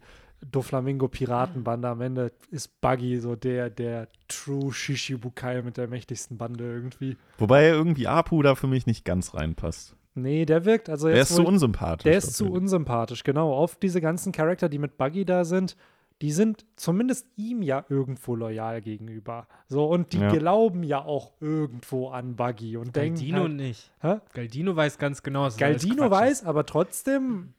Doflamingo 0.52 1.08
Piratenbande. 1.08 1.88
Am 1.88 2.02
Ende 2.02 2.32
ist 2.52 2.80
Buggy 2.82 3.20
so 3.20 3.36
der, 3.36 3.70
der 3.70 4.08
True 4.28 4.72
Shishibukai 4.74 5.62
mit 5.62 5.78
der 5.78 5.88
mächtigsten 5.88 6.38
Bande 6.38 6.64
irgendwie. 6.64 7.18
Wobei 7.38 7.68
irgendwie 7.70 8.08
Apu 8.08 8.42
da 8.42 8.56
für 8.56 8.68
mich 8.68 8.86
nicht 8.86 9.06
ganz 9.06 9.34
reinpasst. 9.34 9.96
Nee, 10.14 10.46
der 10.46 10.64
wirkt, 10.64 10.90
also 10.90 11.08
Der 11.10 11.22
ist 11.22 11.36
zu 11.36 11.44
unsympathisch. 11.46 12.04
Der 12.04 12.18
ist 12.18 12.36
zu 12.38 12.50
unsympathisch, 12.50 13.24
genau. 13.24 13.52
Oft 13.54 13.84
diese 13.84 14.00
ganzen 14.00 14.32
Charakter, 14.32 14.70
die 14.70 14.80
mit 14.80 14.98
Buggy 14.98 15.26
da 15.26 15.44
sind, 15.44 15.76
die 16.22 16.32
sind 16.32 16.66
zumindest 16.78 17.28
ihm 17.36 17.62
ja 17.62 17.84
irgendwo 17.90 18.36
loyal 18.36 18.80
gegenüber. 18.80 19.48
So, 19.68 19.86
und 19.86 20.14
die 20.14 20.20
Ja. 20.20 20.30
glauben 20.30 20.84
ja 20.84 21.04
auch 21.04 21.34
irgendwo 21.42 22.08
an 22.10 22.38
Buggy 22.38 22.78
und 22.78 22.96
denken. 22.96 23.16
Galdino 23.20 23.40
Halt, 23.42 23.54
nicht. 23.56 23.92
hä? 24.00 24.20
Galdino 24.34 24.74
weiß 24.74 24.98
ganz 24.98 25.22
genau, 25.24 25.44
alles 25.44 25.58
Galdino 25.58 26.10
weiß, 26.10 26.46
aber 26.46 26.66
trotzdem 26.66 27.54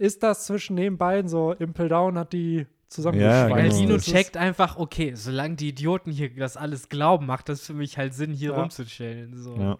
ist 0.00 0.22
das 0.22 0.46
zwischen 0.46 0.76
den 0.76 0.96
beiden 0.98 1.28
so, 1.28 1.52
Impel 1.52 1.88
Down 1.88 2.18
hat 2.18 2.32
die 2.32 2.56
Ja, 2.58 2.66
zusammengeschweißt. 2.88 3.48
genau. 3.48 3.56
Galdino 3.56 3.92
Das 3.94 4.06
ist- 4.06 4.12
checkt 4.12 4.36
einfach, 4.36 4.76
okay, 4.78 5.12
solange 5.14 5.56
die 5.56 5.68
Idioten 5.68 6.10
hier 6.10 6.34
das 6.34 6.56
alles 6.56 6.88
glauben, 6.88 7.26
macht 7.26 7.48
das 7.48 7.60
für 7.66 7.74
mich 7.74 7.98
halt 7.98 8.14
Sinn, 8.14 8.32
hier 8.32 8.52
Ja. 8.52 8.60
rumzuchillen. 8.60 9.36
So. 9.36 9.54
Ja. 9.56 9.78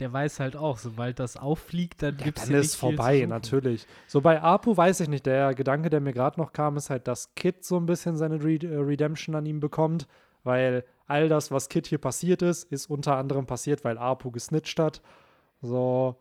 Der 0.00 0.12
weiß 0.12 0.40
halt 0.40 0.56
auch, 0.56 0.78
sobald 0.78 1.18
das 1.20 1.36
auffliegt, 1.36 2.02
dann 2.02 2.16
Ja, 2.18 2.24
hier 2.24 2.32
ist 2.36 2.48
nicht 2.48 2.56
viel 2.58 2.68
zu 2.68 2.78
vorbei, 2.78 3.26
natürlich. 3.28 3.86
So 4.08 4.20
bei 4.20 4.42
Apu 4.42 4.76
weiß 4.76 5.00
ich 5.00 5.08
nicht. 5.08 5.24
Der 5.24 5.54
Gedanke, 5.54 5.88
der 5.88 6.00
mir 6.00 6.12
gerade 6.12 6.38
noch 6.40 6.52
kam, 6.52 6.76
ist 6.76 6.90
halt, 6.90 7.06
dass 7.08 7.34
Kid 7.36 7.64
so 7.64 7.76
ein 7.76 7.86
bisschen 7.86 8.16
seine 8.16 8.42
Re 8.42 8.54
äh, 8.56 8.76
Redemption 8.76 9.34
an 9.36 9.46
ihm 9.46 9.60
bekommt, 9.60 10.06
weil 10.42 10.84
all 11.06 11.28
das, 11.28 11.50
was 11.52 11.68
Kid 11.68 11.86
hier 11.86 11.98
passiert 11.98 12.42
ist, 12.42 12.64
ist 12.72 12.90
unter 12.90 13.16
anderem 13.16 13.46
passiert, 13.46 13.84
weil 13.84 13.96
Apu 13.98 14.30
gesnitcht 14.32 14.78
hat. 14.80 15.00
So, 15.62 16.16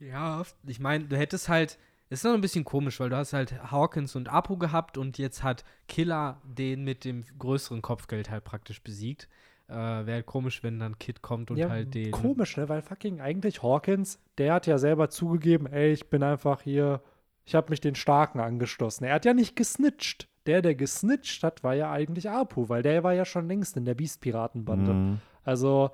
Ja, 0.00 0.42
ich 0.66 0.80
meine, 0.80 1.04
du 1.04 1.16
hättest 1.16 1.48
halt, 1.48 1.78
ist 2.08 2.24
noch 2.24 2.32
ein 2.32 2.40
bisschen 2.40 2.64
komisch, 2.64 3.00
weil 3.00 3.10
du 3.10 3.16
hast 3.16 3.32
halt 3.32 3.70
Hawkins 3.70 4.16
und 4.16 4.28
Apu 4.28 4.56
gehabt 4.56 4.96
und 4.96 5.18
jetzt 5.18 5.42
hat 5.42 5.64
Killer 5.88 6.40
den 6.44 6.84
mit 6.84 7.04
dem 7.04 7.24
größeren 7.38 7.82
Kopfgeld 7.82 8.30
halt 8.30 8.44
praktisch 8.44 8.82
besiegt. 8.82 9.28
Äh, 9.68 9.74
Wäre 9.74 10.12
halt 10.12 10.26
komisch, 10.26 10.62
wenn 10.62 10.78
dann 10.78 10.98
Kid 10.98 11.20
kommt 11.20 11.50
und 11.50 11.58
ja, 11.58 11.68
halt 11.68 11.94
den. 11.94 12.10
komisch, 12.10 12.56
ne? 12.56 12.68
Weil 12.68 12.80
fucking 12.80 13.20
eigentlich 13.20 13.62
Hawkins, 13.62 14.18
der 14.38 14.54
hat 14.54 14.66
ja 14.66 14.78
selber 14.78 15.10
zugegeben, 15.10 15.66
ey, 15.66 15.92
ich 15.92 16.08
bin 16.08 16.22
einfach 16.22 16.62
hier, 16.62 17.02
ich 17.44 17.54
habe 17.54 17.70
mich 17.70 17.80
den 17.80 17.94
Starken 17.94 18.40
angeschlossen. 18.40 19.04
Er 19.04 19.14
hat 19.14 19.24
ja 19.24 19.34
nicht 19.34 19.56
gesnitcht. 19.56 20.28
Der, 20.46 20.62
der 20.62 20.74
gesnitcht 20.74 21.42
hat, 21.42 21.62
war 21.62 21.74
ja 21.74 21.92
eigentlich 21.92 22.30
Apu, 22.30 22.70
weil 22.70 22.82
der 22.82 23.04
war 23.04 23.12
ja 23.12 23.26
schon 23.26 23.48
längst 23.48 23.76
in 23.76 23.84
der 23.84 23.94
Beast-Piratenbande. 23.94 24.94
Mhm. 24.94 25.20
Also, 25.44 25.90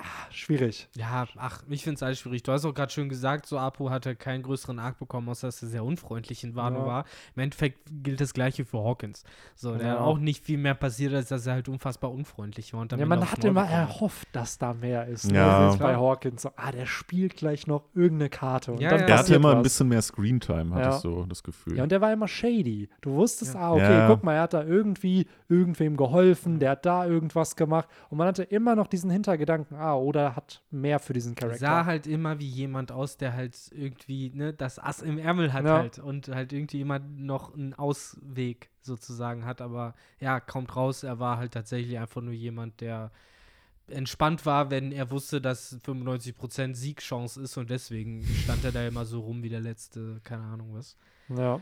ah, 0.00 0.32
schwierig. 0.32 0.88
Ja, 0.96 1.26
ach, 1.36 1.62
ich 1.68 1.82
finde 1.84 1.96
es 1.96 2.02
alles 2.02 2.18
schwierig. 2.18 2.42
Du 2.42 2.52
hast 2.52 2.64
auch 2.64 2.74
gerade 2.74 2.90
schön 2.92 3.08
gesagt, 3.08 3.46
so 3.46 3.58
Apu 3.58 3.90
hatte 3.90 4.16
keinen 4.16 4.42
größeren 4.42 4.78
Arc 4.78 4.98
bekommen, 4.98 5.28
außer 5.28 5.48
dass 5.48 5.62
er 5.62 5.68
sehr 5.68 5.84
unfreundlich 5.84 6.42
in 6.44 6.54
Wano 6.56 6.80
Ja. 6.80 6.86
war. 6.86 7.04
Im 7.36 7.42
Endeffekt 7.42 7.78
gilt 8.02 8.20
das 8.20 8.34
Gleiche 8.34 8.64
für 8.64 8.78
Hawkins. 8.78 9.24
So, 9.54 9.74
der 9.76 9.86
Ja. 9.86 9.92
hat 9.94 10.00
auch 10.00 10.18
nicht 10.18 10.44
viel 10.44 10.58
mehr 10.58 10.74
passiert, 10.74 11.14
als 11.14 11.28
dass 11.28 11.46
er 11.46 11.54
halt 11.54 11.68
unfassbar 11.68 12.10
unfreundlich 12.10 12.72
war. 12.74 12.86
Ja, 12.90 13.06
man 13.06 13.18
aufs 13.20 13.32
hat 13.32 13.38
Maul 13.40 13.50
immer 13.50 13.66
erhofft, 13.68 14.28
dass 14.32 14.58
da 14.58 14.74
mehr 14.74 15.06
ist. 15.06 15.26
Ne? 15.30 15.34
Ja. 15.38 15.70
Jetzt 15.70 15.78
bei. 15.78 15.96
Hawkins 15.96 16.42
so, 16.42 16.50
ah, 16.56 16.72
der 16.72 16.86
spielt 16.86 17.36
gleich 17.36 17.66
noch 17.66 17.84
irgendeine 17.94 18.30
Karte. 18.30 18.72
Und 18.72 18.80
Ja, 18.80 18.90
dann 18.90 19.00
ja. 19.00 19.06
Der 19.06 19.18
hatte 19.18 19.34
immer 19.34 19.50
ein 19.50 19.56
was. 19.58 19.62
bisschen 19.64 19.88
mehr 19.88 20.02
Screentime, 20.02 20.74
hatte 20.74 20.88
Ja. 20.88 20.96
ich 20.96 21.02
so 21.02 21.24
das 21.26 21.42
Gefühl. 21.42 21.76
Ja, 21.76 21.82
und 21.82 21.92
der 21.92 22.00
war 22.00 22.12
immer 22.12 22.28
shady. 22.28 22.88
Du 23.00 23.12
wusstest, 23.14 23.54
Ja. 23.54 23.60
ah, 23.60 23.72
okay, 23.72 23.98
Ja. 23.98 24.06
guck 24.06 24.24
mal, 24.24 24.34
er 24.34 24.42
hat 24.42 24.54
da 24.54 24.64
irgendwie 24.64 25.26
irgendwem 25.48 25.96
geholfen, 25.96 26.58
der 26.58 26.70
hat 26.70 26.86
da 26.86 27.04
irgendwas 27.06 27.56
gemacht. 27.56 27.88
Und 28.08 28.18
man 28.18 28.28
hatte 28.28 28.42
immer 28.44 28.74
noch 28.76 28.86
diesen 28.86 29.10
Hintergedanken, 29.10 29.76
ah, 29.76 29.89
oder 29.98 30.36
hat 30.36 30.62
mehr 30.70 30.98
für 30.98 31.12
diesen 31.12 31.32
Er 31.34 31.40
Charakter. 31.40 31.58
sah 31.58 31.84
halt 31.84 32.06
immer 32.06 32.38
wie 32.38 32.46
jemand 32.48 32.92
aus, 32.92 33.16
der 33.16 33.32
halt 33.34 33.56
irgendwie 33.72 34.30
ne, 34.34 34.52
das 34.52 34.78
Ass 34.78 35.02
im 35.02 35.18
Ärmel 35.18 35.52
hat 35.52 35.64
Ja. 35.64 35.78
halt 35.78 35.98
und 35.98 36.28
halt 36.28 36.52
irgendwie 36.52 36.80
immer 36.80 36.98
noch 36.98 37.54
einen 37.54 37.74
Ausweg 37.74 38.70
sozusagen 38.82 39.44
hat, 39.44 39.60
aber 39.60 39.94
ja, 40.20 40.40
kommt 40.40 40.74
raus, 40.76 41.02
er 41.02 41.18
war 41.18 41.36
halt 41.38 41.52
tatsächlich 41.52 41.98
einfach 41.98 42.22
nur 42.22 42.32
jemand, 42.32 42.80
der 42.80 43.10
entspannt 43.88 44.46
war, 44.46 44.70
wenn 44.70 44.92
er 44.92 45.10
wusste, 45.10 45.40
dass 45.40 45.76
95% 45.84 46.74
Siegchance 46.76 47.40
ist 47.40 47.56
und 47.56 47.70
deswegen 47.70 48.24
stand 48.24 48.64
er 48.64 48.72
da 48.72 48.86
immer 48.86 49.04
so 49.04 49.20
rum 49.20 49.42
wie 49.42 49.48
der 49.48 49.60
letzte, 49.60 50.20
keine 50.22 50.44
Ahnung 50.44 50.74
was. 50.74 50.96
ja. 51.28 51.60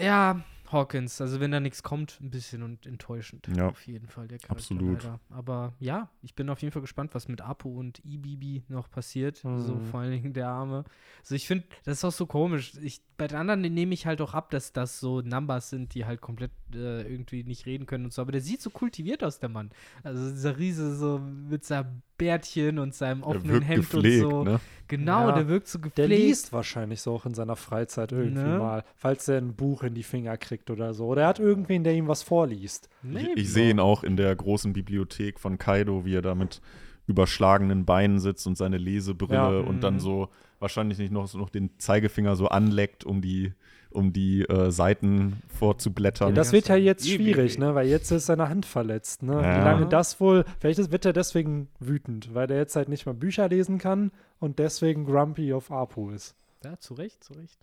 Ja, 0.00 0.40
Hawkins, 0.72 1.20
also 1.20 1.38
wenn 1.40 1.50
da 1.50 1.60
nichts 1.60 1.82
kommt, 1.82 2.18
ein 2.20 2.30
bisschen 2.30 2.62
und 2.62 2.86
enttäuschend. 2.86 3.46
Ja. 3.56 3.68
Auf 3.68 3.86
jeden 3.86 4.06
Fall, 4.08 4.28
der 4.28 4.38
Charakter 4.38 4.54
Absolut. 4.74 5.02
leider. 5.02 5.20
Aber 5.30 5.74
ja, 5.78 6.08
ich 6.22 6.34
bin 6.34 6.48
auf 6.48 6.60
jeden 6.62 6.72
Fall 6.72 6.82
gespannt, 6.82 7.14
was 7.14 7.28
mit 7.28 7.40
Apu 7.40 7.78
und 7.78 8.02
Ibibi 8.04 8.62
noch 8.68 8.90
passiert. 8.90 9.36
So 9.38 9.48
Mhm. 9.48 9.84
vor 9.84 10.00
allen 10.00 10.10
Dingen 10.12 10.32
der 10.32 10.48
Arme. 10.48 10.84
Also 11.20 11.34
ich 11.34 11.46
finde, 11.46 11.66
das 11.84 11.98
ist 11.98 12.04
auch 12.04 12.12
so 12.12 12.26
komisch. 12.26 12.72
Ich, 12.82 13.02
bei 13.16 13.26
den 13.28 13.36
anderen 13.38 13.60
nehme 13.60 13.94
ich 13.94 14.06
halt 14.06 14.20
auch 14.20 14.34
ab, 14.34 14.50
dass 14.50 14.72
das 14.72 14.98
so 14.98 15.20
Numbers 15.20 15.70
sind, 15.70 15.94
die 15.94 16.04
halt 16.06 16.20
komplett 16.20 16.50
äh, 16.74 17.02
irgendwie 17.02 17.44
nicht 17.44 17.66
reden 17.66 17.86
können 17.86 18.04
und 18.04 18.12
so. 18.12 18.22
Aber 18.22 18.32
der 18.32 18.40
sieht 18.40 18.60
so 18.62 18.70
kultiviert 18.70 19.22
aus, 19.24 19.38
der 19.38 19.48
Mann. 19.48 19.70
Also 20.02 20.30
dieser 20.30 20.58
Riese 20.58 20.94
so 20.96 21.18
mit 21.18 21.64
seinem 21.64 22.02
Bärtchen 22.18 22.78
und 22.78 22.94
seinem 22.94 23.20
Der 23.20 23.28
offenen 23.28 23.52
wirkt 23.54 23.68
Hemd 23.68 23.90
gepflegt, 23.90 24.24
und 24.24 24.30
so. 24.30 24.44
ne? 24.44 24.60
Genau, 24.88 25.28
Ja. 25.28 25.32
der 25.32 25.48
wirkt 25.48 25.68
so 25.68 25.78
Der 25.78 25.90
gepflegt. 25.90 26.22
liest 26.22 26.52
wahrscheinlich 26.52 27.00
so 27.00 27.12
auch 27.14 27.26
in 27.26 27.34
seiner 27.34 27.56
Freizeit 27.56 28.12
irgendwie 28.12 28.42
Ne? 28.42 28.58
mal, 28.58 28.84
falls 28.94 29.26
er 29.28 29.38
ein 29.38 29.54
Buch 29.54 29.82
in 29.82 29.94
die 29.94 30.02
Finger 30.02 30.36
kriegt 30.36 30.70
oder 30.70 30.94
so. 30.94 31.06
Oder 31.06 31.22
er 31.22 31.28
hat 31.28 31.38
irgendwen, 31.40 31.84
der 31.84 31.94
ihm 31.94 32.08
was 32.08 32.22
vorliest. 32.22 32.88
Ich, 33.02 33.08
Nee, 33.10 33.28
ich 33.36 33.50
sehe 33.52 33.70
ihn 33.70 33.80
auch 33.80 34.04
in 34.04 34.16
der 34.16 34.34
großen 34.36 34.72
Bibliothek 34.72 35.40
von 35.40 35.58
Kaido, 35.58 36.04
wie 36.04 36.14
er 36.14 36.22
da 36.22 36.34
mit 36.34 36.60
überschlagenen 37.06 37.84
Beinen 37.84 38.18
sitzt 38.20 38.46
und 38.46 38.56
seine 38.56 38.78
Lesebrille 38.78 39.34
Ja. 39.34 39.48
und 39.60 39.82
dann 39.82 39.94
Mhm. 39.94 40.00
so 40.00 40.28
wahrscheinlich 40.60 40.98
nicht 40.98 41.12
noch, 41.12 41.26
so 41.26 41.38
noch 41.38 41.50
den 41.50 41.70
Zeigefinger 41.78 42.36
so 42.36 42.46
anleckt, 42.48 43.04
um 43.04 43.20
die, 43.20 43.52
um 43.92 44.12
die 44.12 44.42
äh, 44.42 44.70
Seiten 44.70 45.30
Ja, 45.30 45.56
vorzublättern. 45.58 46.34
das 46.34 46.52
wird 46.52 46.68
ja 46.68 46.76
jetzt 46.76 47.08
schwierig, 47.08 47.58
ne? 47.58 47.74
weil 47.74 47.86
jetzt 47.88 48.10
ist 48.10 48.26
seine 48.26 48.48
Hand 48.48 48.66
verletzt. 48.66 49.22
Ne? 49.22 49.38
Wie 49.38 49.42
Ja. 49.42 49.64
lange 49.64 49.86
das 49.86 50.20
wohl, 50.20 50.44
vielleicht 50.60 50.90
wird 50.90 51.04
er 51.04 51.12
deswegen 51.12 51.68
wütend, 51.78 52.34
weil 52.34 52.50
er 52.50 52.58
jetzt 52.58 52.76
halt 52.76 52.88
nicht 52.88 53.06
mal 53.06 53.14
Bücher 53.14 53.48
lesen 53.48 53.78
kann 53.78 54.10
und 54.40 54.58
deswegen 54.58 55.04
grumpy 55.04 55.52
auf 55.52 55.70
Apu 55.70 56.10
ist. 56.10 56.34
Ja, 56.64 56.78
zu 56.78 56.94
Recht, 56.94 57.22
zu 57.24 57.34
Recht. 57.34 57.58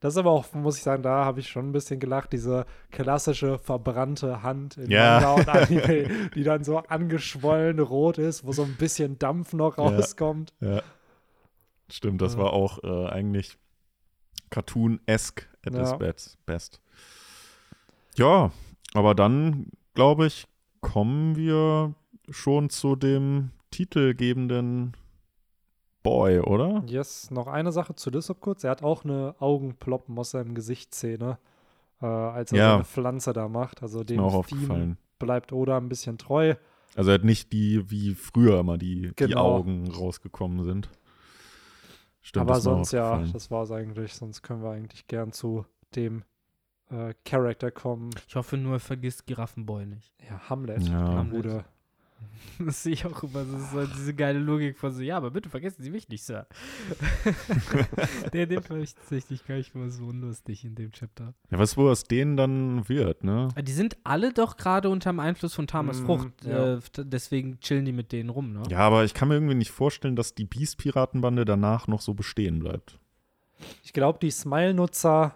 Das 0.00 0.14
ist 0.14 0.18
aber 0.18 0.32
auch, 0.32 0.52
muss 0.52 0.76
ich 0.76 0.82
sagen, 0.82 1.02
da 1.02 1.24
habe 1.24 1.40
ich 1.40 1.48
schon 1.48 1.68
ein 1.68 1.72
bisschen 1.72 1.98
gelacht, 1.98 2.32
diese 2.34 2.66
klassische 2.90 3.58
verbrannte 3.58 4.42
Hand 4.42 4.76
in 4.76 4.90
Ja. 4.90 5.14
Manga 5.20 5.32
und 5.34 5.48
Anime, 5.70 6.28
die 6.34 6.42
dann 6.42 6.62
so 6.62 6.76
angeschwollen 6.78 7.78
rot 7.78 8.18
ist, 8.18 8.44
wo 8.46 8.52
so 8.52 8.64
ein 8.64 8.74
bisschen 8.76 9.18
Dampf 9.18 9.54
noch 9.54 9.78
Ja. 9.78 9.84
rauskommt. 9.84 10.52
Ja. 10.60 10.82
Stimmt, 11.90 12.20
das 12.20 12.34
Ja. 12.34 12.40
war 12.40 12.52
auch 12.52 12.82
äh, 12.84 13.08
eigentlich 13.08 13.56
Cartoon-esque 14.50 15.46
at 15.66 15.74
its 15.74 15.90
Ja. 15.90 15.96
best- 15.96 16.38
best. 16.46 16.80
Ja, 18.16 18.52
aber 18.94 19.14
dann, 19.14 19.66
glaube 19.94 20.26
ich, 20.26 20.46
kommen 20.80 21.36
wir 21.36 21.94
schon 22.30 22.70
zu 22.70 22.96
dem 22.96 23.50
titelgebenden 23.70 24.96
Boy, 26.02 26.40
oder? 26.40 26.82
Yes, 26.86 27.30
noch 27.30 27.46
eine 27.46 27.72
Sache 27.72 27.94
zu 27.94 28.10
Lissop 28.10 28.40
kurz. 28.40 28.62
Er 28.64 28.70
hat 28.70 28.82
auch 28.82 29.04
eine 29.04 29.34
Augenploppen 29.38 30.18
aus 30.18 30.30
seinem 30.32 30.54
Gesichtszähne, 30.54 31.38
äh, 32.02 32.06
als 32.06 32.52
er 32.52 32.58
Ja. 32.58 32.70
seine 32.72 32.84
Pflanze 32.84 33.32
da 33.32 33.48
macht. 33.48 33.82
Also 33.82 34.04
dem 34.04 34.20
aufgefallen. 34.20 34.98
bleibt 35.18 35.52
Oda 35.52 35.78
ein 35.78 35.88
bisschen 35.88 36.18
treu. 36.18 36.54
Also 36.96 37.10
er 37.10 37.14
hat 37.14 37.24
nicht 37.24 37.52
die, 37.52 37.90
wie 37.90 38.14
früher 38.14 38.60
immer 38.60 38.76
die, 38.78 39.08
die 39.08 39.14
Genau. 39.16 39.56
Augen 39.56 39.90
rausgekommen 39.90 40.62
sind. 40.64 40.90
Stimmt, 42.24 42.48
aber 42.48 42.58
sonst 42.58 42.92
ja, 42.92 43.22
das 43.32 43.50
war 43.50 43.64
es 43.64 43.70
eigentlich. 43.70 44.14
Sonst 44.14 44.40
können 44.40 44.62
wir 44.62 44.70
eigentlich 44.70 45.06
gern 45.06 45.30
zu 45.32 45.66
dem 45.94 46.24
äh, 46.88 47.12
Charakter 47.26 47.70
kommen. 47.70 48.08
Ich 48.26 48.34
hoffe 48.34 48.56
nur, 48.56 48.76
er 48.76 48.80
vergisst 48.80 49.26
Giraffenboy 49.26 49.84
nicht. 49.84 50.10
Ja, 50.26 50.48
Hamlet. 50.48 50.88
Ja. 50.88 51.00
Hamlet. 51.00 51.42
Bruder. 51.42 51.64
Das 52.58 52.82
sehe 52.84 52.92
ich 52.92 53.04
auch 53.04 53.22
immer. 53.24 53.44
Das 53.44 53.62
ist 53.62 53.70
so 53.72 53.84
diese 53.86 54.14
geile 54.14 54.38
Logik 54.38 54.78
von 54.78 54.92
so, 54.92 55.02
ja, 55.02 55.16
aber 55.16 55.30
bitte 55.32 55.48
vergessen 55.48 55.82
Sie 55.82 55.90
mich 55.90 56.08
nicht, 56.08 56.22
Sir. 56.24 56.46
der, 58.32 58.46
den 58.46 58.62
fand 58.62 58.82
ich 58.82 58.94
tatsächlich 58.94 59.46
gar 59.46 59.56
nicht 59.56 59.74
mal 59.74 59.90
so 59.90 60.10
lustig 60.12 60.64
in 60.64 60.74
dem 60.74 60.92
Chapter. 60.92 61.34
Ja, 61.50 61.58
was 61.58 61.76
wohl 61.76 61.90
aus 61.90 62.04
denen 62.04 62.36
dann 62.36 62.88
wird, 62.88 63.24
ne? 63.24 63.48
Die 63.62 63.72
sind 63.72 63.96
alle 64.04 64.32
doch 64.32 64.56
gerade 64.56 64.88
unter 64.88 65.10
dem 65.10 65.20
Einfluss 65.20 65.54
von 65.54 65.66
Tamas 65.66 66.00
Mm, 66.00 66.06
Frucht. 66.06 66.44
ja. 66.44 66.74
Äh, 66.76 66.80
deswegen 66.98 67.58
chillen 67.60 67.84
die 67.84 67.92
mit 67.92 68.12
denen 68.12 68.30
rum, 68.30 68.52
ne? 68.52 68.62
Ja, 68.68 68.78
aber 68.78 69.04
ich 69.04 69.14
kann 69.14 69.28
mir 69.28 69.34
irgendwie 69.34 69.54
nicht 69.54 69.70
vorstellen, 69.70 70.16
dass 70.16 70.34
die 70.34 70.44
Beast-Piratenbande 70.44 71.44
danach 71.44 71.86
noch 71.88 72.00
so 72.00 72.14
bestehen 72.14 72.58
bleibt. 72.60 72.98
Ich 73.82 73.92
glaube, 73.92 74.18
die 74.20 74.30
Smile-Nutzer, 74.30 75.34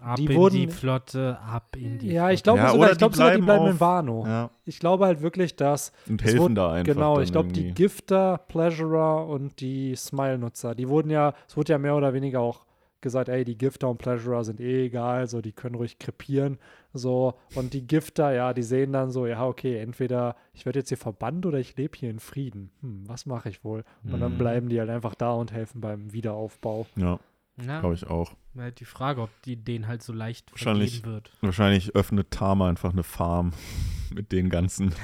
Ab 0.00 0.16
Die 0.16 0.24
in 0.26 0.34
wurden- 0.34 0.54
die 0.56 0.66
Flotte, 0.68 1.38
ab 1.40 1.76
in 1.76 1.98
die 1.98 2.08
ja, 2.12 2.30
ich 2.30 2.42
Flotte. 2.42 2.58
glaube 2.58 2.58
Ja, 2.58 2.72
sogar, 2.72 2.92
ich 2.92 2.98
glaub 2.98 3.12
die 3.12 3.16
sogar, 3.18 3.30
die 3.30 3.36
bleiben 3.38 3.46
bleiben 3.46 3.66
in 3.66 3.72
auf- 3.74 3.80
Wano. 3.80 4.26
Ja. 4.26 4.50
Ich 4.64 4.78
glaube 4.80 5.06
halt 5.06 5.22
wirklich, 5.22 5.56
dass 5.56 5.92
Und 6.08 6.22
helfen 6.22 6.38
wurde- 6.40 6.54
da 6.54 6.72
einfach. 6.72 6.92
Genau, 6.94 7.14
dann 7.14 7.24
ich 7.24 7.32
glaube, 7.32 7.52
die. 7.52 7.72
Gifter, 7.72 8.38
Pleasurer 8.48 9.26
und 9.26 9.60
die 9.60 9.94
Smile-Nutzer, 9.94 10.74
die 10.74 10.88
wurden 10.88 11.10
ja, 11.10 11.32
es 11.48 11.56
wurde 11.56 11.72
ja 11.72 11.78
mehr 11.78 11.94
oder 11.96 12.12
weniger 12.12 12.40
auch 12.40 12.64
gesagt, 13.00 13.28
ey, 13.28 13.44
die 13.44 13.58
Gifter 13.58 13.90
und 13.90 13.98
Pleasurer 13.98 14.44
sind 14.44 14.60
eh 14.60 14.86
egal, 14.86 15.26
so, 15.28 15.42
die 15.42 15.52
können 15.52 15.74
ruhig 15.74 15.98
krepieren, 15.98 16.56
so, 16.94 17.34
und 17.54 17.74
die 17.74 17.86
Gifter, 17.86 18.32
ja, 18.32 18.54
die 18.54 18.62
sehen 18.62 18.92
dann 18.94 19.10
so, 19.10 19.26
ja, 19.26 19.46
okay, 19.46 19.78
entweder 19.78 20.36
ich 20.54 20.64
werde 20.64 20.78
jetzt 20.78 20.88
hier 20.88 20.96
verbannt 20.96 21.44
oder 21.44 21.58
ich 21.58 21.76
lebe 21.76 21.98
hier 21.98 22.08
in 22.08 22.18
Frieden. 22.18 22.70
Hm, 22.80 23.04
was 23.06 23.26
mache 23.26 23.50
ich 23.50 23.62
wohl? 23.62 23.84
Und 24.10 24.20
dann 24.20 24.34
Mhm. 24.34 24.38
bleiben 24.38 24.68
die 24.70 24.80
halt 24.80 24.88
einfach 24.88 25.14
da 25.14 25.32
und 25.34 25.52
helfen 25.52 25.82
beim 25.82 26.14
Wiederaufbau. 26.14 26.86
Ja, 26.96 27.18
glaube 27.56 27.94
ich 27.94 28.06
auch. 28.06 28.32
halt 28.56 28.80
die 28.80 28.84
Frage, 28.84 29.22
ob 29.22 29.30
die 29.42 29.56
denen 29.56 29.86
halt 29.86 30.02
so 30.02 30.12
leicht 30.12 30.50
Wahrscheinlich. 30.52 31.00
vergeben 31.00 31.14
wird. 31.14 31.32
Wahrscheinlich 31.40 31.94
öffnet 31.94 32.30
Tama 32.30 32.68
einfach 32.68 32.92
eine 32.92 33.02
Farm 33.02 33.52
mit 34.14 34.32
den 34.32 34.50
ganzen. 34.50 34.94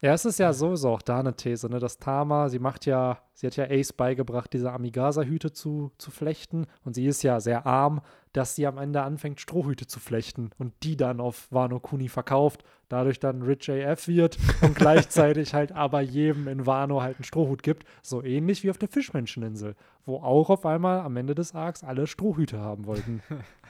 Ja, 0.00 0.12
es 0.12 0.24
ist 0.24 0.38
ja 0.38 0.52
sowieso 0.52 0.90
auch 0.90 1.02
da 1.02 1.18
eine 1.18 1.34
These, 1.34 1.68
ne, 1.68 1.80
dass 1.80 1.98
Tama, 1.98 2.48
sie 2.48 2.60
macht 2.60 2.86
ja, 2.86 3.18
sie 3.34 3.48
hat 3.48 3.56
ja 3.56 3.64
Ace 3.68 3.92
beigebracht, 3.92 4.52
diese 4.52 4.72
Amigasa-Hüte 4.72 5.52
zu, 5.52 5.90
zu 5.98 6.12
flechten 6.12 6.66
und 6.84 6.94
sie 6.94 7.06
ist 7.06 7.22
ja 7.24 7.40
sehr 7.40 7.66
arm, 7.66 8.00
dass 8.32 8.54
sie 8.54 8.68
am 8.68 8.78
Ende 8.78 9.02
anfängt, 9.02 9.40
Strohhüte 9.40 9.88
zu 9.88 9.98
flechten 9.98 10.50
und 10.56 10.72
die 10.84 10.96
dann 10.96 11.20
auf 11.20 11.50
Wano 11.50 11.80
Kuni 11.80 12.08
verkauft, 12.08 12.62
dadurch 12.88 13.20
dann 13.20 13.42
Rich 13.42 13.70
AF 13.70 14.08
wird 14.08 14.38
und 14.62 14.74
gleichzeitig 14.74 15.54
halt 15.54 15.72
aber 15.72 16.00
jedem 16.00 16.48
in 16.48 16.66
Wano 16.66 17.02
halt 17.02 17.16
einen 17.16 17.24
Strohhut 17.24 17.62
gibt, 17.62 17.86
so 18.02 18.22
ähnlich 18.22 18.64
wie 18.64 18.70
auf 18.70 18.78
der 18.78 18.88
Fischmenscheninsel, 18.88 19.74
wo 20.06 20.16
auch 20.16 20.50
auf 20.50 20.66
einmal 20.66 21.00
am 21.00 21.16
Ende 21.16 21.34
des 21.34 21.54
Arcs 21.54 21.84
alle 21.84 22.06
Strohhüte 22.06 22.58
haben 22.58 22.86
wollten. 22.86 23.22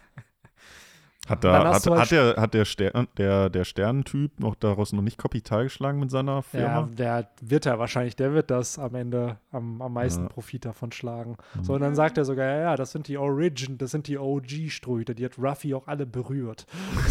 Hat, 1.28 1.44
da, 1.44 1.72
hat, 1.72 1.86
halt 1.86 2.00
hat, 2.00 2.10
der, 2.10 2.36
hat 2.36 2.54
der, 2.54 2.64
Stern, 2.64 3.06
der, 3.16 3.50
der 3.50 3.64
Sternentyp 3.64 4.40
noch 4.40 4.54
daraus 4.54 4.92
noch 4.92 5.02
nicht 5.02 5.18
Kapital 5.18 5.64
geschlagen 5.64 5.98
mit 6.00 6.10
seiner 6.10 6.36
Ja, 6.36 6.42
Firma? 6.42 6.88
der 6.96 7.28
wird 7.42 7.66
er 7.66 7.78
wahrscheinlich, 7.78 8.16
der 8.16 8.32
wird 8.32 8.50
das 8.50 8.78
am 8.78 8.94
Ende 8.94 9.36
am, 9.52 9.82
am 9.82 9.92
meisten 9.92 10.22
Ja. 10.24 10.28
Profit 10.28 10.64
davon 10.64 10.90
schlagen. 10.92 11.36
Mhm. 11.54 11.64
So, 11.64 11.74
und 11.74 11.80
dann 11.82 11.94
sagt 11.94 12.16
er 12.18 12.24
sogar, 12.24 12.46
ja, 12.46 12.60
ja, 12.60 12.76
das 12.76 12.92
sind 12.92 13.08
die 13.08 13.18
Origin, 13.18 13.76
das 13.78 13.90
sind 13.90 14.06
die 14.08 14.16
OG-Ströte, 14.18 15.14
die 15.14 15.24
hat 15.24 15.38
Ruffy 15.38 15.74
auch 15.74 15.86
alle 15.86 16.06
berührt. 16.06 16.66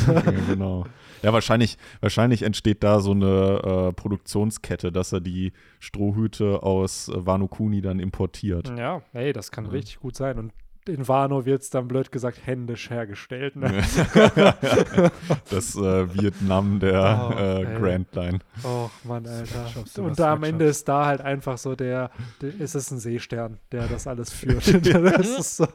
ja, 0.08 0.22
genau. 0.50 0.86
Ja, 1.22 1.34
wahrscheinlich, 1.34 1.78
wahrscheinlich 2.02 2.42
entsteht 2.44 2.84
da 2.84 3.00
so 3.00 3.12
eine 3.12 3.90
äh, 3.90 3.94
Produktionskette, 3.94 4.92
dass 4.92 5.12
er 5.14 5.22
die 5.22 5.54
Strohhüte 5.80 6.64
aus 6.64 7.08
äh, 7.10 7.26
Wano 7.26 7.48
Kuni 7.48 7.82
dann 7.82 8.00
importiert. 8.00 8.72
Ja, 8.78 9.02
ey, 9.14 9.34
das 9.34 9.52
kann 9.52 9.66
Ja. 9.66 9.72
richtig 9.72 10.00
gut 10.00 10.16
sein. 10.16 10.38
Und 10.38 10.54
in 10.90 11.08
Wano 11.08 11.46
wird 11.46 11.62
es 11.62 11.70
dann 11.70 11.88
blöd 11.88 12.12
gesagt 12.12 12.46
händisch 12.46 12.90
hergestellt. 12.90 13.56
Ne? 13.56 13.84
das 15.50 15.76
äh, 15.76 16.14
Vietnam 16.14 16.80
der 16.80 17.30
Oh, 17.30 17.40
äh. 17.40 17.80
Grand 17.80 18.14
Line. 18.16 18.40
Och, 18.64 18.92
Mann, 19.04 19.26
Alter. 19.28 19.68
Und 20.02 20.20
da 20.20 20.34
am. 20.34 20.44
Ende 20.44 20.66
ist 20.66 20.88
da 20.88 21.06
halt 21.06 21.22
einfach 21.22 21.58
so 21.58 21.76
der, 21.76 22.12
der 22.42 22.56
ist 22.60 22.76
es 22.76 22.92
ein 22.92 23.00
Seestern, 23.00 23.60
der 23.72 23.88
das 23.88 24.08
alles 24.08 24.32
führt. 24.34 24.66
das 24.86 25.28
ist 25.28 25.58
so. 25.58 25.68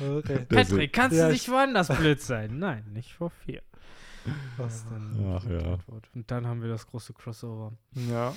Okay. 0.00 0.44
Patrick, 0.48 0.92
kannst 0.92 1.16
Ja, 1.16 1.28
du 1.28 1.32
ich- 1.34 1.42
nicht 1.42 1.50
woanders 1.50 1.88
blöd 1.88 2.20
sein? 2.20 2.58
Nein, 2.58 2.84
nicht 2.92 3.12
vor 3.14 3.30
vier. 3.30 3.62
Das 4.56 4.76
ist 4.76 4.86
dann 4.90 5.34
Ach 5.36 5.44
die 5.44 5.52
ja. 5.52 5.72
Antwort. 5.74 6.08
Und 6.14 6.30
dann 6.30 6.46
haben 6.46 6.62
wir 6.62 6.68
das 6.70 6.86
große 6.86 7.12
Crossover. 7.12 7.72
Ja. 8.10 8.34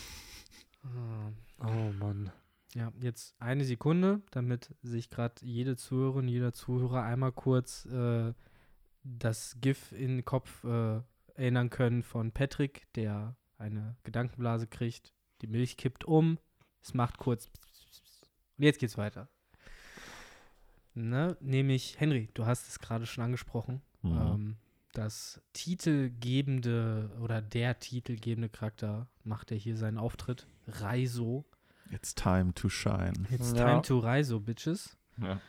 Ah. 0.84 1.66
Oh 1.66 1.92
Mann. 1.98 2.30
Ja, 2.78 2.94
jetzt 3.02 3.34
eine 3.40 3.64
Sekunde, 3.66 4.22
damit 4.30 4.76
sich 4.84 5.10
gerade 5.10 5.44
jede 5.44 5.76
Zuhörerin, 5.78 6.28
jeder 6.28 6.54
Zuhörer 6.54 7.02
einmal 7.02 7.32
kurz 7.32 7.86
äh, 7.88 8.34
das 9.04 9.58
GIF 9.62 9.94
in 9.94 10.18
den 10.18 10.26
Kopf 10.26 10.64
äh, 10.64 11.02
erinnern 11.34 11.72
können 11.72 12.04
von 12.04 12.32
Patrick, 12.32 12.86
der 12.94 13.36
eine 13.58 13.96
Gedankenblase 14.04 14.68
kriegt, 14.68 15.12
die 15.42 15.48
Milch 15.48 15.76
kippt 15.78 16.06
um, 16.06 16.38
es 16.84 16.94
macht 16.94 17.18
kurz 17.18 17.50
und 18.58 18.64
jetzt 18.64 18.78
geht's 18.80 18.98
weiter. 18.98 19.28
Ne? 20.94 21.36
Nämlich, 21.40 22.00
Henry, 22.00 22.30
du 22.36 22.46
hast 22.46 22.68
es 22.70 22.78
gerade 22.78 23.08
schon 23.08 23.24
angesprochen, 23.24 23.82
Mhm. 24.04 24.12
ähm, 24.12 24.58
das 24.94 25.42
titelgebende 25.54 27.10
oder 27.22 27.42
der 27.42 27.80
titelgebende 27.80 28.50
Charakter 28.50 29.08
macht 29.24 29.52
er 29.52 29.58
hier 29.58 29.78
seinen 29.78 29.98
Auftritt, 29.98 30.48
Raizo. 30.68 31.44
It's 31.92 32.14
time 32.16 32.54
to 32.56 32.70
shine. 32.70 33.14
It's 33.30 33.54
Ja. 33.56 33.66
time 33.66 33.82
to 33.84 34.00
Raizo, 34.00 34.40
Bitches. 34.40 34.98
Ja. 35.22 35.40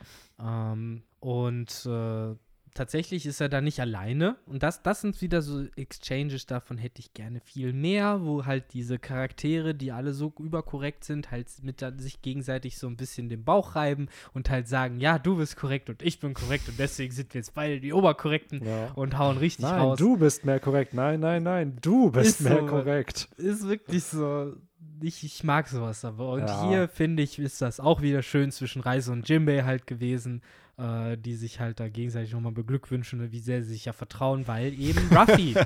Ähm, 0.41 1.03
und 1.21 1.85
äh, 1.87 2.35
tatsächlich 2.75 3.27
ist 3.27 3.41
er 3.41 3.49
da 3.49 3.61
nicht 3.61 3.81
alleine. 3.81 4.37
Und 4.47 4.63
das, 4.63 4.83
das 4.83 5.01
sind 5.01 5.21
wieder 5.21 5.43
so 5.43 5.65
Exchanges, 5.77 6.47
davon 6.47 6.79
hätte 6.79 7.01
ich 7.01 7.13
gerne 7.13 7.41
viel 7.41 7.73
mehr, 7.73 8.21
wo 8.23 8.47
halt 8.47 8.73
diese 8.73 8.99
Charaktere, 8.99 9.75
die 9.75 9.91
alle 9.91 10.15
so 10.15 10.33
überkorrekt 10.39 11.03
sind, 11.05 11.31
halt 11.33 11.49
mit 11.63 11.85
sich 11.99 12.23
gegenseitig 12.23 12.79
so 12.79 12.87
ein 12.87 12.97
bisschen 12.97 13.29
den 13.29 13.43
Bauch 13.45 13.75
reiben 13.75 14.09
und 14.33 14.49
halt 14.49 14.69
sagen, 14.69 15.01
ja, 15.01 15.19
du 15.19 15.37
bist 15.37 15.57
korrekt 15.57 15.91
und 15.91 16.03
ich 16.03 16.21
bin 16.21 16.35
korrekt 16.35 16.69
und 16.69 16.79
deswegen 16.79 17.13
sind 17.13 17.35
wir 17.35 17.41
jetzt 17.41 17.53
beide 17.55 17.81
die 17.81 17.93
Oberkorrekten 17.93 18.65
Ja. 18.65 18.93
und 18.93 19.19
hauen 19.19 19.39
richtig 19.39 19.65
Nein, 19.65 19.81
raus. 19.81 19.99
du 19.99 20.17
bist 20.17 20.45
mehr 20.45 20.61
korrekt. 20.61 20.95
Nein, 20.95 21.21
nein, 21.21 21.43
nein, 21.43 21.79
du 21.83 22.11
bist 22.13 22.41
Ist 22.41 22.41
mehr 22.43 22.61
so. 22.61 22.67
korrekt. 22.67 23.29
ist 23.39 23.67
wirklich 23.67 24.05
so. 24.05 24.55
Ich, 25.01 25.23
ich 25.25 25.45
mag 25.45 25.69
sowas 25.69 26.05
aber. 26.05 26.33
Und 26.33 26.41
Ja. 26.41 26.63
hier 26.63 26.89
finde 26.89 27.23
ich, 27.23 27.39
ist 27.39 27.63
das 27.63 27.81
auch 27.81 28.03
wieder 28.03 28.23
schön 28.23 28.51
zwischen 28.51 28.83
Reise 28.83 29.13
und 29.13 29.29
Jimbei 29.29 29.63
halt 29.63 29.87
gewesen, 29.87 30.43
äh, 30.77 31.17
die 31.17 31.35
sich 31.35 31.61
halt 31.61 31.81
da 31.81 31.89
gegenseitig 31.89 32.33
nochmal 32.33 32.53
beglückwünschen, 32.53 33.31
wie 33.33 33.39
sehr 33.41 33.63
sie 33.63 33.73
sich 33.75 33.85
ja 33.85 33.93
vertrauen, 33.93 34.47
weil 34.49 34.73
eben 34.79 34.99
Ruffy 35.17 35.55
äh, 35.55 35.63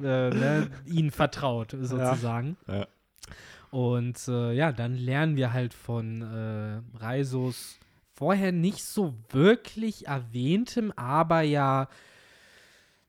ne, 0.00 0.70
ihnen 0.86 1.10
vertraut, 1.10 1.74
sozusagen. 1.80 2.56
Ja. 2.66 2.86
Und 3.70 4.28
äh, 4.28 4.52
ja, 4.52 4.72
dann 4.72 4.94
lernen 4.94 5.36
wir 5.36 5.52
halt 5.52 5.74
von 5.74 6.22
äh, 6.22 6.80
Reisos 6.98 7.78
vorher 8.14 8.52
nicht 8.52 8.82
so 8.84 9.14
wirklich 9.30 10.06
erwähntem, 10.06 10.92
aber 10.96 11.42
ja, 11.42 11.88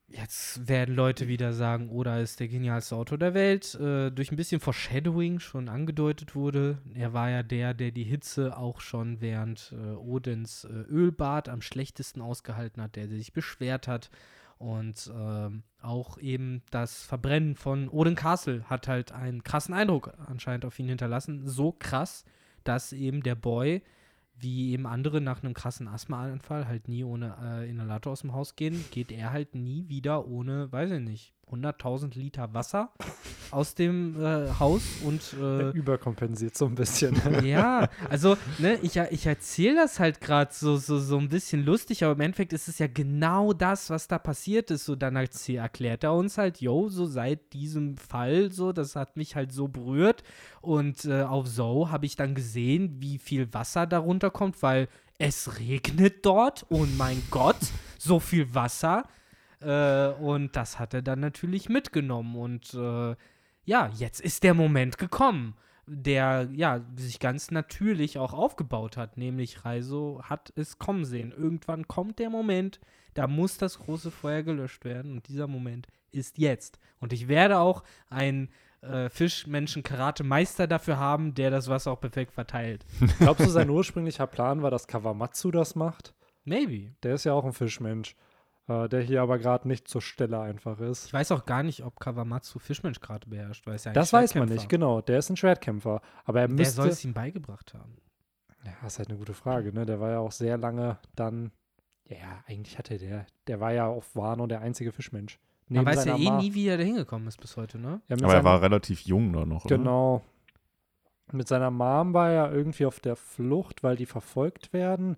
jetzt 0.09 0.67
werden 0.67 0.95
Leute 0.95 1.27
wieder 1.27 1.53
sagen, 1.53 1.89
Oda 1.89 2.19
ist 2.19 2.39
der 2.39 2.47
genialste 2.47 2.95
Autor 2.95 3.17
der 3.17 3.33
Welt, 3.33 3.75
äh, 3.75 4.09
durch 4.09 4.31
ein 4.31 4.37
bisschen 4.37 4.61
Foreshadowing 4.61 5.39
schon 5.39 5.69
angedeutet 5.69 6.35
wurde. 6.35 6.77
Er 6.93 7.13
war 7.13 7.29
ja 7.29 7.43
der, 7.43 7.73
der 7.73 7.91
die 7.91 8.03
Hitze 8.03 8.57
auch 8.57 8.79
schon 8.79 9.21
während 9.21 9.73
äh, 9.73 9.95
Odins 9.95 10.63
äh, 10.63 10.67
Ölbad 10.89 11.49
am 11.49 11.61
schlechtesten 11.61 12.21
ausgehalten 12.21 12.81
hat, 12.81 12.95
der 12.95 13.07
sich 13.07 13.33
beschwert 13.33 13.87
hat. 13.87 14.09
Und 14.57 15.11
ähm, 15.13 15.63
auch 15.81 16.17
eben 16.17 16.63
das 16.71 17.03
Verbrennen 17.03 17.55
von 17.55 17.89
Odin 17.89 18.15
Castle 18.15 18.63
hat 18.67 18.87
halt 18.87 19.11
einen 19.11 19.43
krassen 19.43 19.73
Eindruck 19.73 20.13
anscheinend 20.25 20.65
auf 20.65 20.79
ihn 20.79 20.87
hinterlassen. 20.87 21.47
So 21.47 21.75
krass, 21.77 22.25
dass 22.63 22.91
eben 22.91 23.21
der 23.21 23.35
Boy 23.35 23.83
wie 24.39 24.71
eben 24.71 24.85
andere 24.85 25.21
nach 25.21 25.43
einem 25.43 25.53
krassen 25.53 25.87
Asthmaanfall 25.87 26.67
halt 26.67 26.87
nie 26.87 27.03
ohne 27.03 27.35
äh, 27.41 27.69
Inhalator 27.69 28.13
aus 28.13 28.21
dem 28.21 28.33
Haus 28.33 28.55
gehen, 28.55 28.83
geht 28.91 29.11
er 29.11 29.31
halt 29.31 29.55
nie 29.55 29.87
wieder 29.89 30.27
ohne, 30.27 30.71
weiß 30.71 30.91
ich 30.91 30.99
nicht, 31.01 31.33
100.000 31.51 32.17
Liter 32.17 32.53
Wasser 32.53 32.91
aus 33.51 33.75
dem 33.75 34.21
äh, 34.21 34.49
Haus 34.59 34.83
und 35.03 35.21
äh, 35.39 35.69
überkompensiert 35.71 36.57
so 36.57 36.65
ein 36.65 36.75
bisschen. 36.75 37.15
ja, 37.45 37.89
also 38.09 38.37
ne, 38.59 38.77
ich, 38.81 38.97
ich 38.97 39.25
erzähle 39.25 39.75
das 39.75 39.99
halt 39.99 40.19
gerade 40.19 40.51
so, 40.53 40.77
so, 40.77 40.99
so 40.99 41.17
ein 41.17 41.29
bisschen 41.29 41.63
lustig, 41.63 42.03
aber 42.03 42.13
im 42.13 42.21
Endeffekt 42.21 42.53
ist 42.53 42.67
es 42.67 42.79
ja 42.79 42.87
genau 42.87 43.53
das, 43.53 43.89
was 43.89 44.07
da 44.07 44.19
passiert 44.19 44.71
ist. 44.71 44.85
So 44.85 44.95
dann 44.95 45.15
erklärt 45.15 46.03
er 46.03 46.13
uns 46.13 46.37
halt, 46.37 46.59
yo, 46.59 46.89
so 46.89 47.05
seit 47.05 47.53
diesem 47.53 47.97
Fall, 47.97 48.51
so, 48.51 48.73
das 48.73 48.95
hat 48.95 49.15
mich 49.15 49.35
halt 49.35 49.51
so 49.53 49.67
berührt. 49.67 50.23
Und 50.61 51.05
äh, 51.05 51.21
auf 51.21 51.47
So 51.47 51.89
habe 51.89 52.05
ich 52.05 52.15
dann 52.15 52.35
gesehen, 52.35 52.97
wie 52.99 53.17
viel 53.17 53.53
Wasser 53.53 53.87
darunter 53.87 54.31
kommt, 54.31 54.61
weil 54.61 54.89
es 55.17 55.59
regnet 55.59 56.25
dort 56.25 56.65
und 56.69 56.97
mein 56.97 57.23
Gott, 57.31 57.57
so 57.97 58.19
viel 58.19 58.53
Wasser. 58.53 59.03
Äh, 59.61 60.07
und 60.09 60.55
das 60.55 60.79
hat 60.79 60.93
er 60.93 61.01
dann 61.01 61.19
natürlich 61.19 61.69
mitgenommen. 61.69 62.35
Und 62.35 62.73
äh, 62.73 63.15
ja, 63.65 63.89
jetzt 63.95 64.21
ist 64.21 64.43
der 64.43 64.53
Moment 64.53 64.97
gekommen, 64.97 65.55
der 65.85 66.49
ja 66.53 66.81
sich 66.95 67.19
ganz 67.19 67.51
natürlich 67.51 68.17
auch 68.19 68.33
aufgebaut 68.33 68.97
hat. 68.97 69.17
Nämlich 69.17 69.65
Reiso 69.65 70.21
hat 70.23 70.51
es 70.55 70.79
kommen 70.79 71.05
sehen. 71.05 71.33
Irgendwann 71.35 71.87
kommt 71.87 72.19
der 72.19 72.29
Moment, 72.29 72.79
da 73.13 73.27
muss 73.27 73.57
das 73.57 73.79
große 73.79 74.11
Feuer 74.11 74.43
gelöscht 74.43 74.85
werden. 74.85 75.13
Und 75.13 75.27
dieser 75.27 75.47
Moment 75.47 75.87
ist 76.11 76.37
jetzt. 76.37 76.79
Und 76.99 77.13
ich 77.13 77.27
werde 77.27 77.59
auch 77.59 77.83
einen 78.09 78.49
äh, 78.81 79.09
Fischmenschen-Karate-Meister 79.09 80.67
dafür 80.67 80.97
haben, 80.97 81.33
der 81.33 81.49
das 81.49 81.67
Wasser 81.67 81.91
auch 81.91 81.99
perfekt 81.99 82.31
verteilt. 82.31 82.85
Glaubst 83.19 83.45
du, 83.45 83.49
sein 83.49 83.69
ursprünglicher 83.69 84.27
Plan 84.27 84.61
war, 84.61 84.71
dass 84.71 84.87
Kawamatsu 84.87 85.51
das 85.51 85.75
macht? 85.75 86.13
Maybe. 86.45 86.93
Der 87.03 87.15
ist 87.15 87.23
ja 87.23 87.33
auch 87.33 87.45
ein 87.45 87.53
Fischmensch, 87.53 88.15
äh, 88.67 88.87
der 88.89 89.01
hier 89.01 89.21
aber 89.21 89.37
gerade 89.39 89.67
nicht 89.67 89.87
zur 89.87 90.01
Stelle 90.01 90.39
einfach 90.39 90.79
ist. 90.79 91.05
Ich 91.07 91.13
weiß 91.13 91.31
auch 91.31 91.45
gar 91.45 91.63
nicht, 91.63 91.83
ob 91.83 91.99
Kawamatsu 91.99 92.59
Fischmensch 92.59 92.99
gerade 92.99 93.27
beherrscht, 93.29 93.65
weil 93.67 93.75
es 93.75 93.83
ja 93.85 93.91
ein 93.91 93.95
Das 93.95 94.11
weiß 94.13 94.35
man 94.35 94.49
nicht, 94.49 94.69
genau. 94.69 95.01
Der 95.01 95.19
ist 95.19 95.29
ein 95.29 95.37
Schwertkämpfer. 95.37 96.01
Aber 96.25 96.41
er 96.41 96.49
Wer 96.49 96.55
müsste. 96.55 96.75
soll 96.75 96.89
es 96.89 97.03
ihm 97.05 97.13
beigebracht 97.13 97.73
haben? 97.73 97.97
Ja, 98.65 98.85
ist 98.87 98.99
halt 98.99 99.09
eine 99.09 99.17
gute 99.17 99.33
Frage, 99.33 99.71
ne? 99.73 99.85
Der 99.85 99.99
war 99.99 100.11
ja 100.11 100.19
auch 100.19 100.31
sehr 100.31 100.57
lange 100.57 100.97
dann. 101.15 101.51
Ja, 102.09 102.43
eigentlich 102.47 102.77
hatte 102.77 102.97
der. 102.97 103.25
Der 103.47 103.59
war 103.59 103.71
ja 103.73 103.87
auf 103.87 104.15
Wano 104.15 104.47
der 104.47 104.61
einzige 104.61 104.91
Fischmensch. 104.91 105.39
Man 105.69 105.85
weiß 105.85 106.05
ja 106.05 106.15
eh 106.17 106.23
Ma- 106.29 106.37
nie, 106.41 106.53
wie 106.53 106.67
er 106.67 106.77
da 106.77 106.83
hingekommen 106.83 107.27
ist 107.27 107.39
bis 107.41 107.57
heute, 107.57 107.77
ne? 107.77 108.01
Ja, 108.07 108.15
Aber 108.23 108.33
er 108.33 108.43
war 108.45 108.61
relativ 108.61 109.01
jung 109.01 109.33
da 109.33 109.45
noch, 109.45 109.65
oder? 109.65 109.77
Genau. 109.77 110.21
Mit 111.33 111.47
seiner 111.49 111.71
Mom 111.71 112.13
war 112.13 112.31
er 112.31 112.53
irgendwie 112.53 112.85
auf 112.85 113.01
der 113.01 113.17
Flucht, 113.17 113.83
weil 113.83 113.97
die 113.97 114.05
verfolgt 114.05 114.71
werden. 114.71 115.17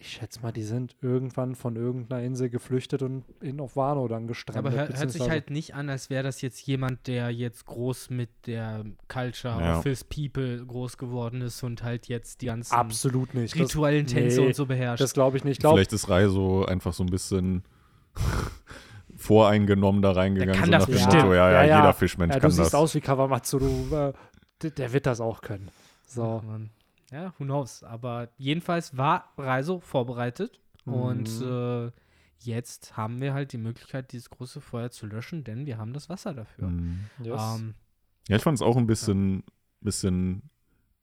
Ich 0.00 0.10
schätze 0.12 0.40
mal, 0.42 0.52
die 0.52 0.62
sind 0.62 0.94
irgendwann 1.02 1.56
von 1.56 1.74
irgendeiner 1.74 2.22
Insel 2.22 2.48
geflüchtet 2.50 3.02
und 3.02 3.24
in 3.40 3.58
auf 3.58 3.74
Wano 3.74 4.06
dann 4.06 4.28
gestrandet. 4.28 4.64
Aber 4.64 4.70
hör, 4.88 4.88
hört 4.96 5.10
sich 5.10 5.28
halt 5.28 5.50
nicht 5.50 5.74
an, 5.74 5.88
als 5.90 6.08
wäre 6.08 6.22
das 6.22 6.40
jetzt 6.40 6.64
jemand, 6.68 7.08
der 7.08 7.30
jetzt 7.30 7.66
groß 7.66 8.10
mit 8.10 8.30
der 8.46 8.84
Culture 9.08 9.60
Ja. 9.60 9.78
of 9.78 9.82
his 9.84 10.04
people 10.04 10.64
groß 10.64 10.98
geworden 10.98 11.40
ist 11.42 11.64
und 11.64 11.82
halt 11.82 12.06
jetzt 12.06 12.42
die 12.42 12.46
ganzen 12.46 12.74
Absolut 12.74 13.34
nicht. 13.34 13.54
Das, 13.54 13.60
rituellen 13.62 14.06
Tänze 14.06 14.40
nee, 14.42 14.46
und 14.46 14.54
so 14.54 14.66
beherrscht. 14.66 15.02
das 15.02 15.14
glaube 15.14 15.36
ich 15.36 15.42
nicht. 15.42 15.54
Ich 15.54 15.58
glaube, 15.58 15.78
Vielleicht 15.78 15.92
ist 15.92 16.08
Reiso 16.08 16.64
einfach 16.64 16.92
so 16.92 17.02
ein 17.02 17.08
bisschen 17.10 17.64
voreingenommen 19.16 20.02
da 20.02 20.12
reingegangen. 20.12 20.52
Der 20.52 20.60
kann 20.60 20.66
so 20.66 20.72
das 20.72 20.80
nach 20.82 20.86
dem 20.86 20.92
bestimmt. 20.94 21.14
Motto, 21.24 21.34
ja, 21.34 21.50
ja, 21.50 21.62
Ja, 21.62 21.68
ja. 21.68 21.76
jeder 21.80 21.94
Fischmensch 21.94 22.34
ja, 22.34 22.38
du 22.38 22.42
kann 22.42 22.50
siehst 22.52 22.66
das. 22.66 22.74
aus 22.74 22.94
wie 22.94 23.00
Kawamatsu. 23.00 23.58
Du, 23.58 24.12
äh, 24.62 24.70
der 24.70 24.92
wird 24.92 25.06
das 25.06 25.20
auch 25.20 25.40
können. 25.40 25.68
So. 26.06 26.40
Mann. 26.46 26.70
Ja, 27.10 27.32
who 27.38 27.44
knows. 27.44 27.82
Aber 27.82 28.28
jedenfalls 28.36 28.96
war 28.96 29.32
Reiso 29.38 29.80
vorbereitet 29.80 30.60
und 30.84 31.40
Mhm. 31.40 31.46
äh, 31.88 31.90
jetzt 32.40 32.96
haben 32.96 33.20
wir 33.20 33.34
halt 33.34 33.52
die 33.52 33.58
Möglichkeit, 33.58 34.12
dieses 34.12 34.30
große 34.30 34.60
Feuer 34.60 34.90
zu 34.90 35.06
löschen, 35.06 35.42
denn 35.44 35.66
wir 35.66 35.78
haben 35.78 35.92
das 35.92 36.08
Wasser 36.08 36.34
dafür. 36.34 36.68
Mhm. 36.68 37.00
Yes. 37.22 37.56
Ähm, 37.60 37.74
Ja, 38.28 38.36
ich 38.36 38.42
fand 38.42 38.56
es 38.58 38.62
auch 38.62 38.76
ein 38.76 38.86
bisschen, 38.86 39.42
bisschen 39.80 40.42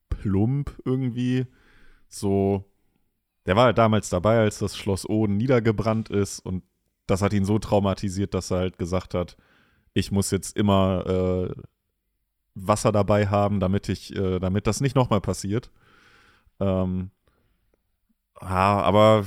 plump 0.10 0.80
irgendwie. 0.86 1.48
So, 2.08 2.64
der 3.48 3.56
war 3.56 3.66
halt 3.66 3.78
damals 3.78 4.10
dabei, 4.10 4.40
als 4.40 4.60
das 4.60 4.78
Schloss 4.78 5.08
Oden 5.10 5.38
niedergebrannt 5.38 6.10
ist 6.10 6.40
und 6.40 6.64
das 7.08 7.22
hat 7.22 7.34
ihn 7.34 7.46
so 7.46 7.60
traumatisiert, 7.60 8.34
dass 8.34 8.52
er 8.52 8.58
halt 8.60 8.78
gesagt 8.80 9.14
hat, 9.14 9.38
ich 9.94 10.12
muss 10.12 10.32
jetzt 10.32 10.56
immer 10.58 11.06
äh, 11.06 11.62
Wasser 12.56 12.92
dabei 12.92 13.28
haben, 13.28 13.60
damit 13.60 13.90
ich, 13.90 14.16
äh, 14.16 14.40
damit 14.40 14.66
das 14.68 14.82
nicht 14.82 14.96
nochmal 14.96 15.22
passiert. 15.22 15.72
Ähm, 16.60 17.12
ja, 18.42 18.82
aber 18.82 19.26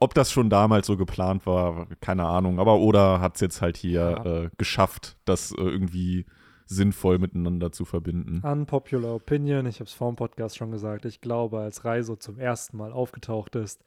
ob 0.00 0.14
das 0.14 0.30
schon 0.32 0.50
damals 0.50 0.86
so 0.86 0.96
geplant 0.96 1.46
war, 1.46 1.86
keine 2.00 2.24
Ahnung. 2.26 2.58
Aber 2.60 2.78
Oda 2.78 3.20
hat 3.20 3.36
es 3.36 3.40
jetzt 3.40 3.62
halt 3.62 3.76
hier 3.76 4.00
Ja. 4.24 4.24
äh, 4.44 4.50
geschafft, 4.58 5.16
das 5.24 5.52
äh, 5.52 5.56
irgendwie 5.60 6.26
sinnvoll 6.66 7.18
miteinander 7.18 7.70
zu 7.72 7.84
verbinden. 7.84 8.40
Unpopular 8.40 9.14
Opinion, 9.14 9.66
ich 9.66 9.76
habe 9.76 9.84
es 9.84 9.92
vor 9.94 10.10
dem 10.10 10.16
Podcast 10.16 10.56
schon 10.56 10.72
gesagt, 10.72 11.04
ich 11.04 11.20
glaube, 11.20 11.60
als 11.60 11.84
Reiso 11.84 12.16
zum 12.16 12.38
ersten 12.38 12.76
Mal 12.76 12.92
aufgetaucht 12.92 13.54
ist, 13.54 13.84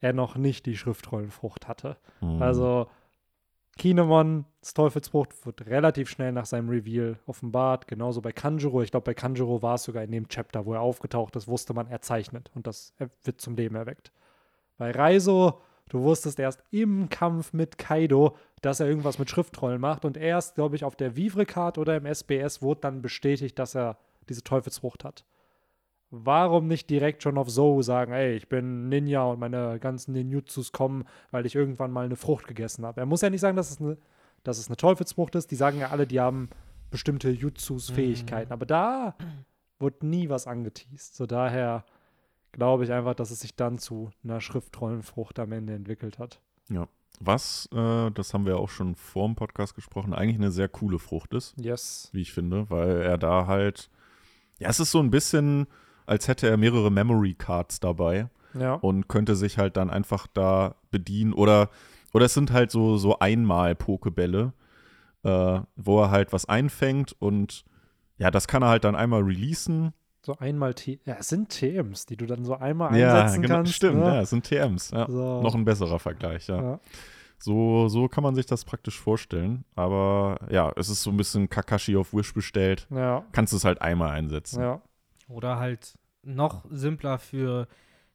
er 0.00 0.12
noch 0.14 0.36
nicht 0.36 0.64
die 0.66 0.76
Schriftrollenfrucht 0.76 1.68
hatte. 1.68 1.98
Mhm. 2.20 2.40
Also 2.42 2.86
Kinemon, 3.76 4.44
das 4.60 4.74
Teufelsfrucht, 4.74 5.46
wird 5.46 5.66
relativ 5.66 6.08
schnell 6.08 6.32
nach 6.32 6.46
seinem 6.46 6.68
Reveal 6.68 7.18
offenbart. 7.26 7.88
Genauso 7.88 8.22
bei 8.22 8.32
Kanjuro. 8.32 8.82
Ich 8.82 8.90
glaube, 8.90 9.04
bei 9.04 9.14
Kanjuro 9.14 9.62
war 9.62 9.74
es 9.74 9.84
sogar 9.84 10.04
in 10.04 10.12
dem 10.12 10.28
Chapter, 10.28 10.64
wo 10.64 10.74
er 10.74 10.80
aufgetaucht 10.80 11.36
ist, 11.36 11.48
wusste 11.48 11.74
man, 11.74 11.88
er 11.88 12.00
zeichnet 12.00 12.50
und 12.54 12.66
das 12.66 12.94
wird 13.24 13.40
zum 13.40 13.56
Leben 13.56 13.74
erweckt. 13.74 14.12
Bei 14.76 14.90
Reiso, 14.90 15.60
du 15.88 16.02
wusstest 16.02 16.38
erst 16.38 16.62
im 16.70 17.08
Kampf 17.08 17.52
mit 17.52 17.78
Kaido, 17.78 18.36
dass 18.62 18.80
er 18.80 18.88
irgendwas 18.88 19.18
mit 19.18 19.28
Schriftrollen 19.30 19.80
macht 19.80 20.04
und 20.04 20.16
erst, 20.16 20.54
glaube 20.54 20.76
ich, 20.76 20.84
auf 20.84 20.96
der 20.96 21.16
Vivre-Card 21.16 21.78
oder 21.78 21.96
im 21.96 22.06
SBS 22.06 22.62
wurde 22.62 22.80
dann 22.82 23.02
bestätigt, 23.02 23.58
dass 23.58 23.74
er 23.74 23.98
diese 24.28 24.42
Teufelsfrucht 24.42 25.04
hat. 25.04 25.24
Warum 26.24 26.66
nicht 26.68 26.88
direkt 26.90 27.22
schon 27.22 27.38
auf 27.38 27.50
So 27.50 27.82
sagen, 27.82 28.12
ey, 28.12 28.34
ich 28.36 28.48
bin 28.48 28.88
Ninja 28.88 29.24
und 29.24 29.40
meine 29.40 29.78
ganzen 29.80 30.12
Ninjutsus 30.12 30.72
kommen, 30.72 31.04
weil 31.30 31.46
ich 31.46 31.54
irgendwann 31.54 31.90
mal 31.90 32.04
eine 32.04 32.16
Frucht 32.16 32.46
gegessen 32.46 32.84
habe. 32.86 33.00
Er 33.00 33.06
muss 33.06 33.20
ja 33.22 33.30
nicht 33.30 33.40
sagen, 33.40 33.56
dass 33.56 33.70
es 33.70 33.80
eine, 33.80 33.96
dass 34.42 34.58
es 34.58 34.68
eine 34.68 34.76
Teufelsfrucht 34.76 35.34
ist. 35.34 35.50
Die 35.50 35.56
sagen 35.56 35.78
ja 35.80 35.90
alle, 35.90 36.06
die 36.06 36.20
haben 36.20 36.48
bestimmte 36.90 37.30
Jutsus-Fähigkeiten. 37.30 38.52
Aber 38.52 38.66
da 38.66 39.16
wird 39.78 40.02
nie 40.02 40.28
was 40.28 40.46
angeteased. 40.46 41.16
So 41.16 41.26
daher 41.26 41.84
glaube 42.52 42.84
ich 42.84 42.92
einfach, 42.92 43.14
dass 43.14 43.30
es 43.30 43.40
sich 43.40 43.56
dann 43.56 43.78
zu 43.78 44.10
einer 44.22 44.40
Schriftrollenfrucht 44.40 45.38
am 45.40 45.50
Ende 45.52 45.74
entwickelt 45.74 46.18
hat. 46.18 46.40
Was, 47.20 47.68
äh, 47.72 48.10
das 48.10 48.34
haben 48.34 48.44
wir 48.44 48.58
auch 48.58 48.68
schon 48.70 48.96
vor 48.96 49.26
dem 49.28 49.36
Podcast 49.36 49.76
gesprochen, 49.76 50.12
eigentlich 50.14 50.36
eine 50.36 50.50
sehr 50.50 50.68
coole 50.68 50.98
Frucht 50.98 51.32
ist, 51.32 51.54
Yes. 51.56 52.08
wie 52.12 52.22
ich 52.22 52.32
finde, 52.32 52.68
weil 52.70 53.02
er 53.02 53.18
da 53.18 53.46
halt, 53.46 53.88
ja, 54.58 54.68
es 54.68 54.80
ist 54.80 54.90
so 54.90 54.98
ein 54.98 55.12
bisschen, 55.12 55.68
als 56.06 56.28
hätte 56.28 56.48
er 56.48 56.56
mehrere 56.56 56.90
Memory 56.90 57.34
Cards 57.34 57.80
dabei 57.80 58.28
Ja. 58.58 58.74
und 58.74 59.08
könnte 59.08 59.36
sich 59.36 59.58
halt 59.58 59.76
dann 59.76 59.90
einfach 59.90 60.26
da 60.32 60.74
bedienen 60.90 61.32
oder, 61.32 61.70
oder 62.12 62.26
es 62.26 62.34
sind 62.34 62.52
halt 62.52 62.70
so, 62.70 62.96
so 62.96 63.18
Einmal-Pokebälle, 63.18 64.52
äh, 65.24 65.60
wo 65.76 66.00
er 66.02 66.10
halt 66.10 66.32
was 66.32 66.46
einfängt 66.48 67.14
und 67.18 67.64
ja, 68.18 68.30
das 68.30 68.46
kann 68.46 68.62
er 68.62 68.68
halt 68.68 68.84
dann 68.84 68.94
einmal 68.94 69.22
releasen. 69.22 69.92
So 70.22 70.36
einmal 70.38 70.72
T. 70.74 71.00
Ja, 71.04 71.16
es 71.18 71.28
sind 71.28 71.48
TMs, 71.50 72.06
die 72.06 72.16
du 72.16 72.26
dann 72.26 72.44
so 72.44 72.54
einmal 72.56 72.96
Ja, 72.96 73.14
einsetzen 73.22 73.42
genau, 73.42 73.54
kannst. 73.56 73.74
stimmt, 73.74 73.96
ne? 73.98 74.04
ja, 74.06 74.20
es 74.22 74.30
sind 74.30 74.44
TMs. 74.44 74.90
Ja. 74.92 75.06
So. 75.10 75.42
Noch 75.42 75.54
ein 75.54 75.64
besserer 75.64 75.98
Vergleich, 75.98 76.46
ja. 76.46 76.62
ja. 76.62 76.80
So, 77.38 77.88
so 77.88 78.08
kann 78.08 78.22
man 78.22 78.34
sich 78.34 78.46
das 78.46 78.64
praktisch 78.64 78.98
vorstellen. 78.98 79.64
Aber 79.74 80.38
ja, 80.50 80.72
es 80.76 80.88
ist 80.88 81.02
so 81.02 81.10
ein 81.10 81.16
bisschen 81.18 81.50
Kakashi 81.50 81.96
auf 81.96 82.14
Wish 82.14 82.32
bestellt. 82.32 82.86
Ja. 82.90 83.24
Kannst 83.32 83.52
es 83.52 83.64
halt 83.66 83.82
einmal 83.82 84.10
einsetzen. 84.10 84.62
Ja. 84.62 84.80
Oder 85.28 85.58
halt 85.58 85.98
noch 86.22 86.64
simpler 86.70 87.18
für 87.18 87.68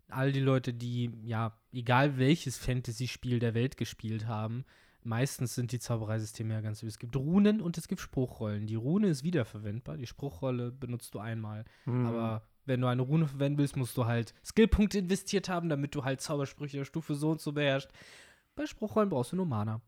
all 0.09 0.31
die 0.31 0.39
Leute, 0.39 0.73
die, 0.73 1.11
ja, 1.23 1.53
egal 1.71 2.17
welches 2.17 2.57
Fantasy-Spiel 2.57 3.39
der 3.39 3.53
Welt 3.53 3.77
gespielt 3.77 4.27
haben, 4.27 4.65
meistens 5.03 5.55
sind 5.55 5.71
die 5.71 5.79
Zaubereisysteme 5.79 6.53
ja 6.53 6.61
ganz. 6.61 6.83
Es 6.83 6.99
gibt 6.99 7.15
Runen 7.15 7.61
und 7.61 7.77
es 7.77 7.87
gibt 7.87 8.01
Spruchrollen. 8.01 8.67
Die 8.67 8.75
Rune 8.75 9.07
ist 9.07 9.23
wiederverwendbar, 9.23 9.97
die 9.97 10.07
Spruchrolle 10.07 10.71
benutzt 10.71 11.13
du 11.13 11.19
einmal. 11.19 11.65
Mhm. 11.85 12.05
Aber 12.05 12.43
wenn 12.65 12.81
du 12.81 12.87
eine 12.87 13.01
Rune 13.01 13.27
verwenden 13.27 13.57
willst, 13.57 13.77
musst 13.77 13.97
du 13.97 14.05
halt 14.05 14.33
Skillpunkte 14.43 14.99
investiert 14.99 15.49
haben, 15.49 15.69
damit 15.69 15.95
du 15.95 16.03
halt 16.03 16.21
Zaubersprüche 16.21 16.77
der 16.77 16.85
Stufe 16.85 17.15
so 17.15 17.31
und 17.31 17.41
so 17.41 17.51
beherrschst. 17.51 17.91
Bei 18.55 18.65
Spruchrollen 18.65 19.09
brauchst 19.09 19.31
du 19.31 19.35
nur 19.35 19.45
Mana. 19.45 19.81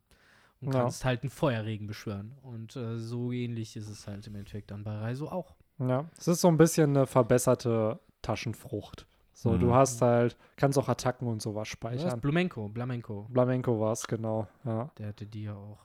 Und 0.61 0.73
Ja. 0.73 0.81
kannst 0.81 1.03
halt 1.05 1.23
einen 1.23 1.31
Feuerregen 1.31 1.87
beschwören. 1.87 2.37
Und 2.43 2.75
äh, 2.75 2.99
so 2.99 3.31
ähnlich 3.31 3.75
ist 3.75 3.89
es 3.89 4.05
halt 4.05 4.27
im 4.27 4.35
Endeffekt 4.35 4.69
dann 4.69 4.83
bei 4.83 4.95
Reiso 4.95 5.27
auch. 5.27 5.55
Ja, 5.81 6.05
es 6.17 6.27
ist 6.27 6.41
so 6.41 6.47
ein 6.47 6.57
bisschen 6.57 6.95
eine 6.95 7.07
verbesserte 7.07 7.99
Taschenfrucht. 8.21 9.05
So, 9.33 9.51
Mhm. 9.53 9.59
du 9.59 9.73
hast 9.73 10.01
halt, 10.01 10.37
kannst 10.55 10.77
auch 10.77 10.87
Attacken 10.87 11.27
und 11.27 11.41
sowas 11.41 11.61
Das 11.63 11.69
ist 11.69 11.71
speichern. 11.73 12.19
Blamenko, 12.21 12.67
Blamenko. 12.69 13.27
Flamenco 13.33 13.79
war 13.79 13.93
es, 13.93 14.05
genau. 14.05 14.47
Ja. 14.63 14.91
Der 14.97 15.07
hatte 15.07 15.25
die 15.25 15.43
ja 15.45 15.55
auch. 15.55 15.79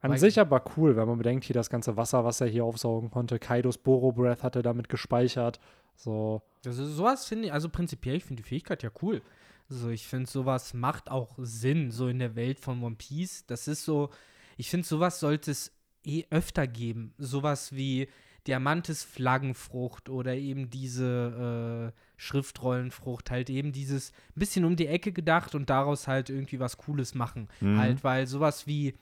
An 0.00 0.10
Weil- 0.10 0.18
sich 0.18 0.40
aber 0.40 0.62
cool, 0.76 0.96
wenn 0.96 1.06
man 1.06 1.18
bedenkt, 1.18 1.44
hier 1.44 1.54
das 1.54 1.70
ganze 1.70 1.96
Wasser, 1.96 2.24
was 2.24 2.40
er 2.40 2.48
hier 2.48 2.64
aufsaugen 2.64 3.10
konnte. 3.10 3.38
Kaidos 3.38 3.78
Boro 3.78 4.12
Breath 4.12 4.42
hat 4.42 4.56
er 4.56 4.62
damit 4.62 4.88
gespeichert. 4.88 5.60
So, 5.94 6.42
Also 6.66 6.84
sowas 6.86 7.26
finde 7.26 7.46
ich, 7.46 7.52
also 7.52 7.68
prinzipiell, 7.68 8.16
ich 8.16 8.24
finde 8.24 8.42
die 8.42 8.48
Fähigkeit 8.48 8.82
ja 8.82 8.90
cool. 9.02 9.22
Also 9.68 9.90
ich 9.90 10.08
finde, 10.08 10.28
sowas 10.28 10.74
macht 10.74 11.10
auch 11.10 11.34
Sinn, 11.38 11.90
so 11.92 12.08
in 12.08 12.18
der 12.18 12.34
Welt 12.34 12.58
von 12.58 12.82
One 12.82 12.96
Piece. 12.96 13.46
Das 13.46 13.68
ist 13.68 13.84
so, 13.84 14.08
ich 14.56 14.68
finde, 14.70 14.86
sowas 14.86 15.20
sollte 15.20 15.50
es 15.52 15.70
eh 16.04 16.24
öfter 16.30 16.66
geben. 16.66 17.14
Sowas 17.18 17.72
wie 17.72 18.08
Diamantes 18.50 19.04
Flaggenfrucht 19.04 20.08
oder 20.08 20.34
eben 20.34 20.70
diese 20.70 21.92
äh, 21.94 22.00
Schriftrollenfrucht, 22.16 23.30
halt 23.30 23.48
eben 23.48 23.70
dieses 23.70 24.12
bisschen 24.34 24.64
um 24.64 24.74
die 24.74 24.88
Ecke 24.88 25.12
gedacht 25.12 25.54
und 25.54 25.70
daraus 25.70 26.08
halt 26.08 26.30
irgendwie 26.30 26.58
was 26.58 26.76
Cooles 26.76 27.14
machen. 27.14 27.48
Mhm. 27.60 27.78
Halt, 27.78 28.04
weil 28.04 28.26
sowas 28.26 28.66
wie 28.66 28.94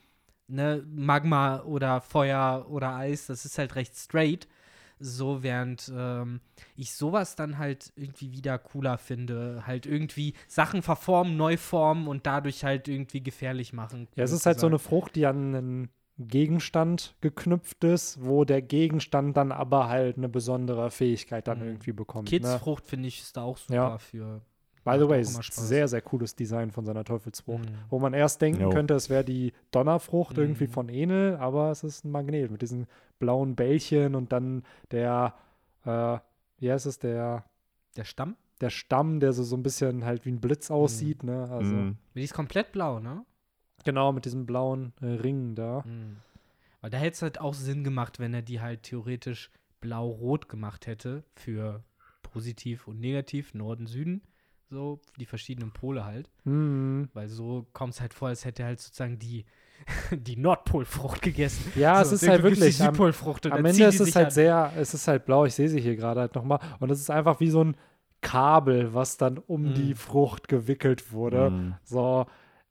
ne, 0.49 0.85
Magma 0.87 1.63
oder 1.63 2.03
Feuer 2.03 2.67
oder 2.69 2.95
Eis, 2.95 3.27
das 3.27 3.47
ist 3.47 3.57
halt 3.57 3.75
recht 3.75 3.97
straight. 3.97 4.47
So, 5.01 5.43
während 5.43 5.91
ähm, 5.97 6.41
ich 6.77 6.93
sowas 6.93 7.37
dann 7.37 7.57
halt 7.57 7.93
irgendwie 7.97 8.33
wieder 8.33 8.59
cooler 8.59 8.99
finde. 8.99 9.63
Halt 9.65 9.87
irgendwie 9.87 10.35
Sachen 10.49 10.83
verformen, 10.83 11.37
neu 11.37 11.57
formen 11.57 12.09
und 12.09 12.27
dadurch 12.27 12.65
halt 12.65 12.89
irgendwie 12.89 13.23
gefährlich 13.23 13.73
machen. 13.73 14.09
ja, 14.17 14.25
es 14.25 14.33
ist 14.33 14.45
halt 14.45 14.59
so 14.59 14.67
eine. 14.67 14.79
Frucht, 14.79 15.15
die 15.15 15.27
an 15.27 15.55
einen 15.55 15.89
Gegenstand 16.19 17.15
geknüpft 17.21 17.85
ist, 17.85 18.25
wo 18.25 18.45
der 18.45 18.61
Gegenstand 18.63 19.37
dann 19.37 19.53
aber 19.53 19.89
halt 19.89 20.17
eine 20.17 20.29
besondere 20.29 20.91
Fähigkeit 20.91 21.47
dann 21.49 21.61
Mhm. 21.61 21.67
irgendwie 21.67 21.93
bekommt. 21.93 22.25
Ne? 22.25 22.39
Kidsfrucht 22.39 22.87
finde 22.87 23.09
ich 23.09 23.21
ist 23.21 23.37
da 23.37 23.43
auch 23.43 23.57
super 23.57 23.75
Ja. 23.75 23.99
für. 23.99 24.41
By 24.85 24.99
the 24.99 25.09
way, 25.09 25.21
ist 25.21 25.53
sehr, 25.53 25.87
sehr 25.87 26.01
cooles 26.01 26.35
Design 26.35 26.71
von 26.71 26.87
seiner 26.87 27.05
Teufelsfrucht. 27.05 27.69
Mhm. 27.69 27.75
Wo 27.91 27.99
man 27.99 28.15
erst 28.15 28.41
denken 28.41 28.63
Jo. 28.63 28.71
könnte, 28.71 28.95
es 28.95 29.11
wäre 29.11 29.23
die 29.25 29.53
Donnerfrucht 29.71 30.39
irgendwie 30.39 30.67
Mhm. 30.67 30.71
von 30.73 30.89
Enel, 30.89 31.37
aber 31.37 31.71
es 31.71 31.85
ist 31.85 32.05
ein 32.05 32.11
Magnet 32.11 32.51
mit 32.51 32.63
diesen 32.63 32.87
blauen 33.19 33.55
Bällchen 33.55 34.15
und 34.15 34.33
dann 34.33 34.63
der, 34.91 35.35
äh, 35.85 36.19
wie 36.59 36.73
heißt 36.73 36.87
es, 36.87 36.99
der, 36.99 37.45
Der 37.97 38.05
Stamm? 38.05 38.37
der 38.61 38.71
Stamm, 38.71 39.21
der 39.21 39.33
so, 39.35 39.43
so 39.43 39.57
ein 39.57 39.63
bisschen 39.63 40.05
halt 40.05 40.25
wie 40.25 40.31
ein 40.31 40.41
Blitz 40.41 40.71
aussieht, 40.71 41.23
ne? 41.23 41.49
Also 41.51 41.75
Mhm. 41.75 41.97
Die 42.15 42.23
ist 42.25 42.33
komplett 42.35 42.73
blau, 42.73 42.99
ne? 42.99 43.25
Genau 43.85 44.13
mit 44.13 44.25
diesem 44.25 44.47
blauen 44.47 44.93
äh, 45.01 45.07
Ring 45.07 45.55
da. 45.55 45.83
Mhm. 45.87 46.17
Weil 46.81 46.91
da 46.91 46.99
hätte 46.99 47.15
es 47.15 47.23
halt 47.23 47.41
auch 47.41 47.55
Sinn 47.55 47.83
gemacht, 47.85 48.19
wenn 48.21 48.33
er 48.35 48.43
die 48.43 48.61
halt 48.61 48.85
theoretisch 48.85 49.51
blau-rot 49.81 50.49
gemacht 50.49 50.87
hätte 50.87 51.25
für 51.35 51.83
positiv 52.23 52.87
und 52.89 53.01
negativ, 53.01 53.55
Norden, 53.55 53.87
Süden. 53.87 54.23
So, 54.71 55.01
die 55.19 55.25
verschiedenen 55.25 55.73
Pole 55.73 56.05
halt. 56.05 56.29
Mhm. 56.45 57.09
Weil 57.15 57.29
so 57.29 57.67
kommt 57.73 57.95
es 57.95 58.01
halt 58.03 58.13
vor, 58.13 58.29
als 58.29 58.45
hätte 58.45 58.63
er 58.65 58.69
halt 58.69 58.81
sozusagen 58.81 59.19
die, 59.19 59.47
die 60.13 60.37
Nordpolfrucht 60.37 61.23
gegessen. 61.23 61.73
Ja, 61.75 62.05
so, 62.05 62.15
es 62.15 62.23
ist 62.23 62.29
halt 62.29 62.43
wirklich 62.43 62.77
Die 62.77 62.83
am, 62.83 62.91
Südpolfrucht 62.91 63.47
am 63.51 63.65
Ende 63.65 63.85
ist 63.85 64.01
es 64.01 64.15
halt 64.15 64.27
an. 64.27 64.31
sehr, 64.33 64.73
es 64.77 64.93
ist 64.93 65.09
halt 65.09 65.25
blau, 65.25 65.47
ich 65.47 65.55
sehe 65.55 65.69
sie 65.71 65.81
hier 65.81 65.97
gerade 65.97 66.21
halt 66.21 66.35
nochmal 66.35 66.61
und 66.81 66.91
es 66.91 67.01
ist 67.01 67.11
einfach 67.11 67.41
wie 67.41 67.49
so 67.51 67.65
ein 67.65 67.77
Kabel, 68.21 68.93
was 68.95 69.17
dann 69.17 69.39
um 69.39 69.63
Mhm. 69.71 69.75
die 69.75 69.95
Frucht 69.95 70.49
gewickelt 70.49 71.13
wurde. 71.13 71.51
Mhm. 71.51 71.75
So, 71.85 72.27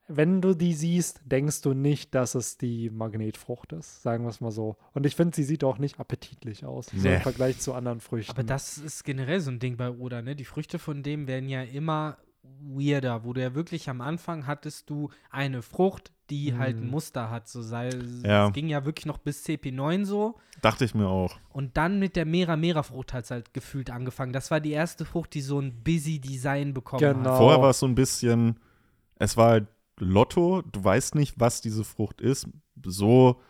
wenn 0.08 0.42
du 0.42 0.54
die 0.56 0.74
siehst, 0.74 1.22
denkst 1.26 1.62
du 1.62 1.74
nicht, 1.74 2.16
dass 2.16 2.34
es 2.36 2.58
die 2.58 2.90
Magnetfrucht 2.90 3.74
ist, 3.74 4.02
sagen 4.04 4.24
wir 4.24 4.30
es 4.30 4.40
mal 4.42 4.52
so. 4.52 4.78
Und 4.94 5.06
ich 5.06 5.16
finde, 5.16 5.36
sie 5.36 5.44
sieht 5.44 5.64
auch 5.64 5.78
nicht 5.80 6.00
appetitlich 6.00 6.66
aus, 6.66 6.88
so 6.88 6.98
Nee. 7.08 7.16
im 7.16 7.22
Vergleich 7.22 7.60
zu 7.60 7.74
anderen 7.74 8.00
Früchten. 8.00 8.32
Aber 8.32 8.44
das 8.44 8.78
ist 8.78 9.04
generell 9.04 9.40
so 9.42 9.52
ein 9.52 9.60
Ding 9.60 9.76
bei 9.78 9.90
Oda, 9.92 10.22
ne? 10.22 10.36
Die 10.36 10.46
Früchte 10.46 10.80
von 10.80 11.04
dem 11.04 11.28
werden 11.28 11.50
ja 11.50 11.62
immer 11.64 12.18
weirder, 12.62 13.26
wo 13.26 13.34
du 13.34 13.42
ja 13.42 13.54
wirklich 13.56 13.90
am 13.90 14.00
Anfang 14.02 14.48
hattest 14.48 14.90
du 14.90 15.10
eine 15.30 15.62
Frucht, 15.62 16.12
die 16.30 16.56
halt 16.58 16.78
ein. 16.78 16.90
Muster 16.90 17.30
hat. 17.30 17.48
So 17.48 17.62
sei, 17.62 17.90
Ja. 18.24 18.48
Es 18.48 18.54
ging 18.54 18.68
ja 18.70 18.86
wirklich 18.86 19.06
noch 19.06 19.18
bis 19.18 19.46
CP9 19.46 20.06
so. 20.06 20.36
Dachte 20.62 20.86
ich 20.86 20.96
mir 20.96 21.08
auch. 21.08 21.38
Und 21.50 21.76
dann 21.78 22.00
mit 22.00 22.16
der 22.16 22.26
Mera 22.26 22.56
Mera 22.56 22.84
Frucht 22.84 23.14
hat 23.14 23.26
es 23.26 23.32
halt 23.32 23.54
gefühlt 23.54 23.90
angefangen. 23.90 24.34
Das 24.34 24.50
war 24.52 24.60
die 24.62 24.72
erste 24.72 25.06
Frucht, 25.06 25.34
die 25.34 25.42
so 25.42 25.60
ein 25.60 25.84
busy 25.84 26.20
Design 26.20 26.74
bekommen 26.74 27.00
Genau. 27.02 27.32
hat. 27.32 27.38
Vorher 27.38 27.62
war 27.62 27.70
es 27.72 27.80
so 27.80 27.86
ein 27.86 27.96
bisschen, 27.96 28.60
es 29.20 29.36
war 29.38 29.50
halt 29.52 29.68
Lotto, 30.00 30.62
du 30.72 30.84
weißt 30.84 31.16
nicht, 31.16 31.40
was 31.40 31.62
diese 31.62 31.84
Frucht 31.84 32.22
ist. 32.22 32.48
So 32.86 33.42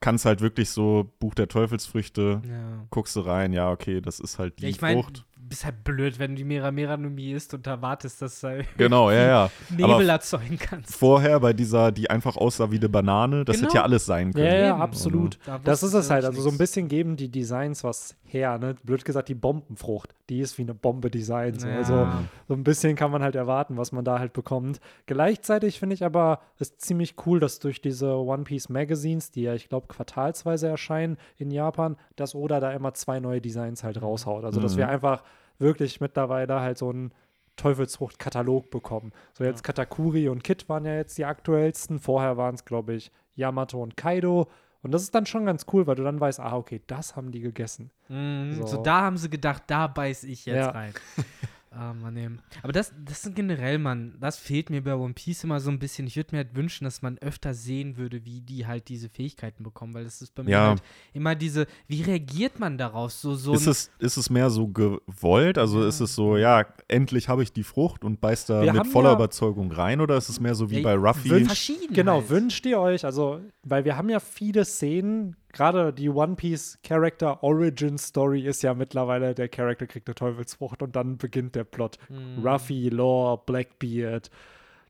kann 0.00 0.14
es 0.14 0.24
halt 0.24 0.40
wirklich 0.40 0.70
so 0.70 1.12
Buch 1.18 1.34
der 1.34 1.48
Teufelsfrüchte, 1.48 2.40
Ja. 2.44 2.86
guckst 2.90 3.16
du 3.16 3.20
rein, 3.20 3.52
ja, 3.52 3.70
okay, 3.70 4.00
das 4.00 4.18
ist 4.18 4.38
halt 4.38 4.58
die 4.58 4.62
Ja, 4.64 4.68
ich 4.70 4.80
meine, 4.80 5.02
Frucht. 5.02 5.26
Bist 5.48 5.64
halt 5.64 5.82
blöd, 5.84 6.18
wenn 6.18 6.30
du 6.32 6.36
die 6.36 6.44
Mera 6.44 6.70
Mera 6.70 6.96
Nummi 6.96 7.32
isst 7.32 7.54
und 7.54 7.66
erwartest, 7.66 8.22
dass 8.22 8.40
du 8.40 8.64
Genau, 8.76 9.10
ja, 9.10 9.26
ja. 9.26 9.50
Nebel 9.70 9.84
Aber 9.94 10.04
erzeugen 10.04 10.58
kannst. 10.58 10.94
vorher 10.96 11.40
bei 11.40 11.52
dieser, 11.52 11.90
die 11.92 12.08
einfach 12.10 12.36
aussah 12.36 12.70
wie 12.70 12.76
eine 12.76 12.88
Banane, 12.88 13.44
das 13.44 13.56
Genau. 13.56 13.68
hätte 13.68 13.76
ja 13.78 13.82
alles 13.82 14.06
sein 14.06 14.32
können. 14.32 14.46
ja, 14.46 14.54
ja, 14.54 14.76
absolut. 14.76 15.38
Da 15.46 15.58
Das 15.62 15.82
ist 15.82 15.94
es 15.94 16.10
halt. 16.10 16.24
Also 16.24 16.40
so 16.42 16.50
ein 16.50 16.58
bisschen 16.58 16.88
geben 16.88 17.16
die 17.16 17.28
Designs 17.30 17.82
was 17.84 18.14
her, 18.24 18.58
ne? 18.58 18.76
Blöd 18.84 19.04
gesagt, 19.04 19.28
die 19.28 19.34
Bombenfrucht, 19.34 20.14
die 20.28 20.38
ist 20.40 20.56
wie 20.58 20.62
eine 20.62 20.74
Bombe 20.74 21.10
Design. 21.10 21.56
Ja. 21.64 21.76
Also 21.78 22.06
so 22.46 22.54
ein 22.54 22.62
bisschen 22.62 22.94
kann 22.94 23.10
man 23.10 23.22
halt 23.22 23.34
erwarten, 23.34 23.76
was 23.76 23.90
man 23.92 24.04
da 24.04 24.18
halt 24.20 24.32
bekommt. 24.32 24.80
Gleichzeitig 25.06 25.78
finde 25.80 25.94
ich 25.94 26.04
aber 26.04 26.40
es 26.58 26.78
ziemlich 26.78 27.16
cool, 27.26 27.40
dass 27.40 27.58
durch 27.58 27.80
diese 27.82 28.14
One 28.14 28.44
Piece 28.44 28.68
Magazines, 28.68 29.32
die 29.32 29.42
ja, 29.42 29.54
ich 29.54 29.68
glaube, 29.68 29.88
quartalsweise 29.88 30.68
erscheinen 30.68 31.16
in 31.36 31.50
Japan, 31.50 31.96
dass 32.14 32.34
Oda 32.36 32.60
da 32.60 32.70
immer 32.72 32.94
zwei 32.94 33.18
neue 33.18 33.40
Designs 33.40 33.82
halt 33.82 34.00
raushaut. 34.00 34.44
Also, 34.44 34.60
dass 34.60 34.74
Mhm. 34.74 34.78
wir 34.78 34.88
einfach 34.88 35.22
wirklich 35.60 36.00
mittlerweile 36.00 36.60
halt 36.60 36.78
so 36.78 36.88
einen 36.90 37.12
Teufelsfrucht-Katalog 37.56 38.70
bekommen. 38.70 39.12
So 39.34 39.44
jetzt 39.44 39.62
Katakuri 39.62 40.28
und 40.28 40.42
Kid 40.44 40.68
waren 40.68 40.84
ja 40.84 40.94
jetzt 40.94 41.18
die 41.18 41.24
aktuellsten. 41.24 41.98
Vorher 41.98 42.36
waren 42.36 42.54
es, 42.54 42.64
glaube 42.64 42.94
ich, 42.94 43.12
Yamato 43.34 43.82
und 43.82 43.96
Kaido. 43.96 44.48
Und 44.82 44.92
das 44.92 45.02
ist 45.02 45.14
dann 45.14 45.26
schon 45.26 45.44
ganz 45.44 45.66
cool, 45.72 45.86
weil 45.86 45.96
du 45.96 46.02
dann 46.02 46.20
weißt, 46.20 46.40
ah, 46.40 46.56
okay, 46.56 46.80
das 46.86 47.14
haben 47.16 47.30
die 47.32 47.40
gegessen. 47.40 47.90
Mhm, 48.08 48.54
so. 48.62 48.66
So. 48.66 48.82
da 48.82 49.02
haben 49.02 49.18
sie 49.18 49.28
gedacht, 49.28 49.64
da 49.66 49.86
beiß 49.86 50.24
ich 50.24 50.46
jetzt 50.46 50.56
Ja. 50.56 50.70
rein. 50.70 50.94
ah, 51.70 51.92
Mann, 51.94 52.16
ey. 52.16 52.28
Aber 52.62 52.72
das, 52.72 52.92
das 53.04 53.24
ist 53.26 53.34
generell, 53.34 53.78
Mann, 53.78 54.16
das 54.20 54.36
fehlt 54.38 54.70
mir 54.70 54.82
bei 54.82 54.94
One 54.94 55.14
Piece 55.14 55.44
immer 55.44 55.60
so 55.60 55.70
ein 55.70 55.78
bisschen. 55.78 56.06
Ich 56.06 56.16
würde 56.16 56.30
mir 56.32 56.38
halt 56.44 56.54
wünschen, 56.54 56.84
dass 56.84 57.02
man 57.02 57.18
öfter 57.18 57.54
sehen 57.54 57.96
würde, 57.96 58.24
wie 58.24 58.40
die 58.40 58.66
halt 58.66 58.88
diese 58.88 59.08
Fähigkeiten 59.08 59.62
bekommen, 59.62 59.94
weil 59.94 60.04
das 60.04 60.20
ist 60.22 60.34
bei 60.34 60.42
mir 60.42 60.50
Ja. 60.50 60.68
halt 60.70 60.82
immer 61.12 61.34
diese, 61.34 61.66
wie 61.86 62.02
reagiert 62.02 62.58
man 62.58 62.76
darauf? 62.78 63.12
So, 63.12 63.34
so 63.34 63.54
Ist 63.54 63.66
es, 63.66 63.90
ist 63.98 64.16
es 64.16 64.30
mehr 64.30 64.50
so 64.50 64.68
gewollt? 64.68 65.58
Also 65.58 65.84
ist 65.84 66.00
es 66.00 66.14
so, 66.14 66.36
ja, 66.36 66.66
endlich 66.88 67.28
habe 67.28 67.42
ich 67.42 67.52
die 67.52 67.62
Frucht 67.64 68.04
und 68.04 68.20
beiß 68.20 68.46
da 68.46 68.62
Wir 68.62 68.72
mit 68.72 68.86
voller 68.86 69.10
ja- 69.10 69.14
Überzeugung 69.16 69.70
rein? 69.72 70.00
Oder 70.00 70.16
ist 70.16 70.28
es 70.28 70.40
mehr 70.40 70.54
so 70.54 70.70
wie 70.70 70.78
Ja, 70.80 70.82
bei 70.82 70.94
Ruffy? 70.94 71.46
Genau, 71.90 72.16
halt. 72.20 72.30
wünscht 72.30 72.66
ihr 72.66 72.78
euch, 72.80 73.04
also, 73.04 73.40
weil 73.62 73.84
wir 73.84 73.96
haben 73.96 74.08
ja 74.08 74.20
viele 74.20 74.64
Szenen, 74.64 75.36
gerade 75.52 75.92
die 75.92 76.08
One 76.08 76.36
Piece 76.36 76.78
Character 76.82 77.42
Origin 77.42 77.98
Story 77.98 78.42
ist 78.42 78.62
ja 78.62 78.74
mittlerweile, 78.74 79.34
der 79.34 79.48
Charakter 79.48 79.86
kriegt 79.86 80.08
eine 80.08 80.14
Teufelsfrucht 80.14 80.82
und 80.82 80.96
dann 80.96 81.18
beginnt 81.18 81.54
der 81.54 81.64
Plot. 81.64 81.98
Mhm. 82.08 82.46
Ruffy, 82.46 82.88
Law, 82.88 83.36
Blackbeard, 83.36 84.30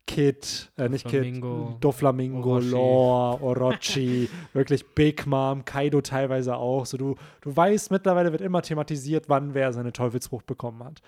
Kid, 0.07 0.73
äh, 0.77 0.89
nicht 0.89 1.05
Doflamingo, 1.05 1.67
Kid, 1.67 1.85
Doflamingo, 1.85 2.51
Orochi. 2.51 2.71
Law, 2.71 3.39
Orochi, 3.41 4.29
wirklich 4.53 4.85
Big 4.95 5.27
Mom, 5.27 5.65
Kaido 5.65 6.01
teilweise 6.01 6.57
auch. 6.57 6.85
So, 6.87 6.97
du, 6.97 7.15
du 7.43 7.57
weißt, 7.57 7.91
mittlerweile 7.91 8.33
wird 8.33 8.43
immer 8.43 8.63
thematisiert, 8.63 9.29
wann 9.29 9.55
wer 9.55 9.73
seine 9.73 9.93
Teufelsfrucht 9.93 10.47
bekommen 10.47 10.83
hat. 10.83 11.01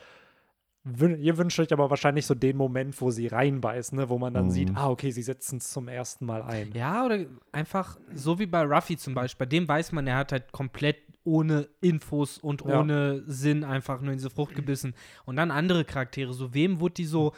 Ihr 0.85 1.39
wünscht 1.39 1.61
euch 1.61 1.73
aber 1.73 1.91
wahrscheinlich 1.91 2.27
so 2.27 2.35
den 2.35 2.57
Moment, 2.57 3.01
wo 3.01 3.11
sie 3.13 3.29
reinbeißen, 3.29 3.97
ne? 3.97 4.09
wo 4.09 4.19
man 4.19 4.35
dann 4.35 4.47
Mhm. 4.47 4.51
sieht, 4.51 4.77
ah, 4.77 4.91
okay, 4.91 5.13
sie 5.13 5.23
setzen 5.23 5.59
es 5.59 5.71
zum 5.71 5.87
ersten 5.87 6.27
Mal 6.27 6.43
ein. 6.43 6.73
Ja, 6.73 7.05
oder 7.07 7.21
einfach 7.53 7.99
so 8.15 8.41
wie 8.41 8.47
bei 8.47 8.63
Ruffy 8.65 8.97
zum 8.97 9.15
Beispiel. 9.15 9.47
Bei 9.47 9.49
dem 9.49 9.69
weiß 9.69 9.93
man, 9.93 10.09
er 10.09 10.17
hat 10.17 10.33
halt 10.33 10.51
komplett 10.51 10.97
ohne 11.23 11.69
Infos 11.81 12.39
und 12.39 12.65
Ja. 12.65 12.81
ohne 12.81 13.23
Sinn 13.27 13.63
einfach 13.63 14.01
nur 14.01 14.11
in 14.13 14.19
diese 14.19 14.31
Frucht 14.31 14.57
gebissen. 14.57 14.95
Und 15.25 15.37
dann 15.37 15.53
andere 15.53 15.85
Charaktere, 15.85 16.33
so 16.35 16.53
wem 16.53 16.81
wurde 16.81 16.95
die 16.95 17.05
so 17.05 17.33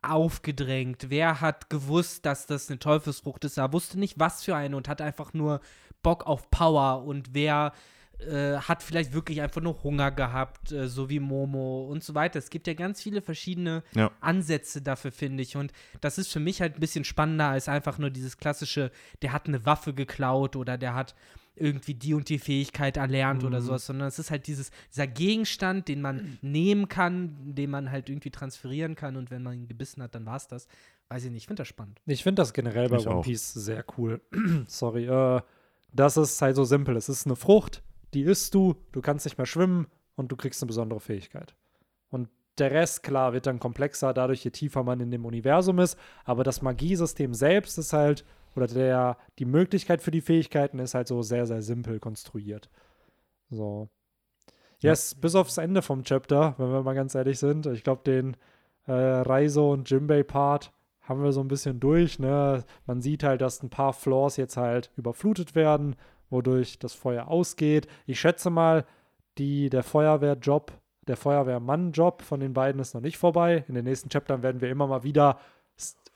aufgedrängt? 0.00 1.06
Wer 1.10 1.42
hat 1.42 1.68
gewusst, 1.68 2.24
dass 2.24 2.46
das 2.46 2.70
eine 2.70 2.78
Teufelsfrucht 2.78 3.44
ist? 3.44 3.58
Er 3.58 3.72
wusste 3.74 3.98
nicht, 3.98 4.18
was 4.18 4.42
für 4.44 4.56
eine 4.56 4.74
und 4.76 4.88
hat 4.88 5.02
einfach 5.02 5.34
nur 5.34 5.60
Bock 6.02 6.26
auf 6.26 6.50
Power. 6.50 7.04
Und 7.04 7.34
wer 7.34 7.72
äh, 8.28 8.56
hat 8.58 8.82
vielleicht 8.82 9.12
wirklich 9.12 9.40
einfach 9.42 9.60
nur 9.60 9.82
Hunger 9.82 10.10
gehabt, 10.10 10.72
äh, 10.72 10.88
so 10.88 11.08
wie 11.10 11.20
Momo 11.20 11.86
und 11.90 12.02
so 12.04 12.14
weiter. 12.14 12.38
Es 12.38 12.50
gibt 12.50 12.66
ja 12.66 12.74
ganz 12.74 13.02
viele 13.02 13.22
verschiedene 13.22 13.82
Ja. 13.94 14.10
Ansätze 14.20 14.82
dafür, 14.82 15.12
finde 15.12 15.42
ich. 15.42 15.56
Und 15.56 15.72
das 16.00 16.18
ist 16.18 16.32
für 16.32 16.40
mich 16.40 16.60
halt 16.60 16.76
ein 16.76 16.80
bisschen 16.80 17.04
spannender 17.04 17.46
als 17.48 17.68
einfach 17.68 17.98
nur 17.98 18.10
dieses 18.10 18.36
klassische, 18.36 18.90
der 19.22 19.32
hat 19.32 19.46
eine 19.48 19.64
Waffe 19.66 19.94
geklaut 19.94 20.56
oder 20.56 20.76
der 20.78 20.94
hat 20.94 21.14
irgendwie 21.56 21.94
die 21.94 22.14
und 22.14 22.28
die 22.30 22.38
Fähigkeit 22.38 22.96
erlernt 22.96 23.44
oder 23.44 23.60
Mhm. 23.60 23.64
sowas, 23.64 23.84
sondern 23.86 24.08
es 24.08 24.18
ist 24.18 24.30
halt 24.30 24.46
dieses, 24.46 24.70
dieser 24.92 25.06
Gegenstand, 25.06 25.88
den 25.88 26.00
man 26.00 26.38
nehmen 26.40 26.88
kann, 26.88 27.36
den 27.54 27.70
man 27.70 27.90
halt 27.90 28.08
irgendwie 28.08 28.30
transferieren 28.30 28.94
kann 28.94 29.16
und 29.16 29.30
wenn 29.30 29.42
man 29.42 29.54
ihn 29.54 29.68
gebissen 29.68 30.02
hat, 30.02 30.14
dann 30.14 30.24
war 30.24 30.36
es 30.36 30.46
das. 30.48 30.68
Weiß 31.08 31.24
ich 31.24 31.30
nicht, 31.30 31.42
ich 31.42 31.46
finde 31.48 31.60
das 31.62 31.68
spannend. 31.68 32.00
Ich 32.06 32.22
finde 32.22 32.40
das 32.40 32.52
generell 32.54 32.88
bei 32.88 32.96
Ich 32.96 33.06
One 33.06 33.16
auch. 33.16 33.24
Piece 33.24 33.52
sehr 33.52 33.84
cool. 33.98 34.20
Sorry. 34.68 35.06
Äh, 35.06 35.42
das 35.92 36.16
ist 36.16 36.40
halt 36.40 36.54
so 36.56 36.64
simpel. 36.64 36.96
Es 36.96 37.08
ist 37.08 37.26
eine 37.26 37.34
Frucht, 37.36 37.82
die 38.14 38.22
isst 38.22 38.54
du, 38.54 38.76
du 38.92 39.00
kannst 39.00 39.24
nicht 39.24 39.38
mehr 39.38 39.46
schwimmen 39.46 39.86
und 40.16 40.32
du 40.32 40.36
kriegst 40.36 40.62
eine 40.62 40.68
besondere 40.68 41.00
Fähigkeit. 41.00 41.54
Und 42.10 42.28
der 42.58 42.70
Rest, 42.70 43.02
klar, 43.02 43.32
wird 43.32 43.46
dann 43.46 43.58
komplexer, 43.58 44.12
dadurch, 44.12 44.44
je 44.44 44.50
tiefer 44.50 44.82
man 44.82 45.00
in 45.00 45.10
dem 45.10 45.24
Universum 45.24 45.78
ist. 45.78 45.98
Aber 46.24 46.44
das 46.44 46.62
Magiesystem 46.62 47.34
selbst 47.34 47.78
ist 47.78 47.92
halt 47.92 48.24
oder 48.56 48.66
der, 48.66 49.16
die 49.38 49.44
Möglichkeit 49.44 50.02
für 50.02 50.10
die 50.10 50.20
Fähigkeiten 50.20 50.78
ist 50.78 50.94
halt 50.94 51.08
so 51.08 51.22
sehr, 51.22 51.46
sehr 51.46 51.62
simpel 51.62 52.00
konstruiert. 52.00 52.68
So. 53.48 53.88
Yes, 54.80 55.14
bis 55.14 55.34
aufs 55.34 55.58
Ende 55.58 55.82
vom 55.82 56.04
Chapter, 56.04 56.54
wenn 56.58 56.72
wir 56.72 56.82
mal 56.82 56.94
ganz 56.94 57.14
ehrlich 57.14 57.38
sind. 57.38 57.66
Ich 57.66 57.84
glaube, 57.84 58.02
den 58.04 58.36
äh, 58.86 58.92
Reiso 58.92 59.70
und 59.70 59.88
Jimbei-Part 59.90 60.72
haben 61.02 61.22
wir 61.22 61.32
so 61.32 61.40
ein 61.40 61.48
bisschen 61.48 61.80
durch. 61.80 62.18
Ne? 62.18 62.64
Man 62.86 63.02
sieht 63.02 63.22
halt, 63.22 63.40
dass 63.40 63.62
ein 63.62 63.70
paar 63.70 63.92
Floors 63.92 64.36
jetzt 64.36 64.56
halt 64.56 64.90
überflutet 64.96 65.54
werden, 65.54 65.96
wodurch 66.30 66.78
das 66.78 66.94
Feuer 66.94 67.28
ausgeht. 67.28 67.86
Ich 68.06 68.20
schätze 68.20 68.50
mal, 68.50 68.86
die, 69.38 69.70
der 69.70 69.82
Feuerwehrjob, 69.82 70.72
der 71.06 71.16
Feuerwehrmann-Job 71.16 72.22
von 72.22 72.40
den 72.40 72.54
beiden 72.54 72.80
ist 72.80 72.94
noch 72.94 73.00
nicht 73.00 73.18
vorbei. 73.18 73.64
In 73.68 73.74
den 73.74 73.84
nächsten 73.84 74.08
Chaptern 74.08 74.42
werden 74.42 74.60
wir 74.60 74.70
immer 74.70 74.86
mal 74.86 75.02
wieder 75.02 75.38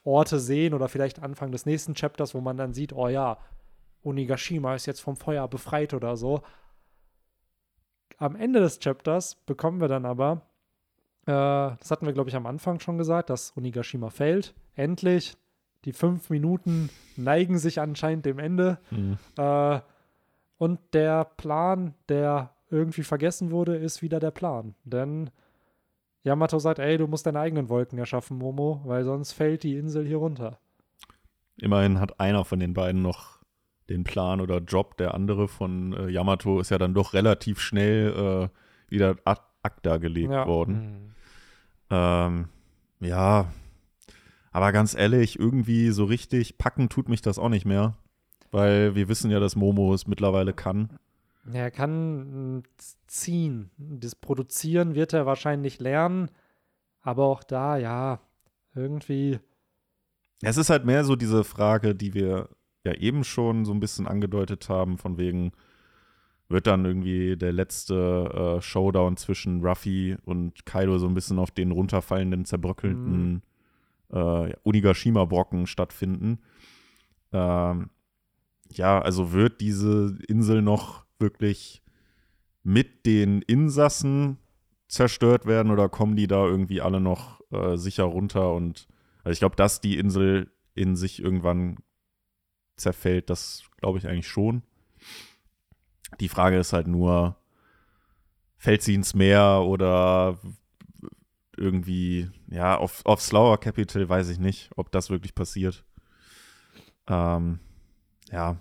Orte 0.05 0.39
sehen 0.39 0.74
oder 0.74 0.89
vielleicht 0.89 1.23
Anfang 1.23 1.51
des 1.51 1.66
nächsten 1.66 1.95
Chapters, 1.95 2.35
wo 2.35 2.41
man 2.41 2.57
dann 2.57 2.74
sieht, 2.74 2.93
oh 2.93 3.09
ja, 3.09 3.39
Onigashima 4.03 4.74
ist 4.74 4.86
jetzt 4.86 5.01
vom 5.01 5.16
Feuer 5.16 5.49
befreit 5.49 5.95
oder 5.95 6.16
so. 6.16 6.43
Am 8.19 8.36
Ende 8.36 8.61
des 8.61 8.78
Chapters 8.78 9.36
bekommen 9.47 9.81
wir 9.81 9.89
dann 9.89 10.05
aber, 10.05 10.43
äh, 11.27 11.77
das 11.78 11.91
hatten 11.91 12.07
wir, 12.07 12.12
glaube 12.12 12.28
ich, 12.28 12.36
am 12.36 12.47
Anfang 12.47 12.81
schon 12.81 12.99
gesagt, 12.99 13.31
dass 13.31 13.57
Onigashima 13.57 14.11
fällt. 14.11 14.55
Endlich. 14.77 15.36
Die 15.86 15.93
fünf 15.93 16.31
Minuten 16.31 16.91
neigen 17.16 17.59
sich 17.59 17.81
anscheinend 17.81 18.24
dem 18.24 18.39
Ende. 18.39 18.78
Mhm. 18.91 19.19
Äh, 19.36 19.81
und 20.59 20.79
der 20.93 21.25
Plan, 21.25 21.95
der 22.09 22.51
irgendwie 22.71 23.03
vergessen 23.03 23.51
wurde, 23.51 23.77
ist 23.77 24.03
wieder 24.03 24.21
der 24.21 24.31
Plan. 24.31 24.75
Denn 24.85 25.31
Yamato 26.23 26.59
sagt, 26.59 26.79
ey, 26.79 26.97
du 26.99 27.07
musst 27.07 27.27
deine 27.27 27.41
eigenen 27.41 27.69
Wolken 27.69 27.99
erschaffen, 27.99 28.39
Momo, 28.39 28.81
weil 28.85 29.05
sonst 29.05 29.33
fällt 29.33 29.63
die 29.63 29.77
Insel 29.77 30.07
hier 30.07 30.17
runter. 30.17 30.59
Immerhin 31.57 32.01
hat 32.01 32.19
einer 32.19 32.45
von 32.45 32.59
den 32.59 32.75
beiden 32.75 33.03
noch 33.03 33.39
den 33.89 34.03
Plan 34.05 34.41
oder 34.41 34.59
Job. 34.59 34.97
Der 34.97 35.15
andere 35.15 35.47
von 35.47 35.93
äh, 35.93 36.09
Yamato 36.09 36.59
ist 36.61 36.71
ja 36.71 36.79
dann 36.79 36.95
doch 36.95 37.13
relativ 37.13 37.61
schnell 37.61 38.51
äh, 38.51 38.91
wieder 38.91 39.17
ad 39.25 39.43
acta 39.63 39.99
gelegt 39.99 40.33
Ja. 40.33 40.47
worden. 40.47 40.75
Mhm. 40.75 41.15
Ähm, 41.91 42.49
ja, 43.01 43.47
aber 44.53 44.73
ganz 44.73 44.95
ehrlich, 44.95 45.39
irgendwie 45.39 45.91
so 45.91 46.05
richtig 46.05 46.59
packen 46.59 46.89
tut 46.89 47.09
mich 47.09 47.23
das 47.23 47.39
auch 47.39 47.49
nicht 47.49 47.67
mehr. 47.67 47.95
Weil 48.55 48.95
wir 48.95 49.09
wissen 49.09 49.33
ja, 49.33 49.41
dass 49.41 49.57
Momo 49.57 49.93
es 49.95 50.07
mittlerweile 50.07 50.53
kann. 50.53 50.89
Er 51.53 51.73
kann 51.73 52.59
mm, 52.59 52.63
ziehen. 53.09 53.71
Das 53.77 54.15
Produzieren 54.15 54.95
wird 54.95 55.13
er 55.13 55.27
wahrscheinlich 55.27 55.81
lernen. 55.81 56.31
Aber 57.01 57.25
auch 57.25 57.43
da, 57.43 57.77
ja, 57.77 58.21
irgendwie. 58.77 59.41
Es 60.41 60.57
ist 60.57 60.71
halt 60.71 60.85
mehr 60.85 61.05
so 61.05 61.17
diese 61.17 61.43
Frage, 61.43 61.97
die 61.97 62.15
wir 62.15 62.49
ja 62.85 62.95
eben 62.95 63.25
schon 63.25 63.65
so 63.65 63.73
ein 63.73 63.81
bisschen 63.81 64.07
angedeutet 64.07 64.69
haben, 64.69 64.99
von 64.99 65.19
wegen, 65.19 65.51
wird 66.49 66.69
dann 66.69 66.85
irgendwie 66.85 67.37
der 67.37 67.53
letzte 67.53 68.59
äh, 68.59 68.63
Showdown 68.63 69.17
zwischen 69.17 69.67
Ruffy 69.67 70.17
und 70.25 70.65
Kaido 70.65 70.99
so 70.99 71.09
ein 71.09 71.15
bisschen 71.15 71.41
auf 71.41 71.51
den 71.51 71.73
runterfallenden, 71.73 72.45
zerbröckelnden 72.45 73.43
äh, 74.13 74.51
ja, 74.51 74.57
Onigashima-Brocken 74.63 75.67
stattfinden. 75.67 76.39
Ähm, 77.33 77.91
ja, 78.79 79.01
also 79.01 79.33
wird 79.33 79.61
diese 79.61 80.19
Insel 80.29 80.63
noch 80.63 81.05
wirklich 81.19 81.83
mit 82.63 83.07
den 83.07 83.43
Insassen 83.43 84.39
zerstört 84.89 85.47
werden 85.47 85.71
oder 85.71 85.89
kommen 85.89 86.17
die 86.17 86.27
da 86.27 86.45
irgendwie 86.47 86.81
alle 86.81 87.01
noch 87.01 87.41
äh, 87.51 87.77
sicher 87.77 88.05
runter 88.05 88.53
und 88.55 88.89
also 89.23 89.33
ich 89.33 89.39
glaube, 89.39 89.57
dass 89.57 89.81
die 89.81 89.99
Insel 89.99 90.53
in 90.75 90.97
sich 90.97 91.23
irgendwann 91.23 91.79
zerfällt, 92.77 93.31
das 93.31 93.65
glaube 93.79 93.99
ich 93.99 94.07
eigentlich 94.07 94.29
schon. 94.29 94.63
Die 96.21 96.29
Frage 96.29 96.59
ist 96.59 96.73
halt 96.73 96.87
nur, 96.87 97.37
fällt 98.57 98.83
sie 98.83 98.95
ins 98.95 99.15
Meer 99.15 99.63
oder 99.67 100.39
irgendwie, 101.57 102.31
ja, 102.49 102.77
auf, 102.77 103.05
auf 103.05 103.21
Slower 103.21 103.59
Capital 103.59 104.09
weiß 104.09 104.29
ich 104.29 104.39
nicht, 104.39 104.71
ob 104.77 104.91
das 104.91 105.11
wirklich 105.11 105.35
passiert. 105.35 105.85
Ähm, 107.07 107.61
ja, 108.35 108.56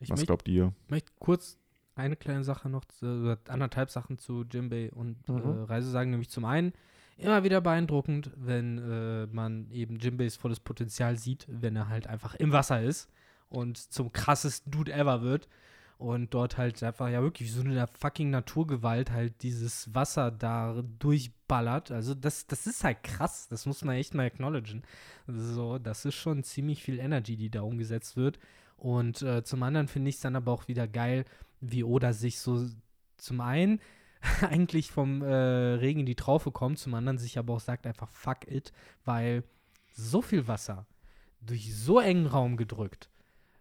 Ich 0.00 0.10
was 0.10 0.20
möcht- 0.20 0.26
glaubt 0.26 0.48
ihr? 0.48 0.72
möchte 0.88 1.12
kurz 1.18 1.58
eine 1.94 2.16
kleine 2.16 2.42
Sache 2.44 2.68
noch, 2.68 2.84
zu, 2.86 3.06
oder 3.06 3.38
anderthalb 3.48 3.90
Sachen 3.90 4.18
zu 4.18 4.44
Jimbei 4.50 4.90
und 4.92 5.28
Mhm. 5.28 5.36
äh, 5.38 5.62
Reise 5.64 5.90
sagen. 5.90 6.10
Nämlich 6.10 6.30
zum 6.30 6.44
einen, 6.44 6.72
immer 7.18 7.44
wieder 7.44 7.60
beeindruckend, 7.60 8.30
wenn 8.36 8.78
äh, 8.78 9.26
man 9.26 9.70
eben 9.70 9.96
Jimbeis 9.98 10.36
volles 10.36 10.60
Potenzial 10.60 11.16
sieht, 11.16 11.46
wenn 11.48 11.76
er 11.76 11.88
halt 11.88 12.06
einfach 12.06 12.34
im 12.36 12.52
Wasser 12.52 12.82
ist 12.82 13.10
und 13.48 13.76
zum 13.76 14.12
krassesten 14.12 14.70
Dude 14.72 14.92
ever 14.92 15.20
wird. 15.22 15.48
Und 16.02 16.34
dort 16.34 16.58
halt 16.58 16.82
einfach, 16.82 17.08
ja 17.10 17.22
wirklich, 17.22 17.52
so 17.52 17.60
eine 17.60 17.86
fucking 17.86 18.30
Naturgewalt 18.30 19.12
halt 19.12 19.40
dieses 19.44 19.94
Wasser 19.94 20.32
da 20.32 20.82
durchballert. 20.98 21.92
Also 21.92 22.16
das, 22.16 22.48
das 22.48 22.66
ist 22.66 22.82
halt 22.82 23.04
krass. 23.04 23.46
Das 23.48 23.66
muss 23.66 23.84
man 23.84 23.94
echt 23.94 24.12
mal 24.12 24.26
acknowledgen. 24.26 24.82
So, 25.28 25.78
das 25.78 26.04
ist 26.04 26.16
schon 26.16 26.42
ziemlich 26.42 26.82
viel 26.82 26.98
Energy, 26.98 27.36
die 27.36 27.50
da 27.50 27.62
umgesetzt 27.62 28.16
wird. 28.16 28.40
Und 28.76 29.22
äh, 29.22 29.44
zum 29.44 29.62
anderen 29.62 29.86
finde 29.86 30.08
ich 30.08 30.16
es 30.16 30.20
dann 30.20 30.34
aber 30.34 30.50
auch 30.50 30.66
wieder 30.66 30.88
geil, 30.88 31.24
wie 31.60 31.84
Oda 31.84 32.12
sich 32.12 32.40
so 32.40 32.66
zum 33.16 33.40
einen 33.40 33.78
eigentlich 34.40 34.90
vom 34.90 35.22
äh, 35.22 35.32
Regen 35.32 36.00
in 36.00 36.06
die 36.06 36.16
Traufe 36.16 36.50
kommt, 36.50 36.80
zum 36.80 36.94
anderen 36.94 37.18
sich 37.18 37.38
aber 37.38 37.54
auch 37.54 37.60
sagt 37.60 37.86
einfach 37.86 38.08
fuck 38.08 38.50
it, 38.50 38.72
weil 39.04 39.44
so 39.92 40.20
viel 40.20 40.48
Wasser 40.48 40.84
durch 41.40 41.72
so 41.76 42.00
engen 42.00 42.26
Raum 42.26 42.56
gedrückt, 42.56 43.08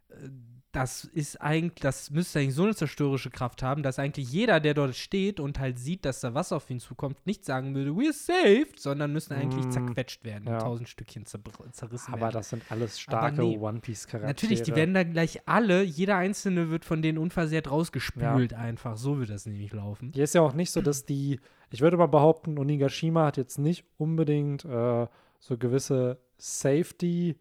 äh, 0.10 0.30
das 0.72 1.04
ist 1.04 1.42
eigentlich, 1.42 1.82
das 1.82 2.12
müsste 2.12 2.40
eigentlich 2.40 2.56
so 2.56 2.64
eine 2.64 2.74
zerstörerische 2.76 3.30
Kraft 3.30 3.62
haben, 3.62 3.84
dass 3.84 4.00
eigentlich 4.00 4.32
jeder, 4.32 4.60
der 4.62 4.74
dort 4.74 4.96
steht 4.96 5.40
und 5.42 5.60
halt 5.60 5.78
sieht, 5.78 6.06
dass 6.06 6.22
da 6.22 6.34
Wasser 6.34 6.56
auf 6.56 6.70
ihn 6.70 6.80
zukommt, 6.80 7.18
nicht 7.26 7.44
sagen 7.44 7.76
würde, 7.76 7.92
we're 7.92 8.14
saved, 8.14 8.80
sondern 8.80 9.12
müssen 9.12 9.34
eigentlich 9.34 9.66
Mm, 9.66 9.72
zerquetscht 9.72 10.24
werden, 10.24 10.46
in 10.48 10.54
ja. 10.54 10.60
tausend 10.60 10.88
Stückchen 10.88 11.26
zerrissen 11.26 12.14
Aber 12.14 12.22
werden. 12.22 12.34
das 12.34 12.50
sind 12.50 12.64
alles 12.70 13.00
starke 13.00 13.42
nee. 13.42 13.58
One 13.58 13.80
Piece-Charaktere. 13.82 14.28
Natürlich, 14.30 14.62
die 14.62 14.76
werden 14.76 14.94
da 14.94 15.04
gleich 15.04 15.46
alle, 15.46 15.84
jeder 15.84 16.16
einzelne 16.16 16.70
wird 16.70 16.86
von 16.86 17.02
denen 17.02 17.18
unversehrt 17.18 17.70
rausgespült 17.70 18.54
einfach. 18.54 18.96
So 18.96 19.20
wird 19.20 19.30
das 19.30 19.46
nämlich 19.46 19.74
laufen. 19.74 20.12
Hier 20.14 20.24
ist 20.24 20.36
ja 20.36 20.42
auch 20.42 20.54
nicht 20.54 20.72
so, 20.72 20.82
dass 20.82 21.06
die, 21.06 21.40
ich 21.70 21.82
würde 21.82 21.98
mal 21.98 22.08
behaupten, 22.08 22.58
Onigashima 22.58 23.26
hat 23.26 23.38
jetzt 23.38 23.58
nicht 23.60 23.84
unbedingt 23.98 24.64
äh, 24.64 25.08
so 25.40 25.58
gewisse 25.58 26.18
Safety- 26.40 27.36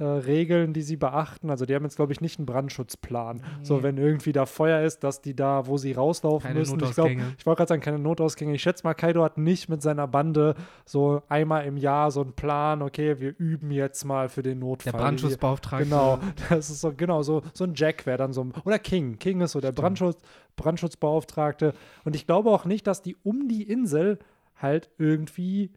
äh, 0.00 0.04
Regeln, 0.04 0.72
die 0.72 0.82
sie 0.82 0.96
beachten. 0.96 1.50
Also 1.50 1.66
die 1.66 1.74
haben 1.74 1.84
jetzt, 1.84 1.96
glaube 1.96 2.12
ich, 2.12 2.20
nicht 2.20 2.38
einen 2.38 2.46
Brandschutzplan. 2.46 3.42
So, 3.62 3.76
Nee. 3.76 3.82
wenn 3.84 3.98
irgendwie 3.98 4.32
da 4.32 4.46
Feuer 4.46 4.82
ist, 4.84 5.04
dass 5.04 5.20
die 5.20 5.36
da, 5.36 5.66
wo 5.66 5.76
sie 5.76 5.92
rauslaufen 5.92 6.48
Keine 6.48 6.58
müssen. 6.58 6.82
Ich 6.82 6.92
glaube, 6.94 7.10
ich 7.38 7.46
wollte 7.46 7.58
gerade 7.58 7.68
sagen, 7.68 7.82
keine 7.82 7.98
Notausgänge. 7.98 8.54
Ich 8.54 8.62
schätze 8.62 8.82
mal, 8.84 8.94
Kaido 8.94 9.22
hat 9.22 9.38
nicht 9.38 9.68
mit 9.68 9.82
seiner 9.82 10.08
Bande 10.08 10.54
so 10.86 11.22
einmal 11.28 11.66
im 11.66 11.76
Jahr 11.76 12.10
so 12.10 12.22
einen 12.22 12.32
Plan, 12.32 12.82
okay, 12.82 13.20
wir 13.20 13.34
üben 13.38 13.70
jetzt 13.70 14.04
mal 14.04 14.28
für 14.28 14.42
den 14.42 14.58
Notfall. 14.58 14.92
Der 14.92 14.98
Brandschutzbeauftragte. 14.98 15.84
Genau, 15.84 16.18
das 16.48 16.70
ist 16.70 16.80
so, 16.80 16.92
genau, 16.96 17.22
so, 17.22 17.42
so 17.52 17.64
ein 17.64 17.74
Jack 17.74 18.06
wäre 18.06 18.18
dann 18.18 18.32
so, 18.32 18.42
ein- 18.44 18.52
oder 18.64 18.78
King. 18.78 19.18
King 19.18 19.40
ist 19.42 19.52
so 19.52 19.60
der 19.60 19.72
Brandschutz, 19.72 20.18
Brandschutzbeauftragte. 20.56 21.74
Und 22.04 22.16
ich 22.16 22.26
glaube 22.26 22.50
auch 22.50 22.64
nicht, 22.64 22.86
dass 22.86 23.02
die 23.02 23.16
um 23.22 23.48
die 23.48 23.62
Insel 23.62 24.18
halt 24.56 24.90
irgendwie 24.98 25.70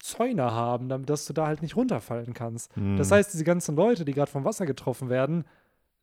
Zäune 0.00 0.50
haben, 0.50 0.88
damit 0.88 1.08
dass 1.08 1.26
du 1.26 1.32
da 1.32 1.46
halt 1.46 1.62
nicht 1.62 1.76
runterfallen 1.76 2.34
kannst. 2.34 2.74
Hm. 2.74 2.96
Das 2.96 3.10
heißt, 3.12 3.32
diese 3.32 3.44
ganzen 3.44 3.76
Leute, 3.76 4.04
die 4.04 4.12
gerade 4.12 4.30
vom 4.30 4.44
Wasser 4.44 4.66
getroffen 4.66 5.08
werden, 5.08 5.44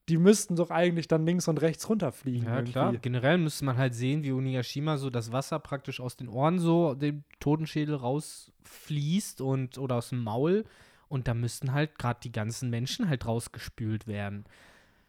die 0.09 0.17
müssten 0.17 0.55
doch 0.55 0.71
eigentlich 0.71 1.07
dann 1.07 1.25
links 1.25 1.47
und 1.47 1.61
rechts 1.61 1.89
runterfliegen. 1.89 2.47
Ja, 2.47 2.55
irgendwie. 2.55 2.71
klar. 2.71 2.93
Generell 2.93 3.37
müsste 3.37 3.65
man 3.65 3.77
halt 3.77 3.93
sehen, 3.93 4.23
wie 4.23 4.31
Onigashima 4.31 4.97
so 4.97 5.09
das 5.09 5.31
Wasser 5.31 5.59
praktisch 5.59 5.99
aus 5.99 6.15
den 6.15 6.29
Ohren 6.29 6.59
so 6.59 6.93
dem 6.93 7.23
Totenschädel 7.39 7.95
rausfließt 7.95 9.41
und 9.41 9.77
oder 9.77 9.95
aus 9.95 10.09
dem 10.09 10.23
Maul. 10.23 10.63
Und 11.09 11.27
da 11.27 11.33
müssten 11.33 11.73
halt 11.73 11.97
gerade 11.99 12.19
die 12.23 12.31
ganzen 12.31 12.69
Menschen 12.69 13.09
halt 13.09 13.25
rausgespült 13.25 14.07
werden. 14.07 14.45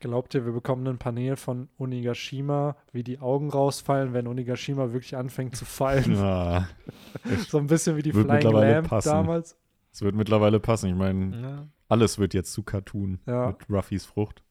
Glaubt 0.01 0.33
ihr, 0.35 0.45
wir 0.47 0.53
bekommen 0.53 0.87
ein 0.87 0.99
Panel 0.99 1.35
von 1.37 1.69
Onigashima, 1.77 2.77
wie 2.93 3.03
die 3.03 3.19
Augen 3.19 3.51
rausfallen, 3.51 4.13
wenn 4.13 4.29
Onigashima 4.29 4.93
wirklich 4.93 5.17
anfängt 5.17 5.57
zu 5.57 5.65
fallen? 5.65 6.15
Ja, 6.15 6.69
so 7.49 7.59
ein 7.59 7.67
bisschen 7.67 7.97
wie 7.97 8.03
die 8.03 8.15
Wird 8.15 8.27
Flying 8.27 8.37
mittlerweile 8.45 8.73
Lamp 8.75 8.89
passen. 8.89 9.09
damals. 9.09 9.57
es 9.93 10.01
wird 10.03 10.15
mittlerweile 10.15 10.61
passen. 10.61 10.89
Ich 10.91 10.95
meine, 10.95 11.37
Ja. 11.41 11.69
alles 11.89 12.19
wird 12.19 12.33
jetzt 12.33 12.53
zu 12.53 12.63
Cartoon 12.63 13.19
Ja. 13.27 13.49
mit 13.49 13.69
Ruffys 13.69 14.05
Frucht. 14.05 14.45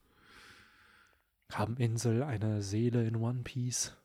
Haben 1.52 1.78
Insel 1.78 2.22
eine 2.22 2.60
Seele 2.60 3.06
in 3.06 3.16
One 3.16 3.40
Piece? 3.42 3.96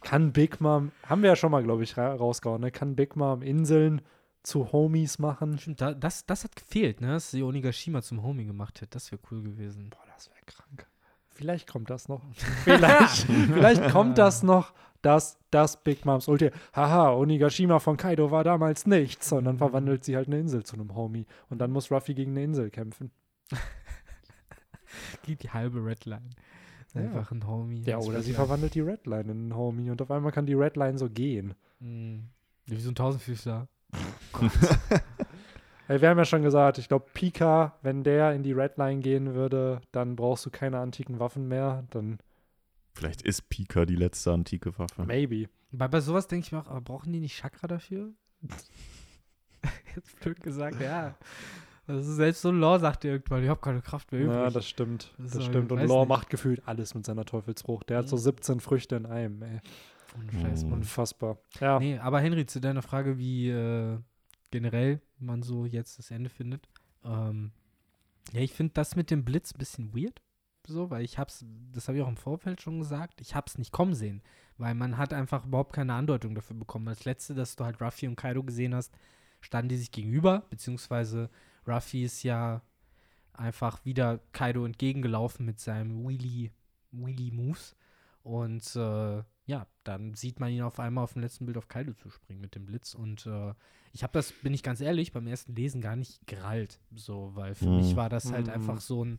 Kann 0.00 0.32
Big 0.32 0.60
Mom, 0.60 0.90
haben 1.06 1.22
wir 1.22 1.28
ja 1.30 1.36
schon 1.36 1.52
mal, 1.52 1.62
glaube 1.62 1.84
ich, 1.84 1.96
ra 1.96 2.12
rausgehauen, 2.14 2.60
ne? 2.62 2.72
Kann 2.72 2.96
Big 2.96 3.14
Mom 3.14 3.42
Inseln 3.42 4.02
zu 4.42 4.72
Homies 4.72 5.20
machen? 5.20 5.56
Stimmt, 5.58 5.80
da, 5.80 5.94
das, 5.94 6.26
das 6.26 6.42
hat 6.42 6.56
gefehlt, 6.56 7.00
ne? 7.00 7.06
Dass 7.12 7.30
sie 7.30 7.44
Onigashima 7.44 8.02
zum 8.02 8.24
Homie 8.24 8.44
gemacht 8.44 8.80
hätte. 8.80 8.90
Das 8.90 9.12
wäre 9.12 9.22
cool 9.30 9.44
gewesen. 9.44 9.90
Boah, 9.90 10.01
das 10.14 10.30
wäre 10.30 10.40
krank. 10.46 10.86
Vielleicht 11.30 11.66
kommt 11.68 11.90
das 11.90 12.08
noch. 12.08 12.22
Vielleicht, 12.64 13.26
vielleicht 13.26 13.90
kommt 13.90 14.18
das 14.18 14.42
noch, 14.42 14.72
dass 15.00 15.38
das 15.50 15.82
Big 15.82 16.04
Moms 16.04 16.28
Ulti. 16.28 16.50
Haha, 16.72 17.14
Onigashima 17.14 17.80
von 17.80 17.96
Kaido 17.96 18.30
war 18.30 18.44
damals 18.44 18.86
nichts. 18.86 19.32
Und 19.32 19.44
dann 19.46 19.58
verwandelt 19.58 20.04
sie 20.04 20.16
halt 20.16 20.28
eine 20.28 20.38
Insel 20.38 20.62
zu 20.62 20.76
einem 20.76 20.94
Homie. 20.94 21.26
Und 21.50 21.58
dann 21.58 21.72
muss 21.72 21.90
Ruffy 21.90 22.14
gegen 22.14 22.32
eine 22.32 22.44
Insel 22.44 22.70
kämpfen. 22.70 23.10
Geht 25.22 25.42
die 25.42 25.50
halbe 25.50 25.84
Redline. 25.84 26.30
Ja. 26.94 27.00
Einfach 27.00 27.32
ein 27.32 27.46
Homie. 27.46 27.82
Ja, 27.82 27.98
oder 27.98 28.22
sie 28.22 28.34
verwandelt 28.34 28.74
die 28.74 28.80
Redline 28.80 29.22
in 29.22 29.30
einen 29.30 29.56
Homie. 29.56 29.90
Und 29.90 30.00
auf 30.02 30.10
einmal 30.10 30.32
kann 30.32 30.46
die 30.46 30.54
Redline 30.54 30.98
so 30.98 31.08
gehen. 31.08 31.54
Mhm. 31.80 32.28
Wie 32.66 32.80
so 32.80 32.90
ein 32.90 32.94
Tausendfüßler. 32.94 33.66
Ey, 34.40 34.98
wir 35.88 36.08
haben 36.08 36.18
ja 36.18 36.24
schon 36.24 36.42
gesagt, 36.42 36.78
ich 36.78 36.88
glaube, 36.88 37.06
Pika, 37.12 37.76
wenn 37.82 38.02
der 38.04 38.32
in 38.34 38.42
die 38.42 38.52
Redline 38.52 39.00
gehen 39.00 39.34
würde, 39.34 39.80
dann 39.92 40.16
brauchst 40.16 40.46
du 40.46 40.50
keine 40.50 40.78
antiken 40.78 41.18
Waffen 41.18 41.48
mehr. 41.48 41.84
Dann 41.90 42.18
Vielleicht 42.94 43.22
ist 43.22 43.48
Pika 43.48 43.84
die 43.86 43.96
letzte 43.96 44.32
antike 44.32 44.78
Waffe. 44.78 45.04
maybe. 45.04 45.48
Bei, 45.72 45.88
bei 45.88 46.00
sowas 46.00 46.26
denke 46.28 46.46
ich 46.46 46.52
mir 46.52 46.60
auch, 46.60 46.68
aber 46.68 46.80
brauchen 46.82 47.12
die 47.12 47.20
nicht 47.20 47.36
Chakra 47.36 47.66
dafür? 47.66 48.10
Jetzt 49.96 50.20
blöd 50.20 50.40
gesagt, 50.42 50.80
ja. 50.80 51.14
Also 51.86 52.12
selbst 52.14 52.42
so 52.42 52.48
ein 52.50 52.60
Law 52.60 52.78
sagt 52.78 53.02
dir 53.04 53.12
irgendwann, 53.12 53.42
ich 53.42 53.48
habe 53.48 53.60
keine 53.60 53.80
Kraft 53.82 54.12
mehr 54.12 54.20
übrig. 54.22 54.36
Ja, 54.36 54.50
das 54.50 54.68
stimmt. 54.68 55.12
Das 55.18 55.32
so, 55.32 55.40
stimmt. 55.40 55.72
Und 55.72 55.80
Law 55.86 56.00
nicht. 56.00 56.08
macht 56.08 56.30
gefühlt 56.30 56.62
alles 56.66 56.94
mit 56.94 57.04
seiner 57.04 57.24
Teufelsfrucht. 57.24 57.90
Der 57.90 57.98
hat 57.98 58.08
so 58.08 58.16
Mhm. 58.16 58.20
17 58.20 58.60
Früchte 58.60 58.96
in 58.96 59.06
einem, 59.06 59.42
ey. 59.42 59.60
Scheiß, 60.42 60.64
Mhm. 60.64 60.72
Unfassbar. 60.74 61.38
Ja. 61.60 61.78
Nee, 61.78 61.98
aber 61.98 62.20
Henry, 62.20 62.46
zu 62.46 62.60
deiner 62.60 62.82
Frage, 62.82 63.18
wie 63.18 63.48
äh, 63.50 63.98
generell 64.52 65.00
man 65.18 65.42
so 65.42 65.66
jetzt 65.66 65.98
das 65.98 66.10
Ende 66.10 66.30
findet. 66.30 66.68
Ähm, 67.04 67.52
ja, 68.32 68.40
ich 68.40 68.52
finde 68.52 68.74
das 68.74 68.94
mit 68.94 69.10
dem 69.10 69.24
Blitz 69.24 69.52
ein 69.52 69.58
bisschen 69.58 69.94
weird. 69.94 70.22
So, 70.68 70.90
weil 70.90 71.02
ich 71.02 71.18
hab's, 71.18 71.44
das 71.72 71.88
habe 71.88 71.98
ich 71.98 72.04
auch 72.04 72.08
im 72.08 72.16
Vorfeld 72.16 72.62
schon 72.62 72.78
gesagt, 72.78 73.20
ich 73.20 73.34
hab's 73.34 73.58
nicht 73.58 73.72
kommen 73.72 73.94
sehen. 73.94 74.22
Weil 74.58 74.74
man 74.74 74.96
hat 74.96 75.12
einfach 75.12 75.44
überhaupt 75.44 75.72
keine 75.72 75.94
Andeutung 75.94 76.36
dafür 76.36 76.56
bekommen. 76.56 76.86
Das 76.86 77.04
letzte, 77.04 77.34
dass 77.34 77.56
du 77.56 77.64
halt 77.64 77.80
Ruffy 77.80 78.06
und 78.06 78.16
Kaido 78.16 78.44
gesehen 78.44 78.74
hast, 78.74 78.94
standen 79.40 79.70
die 79.70 79.76
sich 79.76 79.90
gegenüber, 79.90 80.46
beziehungsweise 80.50 81.30
Ruffy 81.66 82.04
ist 82.04 82.22
ja 82.22 82.62
einfach 83.32 83.84
wieder 83.84 84.20
Kaido 84.32 84.64
entgegengelaufen 84.64 85.44
mit 85.44 85.58
seinem 85.58 86.06
Wheelie, 86.06 86.50
Wheelie 86.92 87.32
Moves. 87.32 87.74
Und 88.22 88.76
äh, 88.76 89.24
dann 89.84 90.14
sieht 90.14 90.40
man 90.40 90.50
ihn 90.50 90.62
auf 90.62 90.78
einmal 90.80 91.04
auf 91.04 91.12
dem 91.14 91.22
letzten 91.22 91.46
Bild 91.46 91.58
auf 91.58 91.68
Kaido 91.68 91.92
zuspringen 91.92 92.40
mit 92.40 92.54
dem 92.54 92.66
Blitz. 92.66 92.94
Und 92.94 93.26
äh, 93.26 93.52
ich 93.92 94.02
habe 94.02 94.12
das, 94.12 94.32
bin 94.32 94.54
ich 94.54 94.62
ganz 94.62 94.80
ehrlich, 94.80 95.12
beim 95.12 95.26
ersten 95.26 95.54
Lesen 95.54 95.80
gar 95.80 95.96
nicht 95.96 96.26
gerallt. 96.26 96.78
So, 96.94 97.32
weil 97.34 97.54
für 97.54 97.66
Mhm. 97.68 97.76
mich 97.76 97.96
war 97.96 98.08
das 98.08 98.32
halt 98.32 98.46
Mhm. 98.46 98.52
einfach 98.54 98.80
so 98.80 99.04
ein, 99.04 99.18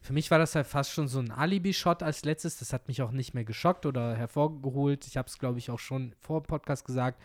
für 0.00 0.12
mich 0.12 0.30
war 0.30 0.38
das 0.38 0.54
halt 0.54 0.66
fast 0.66 0.90
schon 0.92 1.08
so 1.08 1.18
ein 1.18 1.30
Alibi-Shot 1.30 2.02
als 2.02 2.24
letztes. 2.24 2.58
Das 2.58 2.72
hat 2.72 2.88
mich 2.88 3.02
auch 3.02 3.10
nicht 3.12 3.34
mehr 3.34 3.44
geschockt 3.44 3.86
oder 3.86 4.14
hervorgeholt. 4.16 5.06
Ich 5.06 5.16
habe 5.16 5.28
es, 5.28 5.38
glaube 5.38 5.58
ich, 5.58 5.70
auch 5.70 5.78
schon 5.78 6.14
vor 6.20 6.40
dem 6.42 6.46
Podcast 6.46 6.84
gesagt. 6.84 7.20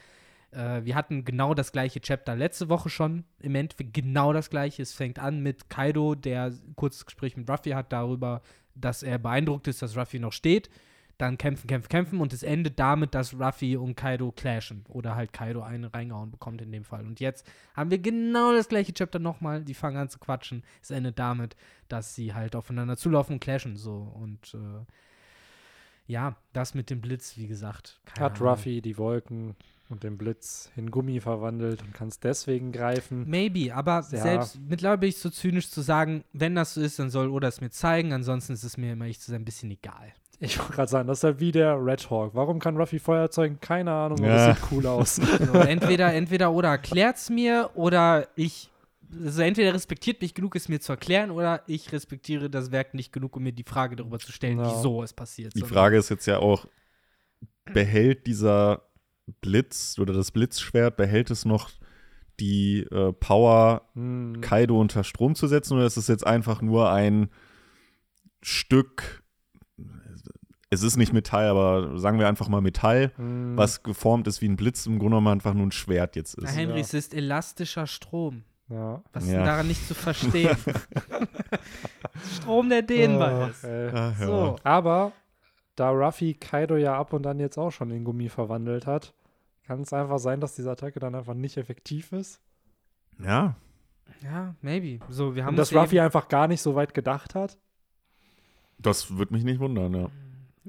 Äh, 0.52 0.86
wir 0.86 0.96
hatten 0.96 1.26
genau 1.26 1.54
das 1.54 1.72
gleiche 1.72 2.00
Chapter 2.00 2.36
letzte 2.36 2.70
Woche 2.70 2.90
schon. 2.90 3.26
Im 3.40 3.56
Endeffekt 3.56 3.94
genau 3.94 4.32
das 4.34 4.50
gleiche. 4.50 4.82
Es 4.82 4.94
fängt 4.94 5.20
an 5.20 5.42
mit 5.42 5.70
Kaido, 5.70 6.16
der 6.16 6.46
ein 6.46 6.74
kurzes 6.76 7.06
Gespräch 7.06 7.36
mit 7.36 7.50
Ruffy 7.50 7.72
hat 7.72 7.92
darüber, 7.92 8.42
dass 8.76 9.04
er 9.04 9.18
beeindruckt 9.18 9.68
ist, 9.68 9.82
dass 9.82 9.98
Ruffy 9.98 10.20
noch 10.20 10.32
steht. 10.34 10.70
Dann 11.18 11.40
kämpfen, 11.40 11.66
kämpfen, 11.68 11.90
kämpfen 11.90 12.22
und 12.22 12.32
es 12.32 12.44
endet 12.44 12.78
damit, 12.78 13.16
dass 13.16 13.34
Ruffy 13.34 13.76
und 13.76 13.96
Kaido 13.96 14.32
clashen 14.32 14.84
oder 14.88 15.16
halt 15.16 15.34
Kaido 15.34 15.62
einen 15.64 15.86
reingehauen 15.86 16.30
bekommt 16.30 16.62
in 16.62 16.72
dem 16.72 16.84
Fall. 16.84 17.08
Und 17.08 17.20
jetzt 17.20 17.48
haben 17.76 17.90
wir 17.90 17.98
genau 17.98 18.54
das 18.54 18.68
gleiche 18.70 18.94
Chapter 18.94 19.18
nochmal. 19.18 19.64
Die 19.64 19.74
fangen 19.74 19.98
an 19.98 20.10
zu 20.10 20.20
quatschen. 20.20 20.64
Es 20.82 20.92
endet 20.92 21.18
damit, 21.18 21.56
dass 21.88 22.14
sie 22.14 22.36
halt 22.36 22.56
aufeinander 22.56 22.98
zulaufen 22.98 23.34
und 23.34 23.40
clashen 23.40 23.78
so. 23.78 23.96
Und 24.16 24.54
äh, 24.54 24.86
ja, 26.06 26.36
das 26.54 26.76
mit 26.76 26.90
dem 26.92 27.02
Blitz, 27.02 27.36
wie 27.36 27.48
gesagt. 27.48 28.00
Hat 28.20 28.36
Ahnung. 28.36 28.50
Ruffy 28.50 28.82
die 28.82 28.98
Wolken 29.00 29.56
und 29.90 30.04
den 30.04 30.18
Blitz 30.18 30.70
in 30.76 30.92
Gummi 30.92 31.20
verwandelt 31.20 31.82
und 31.82 31.94
kann 31.94 32.10
es 32.10 32.20
deswegen 32.20 32.72
greifen. 32.72 33.28
Maybe, 33.28 33.74
aber 33.74 33.96
Ja. 33.96 34.04
selbst 34.04 34.60
mittlerweile 34.60 35.00
bin 35.00 35.10
ich 35.10 35.18
so 35.18 35.30
zynisch 35.30 35.70
zu 35.72 35.82
sagen, 35.82 36.24
wenn 36.34 36.56
das 36.56 36.76
so 36.76 36.82
ist, 36.82 37.00
dann 37.00 37.10
soll 37.10 37.30
Oda 37.30 37.48
es 37.48 37.60
mir 37.62 37.70
zeigen. 37.72 38.14
Ansonsten 38.14 38.54
ist 38.54 38.64
es 38.64 38.78
mir 38.78 38.94
immer 38.94 39.06
echt 39.06 39.22
zu 39.22 39.32
sein 39.32 39.42
ein 39.42 39.46
bisschen 39.46 39.72
egal. 39.72 40.14
Ich 40.40 40.60
wollte 40.60 40.74
gerade 40.74 40.90
sagen, 40.90 41.08
das 41.08 41.20
ist 41.20 41.24
halt 41.24 41.40
wie 41.40 41.52
der 41.52 41.84
Red 41.84 42.10
Hawk. 42.12 42.36
Warum 42.36 42.60
kann 42.60 42.78
Ruffy 42.78 43.00
Feuer 43.00 43.22
erzeugen? 43.22 43.60
Keine 43.60 43.92
Ahnung, 43.92 44.20
aber 44.20 44.28
Ja. 44.28 44.50
es 44.52 44.58
sieht 44.60 44.72
cool 44.72 44.86
aus. 44.86 45.16
So, 45.40 45.54
entweder, 45.60 46.14
entweder 46.14 46.52
Oda 46.52 46.70
erklärt 46.72 47.18
es 47.18 47.30
mir 47.30 47.72
oder 47.76 48.28
ich. 48.36 48.70
Also 49.24 49.42
entweder 49.42 49.74
respektiert 49.74 50.22
mich 50.22 50.34
genug, 50.36 50.56
es 50.58 50.68
mir 50.68 50.82
zu 50.82 50.92
erklären, 50.92 51.32
oder 51.32 51.64
ich 51.66 51.92
respektiere 51.94 52.50
das 52.50 52.72
Werk 52.72 52.94
nicht 52.94 53.14
genug, 53.14 53.38
um 53.38 53.44
mir 53.44 53.54
die 53.54 53.64
Frage 53.64 53.96
darüber 53.96 54.20
zu 54.20 54.32
stellen, 54.34 54.60
Ja. 54.60 54.70
wieso 54.70 55.02
es 55.02 55.14
passiert. 55.14 55.56
Die 55.56 55.62
Frage 55.64 55.98
ist 55.98 56.10
jetzt 56.10 56.26
ja 56.26 56.40
auch, 56.40 56.68
behält 57.74 58.28
dieser 58.28 58.82
Blitz 59.42 59.98
oder 59.98 60.14
das 60.14 60.32
Blitzschwert, 60.32 60.98
behält 60.98 61.32
es 61.32 61.46
noch 61.46 61.70
die 62.40 62.82
äh, 62.92 63.14
Power, 63.14 63.84
Hm. 63.94 64.42
Kaido 64.42 64.80
unter 64.80 65.04
Strom 65.06 65.36
zu 65.36 65.48
setzen, 65.48 65.76
oder 65.78 65.86
ist 65.86 65.98
es 65.98 66.08
jetzt 66.10 66.28
einfach 66.28 66.62
nur 66.62 66.92
ein 66.92 67.30
Stück, 68.42 69.24
es 70.70 70.84
ist 70.84 70.98
nicht 70.98 71.14
Metall, 71.14 71.48
aber 71.48 71.98
sagen 71.98 72.20
wir 72.20 72.28
einfach 72.28 72.48
mal 72.50 72.62
Metall, 72.62 73.12
Hm. 73.16 73.56
was 73.58 73.84
geformt 73.84 74.28
ist 74.28 74.42
wie 74.42 74.50
ein 74.50 74.56
Blitz, 74.58 74.86
im 74.86 74.94
Grunde 75.00 75.12
genommen 75.18 75.28
einfach 75.28 75.54
nur 75.54 75.66
ein 75.68 75.72
Schwert 75.72 76.16
jetzt 76.16 76.38
Na, 76.40 76.50
ist. 76.50 76.56
Henry, 76.58 76.76
Ja. 76.76 76.82
es 76.82 76.94
ist 76.94 77.14
elastischer 77.14 77.88
Strom. 77.88 78.44
Ja. 78.70 79.02
Was 79.14 79.24
ist 79.24 79.32
Ja. 79.32 79.46
daran 79.46 79.68
nicht 79.68 79.88
zu 79.88 79.94
verstehen? 79.96 80.58
Strom, 82.36 82.70
der 82.70 82.82
dehnbar 82.82 83.44
Ach, 83.46 83.50
ist. 83.50 83.64
Ach, 83.66 84.20
ja. 84.20 84.26
So. 84.26 84.56
Aber 84.64 85.12
da 85.76 85.90
Ruffy 85.92 86.34
Kaido 86.34 86.76
ja 86.76 86.98
ab 86.98 87.14
und 87.14 87.26
an 87.28 87.40
jetzt 87.40 87.58
auch 87.58 87.72
schon 87.72 87.92
in 87.92 88.04
Gummi 88.04 88.30
verwandelt 88.30 88.86
hat, 88.88 89.14
kann 89.66 89.82
es 89.82 89.94
einfach 89.94 90.20
sein, 90.20 90.40
dass 90.42 90.56
diese 90.56 90.72
Attacke 90.72 91.00
dann 91.00 91.16
einfach 91.16 91.34
nicht 91.34 91.58
effektiv 91.58 92.12
ist. 92.12 92.42
Ja, 93.20 93.56
Ja, 94.24 94.56
maybe. 94.62 95.04
So, 95.10 95.36
wir 95.36 95.44
haben 95.44 95.50
Und 95.52 95.58
dass 95.58 95.74
Ruffy 95.76 96.00
einfach 96.00 96.28
gar 96.30 96.48
nicht 96.48 96.62
so 96.62 96.76
weit 96.76 96.94
gedacht 96.94 97.36
hat. 97.36 97.58
das 98.80 99.18
würde 99.18 99.34
mich 99.34 99.44
nicht 99.44 99.60
wundern, 99.60 99.94
ja. 99.94 100.10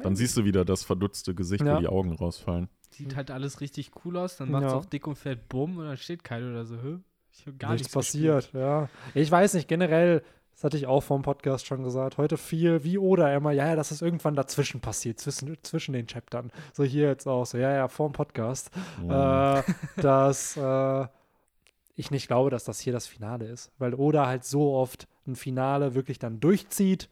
Dann 0.02 0.16
siehst 0.16 0.36
du 0.36 0.44
wieder 0.44 0.64
das 0.64 0.84
verdutzte 0.84 1.34
Gesicht, 1.34 1.64
Ja. 1.64 1.76
wo 1.76 1.80
die 1.80 1.88
Augen 1.88 2.12
rausfallen. 2.14 2.68
Sieht 2.90 3.16
halt 3.16 3.30
alles 3.30 3.60
richtig 3.60 3.90
cool 4.04 4.16
aus, 4.16 4.36
dann 4.36 4.50
macht 4.50 4.64
es 4.64 4.72
Ja. 4.72 4.78
auch 4.78 4.84
dick 4.84 5.06
und 5.06 5.16
fett 5.16 5.48
Bumm 5.48 5.76
und 5.78 5.86
dann 5.86 5.96
steht 5.96 6.24
Kaido 6.24 6.52
da 6.52 6.64
so, 6.64 6.76
hä? 6.76 6.98
Ich 7.32 7.46
hab 7.46 7.58
gar 7.58 7.72
nichts 7.72 7.84
nichts 7.86 7.94
passiert, 7.94 8.50
ja. 8.52 8.88
Ich 9.14 9.30
weiß 9.30 9.54
nicht, 9.54 9.68
generell, 9.68 10.22
das 10.54 10.64
hatte 10.64 10.76
ich 10.76 10.86
auch 10.88 11.02
vom 11.02 11.22
Podcast 11.22 11.66
schon 11.66 11.84
gesagt, 11.84 12.16
heute 12.18 12.36
viel, 12.36 12.82
wie 12.82 12.98
oder 12.98 13.32
immer, 13.34 13.52
ja, 13.52 13.68
ja, 13.68 13.76
das 13.76 13.92
ist 13.92 14.02
irgendwann 14.02 14.34
dazwischen 14.34 14.80
passiert, 14.80 15.20
zwischen, 15.20 15.56
zwischen 15.62 15.92
den 15.92 16.06
Chaptern. 16.06 16.50
So 16.72 16.82
hier 16.82 17.06
jetzt 17.06 17.28
auch, 17.28 17.44
so, 17.46 17.58
ja, 17.58 17.72
ja, 17.72 17.86
vorm 17.88 18.12
Podcast, 18.12 18.70
äh, 19.08 19.62
dass 20.00 20.56
äh, 20.56 21.06
ich 21.94 22.10
nicht 22.10 22.26
glaube, 22.26 22.50
dass 22.50 22.64
das 22.64 22.80
hier 22.80 22.92
das 22.92 23.06
Finale 23.06 23.46
ist, 23.46 23.70
weil 23.78 23.94
Oda 23.94 24.26
halt 24.26 24.44
so 24.44 24.72
oft 24.74 25.06
ein 25.26 25.36
Finale 25.36 25.94
wirklich 25.94 26.18
dann 26.18 26.40
durchzieht, 26.40 27.08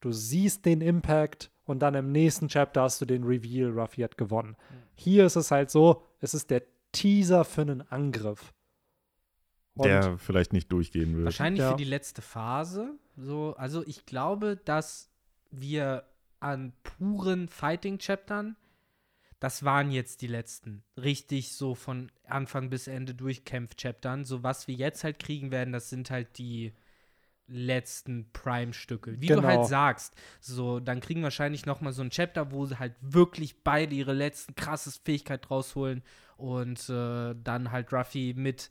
du 0.00 0.12
siehst 0.12 0.64
den 0.64 0.80
Impact 0.80 1.50
und 1.64 1.80
dann 1.80 1.94
im 1.94 2.12
nächsten 2.12 2.48
Chapter 2.48 2.82
hast 2.82 3.00
du 3.00 3.04
den 3.04 3.24
Reveal, 3.24 3.70
Ruffy 3.70 4.02
hat 4.02 4.16
gewonnen. 4.16 4.56
Hier 4.94 5.26
ist 5.26 5.36
es 5.36 5.50
halt 5.50 5.70
so, 5.70 6.02
es 6.20 6.34
ist 6.34 6.50
der 6.50 6.62
Teaser 6.92 7.44
für 7.44 7.62
einen 7.62 7.82
Angriff. 7.82 8.52
Und 9.74 9.86
der 9.86 10.18
vielleicht 10.18 10.52
nicht 10.52 10.72
durchgehen 10.72 11.14
wird. 11.14 11.26
Wahrscheinlich 11.26 11.60
Ja. 11.60 11.70
für 11.70 11.76
die 11.76 11.84
letzte 11.84 12.20
Phase. 12.22 12.94
So, 13.16 13.54
also 13.56 13.86
ich 13.86 14.06
glaube, 14.06 14.56
dass 14.64 15.10
wir 15.50 16.04
an 16.40 16.72
puren 16.82 17.48
Fighting-Chaptern, 17.48 18.56
das 19.40 19.62
waren 19.64 19.90
jetzt 19.92 20.22
die 20.22 20.26
letzten, 20.26 20.82
richtig 20.96 21.52
so 21.54 21.76
von 21.76 22.10
Anfang 22.26 22.70
bis 22.70 22.88
Ende 22.88 23.14
Durchkämpf-Chaptern. 23.14 24.24
So 24.24 24.42
was 24.42 24.66
wir 24.66 24.74
jetzt 24.74 25.04
halt 25.04 25.20
kriegen 25.20 25.50
werden, 25.52 25.72
das 25.72 25.90
sind 25.90 26.10
halt 26.10 26.38
die 26.38 26.72
letzten 27.48 28.30
Prime-Stücke. 28.32 29.20
Wie 29.20 29.26
du 29.26 29.36
Genau. 29.36 29.48
halt 29.48 29.66
sagst, 29.66 30.14
so, 30.40 30.80
dann 30.80 31.00
kriegen 31.00 31.20
wir 31.20 31.24
wahrscheinlich 31.24 31.66
noch 31.66 31.80
mal 31.80 31.92
so 31.92 32.02
ein 32.02 32.10
Chapter, 32.10 32.52
wo 32.52 32.66
sie 32.66 32.78
halt 32.78 32.94
wirklich 33.00 33.62
beide 33.64 33.94
ihre 33.94 34.12
letzten 34.12 34.54
krasses 34.54 34.98
Fähigkeit 35.04 35.50
rausholen 35.50 36.02
und 36.36 36.88
äh, 36.88 37.34
dann 37.42 37.70
halt 37.72 37.92
Ruffy 37.92 38.34
mit 38.36 38.70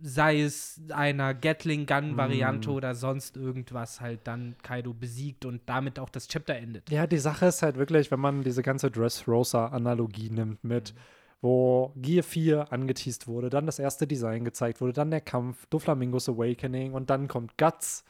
sei 0.00 0.42
es 0.42 0.80
einer 0.90 1.34
Gatling-Gun-Variante 1.34 2.68
Mm. 2.68 2.72
oder 2.72 2.94
sonst 2.96 3.36
irgendwas 3.36 4.00
halt 4.00 4.20
dann 4.26 4.56
Kaido 4.62 4.92
besiegt 4.92 5.44
und 5.44 5.62
damit 5.66 5.98
auch 6.00 6.10
das 6.10 6.26
Chapter 6.26 6.56
endet. 6.56 6.90
Ja, 6.90 7.06
die 7.06 7.18
Sache 7.18 7.46
ist 7.46 7.62
halt 7.62 7.76
wirklich, 7.76 8.10
wenn 8.10 8.18
man 8.20 8.42
diese 8.42 8.62
ganze 8.62 8.90
Dressrosa-Analogie 8.90 10.30
nimmt 10.30 10.64
mit, 10.64 10.94
wo 11.44 11.92
Gear 11.96 12.22
4 12.22 12.72
angeteased 12.72 13.28
wurde, 13.28 13.50
dann 13.50 13.66
das 13.66 13.78
erste 13.78 14.06
Design 14.06 14.46
gezeigt 14.46 14.80
wurde, 14.80 14.94
dann 14.94 15.10
der 15.10 15.20
Kampf, 15.20 15.66
Doflamingos 15.66 16.26
Awakening 16.26 16.94
und 16.94 17.10
dann 17.10 17.28
kommt 17.28 17.58
Guts, 17.58 18.02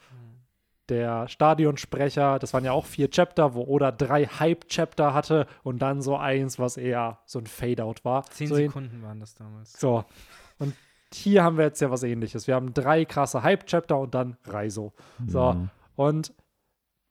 der 0.88 1.26
Stadionsprecher. 1.26 2.38
Das 2.38 2.54
waren 2.54 2.64
ja 2.64 2.70
auch 2.70 2.86
vier 2.86 3.10
Chapter, 3.10 3.54
wo 3.54 3.64
Oda 3.64 3.90
drei 3.90 4.26
Hype-Chapter 4.26 5.14
hatte 5.14 5.48
und 5.64 5.82
dann 5.82 6.00
so 6.00 6.16
eins, 6.16 6.60
was 6.60 6.76
eher 6.76 7.18
so 7.26 7.40
ein 7.40 7.48
Fade-Out 7.48 8.04
war. 8.04 8.24
Zehn 8.26 8.46
so, 8.46 8.54
Sekunden 8.54 9.02
waren 9.02 9.18
das 9.18 9.34
damals. 9.34 9.80
so. 9.80 10.04
Und 10.60 10.76
hier 11.12 11.42
haben 11.42 11.56
wir 11.56 11.64
jetzt 11.64 11.80
ja 11.80 11.90
was 11.90 12.04
ähnliches. 12.04 12.46
Wir 12.46 12.54
haben 12.54 12.72
drei 12.72 13.04
krasse 13.04 13.42
Hype-Chapter 13.42 13.98
und 13.98 14.14
dann 14.14 14.36
Reiso. 14.44 14.92
So. 15.26 15.54
Mhm. 15.54 15.70
Und 15.96 16.32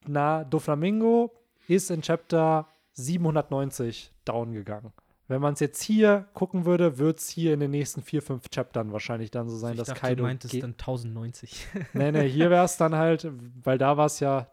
na, 0.08 0.46
Doflamingo 0.46 1.34
ist 1.68 1.92
in 1.92 2.02
Chapter 2.02 2.70
790 2.94 4.14
down 4.24 4.54
gegangen. 4.54 4.94
Wenn 5.28 5.42
man 5.42 5.54
es 5.54 5.62
jetzt 5.62 5.82
hier 5.82 6.28
gucken 6.34 6.66
würde, 6.66 6.98
wird 6.98 7.20
es 7.20 7.30
hier 7.30 7.54
in 7.54 7.62
den 7.62 7.72
nächsten 7.72 8.02
vier, 8.02 8.22
fünf 8.22 8.50
Chaptern 8.50 8.92
wahrscheinlich 8.92 9.32
dann 9.32 9.48
so 9.48 9.58
sein, 9.58 9.72
ich 9.72 9.78
dass 9.78 9.88
dachte, 9.88 10.02
Kaido 10.02 10.24
du 10.24 10.24
meintest 10.24 10.62
dann 10.62 10.72
1090. 10.72 11.68
Nee, 11.94 12.12
nee, 12.12 12.30
hier 12.30 12.50
wäre 12.50 12.66
es 12.66 12.78
dann 12.78 12.96
halt, 12.96 13.32
weil 13.64 13.78
da 13.78 13.96
war 13.96 14.08
es 14.08 14.20
ja 14.20 14.50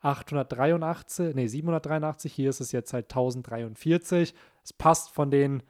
883, 0.00 1.34
nee, 1.34 1.46
783, 1.46 2.32
hier 2.32 2.50
ist 2.50 2.60
es 2.60 2.72
jetzt 2.72 2.92
halt 2.92 3.06
1043. 3.06 4.34
Es 4.62 4.72
passt 4.72 5.10
von 5.10 5.30
den, 5.30 5.62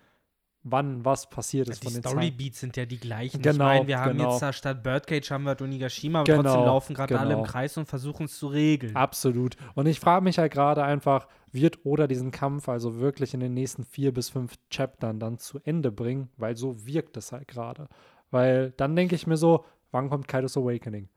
wann 0.64 1.04
was 1.04 1.28
passiert 1.28 1.68
ist 1.68 1.82
die 1.82 1.86
von 1.86 1.94
den 1.94 2.02
Story 2.02 2.16
Zahlen. 2.16 2.36
Beats 2.36 2.60
sind 2.60 2.76
ja 2.76 2.86
die 2.86 2.98
gleichen. 2.98 3.40
Genau, 3.42 3.52
ich 3.52 3.58
meine, 3.58 3.86
wir 3.86 4.00
haben 4.00 4.16
genau. 4.16 4.32
jetzt 4.32 4.42
da 4.42 4.52
statt 4.52 4.82
Birdcage 4.82 5.30
haben 5.30 5.44
wir 5.44 5.60
Onigashima, 5.60 6.20
aber 6.20 6.32
Genau, 6.32 6.42
trotzdem 6.42 6.64
laufen 6.64 6.94
gerade 6.94 7.20
alle 7.20 7.34
im 7.34 7.40
genau. 7.40 7.50
Kreis 7.50 7.76
und 7.76 7.86
versuchen 7.86 8.24
es 8.24 8.38
zu 8.38 8.48
regeln. 8.48 8.96
Absolut. 8.96 9.56
Und 9.74 9.86
ich 9.86 10.00
frage 10.00 10.24
mich 10.24 10.38
halt 10.38 10.52
gerade 10.52 10.82
einfach, 10.82 11.28
wird 11.52 11.84
Oda 11.84 12.06
diesen 12.06 12.30
Kampf 12.30 12.68
also 12.68 12.98
wirklich 12.98 13.34
in 13.34 13.40
den 13.40 13.54
nächsten 13.54 13.84
vier 13.84 14.12
bis 14.12 14.30
fünf 14.30 14.54
Chaptern 14.70 15.20
dann 15.20 15.38
zu 15.38 15.60
Ende 15.62 15.92
bringen? 15.92 16.30
Weil 16.36 16.56
so 16.56 16.86
wirkt 16.86 17.16
es 17.16 17.30
halt 17.30 17.46
gerade. 17.46 17.88
Weil 18.30 18.72
dann 18.72 18.96
denke 18.96 19.14
ich 19.14 19.26
mir 19.26 19.36
so, 19.36 19.64
wann 19.92 20.08
kommt 20.08 20.26
Kaidos 20.26 20.56
Awakening? 20.56 21.08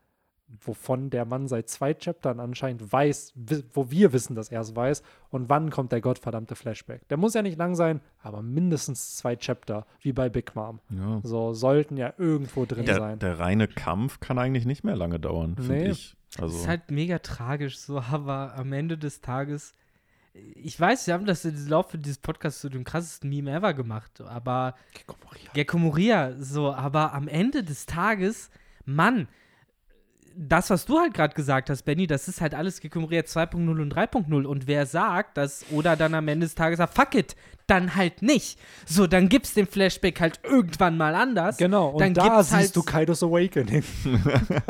Wovon 0.60 1.10
der 1.10 1.24
Mann 1.26 1.46
seit 1.46 1.68
zwei 1.68 1.92
Chaptern 1.94 2.40
anscheinend 2.40 2.90
weiß, 2.90 3.34
wo 3.74 3.90
wir 3.90 4.12
wissen, 4.14 4.34
dass 4.34 4.48
er 4.50 4.62
es 4.62 4.74
weiß. 4.74 5.02
Und 5.30 5.48
wann 5.50 5.68
kommt 5.70 5.92
der 5.92 6.00
gottverdammte 6.00 6.56
Flashback? 6.56 7.06
Der 7.08 7.18
muss 7.18 7.34
ja 7.34 7.42
nicht 7.42 7.58
lang 7.58 7.74
sein, 7.74 8.00
aber 8.22 8.40
mindestens 8.40 9.16
zwei 9.16 9.36
Chapter, 9.36 9.86
wie 10.00 10.12
bei 10.14 10.28
Big 10.30 10.54
Mom. 10.54 10.80
Ja. 10.90 11.20
So 11.22 11.52
sollten 11.52 11.96
ja 11.98 12.14
irgendwo 12.16 12.64
drin 12.64 12.86
Der, 12.86 12.96
sein. 12.96 13.18
der 13.18 13.38
reine 13.38 13.68
Kampf 13.68 14.20
kann 14.20 14.38
eigentlich 14.38 14.64
nicht 14.64 14.84
mehr 14.84 14.96
lange 14.96 15.20
dauern, 15.20 15.54
finde 15.56 15.74
Nee. 15.74 15.90
ich. 15.90 16.16
Also, 16.38 16.54
Das 16.54 16.62
ist 16.62 16.68
halt 16.68 16.90
mega 16.90 17.18
tragisch, 17.18 17.78
so, 17.78 18.00
aber 18.10 18.54
am 18.56 18.72
Ende 18.72 18.96
des 18.96 19.20
Tages, 19.20 19.74
ich 20.34 20.78
weiß, 20.80 21.06
wir 21.06 21.14
haben 21.14 21.26
das 21.26 21.44
im 21.44 21.68
Laufe 21.68 21.98
dieses 21.98 22.18
Podcasts 22.18 22.60
zu 22.60 22.68
dem 22.68 22.84
krassesten 22.84 23.28
Meme 23.28 23.50
ever 23.52 23.74
gemacht, 23.74 24.20
aber 24.22 24.74
Gecko 25.52 25.78
Moria, 25.78 26.32
so, 26.38 26.72
aber 26.72 27.12
am 27.12 27.28
Ende 27.28 27.62
des 27.64 27.86
Tages, 27.86 28.50
Mann, 28.84 29.28
das, 30.40 30.70
was 30.70 30.86
du 30.86 30.98
halt 30.98 31.14
gerade 31.14 31.34
gesagt 31.34 31.68
hast, 31.68 31.82
Benny, 31.82 32.06
das 32.06 32.28
ist 32.28 32.40
halt 32.40 32.54
alles 32.54 32.80
Moria 32.94 33.22
2.0 33.22 33.56
und 33.56 33.94
3.0 33.94 34.44
und 34.44 34.66
wer 34.68 34.86
sagt, 34.86 35.36
dass 35.36 35.64
oder 35.72 35.96
dann 35.96 36.14
am 36.14 36.28
Ende 36.28 36.46
des 36.46 36.54
Tages 36.54 36.78
sagt, 36.78 36.94
fuck 36.94 37.14
it, 37.16 37.34
dann 37.68 37.94
halt 37.94 38.22
nicht. 38.22 38.58
So, 38.86 39.06
dann 39.06 39.28
gibt's 39.28 39.54
den 39.54 39.66
Flashback 39.66 40.20
halt 40.20 40.40
irgendwann 40.42 40.96
mal 40.96 41.14
anders. 41.14 41.56
Genau, 41.58 41.90
und 41.90 42.00
dann 42.00 42.14
da 42.14 42.22
gibt's 42.24 42.48
siehst 42.50 42.52
halt- 42.54 42.76
du 42.76 42.82
Kaidos 42.82 43.22
Awakening. 43.22 43.84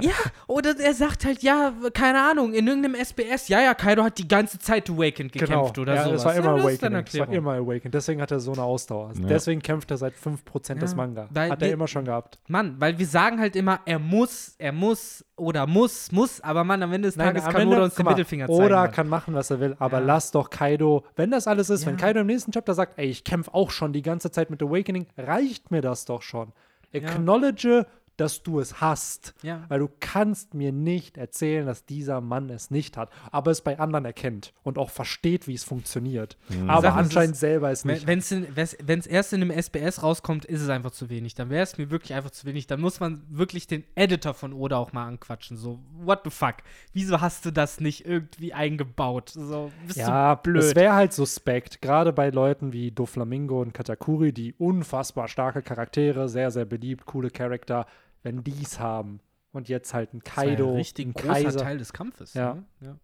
Ja, 0.00 0.12
oder 0.46 0.78
er 0.78 0.94
sagt 0.94 1.24
halt, 1.24 1.42
ja, 1.42 1.72
keine 1.92 2.22
Ahnung, 2.30 2.52
in 2.52 2.66
irgendeinem 2.66 2.94
SBS, 2.94 3.48
ja, 3.48 3.60
ja, 3.60 3.74
Kaido 3.74 4.02
hat 4.04 4.18
die 4.18 4.28
ganze 4.28 4.58
Zeit 4.58 4.88
Awakened 4.90 5.32
gekämpft 5.32 5.78
oder 5.78 5.94
Genau. 5.94 6.10
ja, 6.10 6.18
sowas. 6.18 6.20
Es 6.20 6.24
war 6.24 6.34
immer 6.36 6.46
ja, 6.46 6.56
das 6.56 6.64
Awakening. 6.82 7.04
Es 7.06 7.18
war 7.18 7.28
immer 7.32 7.52
Awakening. 7.54 7.90
Deswegen 7.92 8.20
hat 8.22 8.30
er 8.30 8.40
so 8.40 8.52
eine 8.52 8.62
Ausdauer. 8.62 9.12
Ja. 9.20 9.26
Deswegen 9.26 9.60
kämpft 9.62 9.90
er 9.90 9.96
seit 9.96 10.14
5% 10.14 10.80
des 10.80 10.90
Ja, 10.92 10.96
Manga. 10.96 11.28
weil 11.30 11.50
Hat 11.50 11.62
er 11.62 11.66
wir- 11.68 11.74
immer 11.74 11.86
schon 11.88 12.04
gehabt. 12.04 12.38
Mann, 12.48 12.76
weil 12.78 12.98
wir 12.98 13.06
sagen 13.06 13.40
halt 13.40 13.56
immer, 13.56 13.80
er 13.84 13.98
muss, 13.98 14.54
er 14.58 14.72
muss 14.72 15.24
oder 15.36 15.66
muss, 15.66 16.10
muss, 16.10 16.40
aber 16.40 16.64
Mann, 16.64 16.82
am 16.82 16.92
Ende 16.92 17.08
des 17.08 17.16
Tages 17.16 17.44
am 17.44 17.52
kann 17.52 17.62
Ende- 17.62 17.76
Oda 17.76 17.84
uns 17.84 17.94
den 17.94 18.04
mal, 18.04 18.10
Mittelfinger 18.10 18.46
zeigen. 18.48 18.60
Oda 18.64 18.88
kann 18.88 19.08
machen, 19.08 19.34
was 19.34 19.50
er 19.50 19.60
will, 19.60 19.76
aber 19.78 19.98
Ja. 20.00 20.04
lass 20.04 20.30
doch 20.32 20.50
Kaido, 20.50 21.04
wenn 21.16 21.30
das 21.30 21.46
alles 21.46 21.70
ist, 21.70 21.86
wenn. 21.86 21.96
Kaido 21.96 22.20
im 22.20 22.26
nächsten 22.26 22.50
Chapter 22.52 22.74
sagt, 22.74 22.87
ey, 22.96 23.08
ich 23.08 23.24
kämpfe 23.24 23.54
auch 23.54 23.70
schon 23.70 23.92
die 23.92 24.02
ganze 24.02 24.30
Zeit 24.30 24.50
mit 24.50 24.62
Awakening, 24.62 25.06
reicht 25.16 25.70
mir 25.70 25.82
das 25.82 26.04
doch 26.04 26.22
schon. 26.22 26.52
Acknowledge, 26.92 27.86
dass 28.18 28.42
du 28.42 28.60
es 28.60 28.80
hast. 28.80 29.34
Ja. 29.42 29.64
Weil 29.68 29.78
du 29.80 29.88
kannst 30.00 30.52
mir 30.54 30.72
nicht 30.72 31.16
erzählen, 31.16 31.64
dass 31.66 31.86
dieser 31.86 32.20
Mann 32.20 32.50
es 32.50 32.70
nicht 32.70 32.96
hat, 32.96 33.10
aber 33.32 33.50
es 33.50 33.60
bei 33.62 33.78
anderen 33.78 34.04
erkennt 34.04 34.52
und 34.62 34.76
auch 34.78 34.90
versteht, 34.90 35.46
wie 35.46 35.54
es 35.54 35.64
funktioniert. 35.64 36.36
Aber 36.66 36.82
Sag 36.82 36.94
mal, 36.94 37.00
es 37.00 37.06
anscheinend 37.06 37.34
ist- 37.34 37.40
selber 37.40 37.70
es 37.70 37.84
nicht. 37.84 38.06
Wenn 38.06 38.18
es 38.18 39.06
erst 39.06 39.32
in 39.32 39.42
einem 39.42 39.50
SBS 39.50 40.02
rauskommt, 40.02 40.44
ist 40.44 40.60
es 40.62 40.68
einfach 40.68 40.90
zu 40.90 41.08
wenig. 41.10 41.34
Dann 41.34 41.48
wäre 41.50 41.62
es 41.62 41.78
mir 41.78 41.90
wirklich 41.90 42.14
einfach 42.14 42.30
zu 42.30 42.44
wenig. 42.46 42.66
Dann 42.66 42.80
muss 42.80 43.00
man 43.00 43.22
wirklich 43.30 43.66
den 43.66 43.84
Editor 43.94 44.34
von 44.34 44.52
Oda 44.52 44.76
auch 44.76 44.92
mal 44.92 45.06
anquatschen. 45.06 45.56
So, 45.56 45.78
what 46.00 46.20
the 46.24 46.30
fuck? 46.30 46.56
Wieso 46.92 47.20
hast 47.20 47.44
du 47.46 47.50
das 47.52 47.80
nicht 47.80 48.04
irgendwie 48.04 48.52
eingebaut? 48.52 49.30
So, 49.30 49.70
bist 49.86 49.98
Ja, 49.98 50.34
du 50.36 50.42
blöd. 50.42 50.62
es 50.64 50.74
wäre 50.74 50.94
halt 50.94 51.12
suspekt, 51.12 51.80
gerade 51.80 52.12
bei 52.12 52.30
Leuten 52.30 52.72
wie 52.72 52.90
Doflamingo 52.90 53.60
und 53.62 53.72
Katakuri, 53.74 54.32
die 54.32 54.54
unfassbar 54.58 55.28
starke 55.28 55.62
Charaktere, 55.62 56.28
sehr, 56.28 56.50
sehr 56.50 56.64
beliebt, 56.64 57.06
coole 57.06 57.30
Charakter, 57.30 57.86
wenn 58.22 58.42
die's 58.44 58.78
haben. 58.80 59.20
Und 59.52 59.68
jetzt 59.68 59.94
halt 59.94 60.12
ein 60.14 60.20
Das 60.24 60.36
war 60.36 60.44
ja 60.44 60.50
Kaido, 60.50 60.74
ein 60.74 61.12
großer 61.14 61.32
Kaiser. 61.32 61.58
Teil 61.60 61.78
des 61.78 61.92
Kampfes. 61.92 62.34
Ja. 62.34 62.54
Ne? 62.54 62.64
ja. 62.82 62.96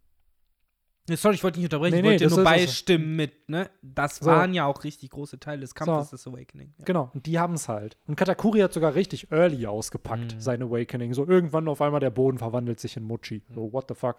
Nee, 1.06 1.16
sorry, 1.16 1.34
ich 1.34 1.44
wollte 1.44 1.58
nicht 1.58 1.66
unterbrechen, 1.66 1.96
Nee, 1.96 2.00
ich 2.00 2.22
wollte 2.22 2.24
nur 2.24 2.32
ist 2.32 2.38
es. 2.38 2.44
beistimmen 2.44 3.16
mit, 3.16 3.48
ne? 3.50 3.68
Das 3.82 4.16
So. 4.16 4.26
waren 4.26 4.54
ja 4.54 4.64
auch 4.64 4.84
richtig 4.84 5.10
große 5.10 5.38
Teile 5.38 5.60
des 5.60 5.74
Kampfes 5.74 6.10
So. 6.10 6.16
des 6.16 6.26
Awakening. 6.26 6.72
Ja. 6.78 6.84
Genau, 6.86 7.10
und 7.12 7.26
die 7.26 7.38
haben 7.38 7.54
es 7.54 7.68
halt. 7.68 7.98
Und 8.06 8.16
Katakuri 8.16 8.60
hat 8.60 8.72
sogar 8.72 8.94
richtig 8.94 9.30
early 9.30 9.66
ausgepackt, 9.66 10.34
Mhm. 10.36 10.40
sein 10.40 10.62
Awakening. 10.62 11.12
So 11.12 11.26
irgendwann 11.26 11.68
auf 11.68 11.82
einmal 11.82 12.00
der 12.00 12.08
Boden 12.10 12.38
verwandelt 12.38 12.80
sich 12.80 12.96
in 12.96 13.02
Mochi. 13.04 13.42
Mhm. 13.48 13.54
So, 13.54 13.72
what 13.72 13.84
the 13.88 13.94
fuck. 13.94 14.16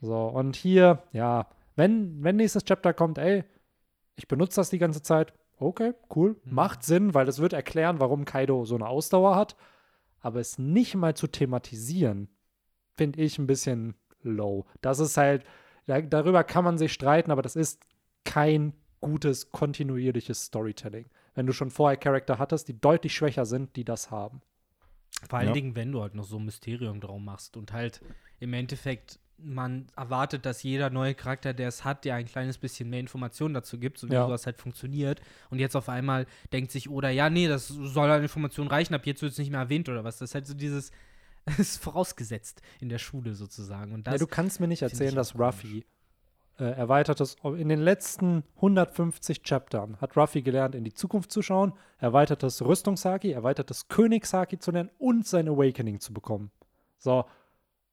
So, 0.00 0.16
und 0.28 0.56
hier, 0.56 1.02
ja, 1.12 1.46
wenn, 1.76 2.22
wenn 2.24 2.36
nächstes 2.36 2.64
Chapter 2.64 2.94
kommt, 2.94 3.18
ey, 3.18 3.44
ich 4.16 4.28
benutze 4.28 4.56
das 4.60 4.70
die 4.70 4.78
ganze 4.78 5.02
Zeit, 5.02 5.34
okay, 5.58 5.92
cool, 6.16 6.36
Mhm. 6.44 6.54
macht 6.54 6.84
Sinn, 6.84 7.12
weil 7.12 7.26
das 7.26 7.38
wird 7.38 7.52
erklären, 7.52 8.00
warum 8.00 8.24
Kaido 8.24 8.64
so 8.64 8.76
eine 8.76 8.86
Ausdauer 8.88 9.36
hat. 9.36 9.56
Aber 10.20 10.40
es 10.40 10.58
nicht 10.58 10.94
mal 10.94 11.14
zu 11.14 11.26
thematisieren, 11.26 12.28
finde 12.96 13.20
ich 13.20 13.38
ein 13.38 13.46
bisschen 13.46 13.94
low. 14.22 14.66
Das 14.80 14.98
ist 14.98 15.16
halt, 15.16 15.44
da, 15.86 16.00
darüber 16.00 16.44
kann 16.44 16.64
man 16.64 16.78
sich 16.78 16.92
streiten, 16.92 17.30
aber 17.30 17.42
das 17.42 17.56
ist 17.56 17.84
kein 18.24 18.72
gutes, 19.00 19.50
kontinuierliches 19.52 20.46
Storytelling. 20.46 21.06
Wenn 21.34 21.46
du 21.46 21.52
schon 21.52 21.70
vorher 21.70 21.96
Charakter 21.96 22.38
hattest, 22.38 22.68
die 22.68 22.80
deutlich 22.80 23.14
schwächer 23.14 23.46
sind, 23.46 23.76
die 23.76 23.84
das 23.84 24.10
haben. 24.10 24.42
Vor 25.28 25.38
allen 25.38 25.48
Ja. 25.48 25.54
Dingen, 25.54 25.76
wenn 25.76 25.92
du 25.92 26.02
halt 26.02 26.14
noch 26.14 26.24
so 26.24 26.36
ein 26.36 26.44
Mysterium 26.44 27.00
drauf 27.00 27.20
machst 27.20 27.56
und 27.56 27.72
halt 27.72 28.00
im 28.40 28.52
Endeffekt 28.52 29.20
man 29.38 29.86
erwartet, 29.96 30.44
dass 30.46 30.62
jeder 30.62 30.90
neue 30.90 31.14
Charakter, 31.14 31.54
der 31.54 31.68
es 31.68 31.84
hat, 31.84 32.04
dir 32.04 32.14
ein 32.14 32.26
kleines 32.26 32.58
bisschen 32.58 32.90
mehr 32.90 33.00
Informationen 33.00 33.54
dazu 33.54 33.78
gibt, 33.78 33.98
so 33.98 34.08
wie 34.08 34.14
Ja. 34.14 34.26
sowas 34.26 34.46
halt 34.46 34.58
funktioniert. 34.58 35.20
Und 35.50 35.58
jetzt 35.60 35.76
auf 35.76 35.88
einmal 35.88 36.26
denkt 36.52 36.70
sich, 36.72 36.90
oder 36.90 37.10
ja, 37.10 37.30
nee, 37.30 37.46
das 37.48 37.68
soll 37.68 38.10
an 38.10 38.22
Informationen 38.22 38.68
reichen, 38.68 38.94
ab 38.94 39.06
jetzt 39.06 39.22
wird 39.22 39.32
es 39.32 39.38
nicht 39.38 39.50
mehr 39.50 39.60
erwähnt 39.60 39.88
oder 39.88 40.02
was. 40.04 40.18
Das 40.18 40.30
ist 40.30 40.34
halt 40.34 40.46
so 40.46 40.54
dieses, 40.54 40.90
das 41.46 41.58
ist 41.60 41.82
vorausgesetzt 41.82 42.62
in 42.80 42.88
der 42.88 42.98
Schule 42.98 43.34
sozusagen. 43.34 43.92
Und 43.92 44.06
das, 44.06 44.14
ja, 44.14 44.18
du 44.18 44.26
kannst 44.26 44.60
mir 44.60 44.68
nicht 44.68 44.82
erzählen, 44.82 45.14
dass. 45.14 45.38
Ruffy 45.38 45.84
äh, 46.58 46.64
erweitertes, 46.64 47.36
in 47.44 47.68
den 47.68 47.80
letzten 47.80 48.42
150 48.56 49.44
Chaptern 49.44 49.96
hat 50.00 50.16
Ruffy 50.16 50.42
gelernt, 50.42 50.74
in 50.74 50.82
die 50.82 50.92
Zukunft 50.92 51.30
zu 51.30 51.40
schauen, 51.40 51.72
erweitertes 51.98 52.60
Rüstungshaki, 52.64 53.30
erweitertes 53.30 53.86
Königshaki 53.86 54.58
zu 54.58 54.72
lernen 54.72 54.90
und 54.98 55.24
sein 55.26 55.48
Awakening 55.48 56.00
zu 56.00 56.12
bekommen. 56.12 56.50
So. 56.98 57.24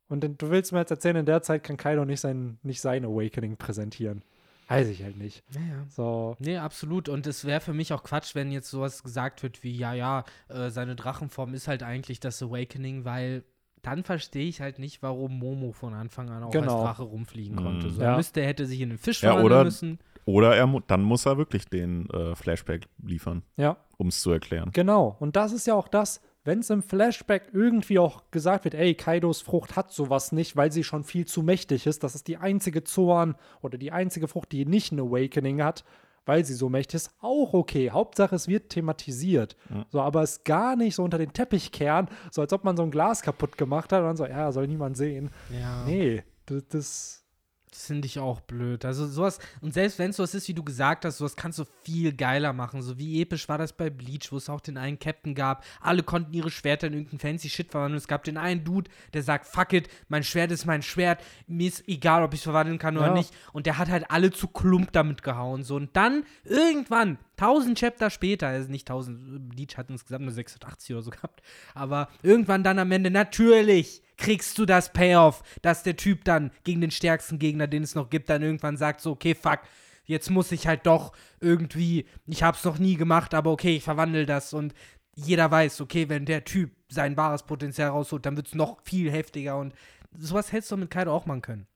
Und 0.08 0.24
du 0.42 0.50
willst 0.50 0.72
mir 0.72 0.80
jetzt 0.80 0.92
erzählen, 0.92 1.16
in 1.18 1.26
der 1.26 1.42
Zeit 1.42 1.64
kann 1.64 1.78
Kaido 1.78 2.06
nicht 2.06 2.20
sein, 2.20 2.60
nicht 2.64 2.82
sein 2.82 3.06
Awakening 3.06 3.58
präsentieren. 3.58 4.24
Weiß 4.68 4.88
ich 4.88 5.04
halt 5.04 5.18
nicht. 5.18 5.44
ja, 5.52 5.62
ja. 5.62 5.86
So. 5.90 6.36
Nee, 6.40 6.58
absolut. 6.58 7.08
Und 7.10 7.28
es 7.28 7.46
wäre 7.46 7.60
für 7.62 7.74
mich 7.74 7.94
auch 7.94 8.04
Quatsch, 8.04 8.34
wenn 8.34 8.52
jetzt 8.52 8.70
sowas 8.70 9.04
gesagt 9.04 9.44
wird 9.44 9.64
wie, 9.64 9.76
ja, 9.78 9.94
ja, 9.94 10.24
äh, 10.50 10.70
seine 10.72 10.96
Drachenform 10.96 11.54
ist 11.54 11.68
halt 11.68 11.84
eigentlich 11.84 12.20
das 12.20 12.42
Awakening, 12.42 13.06
weil 13.06 13.44
dann 13.84 14.04
verstehe 14.04 14.48
ich 14.48 14.62
halt 14.62 14.80
nicht, 14.80 15.04
warum 15.04 15.38
Momo 15.38 15.72
von 15.72 15.94
Anfang 15.94 16.32
an 16.32 16.44
auch 16.44 16.50
Genau. 16.50 16.78
als 16.78 16.84
Drache 16.84 17.04
rumfliegen 17.04 17.56
konnte. 17.56 17.88
Mhm. 17.88 17.92
So, 17.92 18.02
Ja. 18.02 18.12
er 18.12 18.18
müsste, 18.18 18.42
er 18.42 18.48
hätte 18.48 18.66
sich 18.66 18.82
in 18.82 18.90
einen 18.90 18.98
Fisch 18.98 19.22
Ja, 19.22 19.30
verwandeln 19.34 19.54
oder- 19.54 19.64
müssen. 19.66 20.00
Oder 20.28 20.56
er, 20.56 20.66
mu- 20.66 20.80
dann 20.80 21.04
muss 21.04 21.28
er 21.28 21.38
wirklich 21.38 21.68
den 21.70 22.10
äh, 22.10 22.34
Flashback 22.36 22.88
liefern, 23.04 23.44
Ja. 23.58 23.78
um 23.98 24.08
es 24.08 24.22
zu 24.22 24.32
erklären. 24.32 24.72
Genau. 24.74 25.16
Und 25.20 25.36
das 25.36 25.52
ist 25.52 25.68
ja 25.68 25.76
auch 25.76 25.88
das, 25.88 26.20
wenn 26.46 26.60
es 26.60 26.70
im 26.70 26.84
Flashback 26.84 27.50
irgendwie 27.52 28.00
auch 28.00 28.24
gesagt 28.32 28.64
wird, 28.64 28.76
ey, 28.76 28.94
Kaidos 28.94 29.42
Frucht 29.42 29.76
hat 29.76 29.92
sowas 29.92 30.32
nicht, 30.32 30.56
weil 30.56 30.72
sie 30.72 30.84
schon 30.84 31.04
viel 31.04 31.26
zu 31.26 31.44
mächtig 31.44 31.88
ist. 31.88 32.04
Das 32.04 32.16
ist 32.16 32.28
die 32.28 32.38
einzige 32.38 32.84
Zorn 32.84 33.36
oder 33.62 33.78
die 33.78 33.92
einzige 33.92 34.28
Frucht, 34.28 34.52
die 34.52 34.66
nicht 34.66 34.92
ein 34.92 35.00
Awakening 35.00 35.64
hat, 35.64 35.84
weil 36.26 36.46
sie 36.46 36.54
so 36.54 36.70
mächtig 36.70 36.96
ist. 36.96 37.12
Auch 37.20 37.54
okay. 37.54 37.90
Hauptsache, 37.90 38.36
es 38.36 38.48
wird 38.48 38.70
thematisiert. 38.70 39.58
So, 39.90 40.02
aber 40.02 40.22
es 40.22 40.44
gar 40.44 40.76
nicht 40.76 40.96
so 40.96 41.04
unter 41.04 41.18
den 41.18 41.34
Teppich 41.34 41.72
kehren, 41.72 42.08
so 42.32 42.42
als 42.42 42.54
ob 42.54 42.64
man 42.64 42.78
so 42.78 42.84
ein 42.84 42.92
Glas 42.92 43.24
kaputt 43.24 43.58
gemacht 43.58 43.92
hat 43.92 44.02
und 44.02 44.06
dann 44.06 44.18
so, 44.18 44.26
ja, 44.26 44.52
soll 44.52 44.68
niemand 44.68 44.98
sehen. 44.98 45.32
Ja. 45.52 45.84
Nee, 45.86 46.24
das, 46.46 46.68
das 46.70 47.25
Das 47.72 47.88
finde 47.88 48.06
ich 48.06 48.20
auch 48.20 48.40
blöd. 48.40 48.86
Also 48.86 49.06
sowas, 49.06 49.38
und 49.60 49.74
selbst 49.74 50.00
wenn 50.00 50.12
es 50.12 50.16
sowas 50.16 50.34
ist, 50.34 50.48
wie 50.48 50.54
du 50.54 50.64
gesagt 50.64 51.04
hast, 51.04 51.18
sowas 51.18 51.36
kannst 51.36 51.60
du 51.60 51.66
viel 51.84 52.14
geiler 52.14 52.54
machen. 52.54 52.82
So 52.82 52.98
wie 52.98 53.22
episch 53.22 53.50
war 53.50 53.58
das 53.58 53.74
bei 53.74 53.90
Bleach, 53.90 54.32
wo 54.32 54.38
es 54.38 54.50
auch 54.50 54.62
den 54.62 54.78
einen 54.78 54.98
Captain 54.98 55.36
gab. 55.36 55.66
Alle 55.82 56.02
konnten 56.02 56.34
ihre 56.34 56.50
Schwerter 56.50 56.88
in 56.88 56.94
irgendeinen 56.94 57.20
fancy 57.20 57.50
Shit 57.50 57.72
verwandeln. 57.72 57.98
Es 57.98 58.08
gab 58.08 58.24
den 58.24 58.38
einen 58.38 58.64
Dude, 58.64 58.90
der 59.14 59.24
sagt, 59.24 59.46
fuck 59.46 59.74
it, 59.74 59.90
mein 60.08 60.24
Schwert 60.24 60.52
ist 60.52 60.66
mein 60.66 60.84
Schwert. 60.84 61.22
Mir 61.48 61.68
ist 61.68 61.86
egal, 61.90 62.24
ob 62.24 62.34
ich 62.34 62.40
es 62.40 62.44
verwandeln 62.46 62.80
kann 62.80 62.96
oder 62.96 63.08
Ja. 63.08 63.14
nicht. 63.14 63.34
Und 63.52 63.66
der 63.66 63.78
hat 63.78 63.90
halt 63.90 64.10
alle 64.10 64.32
zu 64.32 64.48
Klump 64.48 64.94
damit 64.94 65.22
gehauen. 65.22 65.64
So, 65.64 65.76
und 65.76 65.94
dann 65.98 66.24
irgendwann 66.46 67.18
1000 67.38 67.78
Chapter 67.78 68.10
später, 68.10 68.48
also 68.48 68.70
nicht 68.70 68.90
1000, 68.90 69.50
Bleach 69.50 69.78
hat 69.78 69.90
insgesamt 69.90 70.26
nur 70.26 70.34
86 70.34 70.96
oder 70.96 71.02
so 71.02 71.12
gehabt, 71.12 71.42
aber 71.74 72.10
irgendwann 72.24 72.64
dann 72.64 72.80
am 72.80 72.92
Ende, 72.92 73.12
natürlich 73.12 74.02
kriegst 74.18 74.58
du 74.58 74.66
das 74.66 74.94
Payoff, 74.94 75.44
dass 75.62 75.84
der 75.84 75.98
Typ 75.98 76.24
dann 76.24 76.52
gegen 76.64 76.82
den 76.82 76.92
stärksten 76.92 77.40
Gegner, 77.40 77.68
den 77.68 77.84
es 77.84 77.96
noch 77.96 78.10
gibt, 78.10 78.30
dann 78.30 78.42
irgendwann 78.42 78.78
sagt 78.78 79.02
so, 79.02 79.12
okay, 79.12 79.36
fuck, 79.36 79.60
jetzt 80.06 80.30
muss 80.30 80.52
ich 80.52 80.68
halt 80.68 80.86
doch 80.86 81.14
irgendwie, 81.40 82.06
ich 82.28 82.44
hab's 82.44 82.64
noch 82.64 82.78
nie 82.78 82.96
gemacht, 82.96 83.34
aber 83.34 83.52
okay, 83.52 83.76
ich 83.76 83.84
verwandle 83.84 84.26
das 84.26 84.54
und 84.54 84.74
jeder 85.16 85.50
weiß, 85.50 85.82
okay, 85.82 86.10
wenn 86.10 86.26
der 86.26 86.44
Typ 86.44 86.72
sein 86.90 87.18
wahres 87.18 87.44
Potenzial 87.44 87.90
rausholt, 87.90 88.26
dann 88.26 88.38
wird's 88.38 88.56
noch 88.56 88.82
viel 88.84 89.12
heftiger 89.12 89.58
und 89.58 89.74
sowas 90.18 90.52
hättest 90.52 90.72
du 90.72 90.78
mit 90.78 90.92
Kaido 90.92 91.14
auch 91.14 91.26
machen 91.26 91.42
können. 91.42 91.68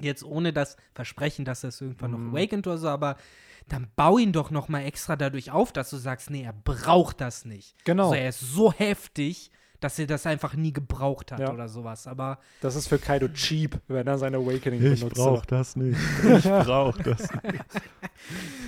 Jetzt 0.00 0.24
ohne 0.24 0.52
das 0.52 0.76
Versprechen, 0.94 1.44
dass 1.44 1.60
das 1.62 1.80
irgendwann 1.80 2.10
Mhm. 2.12 2.26
noch 2.26 2.32
awakened 2.32 2.66
oder 2.66 2.78
so, 2.78 2.88
aber 2.88 3.16
dann 3.68 3.88
bau 3.96 4.18
ihn 4.18 4.32
doch 4.32 4.50
noch 4.50 4.68
mal 4.68 4.80
extra 4.84 5.16
dadurch 5.16 5.50
auf, 5.52 5.72
dass 5.72 5.90
du 5.90 5.96
sagst, 5.96 6.30
nee, 6.30 6.42
er 6.42 6.52
braucht 6.52 7.20
das 7.20 7.44
nicht. 7.44 7.74
Genau. 7.84 8.04
Also 8.10 8.14
er 8.16 8.28
ist 8.30 8.40
so 8.40 8.72
heftig, 8.72 9.50
dass 9.78 9.98
er 9.98 10.06
das 10.06 10.26
einfach 10.26 10.54
nie 10.54 10.72
gebraucht 10.74 11.32
hat 11.32 11.40
Ja. 11.40 11.52
oder 11.52 11.68
sowas. 11.68 12.06
Aber 12.06 12.38
Das 12.60 12.74
ist 12.74 12.86
für 12.88 12.98
Kaido 12.98 13.28
cheap, 13.28 13.80
wenn 13.88 14.06
er 14.06 14.18
sein 14.18 14.34
Awakening 14.34 14.80
benutzt. 14.80 15.44
das 15.50 15.76
nicht. 15.76 15.98
Ich 16.24 16.44
brauch 16.44 16.98
das 16.98 17.20
nicht. 17.42 17.64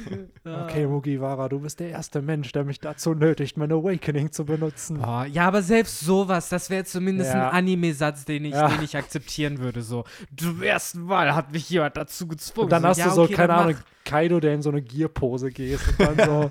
Okay, 0.44 0.86
Mugiwara, 0.88 1.48
du 1.48 1.60
bist 1.60 1.78
der 1.78 1.90
erste 1.90 2.20
Mensch, 2.20 2.50
der 2.50 2.64
mich 2.64 2.80
dazu 2.80 3.14
nötigt, 3.14 3.56
mein 3.56 3.70
Awakening 3.70 4.32
zu 4.32 4.44
benutzen. 4.44 4.98
Boah, 4.98 5.24
ja, 5.24 5.46
aber 5.46 5.62
selbst 5.62 6.00
sowas, 6.00 6.48
das 6.48 6.68
wäre 6.68 6.84
zumindest 6.84 7.32
Ja. 7.32 7.50
ein 7.50 7.58
Anime-Satz, 7.58 8.24
den 8.24 8.46
ich, 8.46 8.52
Ja. 8.54 8.66
den 8.68 8.82
ich 8.82 8.96
akzeptieren 8.96 9.58
würde. 9.60 9.82
So, 9.82 10.04
zum 10.36 10.60
ersten 10.62 11.02
Mal 11.02 11.34
hat 11.36 11.52
mich 11.52 11.70
jemand 11.70 11.96
dazu 11.96 12.26
gezwungen. 12.26 12.64
Und 12.64 12.72
dann 12.72 12.82
so, 12.82 12.88
hast 12.88 12.98
ja, 12.98 13.04
du 13.08 13.10
so, 13.14 13.22
okay, 13.22 13.34
keine 13.34 13.48
dann 13.48 13.58
Ahnung. 13.68 13.76
Kaido, 14.04 14.40
der 14.40 14.54
in 14.54 14.62
so 14.62 14.70
eine 14.70 14.82
Gear-Pose 14.82 15.50
geht 15.50 15.78
und 15.98 16.00
dann 16.00 16.16
so. 16.26 16.50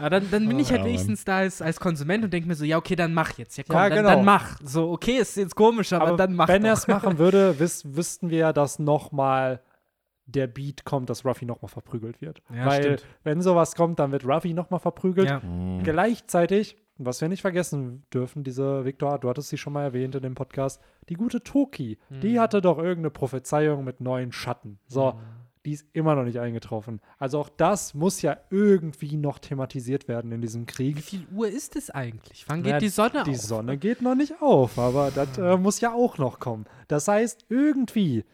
Ja, 0.00 0.08
dann, 0.10 0.28
dann 0.30 0.48
bin 0.48 0.58
ich 0.58 0.68
Ja, 0.68 0.72
halt 0.72 0.80
Mann. 0.80 0.88
wenigstens 0.88 1.24
da 1.24 1.36
als, 1.36 1.62
als 1.62 1.78
Konsument 1.78 2.24
und 2.24 2.32
denke 2.32 2.48
mir 2.48 2.54
so, 2.56 2.64
ja, 2.64 2.78
okay, 2.78 2.96
dann 2.96 3.14
mach 3.14 3.38
jetzt. 3.38 3.56
Ja, 3.58 3.64
komm, 3.68 3.76
Ja, 3.76 3.88
dann, 3.90 3.98
genau. 3.98 4.08
dann 4.16 4.24
mach. 4.24 4.58
So, 4.64 4.90
okay, 4.90 5.18
ist 5.18 5.36
jetzt 5.36 5.54
komisch, 5.54 5.92
aber, 5.92 6.08
Aber 6.08 6.16
dann 6.16 6.34
mach 6.34 6.48
wenn 6.48 6.64
er 6.64 6.72
es 6.72 6.88
machen 6.88 7.18
würde, 7.18 7.54
wiss, 7.60 7.82
wüssten 7.94 8.30
wir 8.30 8.38
ja, 8.38 8.52
dass 8.52 8.78
nochmal 8.80 9.60
der 10.30 10.46
Beat 10.46 10.84
kommt, 10.84 11.10
dass 11.10 11.24
Ruffy 11.24 11.44
nochmal 11.46 11.68
verprügelt 11.68 12.20
wird. 12.20 12.42
Ja, 12.54 12.66
Weil, 12.66 12.82
stimmt. 12.82 13.06
wenn 13.24 13.40
sowas 13.42 13.74
kommt, 13.74 13.98
dann 13.98 14.12
wird 14.12 14.24
Ruffy 14.24 14.54
nochmal 14.54 14.80
verprügelt. 14.80 15.28
Ja. 15.28 15.40
Mhm. 15.40 15.82
Gleichzeitig, 15.82 16.76
was 16.98 17.20
wir 17.20 17.28
nicht 17.28 17.40
vergessen 17.42 18.04
dürfen, 18.12 18.44
diese, 18.44 18.84
Victor, 18.84 19.18
du 19.18 19.28
hattest 19.28 19.48
sie 19.48 19.58
schon 19.58 19.72
mal 19.72 19.82
erwähnt 19.84 20.14
in 20.14 20.22
dem 20.22 20.34
Podcast, 20.34 20.80
die 21.08 21.14
gute 21.14 21.42
Toki, 21.42 21.98
die 22.10 22.34
Mhm. 22.34 22.40
hatte 22.40 22.60
doch 22.60 22.78
irgendeine 22.78 23.10
Prophezeiung 23.10 23.84
mit 23.84 24.00
neuen 24.00 24.32
Schatten. 24.32 24.78
So, 24.86 25.14
die 25.66 25.72
ist 25.72 25.86
immer 25.92 26.14
noch 26.14 26.24
nicht 26.24 26.40
eingetroffen. 26.40 27.00
Also 27.18 27.38
auch 27.38 27.50
das 27.50 27.92
muss 27.92 28.22
ja 28.22 28.38
irgendwie 28.48 29.16
noch 29.18 29.38
thematisiert 29.38 30.08
werden 30.08 30.32
in 30.32 30.40
diesem 30.40 30.62
Wie 30.62 30.66
Krieg. 30.66 30.98
viel 31.00 31.26
Uhr 31.34 31.48
ist 31.48 31.76
es 31.76 31.90
eigentlich? 31.90 32.46
Wann 32.48 32.62
geht 32.62 32.72
Ja, 32.72 32.78
die 32.78 32.88
Sonne 32.88 33.24
Die 33.26 33.32
auf? 33.32 33.36
Sonne 33.36 33.76
geht 33.76 34.00
noch 34.00 34.14
nicht 34.14 34.40
auf, 34.40 34.78
aber 34.78 35.10
das 35.10 35.36
äh, 35.36 35.58
muss 35.58 35.80
ja 35.80 35.92
auch 35.92 36.16
noch 36.16 36.38
kommen. 36.40 36.64
Das 36.88 37.08
heißt, 37.08 37.44
irgendwie, 37.50 38.24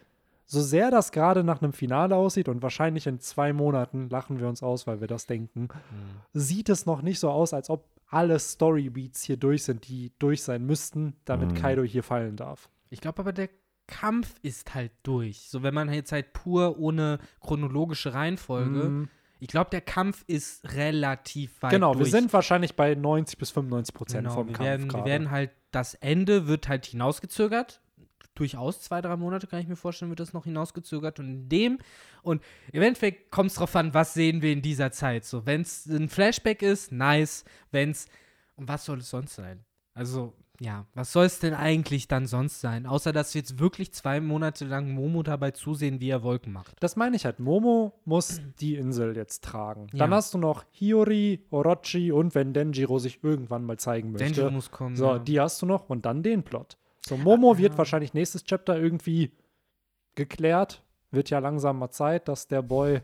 so 0.47 0.60
sehr 0.62 0.90
das 0.90 1.10
gerade 1.12 1.43
nach 1.44 1.60
einem 1.60 1.73
Finale 1.73 2.14
aussieht 2.16 2.48
und 2.48 2.62
wahrscheinlich 2.62 3.06
in 3.06 3.18
zwei 3.20 3.52
Monaten 3.52 4.09
lachen 4.09 4.39
wir 4.40 4.48
uns 4.48 4.62
aus, 4.62 4.86
weil 4.86 5.01
wir 5.01 5.09
das 5.09 5.27
denken, 5.27 5.62
Mhm. 5.62 6.20
sieht 6.32 6.68
es 6.68 6.86
noch 6.86 7.02
nicht 7.02 7.18
so 7.18 7.31
aus, 7.31 7.52
als 7.52 7.68
ob 7.68 7.89
alle 8.09 8.39
Storybeats 8.39 9.23
hier 9.24 9.36
durch 9.36 9.64
sind, 9.64 9.89
die 9.89 10.12
durch 10.20 10.43
sein 10.43 10.64
müssten, 10.64 11.16
damit 11.24 11.51
Mhm. 11.51 11.55
Kaido 11.56 11.82
hier 11.82 12.02
fallen 12.05 12.36
darf. 12.36 12.68
Ich 12.90 13.01
glaube 13.01 13.18
aber, 13.20 13.32
der 13.32 13.48
Kampf 13.89 14.35
ist 14.43 14.74
halt 14.74 14.93
durch. 15.02 15.48
So, 15.48 15.62
wenn 15.62 15.74
man 15.74 15.93
jetzt 15.93 16.12
halt 16.12 16.32
pur 16.32 16.78
ohne 16.78 17.18
chronologische 17.40 18.14
Reihenfolge. 18.14 18.85
Mhm. 18.85 19.09
Ich 19.39 19.48
glaube, 19.48 19.70
der 19.70 19.81
Kampf 19.82 20.24
ist 20.28 20.64
relativ 20.74 21.60
weit 21.62 21.70
Genau, 21.73 21.93
durch. 21.93 22.06
wir 22.06 22.10
sind 22.10 22.32
wahrscheinlich 22.32 22.74
bei 22.74 22.94
90 22.94 23.39
bis 23.39 23.51
95 23.51 23.94
Prozent 23.94 24.24
genau, 24.24 24.35
vom 24.35 24.48
wir 24.48 24.55
Kampf 24.55 24.66
werden, 24.68 24.93
wir 24.93 25.05
werden 25.05 25.31
halt, 25.31 25.51
das 25.73 25.94
Ende 25.94 26.47
wird 26.47 26.68
halt 26.68 26.86
hinausgezögert. 26.86 27.81
Durchaus 28.36 28.80
zwei, 28.80 29.00
drei 29.00 29.16
Monate 29.16 29.46
kann 29.48 29.60
ich 29.60 29.66
mir 29.66 29.76
vorstellen, 29.76 30.10
wird 30.10 30.20
das 30.20 30.32
noch 30.32 30.44
hinausgezögert. 30.44 31.18
Und 31.18 31.26
in 31.28 31.48
dem, 31.48 31.78
und 32.22 32.42
im 32.72 32.82
Endeffekt 32.82 33.30
kommt 33.32 33.50
es 33.50 33.56
drauf 33.56 33.74
an, 33.74 33.92
was 33.94 34.14
sehen 34.14 34.42
wir 34.42 34.52
in 34.52 34.62
dieser 34.62 34.92
Zeit. 34.92 35.24
So, 35.24 35.44
wenn 35.46 35.62
es 35.62 35.86
ein 35.86 36.08
Flashback 36.08 36.62
ist, 36.62 36.92
nice. 36.92 37.44
Wenn 37.72 37.90
es, 37.90 38.06
und 38.54 38.68
was 38.68 38.84
soll 38.84 38.98
es 38.98 39.10
sonst 39.10 39.34
sein? 39.34 39.64
Also, 39.94 40.34
ja, 40.60 40.86
was 40.94 41.12
soll 41.12 41.26
es 41.26 41.38
denn 41.38 41.52
eigentlich 41.54 42.08
dann 42.08 42.26
sonst 42.26 42.60
sein? 42.62 42.86
Außer, 42.86 43.12
dass 43.12 43.34
wir 43.34 43.40
jetzt 43.40 43.58
wirklich 43.58 43.92
zwei 43.92 44.20
Monate 44.20 44.64
lang 44.64 44.90
Momo 44.90 45.22
dabei 45.22 45.50
zusehen, 45.50 46.00
wie 46.00 46.08
er 46.08 46.22
Wolken 46.22 46.52
macht. 46.52 46.76
Das 46.80 46.96
meine 46.96 47.16
ich 47.16 47.24
halt. 47.26 47.40
Momo 47.40 47.92
muss 48.06 48.40
die 48.60 48.76
Insel 48.76 49.16
jetzt 49.16 49.44
tragen. 49.44 49.88
Dann 49.92 50.10
Ja. 50.10 50.16
hast 50.16 50.32
du 50.32 50.38
noch 50.38 50.64
Hiyori, 50.70 51.44
Orochi 51.50 52.10
und 52.12 52.34
wenn 52.34 52.54
Denjiro 52.54 52.98
sich 52.98 53.22
irgendwann 53.22 53.64
mal 53.64 53.78
zeigen 53.78 54.12
möchte. 54.12 54.32
Denji 54.32 54.50
muss 54.50 54.70
kommen. 54.70 54.96
So, 54.96 55.06
ja. 55.06 55.18
die 55.18 55.40
hast 55.40 55.60
du 55.60 55.66
noch 55.66 55.88
und 55.90 56.06
dann 56.06 56.22
den 56.22 56.42
Plot. 56.42 56.78
So, 57.08 57.16
Momo 57.16 57.52
Ah, 57.52 57.58
wird 57.58 57.72
ja. 57.72 57.78
wahrscheinlich 57.78 58.14
nächstes 58.14 58.42
Chapter 58.44 58.76
irgendwie 58.78 59.30
geklärt. 60.14 60.82
Wird 61.12 61.30
ja 61.30 61.38
langsam 61.38 61.78
mal 61.78 61.90
Zeit, 61.90 62.26
dass 62.28 62.48
der 62.48 62.62
Boy. 62.62 63.00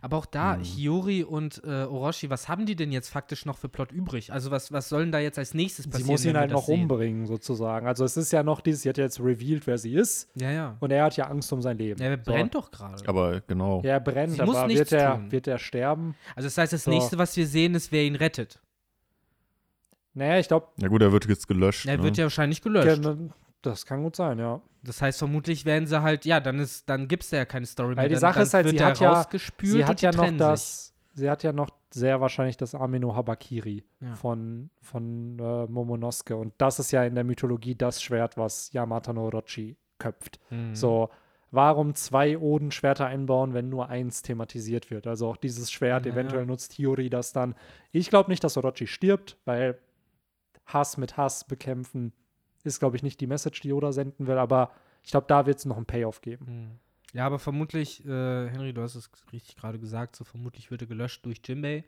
Aber 0.00 0.18
auch 0.18 0.26
da, 0.26 0.56
Mhm. 0.58 0.62
Hiyori 0.62 1.24
und 1.24 1.60
äh, 1.64 1.84
Orochi, 1.84 2.30
was 2.30 2.48
haben 2.48 2.66
die 2.66 2.76
denn 2.76 2.92
jetzt 2.92 3.08
faktisch 3.08 3.46
noch 3.46 3.58
für 3.58 3.68
Plot 3.68 3.90
übrig? 3.90 4.32
Also 4.32 4.52
was, 4.52 4.70
was 4.70 4.88
soll 4.88 5.00
denn 5.02 5.10
da 5.10 5.18
jetzt 5.18 5.38
als 5.38 5.54
nächstes 5.54 5.86
Sie 5.86 5.90
passieren? 5.90 6.10
muss 6.12 6.24
ihn 6.24 6.36
halt 6.36 6.52
noch 6.52 6.66
sehen? 6.66 6.82
umbringen, 6.82 7.26
sozusagen. 7.26 7.86
Also, 7.88 8.04
es 8.04 8.16
ist 8.16 8.30
ja 8.30 8.44
noch 8.44 8.60
dieses, 8.60 8.82
sie 8.82 8.90
hat 8.90 8.98
ja 8.98 9.04
jetzt 9.04 9.18
revealed, 9.18 9.66
wer 9.66 9.78
sie 9.78 9.94
ist. 9.94 10.28
Ja, 10.36 10.52
ja. 10.52 10.76
Und 10.78 10.92
er 10.92 11.02
hat 11.04 11.16
ja 11.16 11.26
Angst 11.28 11.52
um 11.52 11.62
sein 11.62 11.78
Leben. 11.78 12.00
Ja, 12.00 12.10
er 12.10 12.18
So. 12.18 12.30
brennt 12.30 12.54
doch 12.54 12.70
gerade. 12.70 13.08
Aber 13.08 13.40
genau. 13.40 13.80
Ja, 13.82 13.92
er 13.94 14.00
brennt, 14.00 14.34
Sie 14.34 14.42
muss 14.42 14.54
aber 14.56 14.68
nichts 14.68 14.92
wird 14.92 14.92
er, 15.02 15.14
tun. 15.16 15.32
wird 15.32 15.46
er 15.48 15.58
sterben? 15.58 16.14
Also 16.36 16.46
das 16.46 16.58
heißt, 16.58 16.72
das 16.74 16.84
So. 16.84 16.90
nächste, 16.90 17.18
was 17.18 17.36
wir 17.36 17.46
sehen, 17.48 17.74
ist, 17.74 17.90
wer 17.90 18.04
ihn 18.04 18.14
rettet. 18.14 18.60
Naja, 20.14 20.38
ich 20.38 20.48
glaube, 20.48 20.68
Ja 20.78 20.88
gut, 20.88 21.02
er 21.02 21.12
wird 21.12 21.26
jetzt 21.26 21.48
gelöscht. 21.48 21.86
Er 21.86 21.96
ne? 21.96 22.02
wird 22.02 22.16
ja 22.16 22.24
wahrscheinlich 22.24 22.60
gelöscht. 22.62 23.00
das 23.62 23.86
kann 23.86 24.02
gut 24.02 24.16
sein, 24.16 24.38
ja. 24.38 24.60
Das 24.82 25.00
heißt, 25.00 25.18
vermutlich 25.18 25.64
werden 25.64 25.86
sie 25.86 26.02
halt, 26.02 26.24
ja, 26.24 26.40
dann 26.40 26.58
ist, 26.58 26.88
dann 26.88 27.06
gibt 27.08 27.22
es 27.22 27.30
ja 27.30 27.44
keine 27.44 27.66
Story 27.66 27.90
mehr. 27.94 27.98
Weil 28.04 28.08
die 28.08 28.16
Sache 28.16 28.34
dann 28.34 28.42
ist 28.42 28.54
halt, 28.54 28.68
sie 28.68 28.84
hat 28.84 28.98
ja- 29.00 29.26
Sie 29.62 29.84
hat 29.84 30.02
ja 30.02 30.10
noch 30.12 30.36
das, 30.36 30.92
sie 31.14 31.30
hat 31.30 31.42
ja 31.44 31.52
noch 31.52 31.70
sehr 31.90 32.20
wahrscheinlich 32.20 32.56
das 32.56 32.74
Amino 32.74 33.14
Habakiri 33.14 33.84
Ja. 34.00 34.14
von, 34.16 34.70
von 34.80 35.38
äh, 35.38 35.66
Momonosuke. 35.66 36.34
Und 36.36 36.54
das 36.58 36.78
ist 36.80 36.90
ja 36.90 37.04
in 37.04 37.14
der 37.14 37.22
Mythologie 37.24 37.74
das 37.76 38.02
Schwert, 38.02 38.36
was 38.36 38.72
Yamato 38.72 39.12
no 39.12 39.24
Orochi 39.26 39.76
köpft. 39.98 40.40
sich. 40.50 40.58
Mhm. 40.58 40.74
So, 40.74 41.10
warum 41.52 41.94
zwei 41.94 42.36
Oden-Schwerter 42.38 43.06
einbauen, 43.06 43.54
wenn 43.54 43.68
nur 43.68 43.88
eins 43.88 44.22
thematisiert 44.22 44.90
wird? 44.90 45.06
Also 45.06 45.28
auch 45.28 45.36
dieses 45.36 45.70
Schwert, 45.70 46.06
Ja, 46.06 46.12
eventuell 46.12 46.40
ja. 46.42 46.46
nutzt 46.46 46.72
Hiyori 46.72 47.08
das 47.10 47.32
dann. 47.32 47.54
Ich 47.92 48.08
glaube 48.10 48.30
nicht, 48.30 48.42
dass 48.42 48.56
Orochi 48.56 48.86
stirbt, 48.88 49.36
weil 49.44 49.78
Hass 50.72 50.96
mit 50.96 51.16
Hass 51.16 51.44
bekämpfen 51.44 52.12
ist, 52.64 52.78
glaube 52.78 52.96
ich, 52.96 53.02
nicht 53.02 53.20
die 53.20 53.26
Message, 53.26 53.60
die 53.60 53.72
Oda 53.72 53.92
senden 53.92 54.26
will, 54.26 54.38
aber 54.38 54.70
ich 55.02 55.10
glaube, 55.10 55.26
da 55.28 55.46
wird 55.46 55.58
es 55.58 55.64
noch 55.64 55.76
einen 55.76 55.86
Payoff 55.86 56.20
geben. 56.20 56.46
Mhm. 56.46 56.70
Ja, 57.12 57.26
aber 57.26 57.38
vermutlich, 57.38 58.04
äh, 58.06 58.48
Henry, 58.48 58.72
du 58.72 58.80
hast 58.82 58.94
es 58.94 59.10
richtig 59.32 59.56
gerade 59.56 59.78
gesagt, 59.78 60.16
so 60.16 60.24
vermutlich 60.24 60.70
wird 60.70 60.80
er 60.82 60.86
gelöscht 60.86 61.26
durch 61.26 61.42
Jimbei, 61.44 61.84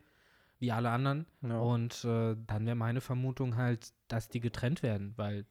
wie 0.59 0.71
alle 0.71 0.89
anderen. 0.91 1.25
Ja. 1.41 1.59
Und 1.59 2.03
äh, 2.05 2.35
dann 2.45 2.65
wäre 2.65 2.75
meine 2.75 3.01
Vermutung 3.01 3.55
halt, 3.55 3.91
dass 4.07 4.29
die 4.29 4.39
getrennt 4.39 4.83
werden, 4.83 5.13
weil 5.15 5.45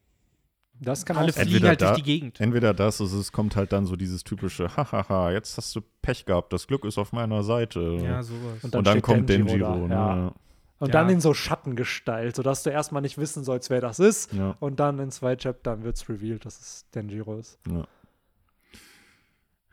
Das 0.79 1.05
kann 1.05 1.17
alle 1.17 1.33
fliegen 1.33 1.47
Entweder 1.49 1.67
halt 1.69 1.81
durch 1.81 1.89
da- 1.91 1.95
die 1.97 2.03
Gegend. 2.03 2.39
Entweder 2.39 2.73
das, 2.73 3.01
also 3.01 3.19
es 3.19 3.31
kommt 3.33 3.55
halt 3.57 3.73
dann 3.73 3.85
so 3.85 3.95
dieses 3.97 4.23
typische, 4.23 4.73
hahaha, 4.77 5.31
jetzt 5.31 5.57
hast 5.57 5.75
du 5.75 5.81
Pech 6.01 6.25
gehabt, 6.25 6.53
das 6.53 6.67
Glück 6.67 6.85
ist 6.85 6.97
auf 6.97 7.11
meiner 7.11 7.43
Seite. 7.43 7.81
Ja, 8.01 8.23
sowas. 8.23 8.63
Und 8.63 8.75
Und 8.75 8.87
dann, 8.87 9.01
kommt 9.01 9.27
Denjiro 9.29 9.87
ne? 9.87 10.31
Und 10.79 10.89
Ja. 10.89 10.93
dann 10.93 11.09
in 11.09 11.21
so 11.21 11.33
Schattengestalt, 11.33 12.35
sodass 12.35 12.63
du 12.63 12.69
erstmal 12.69 13.01
nicht 13.01 13.17
wissen 13.17 13.43
sollst, 13.43 13.69
wer 13.69 13.79
das 13.81 13.99
ist. 13.99 14.33
Ja. 14.33 14.55
Und 14.59 14.79
dann 14.79 14.99
in 14.99 15.09
zwei 15.11 15.35
Chaptern 15.37 15.83
wird 15.83 15.95
es 15.95 16.09
revealed, 16.09 16.43
dass 16.45 16.59
es 16.59 16.89
Denjiro 16.91 17.37
ist. 17.37 17.57
Ja, 17.69 17.85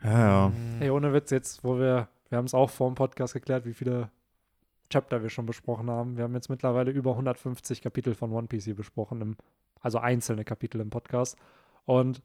ja. 0.03 0.49
Mhm. 0.49 0.77
Hey, 0.79 0.89
ohne 0.89 1.13
Witz, 1.13 1.31
jetzt, 1.31 1.63
wo 1.63 1.77
wir, 1.77 2.07
wir 2.29 2.37
haben 2.37 2.45
es 2.45 2.53
auch 2.53 2.69
vor 2.69 2.89
dem 2.89 2.95
Podcast 2.95 3.33
geklärt, 3.33 3.65
wie 3.65 3.73
viele 3.73 4.09
Chapter 4.89 5.21
wir 5.23 5.29
schon 5.29 5.45
besprochen 5.45 5.89
haben. 5.89 6.17
Wir 6.17 6.23
haben 6.23 6.35
jetzt 6.35 6.49
mittlerweile 6.49 6.91
über 6.91 7.11
150 7.11 7.81
Kapitel 7.81 8.13
von 8.15 8.31
One 8.31 8.47
Piece 8.47 8.65
hier 8.65 8.75
besprochen, 8.75 9.21
im, 9.21 9.37
also 9.81 9.97
einzelne 9.99 10.43
Kapitel 10.45 10.81
im 10.81 10.89
Podcast. 10.89 11.37
Und 11.85 12.21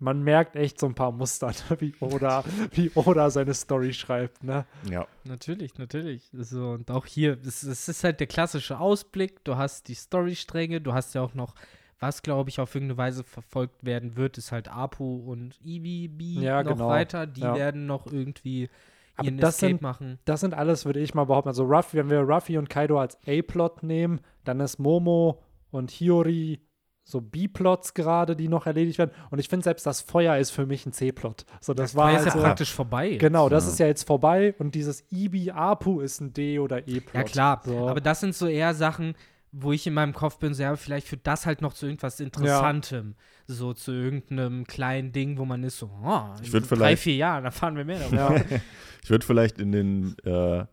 man 0.00 0.22
merkt 0.22 0.56
echt 0.56 0.78
so 0.78 0.86
ein 0.86 0.94
paar 0.94 1.12
Muster, 1.12 1.52
wie 1.80 1.94
Oda, 2.00 2.44
wie 2.72 2.90
Oda 2.94 3.30
seine 3.30 3.54
Story 3.54 3.92
schreibt. 3.92 4.44
Ne? 4.44 4.64
ja. 4.90 5.06
Natürlich, 5.24 5.76
natürlich. 5.78 6.30
So, 6.32 6.70
und 6.70 6.90
auch 6.90 7.06
hier, 7.06 7.38
es, 7.44 7.62
es 7.62 7.88
ist 7.88 8.04
halt 8.04 8.20
der 8.20 8.26
klassische 8.26 8.78
Ausblick. 8.78 9.44
Du 9.44 9.56
hast 9.56 9.88
die 9.88 9.94
Storystränge, 9.94 10.80
du 10.80 10.92
hast 10.94 11.14
ja 11.14 11.22
auch 11.22 11.34
noch, 11.34 11.54
was 12.00 12.22
glaube 12.22 12.48
ich 12.50 12.60
auf 12.60 12.74
irgendeine 12.74 12.98
Weise 12.98 13.24
verfolgt 13.24 13.84
werden 13.84 14.16
wird, 14.16 14.38
ist 14.38 14.52
halt 14.52 14.68
Apu 14.68 15.16
und 15.30 15.58
EVB 15.64 16.40
Ja, 16.42 16.62
noch 16.62 16.72
genau. 16.72 16.88
weiter. 16.88 17.26
Die 17.26 17.40
Ja. 17.40 17.54
werden 17.56 17.86
noch 17.86 18.06
irgendwie 18.06 18.70
Aber 19.16 19.26
ihren 19.26 19.38
das 19.38 19.56
Escape 19.56 19.72
sind- 19.72 19.82
machen. 19.82 20.18
Das 20.24 20.40
sind 20.40 20.54
alles, 20.54 20.84
würde 20.86 21.00
ich 21.00 21.14
mal 21.14 21.24
behaupten. 21.24 21.48
Also, 21.48 21.64
Ruffy, 21.64 21.96
wenn 21.96 22.08
wir 22.10 22.20
Ruffy 22.20 22.56
und 22.56 22.70
Kaido 22.70 23.00
als 23.00 23.18
A-Plot 23.26 23.82
nehmen, 23.82 24.20
dann 24.44 24.60
ist 24.60 24.78
Momo 24.78 25.42
und 25.72 25.90
Hiyori 25.90 26.60
so 27.10 27.22
B-Plots 27.22 27.94
gerade, 27.94 28.36
die 28.36 28.48
noch 28.48 28.66
erledigt 28.66 28.98
werden. 28.98 29.12
Und 29.30 29.38
ich 29.38 29.48
finde 29.48 29.64
selbst 29.64 29.86
das 29.86 30.02
Feuer 30.02 30.36
ist 30.36 30.50
für 30.50 30.66
mich 30.66 30.84
ein 30.84 30.92
C-Plot. 30.92 31.46
So, 31.60 31.72
das, 31.72 31.94
war 31.96 32.08
Weil 32.08 32.16
halt 32.16 32.26
ist 32.26 32.34
ja 32.34 32.38
so, 32.38 32.44
praktisch 32.44 32.72
vorbei. 32.74 33.12
jetzt. 33.12 33.20
Genau, 33.20 33.48
das 33.48 33.64
Ja. 33.64 33.70
ist 33.72 33.78
ja 33.78 33.86
jetzt 33.86 34.06
vorbei 34.06 34.54
und 34.58 34.74
dieses 34.74 35.04
Ibi 35.10 35.50
Apu 35.52 36.00
ist 36.00 36.20
ein 36.20 36.34
D 36.34 36.58
oder 36.58 36.86
E-Plot. 36.86 37.14
Ja, 37.14 37.22
klar. 37.22 37.62
So. 37.64 37.88
Aber 37.88 38.02
das 38.02 38.20
sind 38.20 38.34
so 38.34 38.46
eher 38.46 38.74
Sachen, 38.74 39.14
wo 39.52 39.72
ich 39.72 39.86
in 39.86 39.94
meinem 39.94 40.12
Kopf 40.12 40.36
bin, 40.38 40.52
so, 40.52 40.62
ja, 40.62 40.76
vielleicht 40.76 41.06
führt 41.08 41.26
das 41.26 41.46
halt 41.46 41.62
noch 41.62 41.72
zu 41.72 41.86
irgendwas 41.86 42.20
Interessantem. 42.20 43.14
So 43.46 43.72
zu 43.72 43.92
irgendeinem 43.92 44.66
kleinen 44.66 45.10
Ding, 45.12 45.38
wo 45.38 45.46
man 45.46 45.62
ist 45.64 45.78
so, 45.78 45.90
oh, 46.04 46.20
Ich 46.42 46.52
in 46.52 46.60
drei, 46.60 46.66
vielleicht- 46.68 47.02
vier 47.02 47.16
Jahren, 47.16 47.44
da 47.44 47.50
fahren 47.50 47.74
wir 47.76 47.86
mehr 47.86 47.98
darüber. 48.10 48.36
ja. 48.36 48.44
Ich 49.02 49.08
würde 49.10 49.24
vielleicht 49.24 49.58
in 49.58 49.72
den 49.72 50.16
äh, 50.24 50.66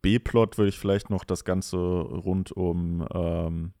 B-Plot 0.00 0.56
würde 0.56 0.70
ich 0.70 0.78
vielleicht 0.78 1.10
noch 1.10 1.24
das 1.24 1.44
Ganze 1.44 1.76
rund 1.76 2.50
um 2.52 3.06
ähm, 3.12 3.72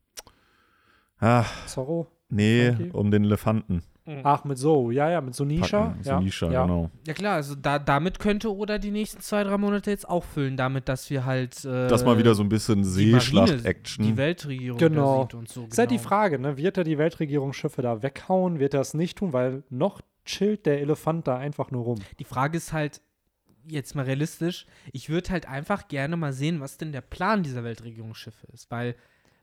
ah, 1.22 1.46
Zorro. 1.66 2.06
nee, 2.28 2.68
Okay. 2.70 2.90
um 2.92 3.10
den 3.10 3.24
Elefanten 3.24 3.82
Ach, 4.24 4.42
mit 4.42 4.58
so, 4.58 4.90
ja, 4.90 5.08
ja, 5.08 5.20
mit 5.20 5.32
Sonisha. 5.34 5.86
packen. 5.86 6.00
ja. 6.02 6.16
Sonisha, 6.18 6.50
ja. 6.50 6.62
genau. 6.66 6.90
Ja 7.06 7.14
klar, 7.14 7.34
also 7.36 7.54
da, 7.54 7.78
damit 7.78 8.18
könnte 8.18 8.52
Oda 8.52 8.78
die 8.78 8.90
nächsten 8.90 9.20
zwei, 9.20 9.44
drei 9.44 9.56
Monate 9.56 9.90
jetzt 9.90 10.08
auch 10.08 10.24
füllen, 10.24 10.56
damit, 10.56 10.88
dass 10.88 11.08
wir 11.08 11.24
halt 11.24 11.64
äh, 11.64 11.86
Das 11.86 12.04
mal 12.04 12.18
wieder 12.18 12.34
so 12.34 12.42
ein 12.42 12.48
bisschen 12.48 12.82
Seeschlacht-Action. 12.82 14.04
Die 14.04 14.16
Weltregierung 14.16 14.78
Genau. 14.78 15.18
da 15.18 15.22
sieht 15.22 15.34
und 15.34 15.48
so. 15.48 15.66
Ist 15.70 15.78
halt 15.78 15.92
die 15.92 15.98
genau. 15.98 16.08
Frage, 16.08 16.38
ne? 16.40 16.56
Wird 16.56 16.78
er 16.78 16.84
die 16.84 16.98
Weltregierungsschiffe 16.98 17.80
da 17.80 18.02
weghauen? 18.02 18.58
Wird 18.58 18.74
er 18.74 18.80
es 18.80 18.92
nicht 18.92 19.18
tun? 19.18 19.32
Weil 19.32 19.62
noch 19.70 20.00
chillt 20.24 20.66
der 20.66 20.80
Elefant 20.80 21.28
da 21.28 21.36
einfach 21.38 21.70
nur 21.70 21.84
rum. 21.84 21.98
Die 22.18 22.24
Frage 22.24 22.56
ist 22.56 22.72
halt, 22.72 23.00
jetzt 23.68 23.94
mal 23.94 24.04
realistisch, 24.04 24.66
ich 24.92 25.10
würde 25.10 25.30
halt 25.30 25.46
einfach 25.48 25.86
gerne 25.86 26.16
mal 26.16 26.32
sehen, 26.32 26.60
was 26.60 26.76
denn 26.76 26.90
der 26.90 27.02
Plan 27.02 27.44
dieser 27.44 27.62
Weltregierungsschiffe 27.62 28.48
ist. 28.52 28.68
Weil 28.70 28.96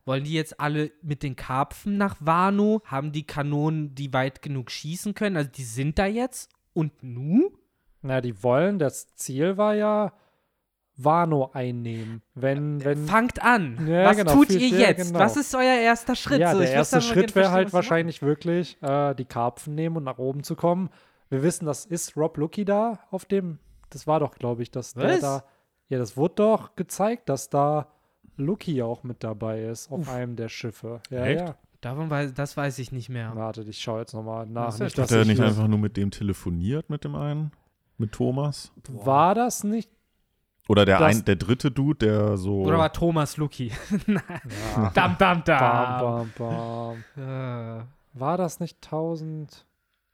wollen 0.10 0.24
die 0.24 0.34
jetzt 0.34 0.60
alle 0.60 0.92
mit 1.04 1.22
den 1.22 1.36
Karpfen 1.36 1.98
nach 1.98 2.16
Wano? 2.20 2.82
Haben 2.84 3.12
die 3.12 3.28
Kanonen, 3.28 3.94
die 3.94 4.12
weit 4.12 4.42
genug 4.42 4.72
schießen 4.72 5.14
können? 5.14 5.38
Also 5.38 5.52
die 5.52 5.64
sind 5.64 6.00
da 6.00 6.08
jetzt 6.08 6.50
und 6.74 7.04
nu? 7.04 7.52
Na, 8.02 8.20
die 8.20 8.42
wollen, 8.42 8.80
das 8.80 9.14
Ziel 9.14 9.58
war 9.58 9.76
ja 9.76 10.14
Wano 10.98 11.52
einnehmen. 11.54 12.24
Wenn, 12.34 12.84
wenn. 12.84 13.06
Fangt 13.06 13.44
an. 13.44 13.88
Ja, 13.88 14.06
was 14.06 14.18
genau, 14.18 14.34
tut 14.34 14.50
ihr 14.50 14.68
jetzt? 14.68 15.10
genau. 15.10 15.20
Was 15.20 15.38
ist 15.38 15.54
euer 15.54 15.78
erster 15.78 16.16
Schritt? 16.16 16.40
ja, 16.40 16.54
So, 16.54 16.60
der 16.60 16.72
erste 16.72 17.02
Schritt 17.02 17.36
wäre 17.36 17.52
halt 17.52 17.72
wahrscheinlich 17.72 18.24
wirklich 18.24 18.82
äh, 18.82 19.14
die 19.14 19.26
Karpfen 19.26 19.76
nehmen 19.76 19.98
und 19.98 20.06
nach 20.06 20.18
oben 20.18 20.42
zu 20.44 20.56
kommen. 20.56 20.90
Wir 21.30 21.44
wissen, 21.44 21.68
das 21.68 21.86
ist 21.86 22.18
Rob 22.18 22.36
Lucky 22.38 22.66
da 22.66 22.98
auf 23.12 23.26
dem. 23.26 23.60
Das 23.92 24.08
war 24.08 24.20
doch, 24.20 24.34
glaube 24.34 24.64
ich, 24.64 24.72
dass 24.72 24.96
der 24.96 25.10
Was? 25.10 25.20
da. 25.20 25.44
Ja, 25.88 26.00
das 26.00 26.18
wurde 26.18 26.34
doch 26.36 26.76
gezeigt, 26.76 27.30
dass 27.30 27.52
da 27.52 27.92
Lucky 28.40 28.82
auch 28.82 29.04
mit 29.04 29.24
dabei 29.24 29.64
ist 29.64 29.92
auf 29.92 30.10
einem 30.10 30.36
der 30.36 30.50
Schiffe. 30.50 31.02
Ja, 31.10 31.26
Echt? 31.26 31.42
ja. 31.42 31.56
Davon 31.82 32.10
weiß, 32.10 32.34
das 32.34 32.58
weiß 32.58 32.80
ich 32.80 32.92
nicht 32.92 33.08
mehr. 33.10 33.32
Warte, 33.36 33.62
ich 33.62 33.80
schaue 33.82 34.02
jetzt 34.02 34.14
nochmal 34.14 34.46
nach. 34.48 34.78
Nicht, 34.80 34.98
Hat 34.98 35.12
er 35.12 35.22
ich 35.22 35.28
nicht 35.28 35.42
einfach 35.42 35.68
nur 35.68 35.80
mit 35.80 35.96
dem 35.96 36.12
telefoniert, 36.12 36.90
mit 36.90 37.04
dem 37.06 37.16
einen? 37.16 37.52
Mit 37.98 38.12
Thomas? 38.12 38.72
War 38.90 39.34
das 39.36 39.64
nicht? 39.64 39.90
Oder 40.68 40.86
der, 40.86 41.00
Das- 41.00 41.16
ein, 41.20 41.26
der 41.26 41.36
dritte 41.38 41.72
Dude, 41.72 42.06
der 42.06 42.38
so. 42.38 42.62
Oder 42.64 42.78
war 42.78 42.92
Thomas 42.94 43.38
Lucky? 43.38 43.72
Ja. 44.08 44.90
dam, 44.94 45.18
dam, 45.18 45.18
bam, 45.18 45.44
dam. 45.44 46.32
bam, 46.38 47.04
bam. 47.16 47.24
Äh, 47.80 47.84
War 48.14 48.38
das 48.38 48.60
nicht 48.60 48.78
1000? 48.86 49.66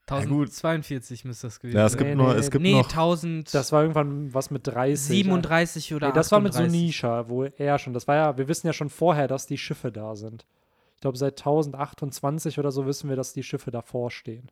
Ja, 0.08 0.20
gut. 0.20 0.48
1042 0.48 1.24
müsste 1.24 1.48
das 1.48 1.58
gewesen 1.58 1.76
ja, 1.76 1.86
es 1.86 1.92
sein. 1.92 1.98
gibt 1.98 2.10
Nee, 2.10 2.22
nur, 2.22 2.32
nee, 2.32 2.38
es 2.38 2.50
gibt 2.50 2.62
nee, 2.62 2.72
noch. 2.74 2.88
1000. 2.88 3.52
Das 3.52 3.72
war 3.72 3.82
irgendwann 3.82 4.32
was 4.32 4.50
mit 4.50 4.66
30. 4.66 5.06
37 5.08 5.94
oder 5.94 6.08
Nee, 6.08 6.12
das 6.14 6.30
war 6.30 6.40
mit 6.40 6.52
38. 6.52 6.72
Sonisha, 6.80 7.28
wo 7.28 7.44
er 7.44 7.78
schon, 7.78 7.92
das 7.92 8.06
war 8.06 8.14
ja, 8.14 8.38
wir 8.38 8.46
wissen 8.48 8.66
ja 8.66 8.72
schon 8.72 8.90
vorher, 8.90 9.26
dass 9.26 9.46
die 9.46 9.58
Schiffe 9.58 9.90
da 9.90 10.14
sind. 10.14 10.46
Ich 10.94 11.00
glaube, 11.00 11.18
seit 11.18 11.38
1028 11.40 12.58
oder 12.58 12.70
so 12.70 12.86
wissen 12.86 13.08
wir, 13.08 13.16
dass 13.16 13.32
die 13.32 13.42
Schiffe 13.42 13.70
davor 13.70 14.10
stehen. 14.10 14.50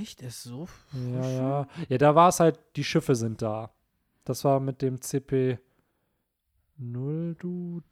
Echt? 0.00 0.22
Ist 0.22 0.44
so? 0.44 0.68
Ja, 0.92 1.28
ja. 1.30 1.68
Ja, 1.88 1.98
da 1.98 2.14
war 2.14 2.28
es 2.28 2.40
halt, 2.40 2.58
die 2.76 2.84
Schiffe 2.84 3.14
sind 3.14 3.42
da. 3.42 3.70
Das 4.24 4.44
war 4.44 4.60
mit 4.60 4.80
dem 4.80 5.00
CP 5.00 5.58
0 6.78 7.34
Dude. 7.38 7.84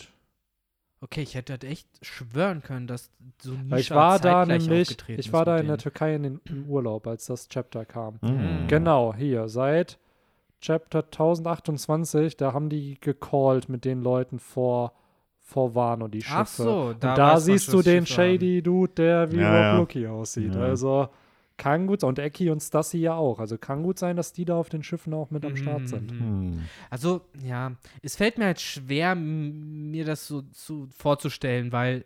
Okay, 1.03 1.23
ich 1.23 1.35
hätte 1.35 1.55
halt 1.55 1.65
echt 1.65 1.89
schwören 2.01 2.63
können, 2.63 2.87
dass 2.87 3.11
so 3.41 3.53
Weil 3.69 3.81
ich 3.81 3.91
war 3.91 4.21
da 4.21 4.47
nämlich, 4.47 4.97
ich 5.09 5.33
war 5.33 5.45
da 5.45 5.57
in 5.59 5.67
der 5.67 5.77
denen. 5.77 5.83
Türkei 5.83 6.15
in 6.15 6.23
den, 6.23 6.41
im 6.45 6.67
Urlaub, 6.69 7.09
als 7.09 7.27
das 7.27 7.49
Chapter 7.49 7.85
kam. 7.85 8.19
Mhm. 8.23 8.69
Genau, 8.69 9.13
hier, 9.13 9.49
seit 9.49 9.99
Chapter 10.61 11.01
1028, 11.03 12.37
da 12.37 12.53
haben 12.53 12.69
die 12.69 12.99
gecallt 13.01 13.69
mit 13.69 13.85
den 13.85 14.01
Leuten 14.01 14.39
vor, 14.39 14.93
vor 15.41 15.75
Wano, 15.75 16.07
die 16.07 16.23
Schiffe. 16.23 16.37
Ach 16.39 16.47
so, 16.47 16.81
Und 16.91 17.03
da, 17.03 17.17
da 17.17 17.41
siehst 17.41 17.73
du 17.73 17.83
den 17.83 18.07
shady 18.07 18.63
Dude, 18.63 18.93
der 18.93 19.33
wie 19.33 19.39
Ja, 19.41 19.49
Rob 19.51 19.61
ja. 19.61 19.79
Lucky 19.79 20.07
aussieht. 20.07 20.55
Ja. 20.55 20.61
Also 20.63 21.09
kann 21.57 21.87
gut 21.87 22.01
sein. 22.01 22.09
Und 22.09 22.19
Eki 22.19 22.51
und 22.51 22.61
Stassi 22.61 22.99
ja 22.99 23.15
auch. 23.15 23.39
Also 23.41 23.59
kann 23.59 23.83
gut 23.83 23.99
sein, 23.99 24.17
dass 24.17 24.33
die 24.33 24.45
da 24.45 24.57
auf 24.57 24.69
den 24.69 24.83
Schiffen 24.83 25.15
auch 25.15 25.31
mit 25.31 25.45
am 25.45 25.53
Mhm, 25.53 25.57
Start 25.57 25.89
sind. 25.89 26.13
mhm. 26.13 26.21
Hm. 26.21 26.61
Also, 26.91 27.23
ja, 27.43 27.73
es 28.03 28.17
fällt 28.17 28.39
mir 28.39 28.47
halt 28.47 28.61
schwer, 28.61 29.15
mir 29.15 30.05
das 30.05 30.27
so 30.27 30.43
zu, 30.43 30.89
vorzustellen, 30.97 31.73
weil 31.73 32.05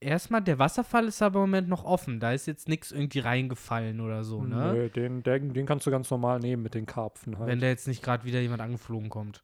erstmal 0.00 0.42
der 0.42 0.58
Wasserfall 0.58 1.06
ist 1.06 1.22
aber 1.22 1.40
im 1.40 1.50
Moment 1.50 1.68
noch 1.68 1.84
offen. 1.84 2.20
Da 2.20 2.32
ist 2.32 2.46
jetzt 2.46 2.68
nichts 2.68 2.92
irgendwie 2.92 3.20
reingefallen 3.20 4.00
oder 4.00 4.24
so, 4.24 4.42
ne? 4.44 4.72
Nö, 4.74 4.88
den, 4.90 5.22
den, 5.22 5.52
den 5.54 5.66
kannst 5.66 5.86
du 5.86 5.90
ganz 5.90 6.10
normal 6.10 6.38
nehmen 6.40 6.62
mit 6.62 6.74
den 6.74 6.86
Karpfen 6.86 7.38
halt. 7.38 7.48
Wenn 7.48 7.60
da 7.60 7.66
jetzt 7.66 7.88
nicht 7.88 8.02
gerade 8.02 8.24
wieder 8.24 8.40
jemand 8.40 8.60
angeflogen 8.62 9.08
kommt. 9.08 9.42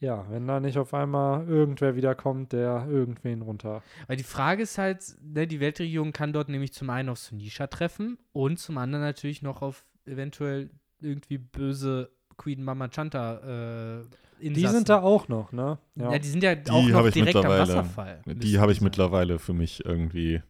Ja, 0.00 0.24
wenn 0.30 0.46
da 0.46 0.60
nicht 0.60 0.78
auf 0.78 0.94
einmal 0.94 1.46
irgendwer 1.48 1.96
wiederkommt, 1.96 2.52
der 2.52 2.86
irgendwen 2.88 3.42
runter. 3.42 3.82
Weil 4.06 4.16
die 4.16 4.24
Frage 4.24 4.62
ist 4.62 4.78
halt, 4.78 5.02
ne, 5.22 5.46
die 5.46 5.60
Weltregierung 5.60 6.12
kann 6.12 6.32
dort 6.32 6.48
nämlich 6.48 6.72
zum 6.72 6.90
einen 6.90 7.08
auf 7.08 7.18
Sunisha 7.18 7.66
treffen 7.66 8.18
und 8.32 8.58
zum 8.58 8.78
anderen 8.78 9.04
natürlich 9.04 9.42
noch 9.42 9.60
auf 9.62 9.84
eventuell 10.06 10.70
irgendwie 11.00 11.38
böse 11.38 12.10
Queen 12.36 12.62
Mama 12.62 12.88
Chanta 12.88 14.02
äh, 14.40 14.48
Die 14.48 14.66
sind 14.68 14.88
da 14.88 15.02
auch 15.02 15.26
noch, 15.28 15.50
ne? 15.52 15.78
Ja. 15.96 16.16
die 16.18 16.28
sind 16.28 16.42
ja 16.44 16.52
auch 16.52 16.84
Die 16.84 16.92
noch 16.92 17.10
direkt 17.10 17.36
am 17.36 17.42
mittlerweile. 17.42 17.60
Wasserfall. 17.60 18.20
Die 18.26 18.58
habe 18.60 18.70
ich 18.72 18.80
mittlerweile 18.80 19.38
für 19.40 19.52
mich 19.52 19.84
irgendwie. 19.84 20.42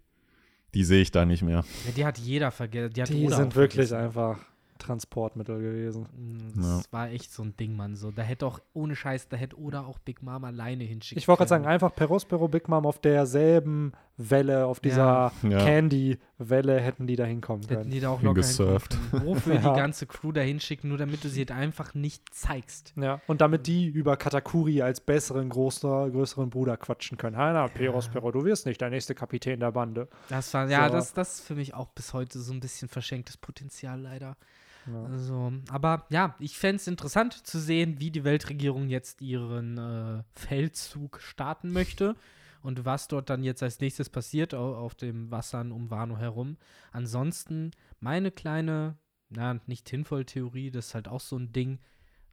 Die 0.74 0.84
sehe 0.84 1.00
ich 1.00 1.10
da 1.10 1.24
nicht 1.24 1.42
mehr. 1.42 1.64
Ja, 1.86 1.92
die 1.96 2.04
hat 2.04 2.18
jeder 2.18 2.50
vergessen. 2.50 2.92
Die, 2.92 3.00
hat 3.02 3.08
Die 3.08 3.26
sind 3.28 3.56
wirklich 3.56 3.88
vergessen. 3.88 3.96
einfach 3.96 4.38
Transportmittel 4.78 5.60
gewesen. 5.60 6.06
Mm, 6.16 6.60
Das 6.60 6.92
war 6.92 7.08
echt 7.10 7.32
so 7.32 7.42
ein 7.42 7.56
Ding, 7.56 7.76
Mann. 7.76 7.96
So, 7.96 8.10
da 8.10 8.22
hätte 8.22 8.46
auch, 8.46 8.60
ohne 8.72 8.96
Scheiß, 8.96 9.28
da 9.28 9.36
hätte 9.36 9.58
Oda 9.60 9.82
auch 9.84 9.98
Big 9.98 10.22
Mom 10.22 10.44
alleine 10.44 10.84
hinschicken 10.84 11.18
Ich 11.18 11.28
wollte 11.28 11.38
gerade 11.40 11.48
sagen, 11.50 11.66
einfach 11.66 11.94
Perospero 11.94 12.48
Big 12.48 12.68
Mom 12.68 12.86
auf 12.86 12.98
derselben 13.00 13.92
Welle, 14.16 14.66
auf 14.66 14.80
dieser 14.80 15.32
Ja. 15.42 15.58
Candy-Welle 15.58 16.80
hätten 16.80 17.06
die 17.06 17.16
da 17.16 17.24
hinkommen 17.24 17.62
Hätten 17.62 17.74
können. 17.74 17.90
die 17.90 18.00
da 18.00 18.08
auch 18.10 18.20
locker 18.22 18.34
gesurft. 18.40 18.96
Wofür 19.12 19.54
Ja. 19.58 19.60
die 19.72 19.78
ganze 19.80 20.06
Crew 20.06 20.32
da 20.32 20.40
hinschicken, 20.40 20.88
nur 20.88 20.98
damit 20.98 21.22
du 21.24 21.28
sie 21.28 21.40
halt 21.40 21.52
einfach 21.52 21.94
nicht 21.94 22.34
zeigst. 22.34 22.92
Ja, 22.96 23.20
und 23.26 23.40
damit 23.40 23.66
die 23.66 23.86
über 23.86 24.16
Katakuri 24.16 24.82
als 24.82 25.00
besseren, 25.00 25.48
großer, 25.48 26.10
größeren 26.10 26.50
Bruder 26.50 26.76
quatschen 26.76 27.16
können. 27.16 27.36
Hanna, 27.36 27.68
Perospero, 27.68 28.32
du 28.32 28.44
wirst 28.44 28.66
nicht 28.66 28.80
der 28.80 28.90
nächste 28.90 29.14
Kapitän 29.14 29.60
der 29.60 29.72
Bande. 29.72 30.08
Das 30.28 30.52
war, 30.54 30.68
ja, 30.68 30.88
So. 30.88 30.94
das, 30.94 31.12
das 31.12 31.34
ist 31.38 31.46
für 31.46 31.54
mich 31.54 31.74
auch 31.74 31.88
bis 31.90 32.12
heute 32.12 32.38
so 32.40 32.52
ein 32.52 32.60
bisschen 32.60 32.88
verschenktes 32.88 33.36
Potenzial 33.36 34.00
leider. 34.00 34.36
Ja. 34.92 35.04
Also, 35.04 35.52
aber 35.70 36.06
ja, 36.10 36.34
ich 36.38 36.56
fände 36.58 36.76
es 36.76 36.86
interessant 36.86 37.34
zu 37.46 37.58
sehen, 37.58 38.00
wie 38.00 38.10
die 38.10 38.24
Weltregierung 38.24 38.88
jetzt 38.88 39.20
ihren 39.20 39.76
äh, 39.78 40.22
Feldzug 40.34 41.20
starten 41.20 41.72
möchte 41.72 42.16
und 42.62 42.84
was 42.84 43.08
dort 43.08 43.28
dann 43.30 43.42
jetzt 43.44 43.62
als 43.62 43.80
nächstes 43.80 44.08
passiert 44.08 44.54
au- 44.54 44.76
auf 44.76 44.94
dem 44.94 45.30
Wassern 45.30 45.72
um 45.72 45.90
Wano 45.90 46.16
herum. 46.16 46.56
Ansonsten 46.92 47.70
meine 48.00 48.30
kleine, 48.30 48.96
na, 49.30 49.60
nicht 49.66 49.84
Tinfoil-Theorie, 49.86 50.70
das 50.70 50.88
ist 50.88 50.94
halt 50.94 51.08
auch 51.08 51.20
so 51.20 51.36
ein 51.36 51.52
Ding, 51.52 51.78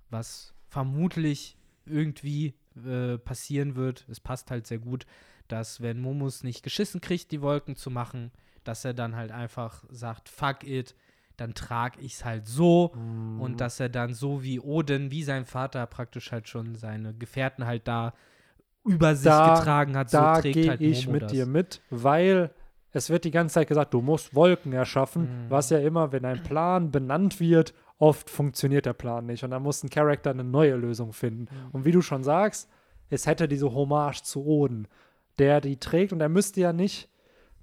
was 0.10 0.54
vermutlich 0.68 1.58
irgendwie 1.86 2.54
äh, 2.86 3.18
passieren 3.18 3.76
wird. 3.76 4.06
Es 4.10 4.20
passt 4.20 4.50
halt 4.52 4.66
sehr 4.68 4.80
gut, 4.80 5.06
dass 5.48 5.82
wenn 5.82 6.00
Momus 6.02 6.44
nicht 6.44 6.64
geschissen 6.64 7.02
kriegt, 7.02 7.32
die 7.32 7.42
Wolken 7.42 7.76
zu 7.76 7.92
machen, 7.92 8.32
dass 8.64 8.84
er 8.86 8.94
dann 8.94 9.16
halt 9.16 9.32
einfach 9.32 9.84
sagt, 9.90 10.28
fuck 10.30 10.64
it, 10.64 10.96
dann 11.38 11.54
trage 11.54 12.00
ich 12.02 12.14
es 12.16 12.26
halt 12.26 12.48
so 12.48 12.92
Mhm. 12.96 13.42
und 13.42 13.62
dass 13.62 13.80
er 13.80 13.90
dann 13.90 14.14
so 14.14 14.44
wie 14.44 14.60
Odin, 14.60 15.12
wie 15.12 15.24
sein 15.24 15.46
Vater 15.46 15.86
praktisch 15.88 16.32
halt 16.32 16.48
schon 16.48 16.76
seine 16.76 17.14
Gefährten 17.14 17.66
halt 17.66 17.88
da 17.88 18.14
über 18.84 19.16
sich 19.16 19.26
Da- 19.26 19.56
getragen 19.56 19.98
hat, 19.98 20.14
da 20.14 20.36
so 20.36 20.42
trägt 20.42 20.68
halt 20.70 20.82
ich 20.82 21.06
Momo 21.08 21.14
mit 21.14 21.22
das. 21.24 21.32
dir 21.32 21.46
mit, 21.46 21.82
weil 21.90 22.52
es 22.92 23.10
wird 23.10 23.24
die 23.26 23.32
ganze 23.32 23.56
Zeit 23.56 23.68
gesagt, 23.68 23.94
du 23.94 24.02
musst 24.02 24.34
Wolken 24.36 24.72
erschaffen, 24.74 25.24
Mhm. 25.24 25.50
was 25.50 25.70
ja 25.70 25.80
immer, 25.80 26.12
wenn 26.12 26.24
ein 26.26 26.44
Plan 26.44 26.92
benannt 26.92 27.40
wird, 27.40 27.74
oft 27.98 28.30
funktioniert 28.30 28.86
der 28.86 28.94
Plan 28.94 29.26
nicht 29.26 29.44
und 29.44 29.52
dann 29.52 29.64
muss 29.64 29.84
ein 29.84 29.90
Charakter 29.90 30.30
eine 30.30 30.44
neue 30.44 30.76
Lösung 30.76 31.14
finden. 31.14 31.44
Mhm. 31.50 31.72
Und 31.72 31.86
wie 31.86 31.92
du 31.92 32.02
schon 32.02 32.24
sagst, 32.24 32.70
es 33.10 33.26
hätte 33.28 33.48
diese 33.48 33.74
Hommage 33.74 34.22
zu 34.24 34.46
Oden, 34.46 34.88
der 35.40 35.62
die 35.62 35.78
trägt 35.78 36.14
und 36.14 36.22
er 36.22 36.30
müsste 36.30 36.62
ja 36.62 36.72
nicht, 36.74 37.10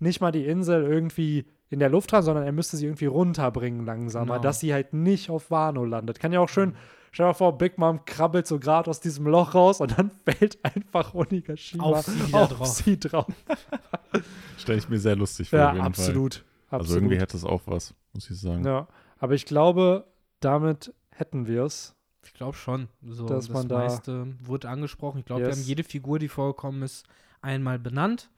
nicht 0.00 0.20
mal 0.20 0.32
die 0.32 0.44
Insel 0.46 0.82
irgendwie 0.84 1.46
in 1.72 1.78
der 1.80 1.88
Luft 1.88 2.12
haben, 2.12 2.22
sondern 2.22 2.44
er 2.44 2.52
müsste 2.52 2.76
sie 2.76 2.86
irgendwie 2.86 3.06
runterbringen 3.06 3.84
langsamer, 3.86 4.34
Genau. 4.34 4.42
dass 4.42 4.60
sie 4.60 4.72
halt 4.72 4.92
nicht 4.92 5.30
auf 5.30 5.50
Wano 5.50 5.84
landet. 5.84 6.20
Kann 6.20 6.32
ja 6.32 6.40
auch 6.40 6.48
schön, 6.48 6.74
Stell 7.14 7.24
dir 7.24 7.28
mal 7.28 7.34
vor, 7.34 7.58
Big 7.58 7.76
Mom 7.76 8.06
krabbelt 8.06 8.46
so 8.46 8.58
gerade 8.58 8.88
aus 8.88 9.00
diesem 9.00 9.26
Loch 9.26 9.54
raus 9.54 9.82
und 9.82 9.98
dann 9.98 10.10
fällt 10.24 10.58
einfach 10.64 11.12
Onigashima 11.12 11.84
Auf 11.84 12.06
sie 12.06 12.32
auf 12.32 12.48
drauf. 12.48 12.66
sie 12.68 12.98
drauf. 12.98 13.26
Stelle 14.58 14.78
ich 14.78 14.88
mir 14.88 14.98
sehr 14.98 15.16
lustig 15.16 15.50
vor. 15.50 15.58
Ja, 15.58 15.68
auf 15.70 15.74
jeden 15.74 15.86
absolut. 15.86 16.34
Fall. 16.36 16.44
Also 16.70 16.84
absolut. 16.84 17.02
irgendwie 17.02 17.20
hätte 17.20 17.36
es 17.36 17.44
auch 17.44 17.60
was, 17.66 17.94
muss 18.14 18.30
ich 18.30 18.40
sagen. 18.40 18.64
Ja, 18.64 18.88
aber 19.18 19.34
ich 19.34 19.44
glaube, 19.44 20.06
damit 20.40 20.94
hätten 21.10 21.46
wir 21.46 21.64
es. 21.64 21.94
Ich 22.24 22.32
glaube 22.32 22.56
schon. 22.56 22.88
So, 23.06 23.26
Dass 23.26 23.46
das 23.46 23.54
man 23.54 23.68
da- 23.68 23.78
meiste 23.78 24.26
wurde 24.42 24.68
angesprochen. 24.70 25.18
Ich 25.18 25.26
glaube, 25.26 25.42
wir 25.42 25.48
Yes. 25.48 25.58
haben 25.58 25.64
jede 25.66 25.84
Figur, 25.84 26.18
die 26.18 26.28
vorgekommen 26.28 26.82
ist, 26.82 27.04
einmal 27.42 27.78
benannt 27.78 28.30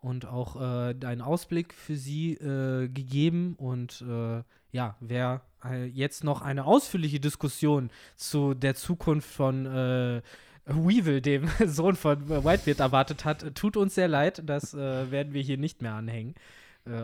und 0.00 0.26
auch 0.26 0.56
äh, 0.56 0.94
einen 1.04 1.20
Ausblick 1.20 1.74
für 1.74 1.96
sie 1.96 2.34
äh, 2.34 2.88
gegeben. 2.88 3.54
Und 3.56 4.02
äh, 4.02 4.42
ja, 4.70 4.96
wer 5.00 5.42
äh, 5.64 5.86
jetzt 5.86 6.24
noch 6.24 6.42
eine 6.42 6.64
ausführliche 6.64 7.20
Diskussion 7.20 7.90
zu 8.16 8.54
der 8.54 8.74
Zukunft 8.74 9.28
von 9.28 9.66
äh, 9.66 10.22
Weevil, 10.66 11.20
dem 11.20 11.48
Sohn 11.66 11.96
von 11.96 12.28
Whitebeard, 12.28 12.80
erwartet 12.80 13.24
hat, 13.24 13.54
tut 13.54 13.76
uns 13.76 13.94
sehr 13.94 14.08
leid. 14.08 14.42
Das 14.46 14.74
äh, 14.74 15.10
werden 15.10 15.32
wir 15.32 15.42
hier 15.42 15.58
nicht 15.58 15.82
mehr 15.82 15.94
anhängen. 15.94 16.34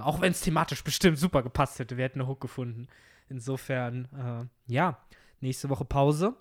Auch 0.00 0.22
wenn 0.22 0.32
es 0.32 0.40
thematisch 0.40 0.82
bestimmt 0.82 1.18
super 1.18 1.42
gepasst 1.42 1.78
hätte. 1.78 1.98
Wir 1.98 2.04
hätten 2.04 2.20
eine 2.20 2.28
Hook 2.28 2.40
gefunden. 2.40 2.88
Insofern, 3.28 4.08
äh, 4.16 4.72
ja, 4.72 4.96
nächste 5.42 5.68
Woche 5.68 5.84
Pause. 5.84 6.36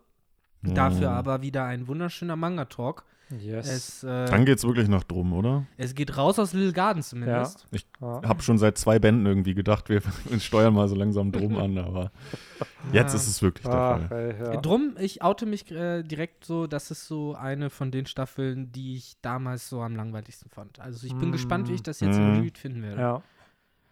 Dafür 0.62 1.12
aber 1.12 1.42
wieder 1.42 1.66
ein 1.66 1.88
wunderschöner 1.88 2.38
Manga-Talk. 2.38 3.04
Yes. 3.40 3.68
Es, 3.68 4.04
äh, 4.04 4.26
Dann 4.26 4.46
geht's 4.46 4.64
wirklich 4.64 4.88
noch 4.88 5.04
drum, 5.04 5.34
oder? 5.34 5.66
es 5.78 5.96
geht 5.96 6.18
raus 6.18 6.40
aus 6.40 6.54
Little 6.54 6.74
Garden 6.74 7.02
zumindest. 7.04 7.66
ja. 8.02 8.22
Hab 8.24 8.42
schon 8.44 8.58
seit 8.58 8.78
zwei 8.78 9.00
Bänden 9.00 9.26
irgendwie 9.26 9.54
gedacht, 9.54 9.90
wir 9.90 10.02
steuern 10.40 10.74
mal 10.74 10.88
so 10.88 10.96
langsam 10.96 11.32
drum 11.32 11.58
an, 11.58 11.78
aber 11.78 12.12
jetzt 12.94 13.14
Ja. 13.14 13.20
ist 13.20 13.28
es 13.28 13.42
wirklich 13.42 13.66
der 13.66 13.74
Ach, 13.76 14.08
Fall. 14.08 14.36
ey, 14.40 14.54
ja. 14.56 14.62
Drum, 14.62 14.96
ich 15.00 15.22
oute 15.22 15.46
mich 15.46 15.70
äh, 15.72 16.04
direkt 16.04 16.46
so, 16.46 16.68
das 16.68 16.92
ist 16.92 17.08
so 17.08 17.36
eine 17.36 17.70
von 17.70 17.92
den 17.92 18.06
Staffeln, 18.06 18.72
die 18.72 18.96
ich 18.96 19.16
damals 19.22 19.70
so 19.70 19.82
am 19.82 19.96
langweiligsten 19.96 20.50
fand. 20.50 20.80
Also 20.80 21.06
ich 21.08 21.16
bin 21.16 21.30
Mm. 21.30 21.34
gespannt, 21.34 21.70
wie 21.70 21.74
ich 21.74 21.84
das 21.84 22.00
jetzt 22.00 22.18
im 22.18 22.40
Mm. 22.40 22.42
Read 22.42 22.58
finden 22.58 22.82
werde. 22.84 23.02
Ja. 23.02 23.22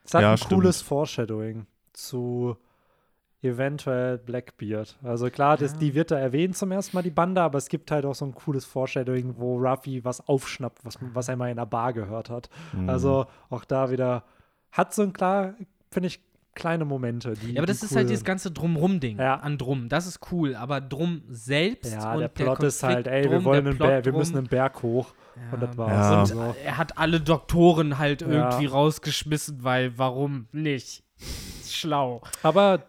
Es 0.03 0.13
hat 0.13 0.21
Ja, 0.23 0.31
ein 0.31 0.37
stimmt. 0.37 0.53
cooles 0.53 0.81
Foreshadowing 0.81 1.65
zu 1.93 2.57
eventuell 3.43 4.17
Blackbeard. 4.17 4.97
Also 5.03 5.29
klar, 5.29 5.57
das, 5.57 5.75
die 5.77 5.95
wird 5.95 6.11
da 6.11 6.17
erwähnt 6.19 6.55
zum 6.55 6.71
ersten 6.71 6.95
Mal, 6.95 7.01
die 7.01 7.09
Bande, 7.09 7.41
aber 7.41 7.57
es 7.57 7.69
gibt 7.69 7.89
halt 7.91 8.05
auch 8.05 8.15
so 8.15 8.25
ein 8.25 8.35
cooles 8.35 8.65
Foreshadowing, 8.65 9.35
wo 9.37 9.57
Ruffy 9.57 10.03
was 10.05 10.27
aufschnappt, 10.27 10.85
was, 10.85 10.97
was 11.13 11.27
er 11.27 11.35
mal 11.35 11.47
in 11.47 11.57
einer 11.57 11.65
Bar 11.65 11.93
gehört 11.93 12.29
hat. 12.29 12.49
Mhm. 12.73 12.89
Also 12.89 13.25
auch 13.49 13.65
da 13.65 13.89
wieder 13.91 14.23
hat 14.71 14.93
so 14.93 15.01
ein 15.01 15.13
klar, 15.13 15.55
finde 15.91 16.07
ich, 16.07 16.21
kleine 16.53 16.83
Momente. 16.85 17.33
Die, 17.33 17.53
Ja, 17.53 17.59
aber 17.61 17.65
das 17.67 17.79
die 17.79 17.85
ist 17.85 17.91
cool 17.91 17.97
halt 17.97 18.09
dieses 18.09 18.19
sind. 18.19 18.27
ganze 18.27 18.51
Drumrum-Ding 18.51 19.17
Ja. 19.19 19.35
an 19.35 19.57
Drum. 19.57 19.87
Das 19.89 20.05
ist 20.05 20.19
cool, 20.31 20.53
aber 20.55 20.81
Drum 20.81 21.21
selbst 21.29 21.93
Ja, 21.93 22.13
und 22.13 22.19
der 22.19 22.27
Plot 22.27 22.61
ist 22.63 22.83
halt, 22.83 23.07
ey, 23.07 23.23
wir 23.23 23.31
drum, 23.31 23.43
wollen 23.45 23.63
der 23.63 23.71
einen 23.71 23.79
Berg, 23.79 24.05
wir 24.05 24.13
müssen 24.13 24.37
einen 24.37 24.47
Berg 24.47 24.83
hoch. 24.83 25.13
Ja. 25.37 25.53
Und 25.53 25.63
das 25.63 25.77
war's. 25.77 25.91
Ja. 25.91 26.19
Und 26.19 26.25
So. 26.53 26.55
er 26.63 26.77
hat 26.77 26.97
alle 26.97 27.21
Doktoren 27.21 27.97
halt 27.97 28.21
irgendwie 28.21 28.65
rausgeschmissen, 28.65 29.63
weil 29.63 29.97
warum 29.97 30.47
nicht? 30.51 31.03
Schlau. 31.65 32.21
Aber 32.43 32.83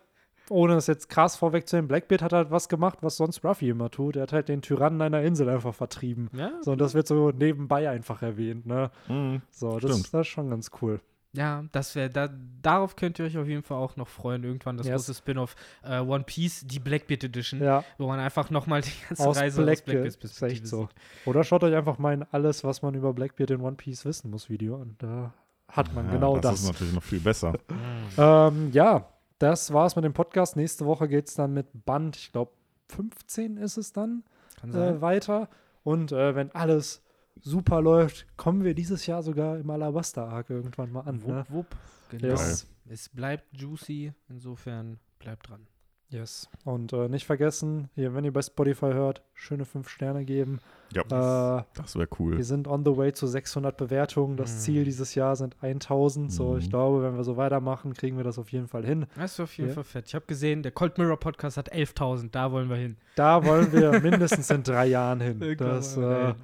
ohne 0.48 0.74
es 0.74 0.86
jetzt 0.86 1.08
krass 1.08 1.36
vorwegzunehmen, 1.36 1.88
Blackbeard 1.88 2.22
hat 2.22 2.32
halt 2.32 2.50
was 2.50 2.68
gemacht, 2.68 2.98
was 3.02 3.16
sonst 3.16 3.44
Ruffy 3.44 3.70
immer 3.70 3.90
tut. 3.90 4.16
Er 4.16 4.22
hat 4.22 4.32
halt 4.32 4.48
den 4.48 4.60
Tyrannen 4.62 5.00
einer 5.00 5.22
Insel 5.22 5.48
einfach 5.48 5.74
vertrieben. 5.74 6.28
Ja, 6.32 6.50
So, 6.62 6.72
und 6.72 6.80
das 6.80 6.94
wird 6.94 7.06
so 7.06 7.30
nebenbei 7.30 7.88
einfach 7.88 8.22
erwähnt, 8.22 8.66
ne? 8.66 8.90
Mhm. 9.08 9.42
So, 9.50 9.78
das, 9.78 9.90
Stimmt. 9.92 10.12
das 10.14 10.20
ist 10.22 10.26
schon 10.28 10.50
ganz 10.50 10.70
cool. 10.82 11.00
ja 11.32 11.64
das 11.72 11.94
wäre, 11.94 12.10
da, 12.10 12.28
darauf 12.60 12.94
könnt 12.96 13.18
ihr 13.18 13.24
euch 13.24 13.38
auf 13.38 13.46
jeden 13.46 13.62
Fall 13.62 13.78
auch 13.78 13.96
noch 13.96 14.08
freuen. 14.08 14.44
Irgendwann 14.44 14.76
das 14.76 14.86
Yes. 14.86 14.96
große 15.06 15.14
Spin-off 15.14 15.54
äh, 15.82 15.98
One 16.00 16.24
Piece, 16.24 16.66
die 16.66 16.78
Blackbeard 16.80 17.24
Edition, 17.24 17.62
Ja, 17.62 17.84
wo 17.96 18.06
man 18.08 18.20
einfach 18.20 18.50
nochmal 18.50 18.82
die 18.82 18.90
ganze 19.08 19.26
aus 19.26 19.38
Reise 19.38 19.60
aus 19.62 19.64
Blackbeard. 19.64 20.02
Blackbeards 20.02 20.16
Perspektive 20.18 20.66
so. 20.66 20.80
sieht. 20.82 21.26
Oder 21.26 21.44
schaut 21.44 21.64
euch 21.64 21.74
einfach 21.74 21.98
mal 21.98 22.12
in 22.12 22.24
alles, 22.32 22.64
was 22.64 22.82
man 22.82 22.94
über 22.94 23.14
Blackbeard 23.14 23.50
in 23.52 23.60
One 23.62 23.76
Piece 23.76 24.04
wissen 24.04 24.30
muss, 24.30 24.50
Video 24.50 24.76
an. 24.82 24.96
Da 24.98 25.32
hat 25.68 25.94
man 25.94 26.04
Ja, 26.06 26.12
genau 26.12 26.34
das. 26.38 26.52
das. 26.52 26.60
ist 26.64 26.66
natürlich 26.66 26.92
noch 26.92 27.02
viel 27.02 27.20
besser. 27.20 27.54
Ähm, 28.18 28.70
ja, 28.72 29.08
das 29.42 29.72
war's 29.72 29.96
mit 29.96 30.04
dem 30.04 30.12
Podcast. 30.12 30.56
Nächste 30.56 30.86
Woche 30.86 31.08
geht's 31.08 31.34
dann 31.34 31.52
mit 31.52 31.66
Band, 31.84 32.16
ich 32.16 32.32
glaube 32.32 32.52
15 32.90 33.56
ist 33.56 33.76
es 33.76 33.92
dann, 33.92 34.22
Kann 34.60 34.74
äh, 34.74 35.00
weiter. 35.00 35.48
Und 35.82 36.12
äh, 36.12 36.34
wenn 36.36 36.52
alles 36.52 37.02
super 37.40 37.80
läuft, 37.80 38.26
kommen 38.36 38.62
wir 38.62 38.74
dieses 38.74 39.06
Jahr 39.06 39.22
sogar 39.22 39.58
im 39.58 39.68
Alabaster-Arc 39.68 40.50
irgendwann 40.50 40.92
mal 40.92 41.00
an. 41.00 41.16
Ne? 41.16 41.44
wupp, 41.48 41.50
wupp. 41.50 41.66
Genau. 42.10 42.28
Yes. 42.28 42.66
Es 42.88 43.08
bleibt 43.08 43.46
juicy, 43.52 44.12
insofern 44.28 44.98
bleibt 45.18 45.48
dran. 45.48 45.66
Yes. 46.12 46.48
Und 46.64 46.92
äh, 46.92 47.08
nicht 47.08 47.24
vergessen, 47.26 47.88
hier, 47.94 48.14
wenn 48.14 48.24
ihr 48.24 48.32
bei 48.32 48.42
Spotify 48.42 48.92
hört, 48.92 49.22
schöne 49.34 49.64
5 49.64 49.88
Sterne 49.88 50.24
geben. 50.24 50.60
Ja, 50.94 51.02
Äh, 51.60 51.64
das 51.74 51.96
wäre 51.96 52.06
wir 52.10 52.20
cool. 52.20 52.42
sind 52.42 52.68
on 52.68 52.84
the 52.84 52.94
way 52.96 53.12
zu 53.14 53.26
600 53.26 53.76
Bewertungen. 53.76 54.36
Das 54.36 54.52
Mhm. 54.52 54.58
Ziel 54.58 54.84
dieses 54.84 55.14
Jahr 55.14 55.36
sind 55.36 55.56
1000. 55.62 56.30
So, 56.30 56.56
ich 56.58 56.66
Mhm. 56.66 56.70
glaube, 56.70 57.02
wenn 57.02 57.16
wir 57.16 57.24
so 57.24 57.36
weitermachen, 57.38 57.94
kriegen 57.94 58.18
wir 58.18 58.24
das 58.24 58.38
auf 58.38 58.52
jeden 58.52 58.68
Fall 58.68 58.84
hin. 58.84 59.06
Das 59.16 59.32
ist 59.32 59.40
auf 59.40 59.56
jeden 59.56 59.70
Ja. 59.70 59.74
Fall 59.76 59.84
fett. 59.84 60.04
Ich 60.08 60.14
habe 60.14 60.26
gesehen, 60.26 60.62
der 60.62 60.72
Cold 60.72 60.98
Mirror 60.98 61.18
Podcast 61.18 61.56
hat 61.56 61.72
11.000, 61.72 62.34
da 62.34 62.52
wollen 62.52 62.68
wir 62.68 62.76
hin. 62.76 62.96
Da 63.16 63.44
wollen 63.44 63.72
wir 63.72 63.98
mindestens 64.00 64.50
in 64.50 64.62
drei 64.62 64.86
Jahren 64.86 65.20
hin. 65.20 65.38
Das, 65.58 65.96
wir 65.96 66.10
äh, 66.10 66.26
hin. 66.26 66.34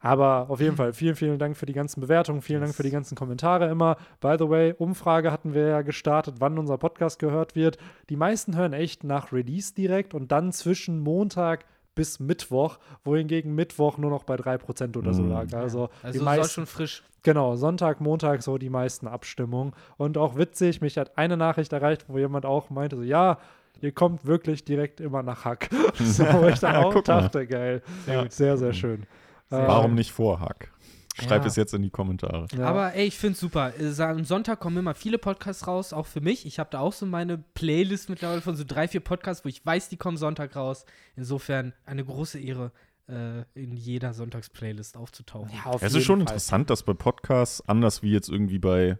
Aber 0.00 0.46
auf 0.48 0.60
jeden 0.60 0.76
Fall, 0.76 0.92
vielen, 0.92 1.16
vielen 1.16 1.38
Dank 1.38 1.56
für 1.56 1.66
die 1.66 1.72
ganzen 1.72 2.00
Bewertungen, 2.00 2.40
vielen 2.42 2.60
Dank 2.60 2.74
für 2.74 2.82
die 2.84 2.90
ganzen 2.90 3.16
Kommentare 3.16 3.68
immer. 3.68 3.96
By 4.20 4.36
the 4.38 4.48
way, 4.48 4.72
Umfrage 4.76 5.32
hatten 5.32 5.54
wir 5.54 5.66
ja 5.66 5.82
gestartet, 5.82 6.36
wann 6.38 6.58
unser 6.58 6.78
Podcast 6.78 7.18
gehört 7.18 7.56
wird. 7.56 7.78
Die 8.08 8.16
meisten 8.16 8.56
hören 8.56 8.72
echt 8.72 9.02
nach 9.04 9.32
Release 9.32 9.74
direkt 9.74 10.14
und 10.14 10.30
dann 10.30 10.52
zwischen 10.52 11.00
Montag 11.00 11.64
bis 11.96 12.20
Mittwoch, 12.20 12.78
wohingegen 13.02 13.56
Mittwoch 13.56 13.98
nur 13.98 14.10
noch 14.10 14.22
bei 14.22 14.36
3% 14.36 14.96
oder 14.96 15.12
so 15.12 15.22
Mhm. 15.22 15.30
lag. 15.30 15.52
Also, 15.52 15.88
also 16.00 16.16
die 16.18 16.24
meisten, 16.24 16.48
schon 16.54 16.66
frisch. 16.66 17.02
Genau, 17.24 17.56
Sonntag, 17.56 18.00
Montag 18.00 18.44
so 18.44 18.56
die 18.56 18.70
meisten 18.70 19.08
Abstimmungen. 19.08 19.72
Und 19.96 20.16
auch 20.16 20.36
witzig, 20.36 20.80
mich 20.80 20.96
hat 20.96 21.18
eine 21.18 21.36
Nachricht 21.36 21.72
erreicht, 21.72 22.04
wo 22.06 22.16
jemand 22.18 22.46
auch 22.46 22.70
meinte, 22.70 22.94
so 22.96 23.02
ja, 23.02 23.38
ihr 23.80 23.90
kommt 23.90 24.24
wirklich 24.26 24.64
direkt 24.64 25.00
immer 25.00 25.24
nach 25.24 25.44
Hack. 25.44 25.68
so, 25.94 26.24
wo 26.34 26.46
ich 26.46 26.60
dann 26.60 26.76
auch 26.84 27.02
dachte, 27.02 27.48
geil. 27.48 27.82
Sehr 28.06 28.14
Ja, 28.14 28.30
sehr, 28.30 28.56
sehr 28.56 28.72
schön. 28.72 29.02
Sehr 29.50 29.66
Warum 29.66 29.94
nicht 29.94 30.12
vor 30.12 30.40
Hack? 30.40 30.72
Schreib 31.20 31.42
Ja. 31.42 31.48
es 31.48 31.56
jetzt 31.56 31.74
in 31.74 31.82
die 31.82 31.90
Kommentare. 31.90 32.46
Ja. 32.56 32.66
Aber 32.66 32.94
ey, 32.94 33.06
ich 33.06 33.18
find's 33.18 33.40
super. 33.40 33.72
Äh, 33.78 33.90
sa- 33.90 34.10
Am 34.10 34.24
Sonntag 34.24 34.60
kommen 34.60 34.76
immer 34.76 34.94
viele 34.94 35.18
Podcasts 35.18 35.66
raus, 35.66 35.92
auch 35.92 36.06
für 36.06 36.20
mich. 36.20 36.46
Ich 36.46 36.60
habe 36.60 36.70
da 36.70 36.78
auch 36.78 36.92
so 36.92 37.06
meine 37.06 37.38
Playlist 37.54 38.08
mittlerweile 38.08 38.40
von 38.40 38.54
so 38.54 38.62
drei, 38.64 38.86
vier 38.86 39.00
Podcasts, 39.00 39.44
wo 39.44 39.48
ich 39.48 39.64
weiß, 39.66 39.88
die 39.88 39.96
kommen 39.96 40.16
Sonntag 40.16 40.54
raus. 40.54 40.84
Insofern 41.16 41.72
eine 41.86 42.04
große 42.04 42.38
Ehre, 42.38 42.70
äh, 43.08 43.40
in 43.54 43.72
jeder 43.76 44.14
Sonntagsplaylist 44.14 44.96
aufzutauchen. 44.96 45.50
Ja, 45.52 45.70
auf 45.72 45.82
Es 45.82 45.88
jeden 45.92 45.96
ist 46.02 46.04
schon 46.06 46.18
Fall. 46.18 46.28
interessant, 46.28 46.70
dass 46.70 46.84
bei 46.84 46.94
Podcasts, 46.94 47.66
anders 47.68 48.02
wie 48.04 48.12
jetzt 48.12 48.28
irgendwie 48.28 48.60
bei 48.60 48.96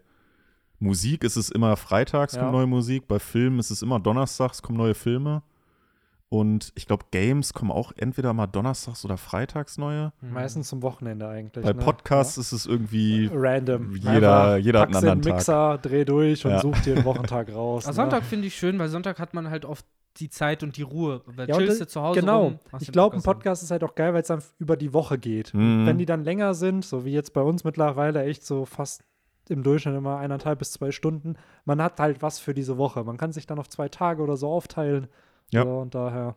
Musik, 0.81 1.23
ist 1.23 1.37
es 1.37 1.51
immer 1.51 1.77
freitags 1.77 2.35
Ja. 2.35 2.41
kommt 2.41 2.53
neue 2.53 2.67
Musik, 2.67 3.07
bei 3.07 3.19
Filmen 3.21 3.59
ist 3.61 3.71
es 3.71 3.83
immer 3.83 4.01
donnerstags 4.01 4.61
kommen 4.63 4.79
neue 4.79 4.95
Filme. 4.95 5.43
Und 6.31 6.73
ich 6.75 6.87
glaube, 6.87 7.07
Games 7.11 7.55
kommen 7.55 7.71
auch 7.71 7.93
entweder 7.97 8.35
mal 8.35 8.47
donnerstags 8.47 9.03
oder 9.05 9.17
freitags 9.17 9.79
neue. 9.79 10.13
Mhm. 10.21 10.33
Meistens 10.35 10.69
zum 10.69 10.83
Wochenende 10.83 11.27
eigentlich. 11.27 11.65
Bei 11.65 11.73
ne? 11.73 11.79
Podcasts 11.79 12.37
ist 12.37 12.53
es 12.53 12.67
irgendwie. 12.67 13.25
Ja. 13.27 13.31
Random. 13.33 13.95
Jeder- 13.97 14.13
Einfach 14.45 14.57
jeder 14.59 14.81
hat 14.81 14.89
einen 14.89 14.97
anderen 14.97 15.21
den 15.23 15.33
Mixer, 15.35 15.79
dreh 15.79 16.05
durch 16.05 16.45
und 16.45 16.51
Ja. 16.51 16.61
such 16.61 16.79
dir 16.81 16.97
einen 16.97 17.05
Wochentag 17.07 17.49
raus. 17.55 17.85
Aber 17.87 17.93
ne? 17.93 17.95
Sonntag 17.97 18.25
finde 18.25 18.47
ich 18.47 18.55
schön, 18.57 18.79
weil 18.79 18.89
Sonntag 18.89 19.19
hat 19.19 19.33
man 19.33 19.49
halt 19.49 19.65
oft 19.65 19.87
die 20.19 20.29
Zeit 20.29 20.63
und 20.63 20.77
die 20.77 20.83
Ruhe. 20.83 21.23
Weil 21.27 21.49
Ja, 21.49 21.57
chillst 21.57 21.81
du 21.81 21.87
zu 21.87 22.03
Hause 22.03 22.21
Genau. 22.21 22.43
rum, 22.45 22.59
Ich 22.81 22.93
glaube, 22.93 23.17
ein 23.17 23.21
an. 23.21 23.23
Podcast 23.23 23.63
ist 23.63 23.71
halt 23.71 23.83
auch 23.85 23.95
geil, 23.95 24.13
weil 24.13 24.21
es 24.23 24.29
dann 24.29 24.43
über 24.59 24.77
die 24.77 24.93
Woche 24.93 25.17
geht. 25.17 25.55
Mhm. 25.55 25.87
Wenn 25.87 25.97
die 25.97 26.07
dann 26.07 26.25
länger 26.25 26.53
sind, 26.53 26.85
so 26.85 27.07
wie 27.07 27.13
jetzt 27.13 27.33
bei 27.33 27.41
uns 27.41 27.65
mittlerweile 27.65 28.23
echt 28.25 28.45
so 28.45 28.67
fast 28.67 29.03
im 29.49 29.63
Durchschnitt 29.63 29.95
immer 29.97 30.19
eineinhalb 30.19 30.59
bis 30.59 30.73
zwei 30.73 30.91
Stunden, 30.91 31.37
man 31.65 31.81
hat 31.81 32.01
halt 32.01 32.21
was 32.21 32.39
für 32.39 32.53
diese 32.53 32.77
Woche. 32.77 33.03
Man 33.05 33.17
kann 33.17 33.33
sich 33.33 33.47
dann 33.47 33.59
auf 33.59 33.69
zwei 33.71 33.89
Tage 33.89 34.23
oder 34.23 34.37
so 34.37 34.49
aufteilen. 34.51 35.07
Ja. 35.51 35.65
So, 35.65 35.79
und 35.81 35.95
daher, 35.95 36.37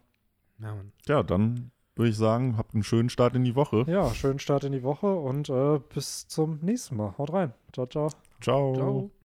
Ja, 0.60 0.76
Mann. 0.76 0.92
Ja, 1.08 1.24
dann 1.24 1.72
würde 1.96 2.10
ich 2.10 2.18
sagen, 2.18 2.58
habt 2.58 2.74
einen 2.74 2.84
schönen 2.84 3.10
Start 3.10 3.36
in 3.36 3.44
die 3.44 3.56
Woche. 3.56 3.86
ja, 3.88 4.14
schönen 4.14 4.40
Start 4.40 4.64
in 4.64 4.72
die 4.72 4.84
Woche 4.84 5.14
und 5.14 5.50
äh, 5.50 5.80
bis 5.94 6.28
zum 6.28 6.60
nächsten 6.62 6.96
Mal. 6.98 7.18
Haut 7.18 7.34
rein. 7.34 7.54
Ciao, 7.74 7.86
ciao. 7.88 8.10
Ciao. 8.40 8.74
Ciao. 8.76 9.12